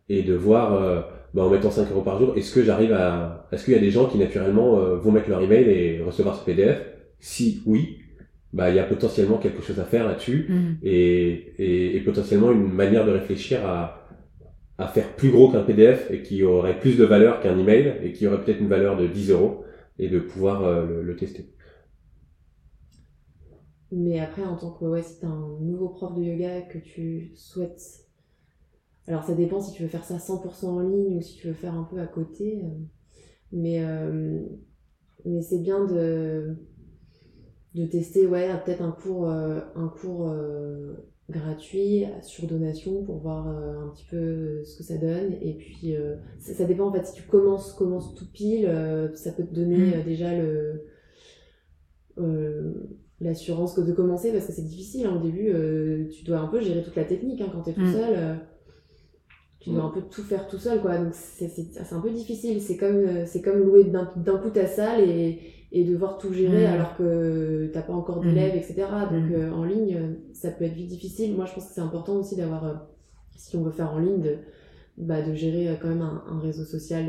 et 0.08 0.22
de 0.22 0.34
voir 0.34 0.74
euh, 0.74 1.00
bah, 1.34 1.44
en 1.44 1.50
mettant 1.50 1.70
5 1.70 1.90
euros 1.90 2.02
par 2.02 2.18
jour, 2.18 2.34
est-ce 2.36 2.54
que 2.54 2.62
j'arrive 2.62 2.92
à, 2.92 3.48
est-ce 3.52 3.64
qu'il 3.64 3.74
y 3.74 3.76
a 3.76 3.80
des 3.80 3.90
gens 3.90 4.06
qui 4.06 4.18
naturellement 4.18 4.78
euh, 4.78 4.96
vont 4.96 5.12
mettre 5.12 5.28
leur 5.28 5.42
email 5.42 5.68
et 5.68 6.02
recevoir 6.02 6.36
ce 6.36 6.44
PDF 6.44 6.80
Si 7.20 7.62
oui, 7.66 7.98
bah 8.52 8.70
il 8.70 8.76
y 8.76 8.78
a 8.78 8.84
potentiellement 8.84 9.36
quelque 9.36 9.62
chose 9.62 9.78
à 9.78 9.84
faire 9.84 10.06
là-dessus 10.06 10.46
mm. 10.48 10.78
et, 10.82 11.54
et, 11.58 11.96
et, 11.96 12.00
potentiellement 12.00 12.50
une 12.50 12.72
manière 12.72 13.04
de 13.04 13.10
réfléchir 13.10 13.64
à, 13.66 14.08
à 14.78 14.86
faire 14.88 15.14
plus 15.16 15.30
gros 15.30 15.50
qu'un 15.50 15.62
PDF 15.62 16.10
et 16.10 16.22
qui 16.22 16.42
aurait 16.44 16.78
plus 16.78 16.96
de 16.96 17.04
valeur 17.04 17.40
qu'un 17.40 17.58
email 17.58 17.96
et 18.02 18.12
qui 18.12 18.26
aurait 18.26 18.42
peut-être 18.42 18.60
une 18.60 18.68
valeur 18.68 18.96
de 18.96 19.06
10 19.06 19.30
euros 19.32 19.64
et 19.98 20.08
de 20.08 20.18
pouvoir 20.18 20.64
euh, 20.64 20.86
le, 20.86 21.02
le, 21.02 21.16
tester. 21.16 21.50
Mais 23.90 24.20
après, 24.20 24.44
en 24.44 24.56
tant 24.56 24.70
que 24.70 24.84
ouais, 24.84 25.02
si 25.02 25.20
t'as 25.20 25.26
un 25.26 25.58
nouveau 25.60 25.88
prof 25.88 26.14
de 26.14 26.22
yoga 26.22 26.62
que 26.62 26.78
tu 26.78 27.32
souhaites 27.34 28.07
alors 29.08 29.24
ça 29.24 29.34
dépend 29.34 29.58
si 29.58 29.72
tu 29.72 29.82
veux 29.82 29.88
faire 29.88 30.04
ça 30.04 30.18
100% 30.18 30.66
en 30.66 30.80
ligne 30.80 31.16
ou 31.16 31.22
si 31.22 31.36
tu 31.36 31.48
veux 31.48 31.54
faire 31.54 31.74
un 31.74 31.84
peu 31.84 31.98
à 31.98 32.06
côté. 32.06 32.60
Euh. 32.62 32.68
Mais, 33.52 33.82
euh, 33.82 34.42
mais 35.24 35.40
c'est 35.40 35.60
bien 35.60 35.86
de, 35.86 36.56
de 37.74 37.86
tester 37.86 38.26
ouais, 38.26 38.50
peut-être 38.64 38.82
un 38.82 38.92
cours, 38.92 39.30
euh, 39.30 39.60
un 39.74 39.88
cours 39.88 40.30
gratuit 41.30 42.04
sur 42.22 42.46
donation 42.46 43.02
pour 43.04 43.18
voir 43.18 43.48
un 43.48 43.88
petit 43.94 44.04
peu 44.10 44.62
ce 44.64 44.76
que 44.76 44.82
ça 44.82 44.98
donne. 44.98 45.32
Et 45.40 45.54
puis 45.54 45.94
ça, 46.38 46.64
dépend 46.66 46.88
en 46.88 46.92
fait 46.92 47.06
si 47.06 47.14
tu 47.14 47.22
commences, 47.22 47.72
commences 47.72 48.14
tout 48.14 48.30
pile, 48.30 48.70
ça 49.14 49.32
peut 49.32 49.44
te 49.44 49.54
donner 49.54 49.78
mm. 49.78 50.04
déjà 50.04 50.36
le 50.36 50.84
l'assurance 53.20 53.76
de 53.78 53.92
commencer 53.92 54.32
parce 54.32 54.46
que 54.46 54.52
c'est 54.52 54.62
difficile 54.62 55.06
hein, 55.06 55.16
au 55.16 55.22
début 55.22 55.52
tu 56.12 56.24
dois 56.24 56.38
un 56.38 56.46
peu 56.46 56.60
gérer 56.60 56.82
toute 56.82 56.94
la 56.94 57.04
technique 57.04 57.40
hein, 57.40 57.48
quand 57.52 57.62
tu 57.62 57.70
es 57.70 57.72
tout 57.72 57.80
mm. 57.80 57.92
seul 57.92 58.38
tu 59.60 59.70
dois 59.70 59.84
un 59.84 59.90
peu 59.90 60.02
tout 60.02 60.22
faire 60.22 60.46
tout 60.48 60.58
seul 60.58 60.80
quoi. 60.80 60.98
Donc 60.98 61.14
c'est 61.14 61.92
un 61.92 62.00
peu 62.00 62.10
difficile. 62.10 62.60
C'est 62.60 62.76
comme 62.76 62.96
euh, 62.96 63.26
c'est 63.26 63.42
comme 63.42 63.58
louer 63.58 63.84
d'un 63.84 64.06
coup 64.06 64.50
ta 64.50 64.66
salle 64.66 65.00
et, 65.00 65.40
et 65.72 65.84
devoir 65.84 66.18
tout 66.18 66.32
gérer 66.32 66.66
alors 66.66 66.96
que 66.96 67.70
t'as 67.72 67.82
pas 67.82 67.92
encore 67.92 68.20
d'élèves 68.20 68.56
etc 68.56 68.86
donc 69.10 69.30
euh, 69.32 69.50
en 69.50 69.64
ligne 69.64 70.16
ça 70.32 70.50
peut 70.50 70.64
être 70.64 70.74
vite 70.74 70.88
difficile. 70.88 71.34
Moi 71.34 71.44
je 71.44 71.54
pense 71.54 71.66
que 71.66 71.74
c'est 71.74 71.80
important 71.80 72.16
aussi 72.16 72.36
d'avoir 72.36 72.64
euh, 72.64 72.74
si 73.36 73.56
on 73.56 73.62
veut 73.62 73.72
faire 73.72 73.92
en 73.92 73.98
ligne 73.98 74.20
de 74.20 74.36
bah, 74.96 75.22
de 75.22 75.34
gérer 75.34 75.76
quand 75.80 75.88
même 75.88 76.02
un, 76.02 76.24
un 76.28 76.40
réseau 76.40 76.64
social 76.64 77.06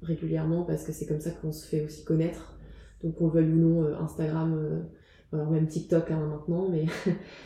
régulièrement 0.00 0.62
parce 0.64 0.82
que 0.84 0.92
c'est 0.92 1.06
comme 1.06 1.20
ça 1.20 1.30
qu'on 1.30 1.52
se 1.52 1.66
fait 1.66 1.84
aussi 1.84 2.04
connaître. 2.04 2.54
Donc 3.02 3.20
on 3.20 3.26
le 3.26 3.32
veuille 3.32 3.52
ou 3.52 3.56
non 3.56 3.94
Instagram 4.00 4.84
alors 5.32 5.50
même 5.50 5.66
TikTok 5.66 6.10
hein, 6.10 6.18
maintenant, 6.30 6.68
mais... 6.70 6.84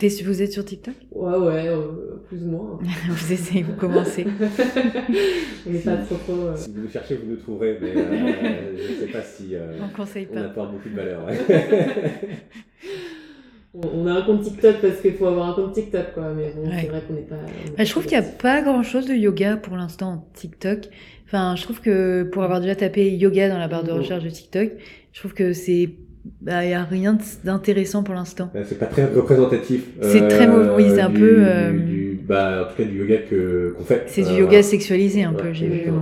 vous 0.24 0.42
êtes 0.42 0.52
sur 0.52 0.64
TikTok? 0.64 0.94
Ouais, 1.12 1.38
ouais, 1.38 1.68
euh, 1.68 2.16
plus 2.26 2.42
ou 2.42 2.48
moins. 2.48 2.78
vous 3.08 3.32
essayez, 3.32 3.62
vous 3.62 3.74
commencez. 3.74 4.26
on 5.66 5.70
n'est 5.70 5.78
pas 5.78 5.96
trop 5.98 6.16
trop... 6.16 6.32
Euh. 6.32 6.56
Si 6.56 6.72
vous 6.72 6.80
nous 6.80 6.90
cherchez, 6.90 7.14
vous 7.14 7.30
nous 7.30 7.36
trouverez, 7.36 7.78
mais 7.80 7.92
euh, 7.96 8.76
je 8.76 8.92
ne 8.92 9.06
sais 9.06 9.12
pas 9.12 9.22
si 9.22 9.54
on, 9.80 9.88
conseille 9.96 10.26
on 10.32 10.36
apporte 10.36 10.72
beaucoup 10.72 10.88
de 10.88 10.96
valeur. 10.96 11.26
Ouais. 11.26 11.38
On 13.74 14.06
a 14.06 14.12
un 14.14 14.22
compte 14.22 14.42
TikTok 14.42 14.80
parce 14.80 15.00
qu'il 15.00 15.14
faut 15.14 15.26
avoir 15.26 15.50
un 15.50 15.52
compte 15.52 15.74
TikTok, 15.74 16.14
quoi. 16.14 16.32
Mais 16.34 16.50
bon, 16.56 16.64
c'est 16.64 16.86
vrai 16.86 17.02
qu'on 17.06 17.14
n'est 17.14 17.20
pas. 17.20 17.36
Bah, 17.76 17.84
je 17.84 17.90
trouve 17.90 18.06
qu'il 18.06 18.18
n'y 18.18 18.24
a 18.24 18.28
pas 18.28 18.62
grand 18.62 18.82
chose 18.82 19.06
de 19.06 19.14
yoga 19.14 19.58
pour 19.58 19.76
l'instant 19.76 20.26
TikTok. 20.34 20.88
Enfin, 21.26 21.54
je 21.56 21.62
trouve 21.62 21.80
que 21.80 22.22
pour 22.24 22.42
avoir 22.42 22.60
déjà 22.60 22.74
tapé 22.74 23.14
yoga 23.14 23.48
dans 23.48 23.58
la 23.58 23.68
barre 23.68 23.84
de 23.84 23.92
recherche 23.92 24.24
de 24.24 24.30
TikTok, 24.30 24.70
je 25.12 25.20
trouve 25.20 25.34
que 25.34 25.52
c'est 25.52 25.90
bah, 26.40 26.64
il 26.64 26.68
n'y 26.68 26.74
a 26.74 26.84
rien 26.84 27.18
d'intéressant 27.44 28.02
pour 28.02 28.14
l'instant. 28.14 28.50
Bah, 28.54 28.60
c'est 28.64 28.78
pas 28.78 28.86
très 28.86 29.04
représentatif. 29.06 29.86
C'est 30.02 30.28
très 30.28 30.46
mauvais, 30.46 30.70
oui, 30.76 30.90
c'est 30.94 31.00
un 31.00 31.12
euh, 31.14 31.72
peu. 31.72 31.78
Du, 31.78 32.20
bah, 32.26 32.64
en 32.64 32.70
tout 32.70 32.76
cas, 32.82 32.88
du 32.88 32.98
yoga 32.98 33.18
que, 33.18 33.74
qu'on 33.76 33.84
fait. 33.84 34.04
C'est 34.06 34.22
du 34.22 34.30
euh, 34.30 34.38
yoga 34.38 34.62
sexualisé 34.62 35.22
un 35.24 35.32
peu, 35.32 35.52
j'ai 35.52 35.68
vu. 35.68 35.92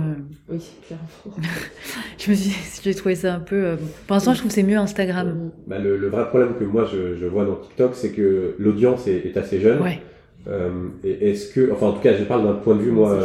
Oui, 0.47 0.59
clairement. 0.85 1.37
je 2.19 2.29
me 2.29 2.35
suis 2.35 2.51
j'ai 2.85 2.93
trouvé 2.93 3.15
ça 3.15 3.33
un 3.33 3.39
peu. 3.39 3.55
Euh, 3.55 3.75
pour 4.05 4.15
l'instant, 4.15 4.33
je 4.33 4.39
trouve 4.39 4.49
que 4.49 4.55
c'est 4.55 4.63
mieux 4.63 4.77
Instagram. 4.77 5.49
Bah, 5.65 5.79
le, 5.79 5.97
le, 5.97 6.07
vrai 6.07 6.27
problème 6.27 6.53
que 6.59 6.63
moi 6.63 6.85
je, 6.85 7.15
je 7.15 7.25
vois 7.25 7.45
dans 7.45 7.55
TikTok, 7.55 7.95
c'est 7.95 8.11
que 8.11 8.55
l'audience 8.59 9.07
est, 9.07 9.25
est, 9.25 9.37
assez 9.37 9.59
jeune. 9.59 9.81
Ouais. 9.81 9.99
Euh, 10.47 10.69
et 11.03 11.31
est-ce 11.31 11.51
que, 11.51 11.71
enfin 11.71 11.87
en 11.87 11.93
tout 11.93 12.01
cas, 12.01 12.15
je 12.15 12.23
parle 12.23 12.43
d'un 12.43 12.53
point 12.53 12.75
de 12.75 12.81
vue 12.81 12.91
moi 12.91 13.17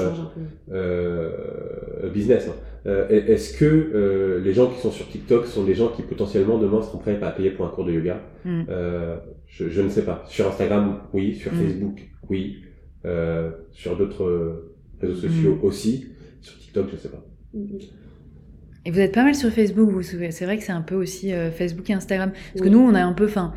euh, 0.72 1.28
business. 2.12 2.46
Hein. 2.48 2.54
Euh, 2.86 3.08
est-ce 3.08 3.56
que 3.58 3.64
euh, 3.64 4.40
les 4.40 4.54
gens 4.54 4.70
qui 4.70 4.80
sont 4.80 4.90
sur 4.90 5.06
TikTok 5.08 5.46
sont 5.46 5.64
des 5.64 5.74
gens 5.74 5.88
qui 5.88 6.02
potentiellement 6.02 6.58
demain 6.58 6.80
seront 6.82 6.98
prêts 6.98 7.18
à 7.22 7.30
payer 7.30 7.50
pour 7.50 7.66
un 7.66 7.68
cours 7.68 7.84
de 7.84 7.92
yoga 7.92 8.22
mm. 8.44 8.62
euh, 8.70 9.16
je, 9.46 9.68
je, 9.68 9.82
ne 9.82 9.90
sais 9.90 10.04
pas. 10.04 10.24
Sur 10.28 10.48
Instagram, 10.48 11.00
oui. 11.12 11.34
Sur 11.34 11.52
mm. 11.52 11.56
Facebook, 11.56 12.08
oui. 12.30 12.62
Euh, 13.04 13.50
sur 13.72 13.96
d'autres 13.96 14.72
réseaux 15.00 15.28
sociaux 15.28 15.56
mm. 15.56 15.64
aussi. 15.64 16.06
Sur 16.40 16.58
TikTok, 16.58 16.88
je 16.88 16.94
ne 16.94 16.98
sais 16.98 17.08
pas. 17.08 17.24
Et 18.86 18.90
vous 18.90 19.00
êtes 19.00 19.12
pas 19.12 19.24
mal 19.24 19.34
sur 19.34 19.50
Facebook, 19.50 19.90
vous 19.90 20.02
C'est 20.02 20.44
vrai 20.44 20.56
que 20.56 20.64
c'est 20.64 20.72
un 20.72 20.80
peu 20.80 20.94
aussi 20.94 21.32
Facebook 21.52 21.90
et 21.90 21.92
Instagram. 21.92 22.32
Parce 22.54 22.64
que 22.64 22.70
nous, 22.70 22.78
on 22.78 22.94
a 22.94 23.02
un 23.02 23.12
peu, 23.12 23.26
enfin, 23.26 23.52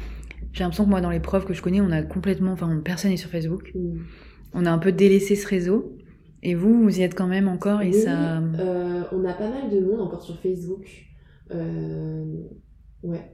j'ai 0.52 0.66
l'impression 0.66 0.84
que 0.84 0.90
moi, 0.90 1.00
dans 1.00 1.12
les 1.12 1.22
profs 1.22 1.46
que 1.46 1.54
je 1.54 1.62
connais, 1.62 1.80
on 1.80 1.92
a 1.92 2.02
complètement, 2.02 2.52
enfin, 2.52 2.82
personne 2.84 3.12
n'est 3.12 3.18
sur 3.18 3.30
Facebook. 3.30 3.74
On 4.54 4.66
a 4.66 4.72
un 4.72 4.80
peu 4.80 4.92
délaissé 4.92 5.38
ce 5.38 5.48
réseau. 5.48 5.96
Et 6.46 6.56
vous, 6.56 6.84
vous 6.84 7.00
y 7.00 7.02
êtes 7.02 7.16
quand 7.16 7.28
même 7.28 7.48
encore 7.48 7.82
et 7.82 7.94
ça. 7.94 8.40
Euh, 8.40 9.04
on 9.14 9.24
a 9.24 9.34
pas 9.34 9.50
mal 9.50 9.70
de 9.72 9.80
monde 9.80 10.02
encore 10.02 10.22
sur 10.22 10.38
Facebook. 10.40 10.86
Euh, 11.52 12.44
ouais. 13.02 13.34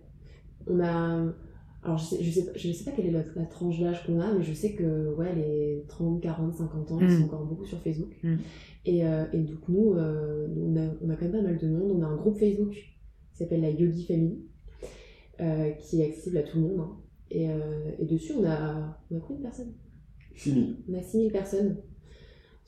On 0.68 0.80
a. 0.80 1.34
Alors, 1.82 1.98
je 1.98 2.04
sais, 2.04 2.24
je 2.24 2.30
sais, 2.30 2.52
je 2.56 2.72
sais 2.72 2.84
pas 2.84 2.92
quelle 2.92 3.08
est 3.08 3.12
la, 3.36 3.46
tranche 3.46 3.80
d'âge 3.80 4.06
qu'on 4.06 4.20
a, 4.20 4.34
mais 4.34 4.44
je 4.44 4.54
sais 4.54 4.74
que 4.74 5.16
ouais, 5.16 5.34
les 5.34 5.86
30, 5.88 6.22
40, 6.22 6.54
50 6.54 6.92
ans, 6.92 7.00
ils 7.02 7.10
sont 7.10 7.20
mm. 7.22 7.24
encore 7.24 7.46
beaucoup 7.46 7.66
sur 7.66 7.80
Facebook. 7.80 8.12
Mm. 8.22 8.36
Et, 8.86 9.06
euh, 9.06 9.26
et, 9.34 9.40
donc, 9.40 9.68
nous, 9.70 9.94
euh, 9.94 10.48
on, 10.56 10.76
a, 10.76 10.94
on 11.02 11.10
a 11.10 11.16
quand 11.16 11.24
même 11.24 11.32
pas 11.32 11.42
mal 11.42 11.58
de 11.58 11.68
monde. 11.68 11.92
On 11.92 12.04
a 12.04 12.08
un 12.08 12.18
groupe 12.18 12.38
Facebook 12.38 12.74
qui 12.74 13.38
s'appelle 13.38 13.62
la 13.62 13.72
Yogi 13.72 14.06
Family, 14.06 14.46
euh, 15.40 15.72
qui 15.72 16.02
est 16.02 16.10
accessible 16.10 16.38
à 16.38 16.44
tout 16.44 16.58
le 16.60 16.68
monde. 16.68 16.80
Hein. 16.82 16.98
Et, 17.32 17.48
et, 18.00 18.06
dessus, 18.06 18.34
on 18.38 18.46
a, 18.46 19.00
on 19.10 19.18
a 19.18 19.20
combien 19.20 19.38
de 19.38 19.44
personnes? 19.44 19.74
6000. 20.36 20.78
On 20.90 20.94
a 20.96 21.02
6000 21.02 21.32
personnes 21.32 21.78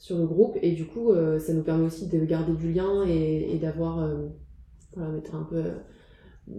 sur 0.02 0.18
le 0.18 0.26
groupe. 0.26 0.58
Et 0.62 0.74
du 0.74 0.86
coup 0.86 1.12
euh, 1.12 1.40
ça 1.40 1.54
nous 1.54 1.64
permet 1.64 1.86
aussi 1.86 2.10
de 2.10 2.26
garder 2.26 2.54
du 2.54 2.74
lien 2.74 3.06
et, 3.08 3.58
d'avoir 3.62 4.00
euh, 4.00 4.28
voilà 4.96 5.12
mettre 5.12 5.36
un 5.36 5.44
peu 5.44 5.58
euh, 5.58 6.54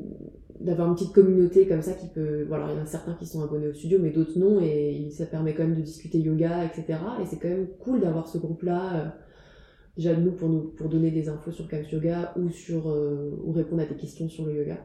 d'avoir 0.61 0.89
une 0.89 0.95
petite 0.95 1.13
communauté 1.13 1.67
comme 1.67 1.83
ça 1.83 1.93
qui 1.93 2.07
peut 2.07 2.45
voilà 2.45 2.69
il 2.71 2.77
y 2.77 2.81
en 2.81 2.83
a 2.85 2.87
certains 2.87 3.15
qui 3.15 3.27
sont 3.27 3.43
abonnés 3.43 3.67
au 3.67 3.75
studio 3.75 3.99
mais 4.01 4.11
d'autres 4.11 4.39
non. 4.39 4.61
Et 4.63 5.11
ça 5.11 5.27
permet 5.27 5.55
quand 5.55 5.65
même 5.65 5.75
de 5.75 5.83
discuter 5.83 6.19
yoga 6.19 6.65
etc 6.65 6.99
et 7.21 7.27
c'est 7.27 7.39
quand 7.39 7.49
même 7.49 7.67
cool 7.81 8.01
d'avoir 8.01 8.29
ce 8.29 8.39
groupe 8.39 8.63
là 8.63 9.17
déjà 9.97 10.17
nous 10.17 10.33
pour 10.33 10.49
nous 10.49 10.71
pour 10.71 10.89
donner 10.89 11.11
des 11.11 11.29
infos 11.29 11.51
sur 11.51 11.67
Kams 11.69 11.85
Yoga 11.91 12.33
ou 12.37 12.49
sur 12.49 12.87
ou 12.87 13.51
répondre 13.51 13.83
à 13.83 13.87
des 13.87 13.97
questions 13.97 14.29
sur 14.29 14.47
le 14.47 14.55
yoga 14.55 14.79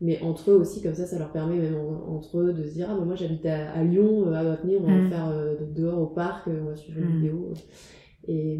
mais 0.00 0.20
entre 0.20 0.50
eux 0.50 0.56
aussi 0.56 0.82
comme 0.82 0.94
ça 0.94 1.06
ça 1.06 1.18
leur 1.18 1.32
permet 1.32 1.56
même 1.56 1.76
entre 1.76 2.38
eux 2.40 2.52
de 2.52 2.64
se 2.64 2.74
dire 2.74 2.88
ah 2.90 2.94
moi 2.94 3.14
j'habite 3.14 3.46
à, 3.46 3.82
Lyon 3.82 4.30
à 4.32 4.56
venir 4.56 4.80
on 4.82 4.86
va 4.86 4.98
mm. 4.98 5.08
faire 5.08 5.56
dehors 5.74 6.00
au 6.00 6.06
parc 6.06 6.48
on 6.48 6.64
va 6.66 6.76
suivre 6.76 6.98
une 6.98 7.08
mm. 7.08 7.16
vidéo 7.16 7.52
et, 8.28 8.58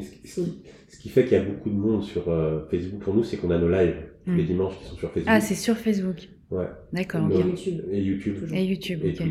ce, 0.00 0.98
qui, 1.00 1.08
fait 1.10 1.24
qu'il 1.24 1.32
y 1.32 1.40
a 1.40 1.44
beaucoup 1.44 1.68
de 1.68 1.74
monde 1.74 2.02
sur 2.02 2.28
euh, 2.28 2.66
Facebook 2.70 3.02
pour 3.02 3.14
nous, 3.14 3.24
c'est 3.24 3.36
qu'on 3.36 3.50
a 3.50 3.58
nos 3.58 3.68
lives 3.68 4.08
tous 4.24 4.32
les 4.32 4.44
mm. 4.44 4.46
dimanches 4.46 4.78
qui 4.78 4.84
sont 4.86 4.96
sur 4.96 5.10
Facebook. 5.10 5.30
Ah, 5.30 5.40
c'est 5.40 5.54
sur 5.54 5.76
Facebook. 5.76 6.28
Ouais. 6.52 6.66
D'accord. 6.92 7.30
Et 7.30 7.38
YouTube. 7.38 7.80
Et 7.90 8.00
YouTube. 8.02 8.34
Et 8.52 8.62
YouTube, 8.62 9.00
ok. 9.06 9.26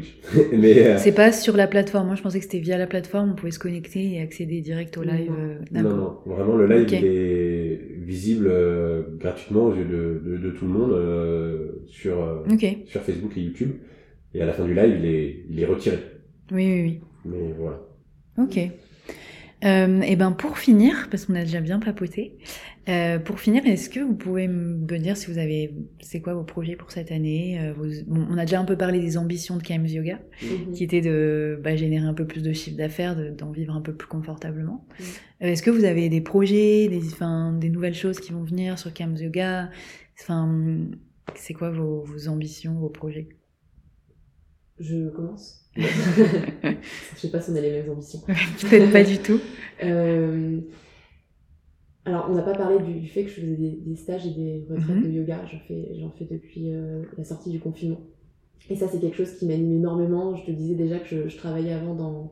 Mais 0.57 0.87
euh, 0.87 0.97
C'est 0.97 1.11
pas 1.11 1.31
sur 1.31 1.55
la 1.55 1.67
plateforme. 1.67 2.07
Moi, 2.07 2.15
je 2.15 2.23
pensais 2.23 2.39
que 2.39 2.45
c'était 2.45 2.59
via 2.59 2.79
la 2.79 2.87
plateforme, 2.87 3.31
on 3.31 3.35
pouvait 3.35 3.51
se 3.51 3.59
connecter 3.59 4.15
et 4.15 4.21
accéder 4.21 4.61
direct 4.61 4.97
au 4.97 5.03
live. 5.03 5.31
Euh, 5.31 5.59
non, 5.71 5.83
non, 5.83 6.17
vraiment, 6.25 6.55
le 6.55 6.65
live 6.65 6.87
il 6.89 7.05
est 7.05 7.79
visible 8.03 8.51
gratuitement 9.19 9.65
aux 9.65 9.75
yeux 9.75 9.85
de, 9.85 10.37
de, 10.37 10.49
tout 10.49 10.65
le 10.65 10.71
monde 10.71 11.85
sur, 11.85 12.43
sur 12.85 13.01
Facebook 13.01 13.37
et 13.37 13.41
YouTube. 13.41 13.71
Et 14.33 14.41
à 14.41 14.45
la 14.47 14.53
fin 14.53 14.65
du 14.65 14.73
live, 14.73 14.97
il 14.99 15.05
est, 15.05 15.45
il 15.47 15.59
est 15.59 15.65
retiré. 15.65 15.97
Oui, 16.51 16.65
oui, 16.65 16.81
oui. 16.81 17.01
Mais 17.25 17.53
voilà. 17.57 17.81
Ok. 18.39 18.59
Euh, 19.63 20.01
et 20.01 20.15
ben 20.15 20.31
pour 20.31 20.57
finir, 20.57 21.07
parce 21.11 21.25
qu'on 21.25 21.35
a 21.35 21.41
déjà 21.41 21.61
bien 21.61 21.79
papoté, 21.79 22.37
euh, 22.89 23.19
pour 23.19 23.39
finir, 23.39 23.65
est-ce 23.67 23.89
que 23.89 23.99
vous 23.99 24.15
pouvez 24.15 24.47
me 24.47 24.97
dire 24.97 25.15
si 25.15 25.31
vous 25.31 25.37
avez, 25.37 25.71
c'est 25.99 26.19
quoi 26.19 26.33
vos 26.33 26.43
projets 26.43 26.75
pour 26.75 26.91
cette 26.91 27.11
année 27.11 27.59
euh, 27.61 27.73
bon, 28.07 28.25
On 28.31 28.37
a 28.37 28.45
déjà 28.45 28.59
un 28.59 28.65
peu 28.65 28.75
parlé 28.75 28.99
des 28.99 29.17
ambitions 29.17 29.57
de 29.57 29.63
KM's 29.63 29.91
Yoga, 29.91 30.19
mhm. 30.41 30.73
qui 30.73 30.83
était 30.83 31.01
de 31.01 31.59
bah, 31.63 31.75
générer 31.75 32.05
un 32.05 32.15
peu 32.15 32.25
plus 32.25 32.41
de 32.41 32.53
chiffre 32.53 32.77
d'affaires, 32.77 33.15
d'en 33.33 33.51
vivre 33.51 33.75
un 33.75 33.81
peu 33.81 33.93
plus 33.93 34.07
confortablement. 34.07 34.85
Mhm. 34.99 35.05
Euh, 35.43 35.47
est-ce 35.51 35.61
que 35.61 35.69
vous 35.69 35.85
avez 35.85 36.09
des 36.09 36.21
projets, 36.21 36.87
des, 36.87 37.01
des 37.59 37.69
nouvelles 37.69 37.93
choses 37.93 38.19
qui 38.19 38.31
vont 38.31 38.43
venir 38.43 38.79
sur 38.79 38.91
KM's 38.91 39.21
Yoga? 39.21 39.69
Enfin, 40.19 40.49
c'est 41.35 41.53
quoi 41.53 41.69
vos, 41.69 42.03
vos 42.03 42.27
ambitions, 42.27 42.73
vos 42.73 42.89
projets? 42.89 43.29
Je 44.81 45.09
commence 45.09 45.61
je 45.77 45.85
sais 47.15 47.29
pas 47.29 47.39
si 47.39 47.51
on 47.51 47.55
a 47.55 47.61
les 47.61 47.71
mêmes 47.71 47.89
ambitions. 47.89 48.19
Peut-être 48.27 48.91
pas 48.91 49.03
du 49.03 49.17
tout. 49.19 49.39
Euh, 49.83 50.59
alors, 52.05 52.27
on 52.29 52.35
n'a 52.35 52.43
pas 52.43 52.53
parlé 52.53 52.77
du, 52.77 53.07
fait 53.07 53.23
que 53.23 53.31
je 53.31 53.41
faisais 53.41 53.55
des, 53.55 53.95
stages 53.95 54.27
et 54.27 54.29
des 54.29 54.63
retraites 54.69 54.95
mhm. 54.95 55.03
de 55.05 55.09
yoga. 55.09 55.39
J'en 55.51 55.57
fais, 55.57 55.95
j'en 55.99 56.11
fais 56.11 56.25
depuis 56.25 56.71
euh, 56.71 57.01
la 57.17 57.23
sortie 57.23 57.49
du 57.49 57.59
confinement. 57.59 58.01
Et 58.69 58.75
ça, 58.75 58.87
c'est 58.87 58.99
quelque 58.99 59.17
chose 59.17 59.33
qui 59.39 59.47
m'anime 59.47 59.73
énormément. 59.73 60.35
Je 60.35 60.45
te 60.45 60.51
disais 60.51 60.75
déjà 60.75 60.99
que 60.99 61.27
je, 61.27 61.35
travaillais 61.35 61.73
avant 61.73 61.95
dans, 61.95 62.31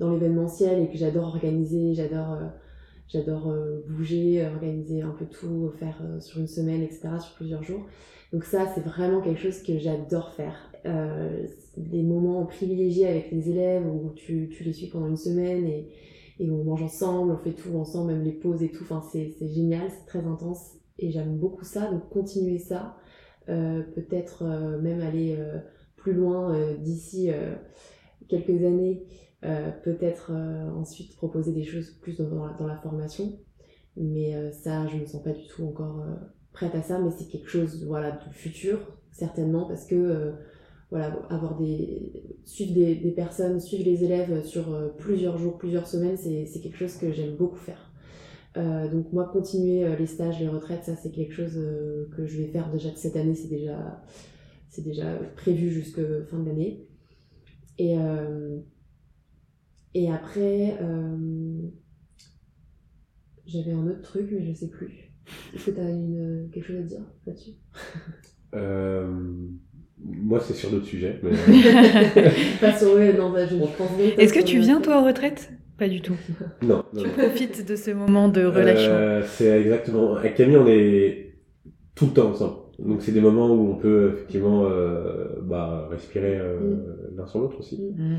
dans 0.00 0.10
l'événementiel 0.12 0.82
et 0.82 0.88
que 0.88 0.98
j'adore 0.98 1.28
organiser, 1.28 1.94
j'adore, 1.94 2.32
euh, 2.32 2.48
j'adore 3.06 3.54
bouger, 3.88 4.44
organiser 4.44 5.02
un 5.02 5.14
peu 5.16 5.26
tout, 5.26 5.70
faire 5.78 6.02
sur 6.18 6.40
une 6.40 6.48
semaine, 6.48 6.82
etc., 6.82 7.10
sur 7.20 7.34
plusieurs 7.36 7.62
jours. 7.62 7.86
Donc 8.32 8.42
ça, 8.42 8.66
c'est 8.74 8.84
vraiment 8.84 9.20
quelque 9.20 9.40
chose 9.40 9.62
que 9.62 9.78
j'adore 9.78 10.32
faire. 10.32 10.67
Euh, 10.88 11.46
des 11.76 12.02
moments 12.02 12.44
privilégiés 12.46 13.06
avec 13.06 13.30
les 13.30 13.50
élèves 13.50 13.86
où 13.86 14.10
tu, 14.14 14.48
les 14.64 14.72
suis 14.72 14.88
pendant 14.88 15.06
une 15.06 15.16
semaine 15.16 15.64
et, 15.66 15.88
et, 16.40 16.50
on 16.50 16.64
mange 16.64 16.82
ensemble, 16.82 17.30
on 17.30 17.36
fait 17.36 17.52
tout 17.52 17.76
ensemble, 17.76 18.12
même 18.12 18.24
les 18.24 18.32
pauses 18.32 18.62
et 18.62 18.70
tout. 18.70 18.82
Enfin, 18.82 19.02
c'est 19.12 19.32
génial, 19.40 19.88
c'est 19.90 20.06
très 20.06 20.24
intense 20.26 20.78
et 20.98 21.10
j'aime 21.10 21.36
beaucoup 21.36 21.64
ça. 21.64 21.90
Donc 21.90 22.08
continuer 22.08 22.58
ça, 22.58 22.96
euh, 23.48 23.82
peut-être 23.94 24.42
euh, 24.42 24.80
même 24.80 25.00
aller 25.00 25.36
euh, 25.38 25.58
plus 25.96 26.14
loin 26.14 26.54
euh, 26.54 26.76
d'ici 26.76 27.30
quelques 28.28 28.64
années, 28.64 29.04
peut-être 29.84 30.32
ensuite 30.76 31.14
proposer 31.16 31.52
des 31.52 31.64
choses 31.64 31.90
plus 31.90 32.18
dans, 32.18 32.44
la, 32.44 32.54
dans 32.54 32.66
la 32.66 32.76
formation. 32.76 33.38
Mais 33.96 34.34
ça, 34.52 34.86
je 34.88 34.96
ne 34.96 35.00
me 35.02 35.06
sens 35.06 35.22
pas 35.22 35.30
du 35.30 35.46
tout 35.46 35.64
encore 35.64 36.04
prête 36.52 36.74
à 36.74 36.82
ça, 36.82 36.98
mais 36.98 37.10
c'est 37.10 37.26
quelque 37.26 37.48
chose 37.48 37.84
voilà, 37.86 38.10
du 38.10 38.34
futur, 38.34 38.78
certainement, 39.12 39.66
parce 39.66 39.86
que 39.86 39.94
euh, 39.94 40.32
voilà, 40.90 41.06
avoir 41.30 41.58
des, 41.58 42.38
suivre 42.44 42.72
des, 42.72 43.12
personnes, 43.12 43.60
suivre 43.60 43.84
les 43.84 44.04
élèves 44.04 44.44
sur 44.44 44.72
euh, 44.72 44.88
plusieurs 44.96 45.36
jours, 45.36 45.58
plusieurs 45.58 45.86
semaines, 45.86 46.16
c'est 46.16 46.60
quelque 46.60 46.78
chose 46.78 46.96
que 46.96 47.12
j'aime 47.12 47.36
beaucoup 47.36 47.58
faire. 47.58 47.92
Euh, 48.56 48.90
donc 48.90 49.12
moi, 49.12 49.28
continuer 49.30 49.96
les 49.96 50.06
stages, 50.06 50.40
les 50.40 50.48
retraites, 50.48 50.84
ça 50.84 50.96
c'est 50.96 51.10
quelque 51.10 51.34
chose 51.34 51.54
que 52.16 52.26
je 52.26 52.38
vais 52.38 52.48
faire 52.48 52.70
déjà 52.72 52.88
cette 52.96 53.16
année, 53.16 53.34
c'est 53.34 53.48
déjà, 53.48 54.02
déjà 54.78 55.14
prévu 55.36 55.70
jusqu'à 55.70 56.02
fin 56.30 56.38
de 56.38 56.46
l'année. 56.46 56.86
Et, 57.78 57.96
et 59.94 60.10
après, 60.10 60.76
j'avais 63.46 63.72
un 63.72 63.86
autre 63.86 64.02
truc, 64.02 64.28
mais 64.32 64.44
je 64.44 64.52
sais 64.52 64.68
plus. 64.68 65.12
Est-ce 65.54 65.66
que 65.66 65.70
tu 65.72 65.80
as 65.80 66.52
quelque 66.52 66.66
chose 66.66 66.76
à 66.76 66.82
dire 66.82 67.04
là-dessus? 67.26 67.52
Euh, 68.54 69.48
Moi, 70.04 70.40
c'est 70.40 70.54
sur 70.54 70.70
d'autres 70.70 70.86
sujets. 70.86 71.20
Mais... 71.22 71.30
Pas 72.60 72.76
sur 72.76 72.96
eux, 72.96 73.12
non, 73.16 73.30
bah, 73.30 73.46
je 73.46 73.56
Est-ce 74.20 74.32
que 74.32 74.42
tu 74.42 74.58
viens, 74.58 74.80
toi, 74.80 75.00
en 75.00 75.06
retraite? 75.06 75.50
Pas 75.78 75.88
du 75.88 76.00
tout. 76.00 76.16
Non. 76.62 76.84
tu 76.96 77.08
profites 77.08 77.68
de 77.68 77.76
ce 77.76 77.90
moment 77.92 78.28
de 78.28 78.44
relâchement. 78.44 78.94
Euh, 78.94 79.22
c'est 79.24 79.60
exactement. 79.60 80.16
Avec 80.16 80.34
Camille, 80.34 80.56
on 80.56 80.66
est 80.66 81.34
tout 81.94 82.06
le 82.06 82.12
temps 82.12 82.30
ensemble. 82.30 82.56
Donc, 82.78 83.02
c'est 83.02 83.12
des 83.12 83.20
moments 83.20 83.50
où 83.50 83.72
on 83.72 83.76
peut 83.76 84.12
effectivement 84.14 84.64
euh, 84.64 85.26
bah, 85.42 85.88
respirer 85.90 86.38
mm. 86.38 87.16
l'un 87.16 87.26
sur 87.26 87.40
l'autre 87.40 87.58
aussi. 87.60 87.94
Mm. 87.96 88.18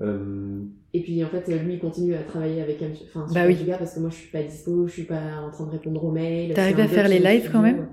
Euh, 0.00 0.62
et 0.94 1.02
puis 1.02 1.22
en 1.24 1.28
fait, 1.28 1.48
lui 1.48 1.74
il 1.74 1.80
continue 1.80 2.14
à 2.14 2.22
travailler 2.22 2.62
avec 2.62 2.82
enfin, 2.82 3.26
sur 3.26 3.34
bah 3.34 3.50
yoga 3.50 3.78
parce 3.78 3.94
que 3.94 4.00
moi 4.00 4.10
je 4.10 4.14
suis 4.14 4.30
pas 4.30 4.42
dispo, 4.42 4.86
je 4.86 4.92
suis 4.92 5.02
pas 5.02 5.42
en 5.44 5.50
train 5.50 5.66
de 5.66 5.70
répondre 5.72 6.04
aux 6.04 6.12
mails. 6.12 6.54
T'arrives 6.54 6.78
à 6.80 6.86
faire 6.86 7.08
les 7.08 7.18
lives 7.18 7.50
quand 7.50 7.62
même? 7.62 7.88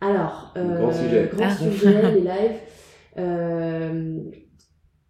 Alors, 0.00 0.52
euh, 0.56 0.78
grand 0.78 0.92
sujet, 0.92 1.30
grand 1.32 1.46
ah. 1.46 1.56
sujet 1.56 2.12
les 2.14 2.20
lives. 2.20 2.60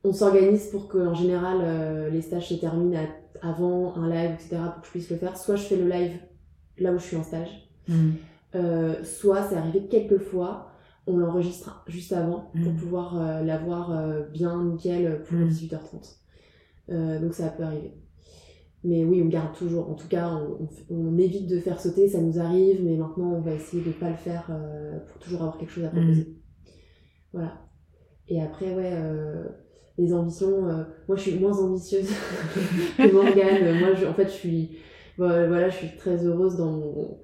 on 0.04 0.12
s'organise 0.12 0.66
pour 0.70 0.88
que 0.88 0.98
en 0.98 1.14
général 1.14 2.10
les 2.12 2.22
stages 2.22 2.48
se 2.48 2.54
terminent 2.54 2.98
avant 3.42 3.96
un 3.96 4.08
live, 4.08 4.32
etc. 4.34 4.56
pour 4.72 4.82
que 4.82 4.86
je 4.86 4.90
puisse 4.90 5.10
le 5.10 5.16
faire. 5.16 5.36
Soit 5.36 5.56
je 5.56 5.64
fais 5.64 5.76
le 5.76 5.88
live 5.88 6.18
là 6.78 6.92
où 6.92 6.98
je 6.98 7.04
suis 7.04 7.16
en 7.16 7.24
stage, 7.24 7.68
hmm. 7.88 8.12
soit 9.02 9.42
c'est 9.42 9.56
arrivé 9.56 9.86
quelques 9.88 10.18
fois 10.18 10.72
on 11.06 11.18
l'enregistre 11.18 11.84
juste 11.86 12.12
avant 12.12 12.50
pour 12.52 12.72
mm. 12.72 12.76
pouvoir 12.76 13.20
euh, 13.20 13.42
l'avoir 13.42 13.92
euh, 13.92 14.22
bien 14.24 14.64
nickel 14.64 15.22
pour 15.22 15.38
18h30. 15.38 15.78
Mm. 16.88 16.92
Euh, 16.92 17.20
donc 17.20 17.34
ça 17.34 17.48
peut 17.48 17.62
arriver. 17.62 17.94
Mais 18.86 19.04
oui, 19.04 19.20
on 19.22 19.28
garde 19.28 19.54
toujours. 19.54 19.90
En 19.90 19.94
tout 19.94 20.08
cas, 20.08 20.30
on, 20.90 21.18
évite 21.18 21.48
de 21.48 21.58
faire 21.58 21.80
sauter, 21.80 22.08
ça 22.08 22.20
nous 22.20 22.38
arrive, 22.38 22.84
mais 22.84 22.96
maintenant 22.96 23.32
on 23.32 23.40
va 23.40 23.54
essayer 23.54 23.82
de 23.82 23.88
ne 23.88 23.92
pas 23.94 24.10
le 24.10 24.16
faire 24.16 24.50
pour 25.08 25.18
toujours 25.18 25.40
avoir 25.42 25.58
quelque 25.58 25.72
chose 25.72 25.84
à 25.84 25.88
proposer. 25.88 26.22
Mm. 26.22 26.70
Voilà. 27.32 27.52
Et 28.28 28.40
après, 28.40 28.74
ouais, 28.74 28.92
les 29.98 30.14
ambitions. 30.14 30.62
moi, 31.08 31.16
je 31.16 31.20
suis 31.20 31.38
moins 31.38 31.58
ambitieuse 31.58 32.08
que 32.96 33.12
Morgane. 33.12 33.80
moi, 33.80 33.88
en 34.08 34.14
fait, 34.14 34.26
je 34.26 34.34
suis, 34.34 34.78
voilà, 35.16 35.68
je 35.68 35.76
suis 35.76 35.96
très 35.96 36.24
heureuse 36.24 36.56
dans 36.56 36.72
mon 36.72 37.18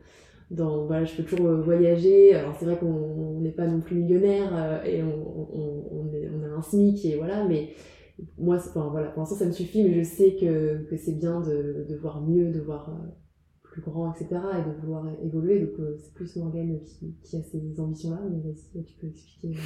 dans 0.53 0.87
voilà 0.87 1.05
je 1.05 1.17
peux 1.17 1.23
toujours 1.23 1.47
euh, 1.49 1.61
voyager 1.61 2.35
alors 2.35 2.55
c'est 2.59 2.67
vrai 2.67 2.77
qu'on 2.77 3.41
n'est 3.41 3.53
pas 3.53 3.67
non 3.67 3.81
plus 3.81 3.97
millionnaire 3.97 4.51
euh, 4.55 4.85
et 4.85 5.03
on, 5.03 5.09
on, 5.09 5.85
on, 5.91 6.15
est, 6.15 6.29
on, 6.29 6.45
a 6.45 6.59
un 6.59 6.63
SMIC 6.63 7.05
et 7.07 7.17
voilà 7.17 7.45
mais 7.45 7.71
moi 8.39 8.57
enfin 8.57 8.89
voilà 8.91 9.09
pour 9.09 9.21
l'instant 9.21 9.37
ça 9.37 9.47
me 9.47 9.53
suffit 9.53 9.83
mais 9.83 9.95
je 9.95 10.03
sais 10.03 10.37
que, 10.41 10.85
que 10.89 10.97
c'est 10.97 11.19
bien 11.19 11.41
de, 11.41 11.87
de 11.89 11.97
voir 11.97 12.21
mieux 12.21 12.51
de 12.51 12.61
voir 12.61 12.91
euh, 12.91 13.09
plus 13.63 13.81
grand 13.81 14.13
etc 14.13 14.29
et 14.59 14.69
de 14.69 14.81
vouloir 14.83 15.07
évoluer. 15.25 15.61
Donc 15.61 15.71
c'est 15.99 16.13
plus 16.13 16.37
Morgane 16.37 16.79
qui, 16.85 17.17
qui, 17.23 17.37
a 17.37 17.41
ces 17.43 17.81
ambitions 17.81 18.11
là 18.11 18.21
mais 18.31 18.39
vas-y 18.41 18.85
tu 18.85 18.95
peux 19.01 19.07
expliquer. 19.07 19.57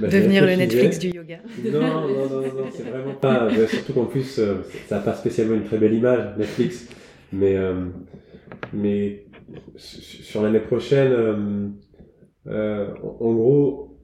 Bah, 0.00 0.08
devenir 0.08 0.44
le 0.44 0.56
Netflix 0.56 0.98
du 0.98 1.10
yoga. 1.10 1.38
Non 1.64 1.80
non 1.80 2.08
non 2.08 2.40
non, 2.40 2.64
c'est 2.72 2.82
vraiment 2.82 3.14
pas 3.14 3.48
surtout 3.68 3.92
qu'en 3.92 4.06
plus 4.06 4.40
ça 4.88 4.96
n'a 4.96 5.00
pas 5.00 5.14
spécialement 5.14 5.54
une 5.54 5.64
très 5.64 5.78
belle 5.78 5.94
image 5.94 6.36
Netflix. 6.36 6.88
Mais 7.32 7.56
mais 8.72 9.26
sur 9.76 10.42
l'année 10.42 10.60
prochaine, 10.60 11.12
euh, 11.12 11.68
euh, 12.46 12.94
en 13.02 13.34
gros, 13.34 13.98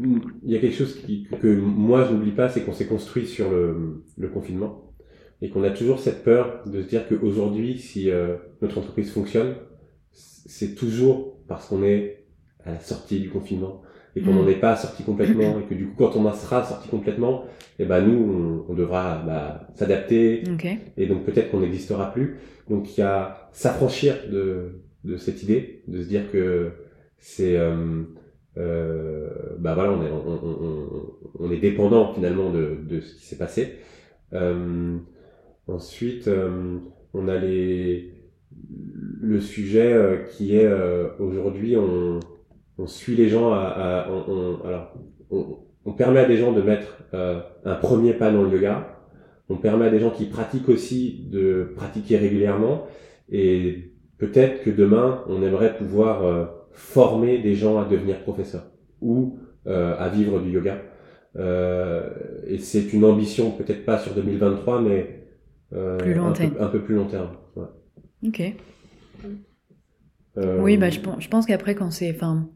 il 0.00 0.50
y 0.50 0.56
a 0.56 0.58
quelque 0.58 0.74
chose 0.76 0.94
qui, 0.94 1.28
que 1.40 1.54
moi 1.54 2.04
je 2.04 2.14
n'oublie 2.14 2.32
pas, 2.32 2.48
c'est 2.48 2.62
qu'on 2.62 2.72
s'est 2.72 2.86
construit 2.86 3.26
sur 3.26 3.50
le, 3.50 4.02
le 4.16 4.28
confinement 4.28 4.92
et 5.42 5.50
qu'on 5.50 5.64
a 5.64 5.70
toujours 5.70 5.98
cette 5.98 6.22
peur 6.22 6.62
de 6.66 6.80
se 6.82 6.88
dire 6.88 7.06
qu'aujourd'hui, 7.08 7.78
si 7.78 8.10
euh, 8.10 8.36
notre 8.62 8.78
entreprise 8.78 9.10
fonctionne, 9.10 9.56
c'est 10.12 10.74
toujours 10.74 11.36
parce 11.48 11.66
qu'on 11.66 11.82
est 11.82 12.24
à 12.64 12.72
la 12.72 12.80
sortie 12.80 13.18
du 13.20 13.28
confinement 13.28 13.82
et 14.14 14.20
qu'on 14.20 14.34
n'en 14.34 14.44
mm. 14.44 14.50
est 14.50 14.60
pas 14.60 14.76
sorti 14.76 15.02
complètement 15.02 15.58
et 15.58 15.64
que 15.64 15.74
du 15.74 15.88
coup 15.88 15.94
quand 15.96 16.16
on 16.16 16.26
en 16.26 16.32
sera 16.32 16.62
sorti 16.64 16.88
complètement 16.88 17.44
et 17.78 17.84
eh 17.84 17.86
ben 17.86 18.02
nous 18.02 18.64
on, 18.68 18.74
devra 18.74 19.22
bah, 19.26 19.68
s'adapter 19.74 20.44
et 20.96 21.06
donc 21.06 21.24
peut-être 21.24 21.50
qu'on 21.50 21.60
n'existera 21.60 22.12
plus 22.12 22.36
donc 22.68 22.96
il 22.96 23.00
y 23.00 23.02
a 23.02 23.48
s'affranchir 23.52 24.16
de, 24.30 24.82
de 25.04 25.16
cette 25.16 25.42
idée 25.42 25.82
de 25.88 26.02
se 26.02 26.08
dire 26.08 26.30
que 26.30 26.72
c'est 27.18 27.56
euh, 27.56 28.02
euh, 28.58 29.28
bah 29.58 29.74
voilà 29.74 29.92
on 29.92 30.04
est 30.04 30.10
on, 31.38 31.50
est 31.50 31.58
dépendant 31.58 32.12
finalement 32.12 32.50
de, 32.50 32.76
de 32.86 33.00
ce 33.00 33.14
qui 33.14 33.24
s'est 33.24 33.38
passé 33.38 33.78
euh, 34.34 34.98
ensuite 35.66 36.28
euh, 36.28 36.78
on 37.14 37.28
a 37.28 37.38
les 37.38 38.12
le 39.20 39.40
sujet 39.40 39.92
euh, 39.92 40.18
qui 40.24 40.56
est 40.56 40.70
aujourd'hui 41.18 41.76
on 41.76 42.20
on 42.78 42.86
suit 42.86 43.14
les 43.14 43.28
gens 43.28 43.52
à, 43.52 44.08
on, 44.10 44.60
alors, 44.64 44.94
on, 45.30 45.92
permet 45.92 46.20
à 46.20 46.24
des 46.24 46.36
gens 46.36 46.52
de 46.52 46.62
mettre 46.62 47.04
euh, 47.14 47.40
un 47.64 47.74
premier 47.74 48.14
pas 48.14 48.30
dans 48.30 48.42
le 48.42 48.50
yoga. 48.50 48.98
On 49.48 49.56
permet 49.56 49.86
à 49.86 49.90
des 49.90 50.00
gens 50.00 50.10
qui 50.10 50.26
pratiquent 50.26 50.68
aussi 50.68 51.26
de 51.30 51.72
pratiquer 51.76 52.16
régulièrement. 52.16 52.86
Et 53.30 53.92
peut-être 54.18 54.62
que 54.62 54.70
demain, 54.70 55.22
on 55.28 55.42
aimerait 55.42 55.76
pouvoir 55.76 56.24
euh, 56.24 56.46
former 56.72 57.38
des 57.38 57.54
gens 57.54 57.80
à 57.80 57.84
devenir 57.84 58.22
professeurs 58.22 58.66
ou 59.00 59.38
euh, 59.66 59.96
à 59.98 60.08
vivre 60.08 60.40
du 60.40 60.50
yoga. 60.50 60.78
et 61.36 62.58
c'est 62.58 62.92
une 62.92 63.04
ambition, 63.04 63.50
peut-être 63.50 63.84
pas 63.84 63.98
sur 63.98 64.14
2023, 64.14 64.80
mais 64.82 65.24
un 65.72 65.96
peu, 65.96 66.44
un, 66.60 66.66
peu, 66.68 66.80
plus 66.80 66.94
long 66.94 67.06
terme. 67.06 67.30
Ok. 68.26 68.42
oui, 70.36 70.76
bah, 70.76 70.90
je, 70.90 71.00
je 71.18 71.28
pense 71.28 71.46
qu'après, 71.46 71.74
quand 71.74 71.90
c'est, 71.90 72.10
enfin, 72.14 72.48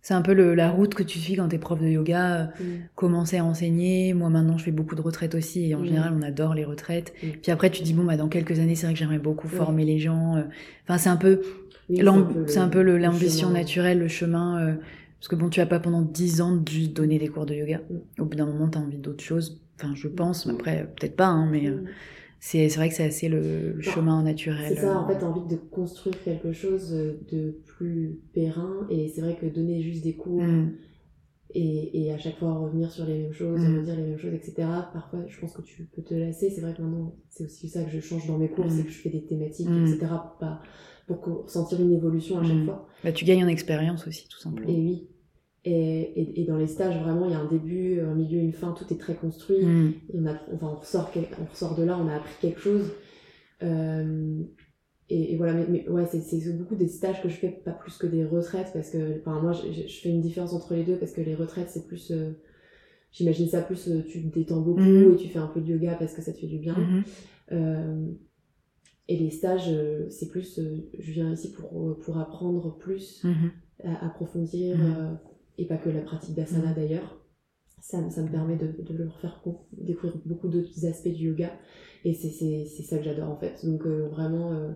c'est 0.00 0.14
un 0.14 0.22
peu 0.22 0.32
la 0.32 0.70
route 0.70 0.94
que 0.94 1.02
tu 1.02 1.18
suis 1.18 1.34
quand 1.34 1.48
tu 1.48 1.56
es 1.56 1.58
prof 1.58 1.80
de 1.80 1.86
yoga, 1.86 2.44
mm. 2.58 2.64
commencer 2.94 3.38
à 3.38 3.44
enseigner. 3.44 4.14
Moi 4.14 4.30
maintenant 4.30 4.56
je 4.56 4.64
fais 4.64 4.70
beaucoup 4.70 4.94
de 4.94 5.02
retraites 5.02 5.34
aussi 5.34 5.70
et 5.70 5.74
en 5.74 5.80
mm. 5.80 5.84
général 5.84 6.14
on 6.16 6.22
adore 6.22 6.54
les 6.54 6.64
retraites. 6.64 7.12
Mm. 7.22 7.26
Puis 7.42 7.52
après 7.52 7.70
tu 7.70 7.82
dis 7.82 7.92
bon 7.92 8.04
bah 8.04 8.16
dans 8.16 8.28
quelques 8.28 8.58
années 8.58 8.74
c'est 8.74 8.86
vrai 8.86 8.94
que 8.94 8.98
j'aimerais 8.98 9.18
beaucoup 9.18 9.48
former 9.48 9.84
les 9.84 9.98
gens. 9.98 10.36
Euh. 10.36 10.42
Enfin 10.84 10.98
c'est 10.98 11.10
un 11.10 11.16
peu 11.16 11.42
c'est 11.88 12.58
un 12.58 12.68
peu 12.68 12.82
l'ambition 12.82 13.50
naturelle, 13.50 13.98
le 13.98 14.08
chemin. 14.08 14.60
Euh, 14.60 14.74
parce 15.18 15.28
que 15.28 15.34
bon 15.34 15.48
tu 15.48 15.58
vas 15.58 15.66
pas 15.66 15.80
pendant 15.80 16.02
dix 16.02 16.40
ans 16.40 16.62
juste 16.68 16.92
donner 16.92 17.18
des 17.18 17.28
cours 17.28 17.46
de 17.46 17.54
yoga. 17.54 17.80
Au 18.18 18.24
bout 18.24 18.36
d'un 18.36 18.46
moment 18.46 18.68
tu 18.68 18.78
as 18.78 18.80
envie 18.80 18.98
d'autre 18.98 19.24
chose. 19.24 19.60
Enfin 19.76 19.94
je 19.94 20.08
pense, 20.08 20.46
mais 20.46 20.54
après 20.54 20.92
peut-être 20.96 21.16
pas 21.16 21.26
hein, 21.26 21.48
mais 21.50 21.68
euh, 21.68 21.84
c'est 22.40 22.68
vrai 22.68 22.88
que 22.88 22.94
c'est 22.94 23.04
assez 23.04 23.28
le, 23.28 23.80
chemin 23.80 24.22
naturel. 24.22 24.68
C'est 24.68 24.82
ça, 24.82 24.98
en 24.98 25.08
fait, 25.08 25.24
envie 25.24 25.46
de 25.48 25.56
construire 25.56 26.22
quelque 26.22 26.52
chose 26.52 26.90
de 26.90 27.60
plus 27.64 28.20
périn. 28.32 28.86
Et 28.90 29.08
c'est 29.08 29.20
vrai 29.20 29.36
que 29.36 29.46
donner 29.46 29.82
juste 29.82 30.04
des 30.04 30.14
cours 30.14 30.42
mm. 30.42 30.72
et, 31.54 32.04
et, 32.04 32.12
à 32.12 32.18
chaque 32.18 32.38
fois 32.38 32.54
revenir 32.54 32.92
sur 32.92 33.06
les 33.06 33.22
mêmes 33.22 33.32
choses, 33.32 33.60
mm. 33.60 33.78
redire 33.78 33.96
les 33.96 34.02
mêmes 34.02 34.18
choses, 34.18 34.34
etc. 34.34 34.54
Parfois, 34.92 35.26
je 35.26 35.40
pense 35.40 35.52
que 35.52 35.62
tu 35.62 35.88
peux 35.94 36.02
te 36.02 36.14
lasser. 36.14 36.50
C'est 36.50 36.60
vrai 36.60 36.74
que 36.74 36.82
maintenant, 36.82 37.16
c'est 37.28 37.44
aussi 37.44 37.68
ça 37.68 37.82
que 37.82 37.90
je 37.90 38.00
change 38.00 38.26
dans 38.28 38.38
mes 38.38 38.48
cours, 38.48 38.66
mm. 38.66 38.70
c'est 38.70 38.84
que 38.84 38.90
je 38.90 38.98
fais 38.98 39.10
des 39.10 39.24
thématiques, 39.24 39.68
etc. 39.68 40.06
Pas, 40.38 40.60
pour 41.16 41.48
sentir 41.48 41.80
une 41.80 41.92
évolution 41.92 42.38
à 42.38 42.44
chaque 42.44 42.64
fois. 42.64 42.86
Bah, 43.02 43.12
tu 43.12 43.24
gagnes 43.24 43.44
en 43.44 43.48
expérience 43.48 44.06
aussi, 44.06 44.28
tout 44.28 44.38
simplement. 44.38 44.68
Et 44.68 44.76
oui. 44.76 45.08
Et, 45.64 46.40
et, 46.40 46.44
dans 46.46 46.56
les 46.56 46.66
stages, 46.66 46.98
vraiment, 47.02 47.26
il 47.26 47.32
y 47.32 47.34
a 47.34 47.40
un 47.40 47.48
début, 47.48 48.00
un 48.00 48.14
milieu, 48.14 48.38
une 48.38 48.52
fin, 48.52 48.72
tout 48.72 48.84
est 48.92 48.96
très 48.96 49.14
construit. 49.14 49.64
Mm. 49.64 49.94
Et 50.12 50.18
on, 50.18 50.26
a, 50.26 50.32
enfin, 50.54 50.68
on, 50.72 50.76
ressort, 50.76 51.10
on 51.40 51.44
ressort 51.44 51.74
de 51.74 51.82
là, 51.82 51.98
on 52.00 52.08
a 52.08 52.14
appris 52.14 52.34
quelque 52.40 52.60
chose. 52.60 52.92
Euh, 53.62 54.42
et, 55.10 55.36
voilà, 55.36 55.54
mais, 55.68 55.88
ouais, 55.88 56.06
c'est 56.06 56.56
beaucoup 56.56 56.76
des 56.76 56.88
stages 56.88 57.22
que 57.22 57.28
je 57.28 57.34
fais, 57.34 57.48
pas 57.50 57.72
plus 57.72 57.96
que 57.98 58.06
des 58.06 58.24
retraites, 58.24 58.70
parce 58.72 58.90
que 58.90 59.20
enfin, 59.20 59.40
moi, 59.40 59.52
je, 59.52 59.88
je, 59.88 60.00
fais 60.00 60.10
une 60.10 60.20
différence 60.20 60.52
entre 60.52 60.74
les 60.74 60.84
deux, 60.84 60.96
parce 60.96 61.12
que 61.12 61.20
les 61.20 61.34
retraites, 61.34 61.70
c'est 61.70 61.86
plus. 61.86 62.12
Euh, 62.12 62.30
j'imagine 63.10 63.48
ça 63.48 63.60
plus, 63.60 63.88
euh, 63.88 64.02
tu 64.06 64.22
te 64.22 64.38
détends 64.38 64.60
beaucoup 64.60 64.80
mm. 64.80 65.14
et 65.14 65.16
tu 65.16 65.28
fais 65.28 65.38
un 65.38 65.48
peu 65.48 65.60
de 65.60 65.66
yoga 65.66 65.96
parce 65.98 66.14
que 66.14 66.22
ça 66.22 66.32
te 66.32 66.38
fait 66.38 66.46
du 66.46 66.58
bien. 66.58 66.76
Et 69.08 69.16
les 69.16 69.30
stages, 69.30 69.70
c'est 70.10 70.28
plus, 70.28 70.60
je 70.98 71.12
viens 71.12 71.32
ici 71.32 71.52
pour, 71.52 71.98
pour 71.98 72.18
apprendre 72.18 72.76
plus, 72.76 73.24
mm-hmm. 73.24 73.96
approfondir. 74.02 74.76
Mm 74.76 75.18
et 75.58 75.66
pas 75.66 75.76
que 75.76 75.90
la 75.90 76.00
pratique 76.00 76.34
d'asana 76.34 76.70
mm. 76.70 76.74
d'ailleurs. 76.74 77.20
Ça, 77.80 78.10
ça, 78.10 78.22
me 78.22 78.28
permet 78.28 78.56
de, 78.56 78.66
de, 78.66 78.96
leur 78.96 79.18
faire 79.20 79.40
découvrir 79.72 80.20
beaucoup 80.24 80.48
d'autres 80.48 80.84
aspects 80.84 81.08
du 81.08 81.28
yoga 81.28 81.50
et 82.04 82.12
c'est 82.12 82.66
ça 82.82 82.98
que 82.98 83.04
j'adore 83.04 83.30
en 83.30 83.36
fait. 83.36 83.64
Donc 83.64 83.86
euh, 83.86 84.08
vraiment, 84.08 84.52
euh, 84.52 84.72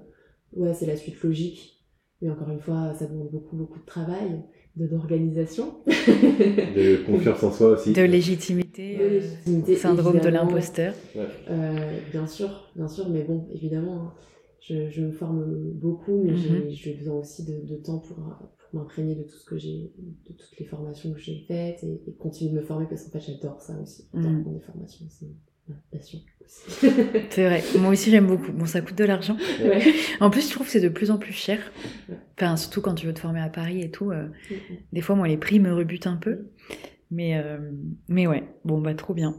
ouais, 0.53 0.73
c'est 0.73 0.87
la 0.87 0.97
suite 0.97 1.21
logique, 1.23 1.85
mais 2.21 2.31
encore 2.31 2.51
une 2.51 2.61
fois, 2.61 2.95
ça 2.95 3.07
demande 3.07 3.31
beaucoup, 3.31 3.57
beaucoup 3.57 3.81
de 3.81 3.85
travail, 3.85 4.45
d'organisation. 4.77 5.75
de 5.87 7.05
confiance 7.05 7.43
en 7.43 7.53
soi 7.53 7.69
aussi. 7.69 7.93
De 7.93 8.03
légitimité, 8.03 8.97
de 8.97 9.05
légitimité 9.05 9.77
syndrome 9.77 10.19
de 10.19 10.29
l'imposteur. 10.29 10.95
Euh, 11.17 11.99
bien 12.11 12.27
sûr, 12.27 12.71
bien 12.77 12.89
sûr, 12.89 13.09
mais 13.09 13.23
bon, 13.23 13.47
évidemment, 13.53 13.97
hein, 13.97 14.15
je, 14.61 14.91
je, 14.91 15.03
me 15.03 15.13
forme 15.13 15.45
beaucoup, 15.75 16.23
mais 16.25 16.33
mm-hmm. 16.33 16.71
j'ai 16.71 16.95
besoin 16.95 17.17
aussi 17.17 17.45
de, 17.45 17.67
de 17.67 17.77
temps 17.77 17.99
pour, 17.99 18.17
m'imprégner 18.73 19.15
de 19.15 19.23
tout 19.23 19.37
ce 19.37 19.45
que 19.45 19.59
j'ai, 19.59 19.93
de 19.99 20.33
toutes 20.33 20.59
les 20.59 20.65
formations 20.65 21.13
que 21.13 21.21
j'ai 21.21 21.45
faites 21.47 21.85
et, 21.85 22.13
continuer 22.19 22.53
de 22.53 22.57
me 22.57 22.63
former 22.63 22.87
parce 22.87 23.05
qu'en 23.05 23.11
fait 23.11 23.33
j'adore 23.33 23.61
ça 23.61 23.79
aussi. 23.81 24.09
J'adore 24.15 24.31
mm. 24.31 24.55
des 24.55 24.61
formations, 24.61 25.07
c'est 25.09 25.29
passion 25.91 26.21
c'est 27.31 27.47
vrai, 27.47 27.63
moi 27.79 27.91
aussi 27.91 28.11
j'aime 28.11 28.27
beaucoup. 28.27 28.53
Bon, 28.53 28.67
ça 28.67 28.83
coûte 28.83 28.97
de 28.97 29.05
l'argent. 29.05 29.37
En 30.21 30.29
plus, 30.29 30.49
je 30.49 30.53
trouve 30.53 30.67
que 30.67 30.73
c'est 30.73 30.81
de 30.81 30.89
plus 30.89 31.11
en 31.11 31.17
plus 31.17 31.33
cher. 31.33 31.59
Enfin, 32.37 32.57
surtout 32.57 32.83
quand 32.83 32.95
tu 32.95 33.07
veux 33.07 33.15
te 33.15 33.21
former 33.21 33.41
à 33.41 33.49
Paris 33.49 33.81
et 33.81 33.91
tout. 33.91 34.11
Euh, 34.11 34.27
mm, 34.27 34.55
mm. 34.55 34.77
Des 34.93 35.01
fois, 35.01 35.17
moi, 35.17 35.29
les 35.29 35.39
prix 35.39 35.61
me 35.61 35.73
rebutent 35.73 36.07
un 36.07 36.17
peu. 36.17 36.51
Mais, 37.11 37.37
euh, 37.37 37.59
mais 38.09 38.27
ouais, 38.27 38.45
bon, 38.65 38.81
bah, 38.81 38.95
trop 38.95 39.15
bien. 39.15 39.35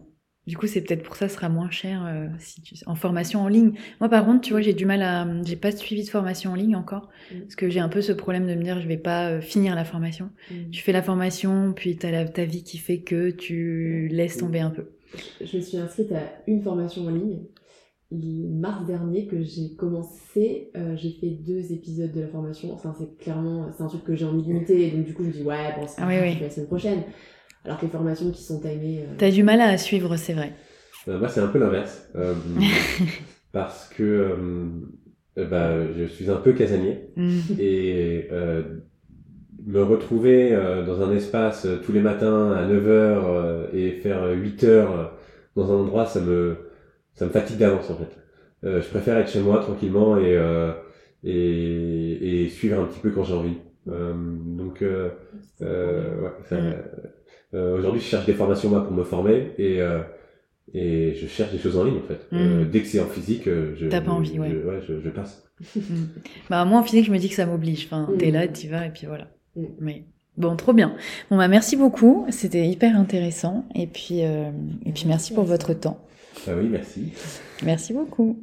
Du 0.46 0.58
coup, 0.58 0.68
c'est 0.68 0.82
peut-être 0.82 1.04
pour 1.04 1.16
ça 1.16 1.30
ce 1.30 1.36
sera 1.36 1.48
moins 1.48 1.72
cher 1.72 2.04
euh, 2.06 2.28
si 2.38 2.62
tu... 2.62 2.76
en 2.86 2.96
formation 2.96 3.42
en 3.42 3.48
ligne. 3.48 3.74
Moi, 4.02 4.10
par 4.10 4.26
contre, 4.26 4.42
tu 4.42 4.52
vois, 4.52 4.62
j'ai 4.62 4.74
du 4.74 4.86
mal 4.86 5.02
à, 5.02 5.26
j'ai 5.46 5.56
pas 5.56 5.72
suivi 5.72 6.04
de 6.04 6.10
formation 6.10 6.52
en 6.52 6.56
ligne 6.56 6.76
encore, 6.76 7.10
mm. 7.32 7.40
parce 7.42 7.56
que 7.56 7.70
j'ai 7.70 7.80
un 7.80 7.88
peu 7.88 8.02
ce 8.02 8.12
problème 8.12 8.46
de 8.46 8.54
me 8.54 8.62
dire, 8.62 8.82
je 8.82 8.88
vais 8.88 8.98
pas 8.98 9.30
euh, 9.30 9.42
finir 9.42 9.74
la 9.74 9.86
formation. 9.86 10.30
Tu 10.72 10.82
fais 10.82 10.92
la 10.92 11.02
formation, 11.02 11.72
puis 11.74 11.96
t'as 11.96 12.12
la... 12.12 12.28
ta 12.28 12.44
vie 12.44 12.64
qui 12.64 12.78
fait 12.78 13.00
que 13.00 13.30
tu 13.30 14.10
laisses 14.12 14.38
tomber 14.38 14.60
un 14.60 14.70
peu. 14.70 14.90
Je 15.42 15.58
me 15.58 15.62
suis 15.62 15.78
inscrite 15.78 16.12
à 16.12 16.22
une 16.48 16.62
formation 16.62 17.06
en 17.06 17.10
ligne. 17.10 17.46
mars 18.12 18.86
dernier 18.86 19.28
que 19.28 19.42
j'ai 19.42 19.76
commencé. 19.78 20.72
Euh, 20.76 20.96
j'ai 20.96 21.12
fait 21.12 21.30
deux 21.30 21.72
épisodes 21.72 22.12
de 22.12 22.22
la 22.22 22.28
formation. 22.28 22.74
Enfin, 22.74 22.94
c'est 22.98 23.18
clairement, 23.18 23.72
c'est 23.76 23.84
un 23.84 23.88
truc 23.88 24.04
que 24.04 24.16
j'ai 24.16 24.26
en 24.26 24.38
illimité. 24.38 24.92
Donc, 24.92 25.06
du 25.06 25.14
coup, 25.14 25.24
je 25.24 25.30
me 25.30 25.34
dis, 25.34 25.44
ouais, 25.44 25.74
bon, 25.78 25.86
c'est 25.88 26.02
ah, 26.02 26.10
la 26.10 26.50
semaine 26.50 26.68
prochaine. 26.68 27.04
Alors 27.66 27.80
que 27.80 27.86
les 27.86 27.92
formations 27.92 28.30
qui 28.32 28.44
sont 28.44 28.60
timées. 28.60 29.02
Euh... 29.02 29.16
T'as 29.18 29.32
du 29.32 29.44
mal 29.44 29.62
à 29.62 29.78
suivre, 29.78 30.16
c'est 30.18 30.34
vrai. 30.34 30.54
Euh, 31.08 31.20
moi, 31.20 31.30
c'est 31.30 31.42
un 31.42 31.48
peu 31.48 31.60
l'inverse. 31.60 32.10
Euh, 32.16 32.34
parce 33.52 33.88
que 33.90 34.38
bah, 35.36 35.94
je 35.94 36.04
suis 36.06 36.30
un 36.30 36.38
peu 36.38 36.54
casanier. 36.54 37.10
Mm. 37.16 37.40
Et 37.60 38.30
me 39.66 39.84
retrouver 39.84 40.52
dans 40.86 41.02
un 41.02 41.14
espace 41.16 41.68
tous 41.86 41.92
les 41.92 42.02
matins 42.02 42.52
à 42.52 42.66
9h 42.68 43.74
et 43.74 43.92
faire 43.92 44.26
8h 44.28 44.88
dans 45.56 45.72
un 45.72 45.76
endroit, 45.76 46.06
ça 46.06 46.20
me 46.20 46.58
ça 47.14 47.26
me 47.26 47.30
fatigue 47.32 47.58
d'avance 47.58 47.90
en 47.90 47.98
fait. 47.98 48.18
Euh, 48.64 48.82
je 48.82 48.88
préfère 48.88 49.18
être 49.18 49.30
chez 49.30 49.42
moi 49.42 49.60
tranquillement 49.60 50.18
et, 50.18 50.38
euh, 50.38 50.72
et, 51.24 52.44
et, 52.44 52.50
suivre 52.50 52.80
un 52.82 52.86
petit 52.86 53.00
peu 53.00 53.12
quand 53.12 53.24
j'ai 53.24 53.34
envie. 53.34 53.58
Euh, 53.90 54.14
donc 54.16 54.82
euh, 54.82 55.10
euh, 55.62 56.30
ouais, 56.52 56.58
mm. 57.52 57.58
aujourd'hui 57.78 58.00
je 58.00 58.06
cherche 58.06 58.26
des 58.26 58.34
formations 58.34 58.70
moi 58.70 58.86
pour 58.86 58.94
me 58.94 59.04
former 59.04 59.52
et 59.58 59.82
et 60.74 61.14
je 61.16 61.28
cherche 61.28 61.52
des 61.52 61.58
choses 61.58 61.78
en 61.78 61.84
ligne 61.84 61.98
en 61.98 62.08
fait. 62.08 62.28
Mm. 62.32 62.70
dès 62.72 62.82
que 62.82 62.88
c'est 62.88 63.02
en 63.02 63.08
physique, 63.08 63.44
je, 63.46 63.88
T'as 63.90 64.02
pas 64.02 64.12
envie, 64.12 64.40
ouais. 64.40 64.50
Je, 64.50 64.68
ouais, 64.68 64.80
je, 64.88 65.00
je 65.02 65.10
passe. 65.10 65.44
Mm. 65.76 66.08
bah 66.50 66.66
moi 66.66 66.80
en 66.80 66.84
physique, 66.84 67.06
je 67.06 67.12
me 67.12 67.18
dis 67.18 67.30
que 67.30 67.36
ça 67.36 67.46
m'oblige. 67.46 67.86
Enfin, 67.86 68.10
t'es 68.18 68.32
là, 68.32 68.48
t'y 68.48 68.68
vas 68.68 68.86
et 68.86 68.90
puis 68.90 69.06
voilà. 69.06 69.28
Mais 69.80 70.06
bon, 70.38 70.56
trop 70.56 70.74
bien. 70.74 70.96
Bon 71.30 71.38
bah 71.38 71.48
merci 71.48 71.76
beaucoup, 71.76 72.26
c'était 72.30 72.68
hyper 72.68 72.98
intéressant 72.98 73.66
et 73.76 73.88
puis 73.88 74.20
et 74.20 74.92
puis 74.94 75.06
merci 75.08 75.34
pour 75.34 75.44
votre 75.44 75.74
temps. 75.74 76.00
Ah 76.48 76.52
oui, 76.58 76.68
merci. 76.70 77.14
Merci 77.64 77.94
beaucoup. 77.94 78.38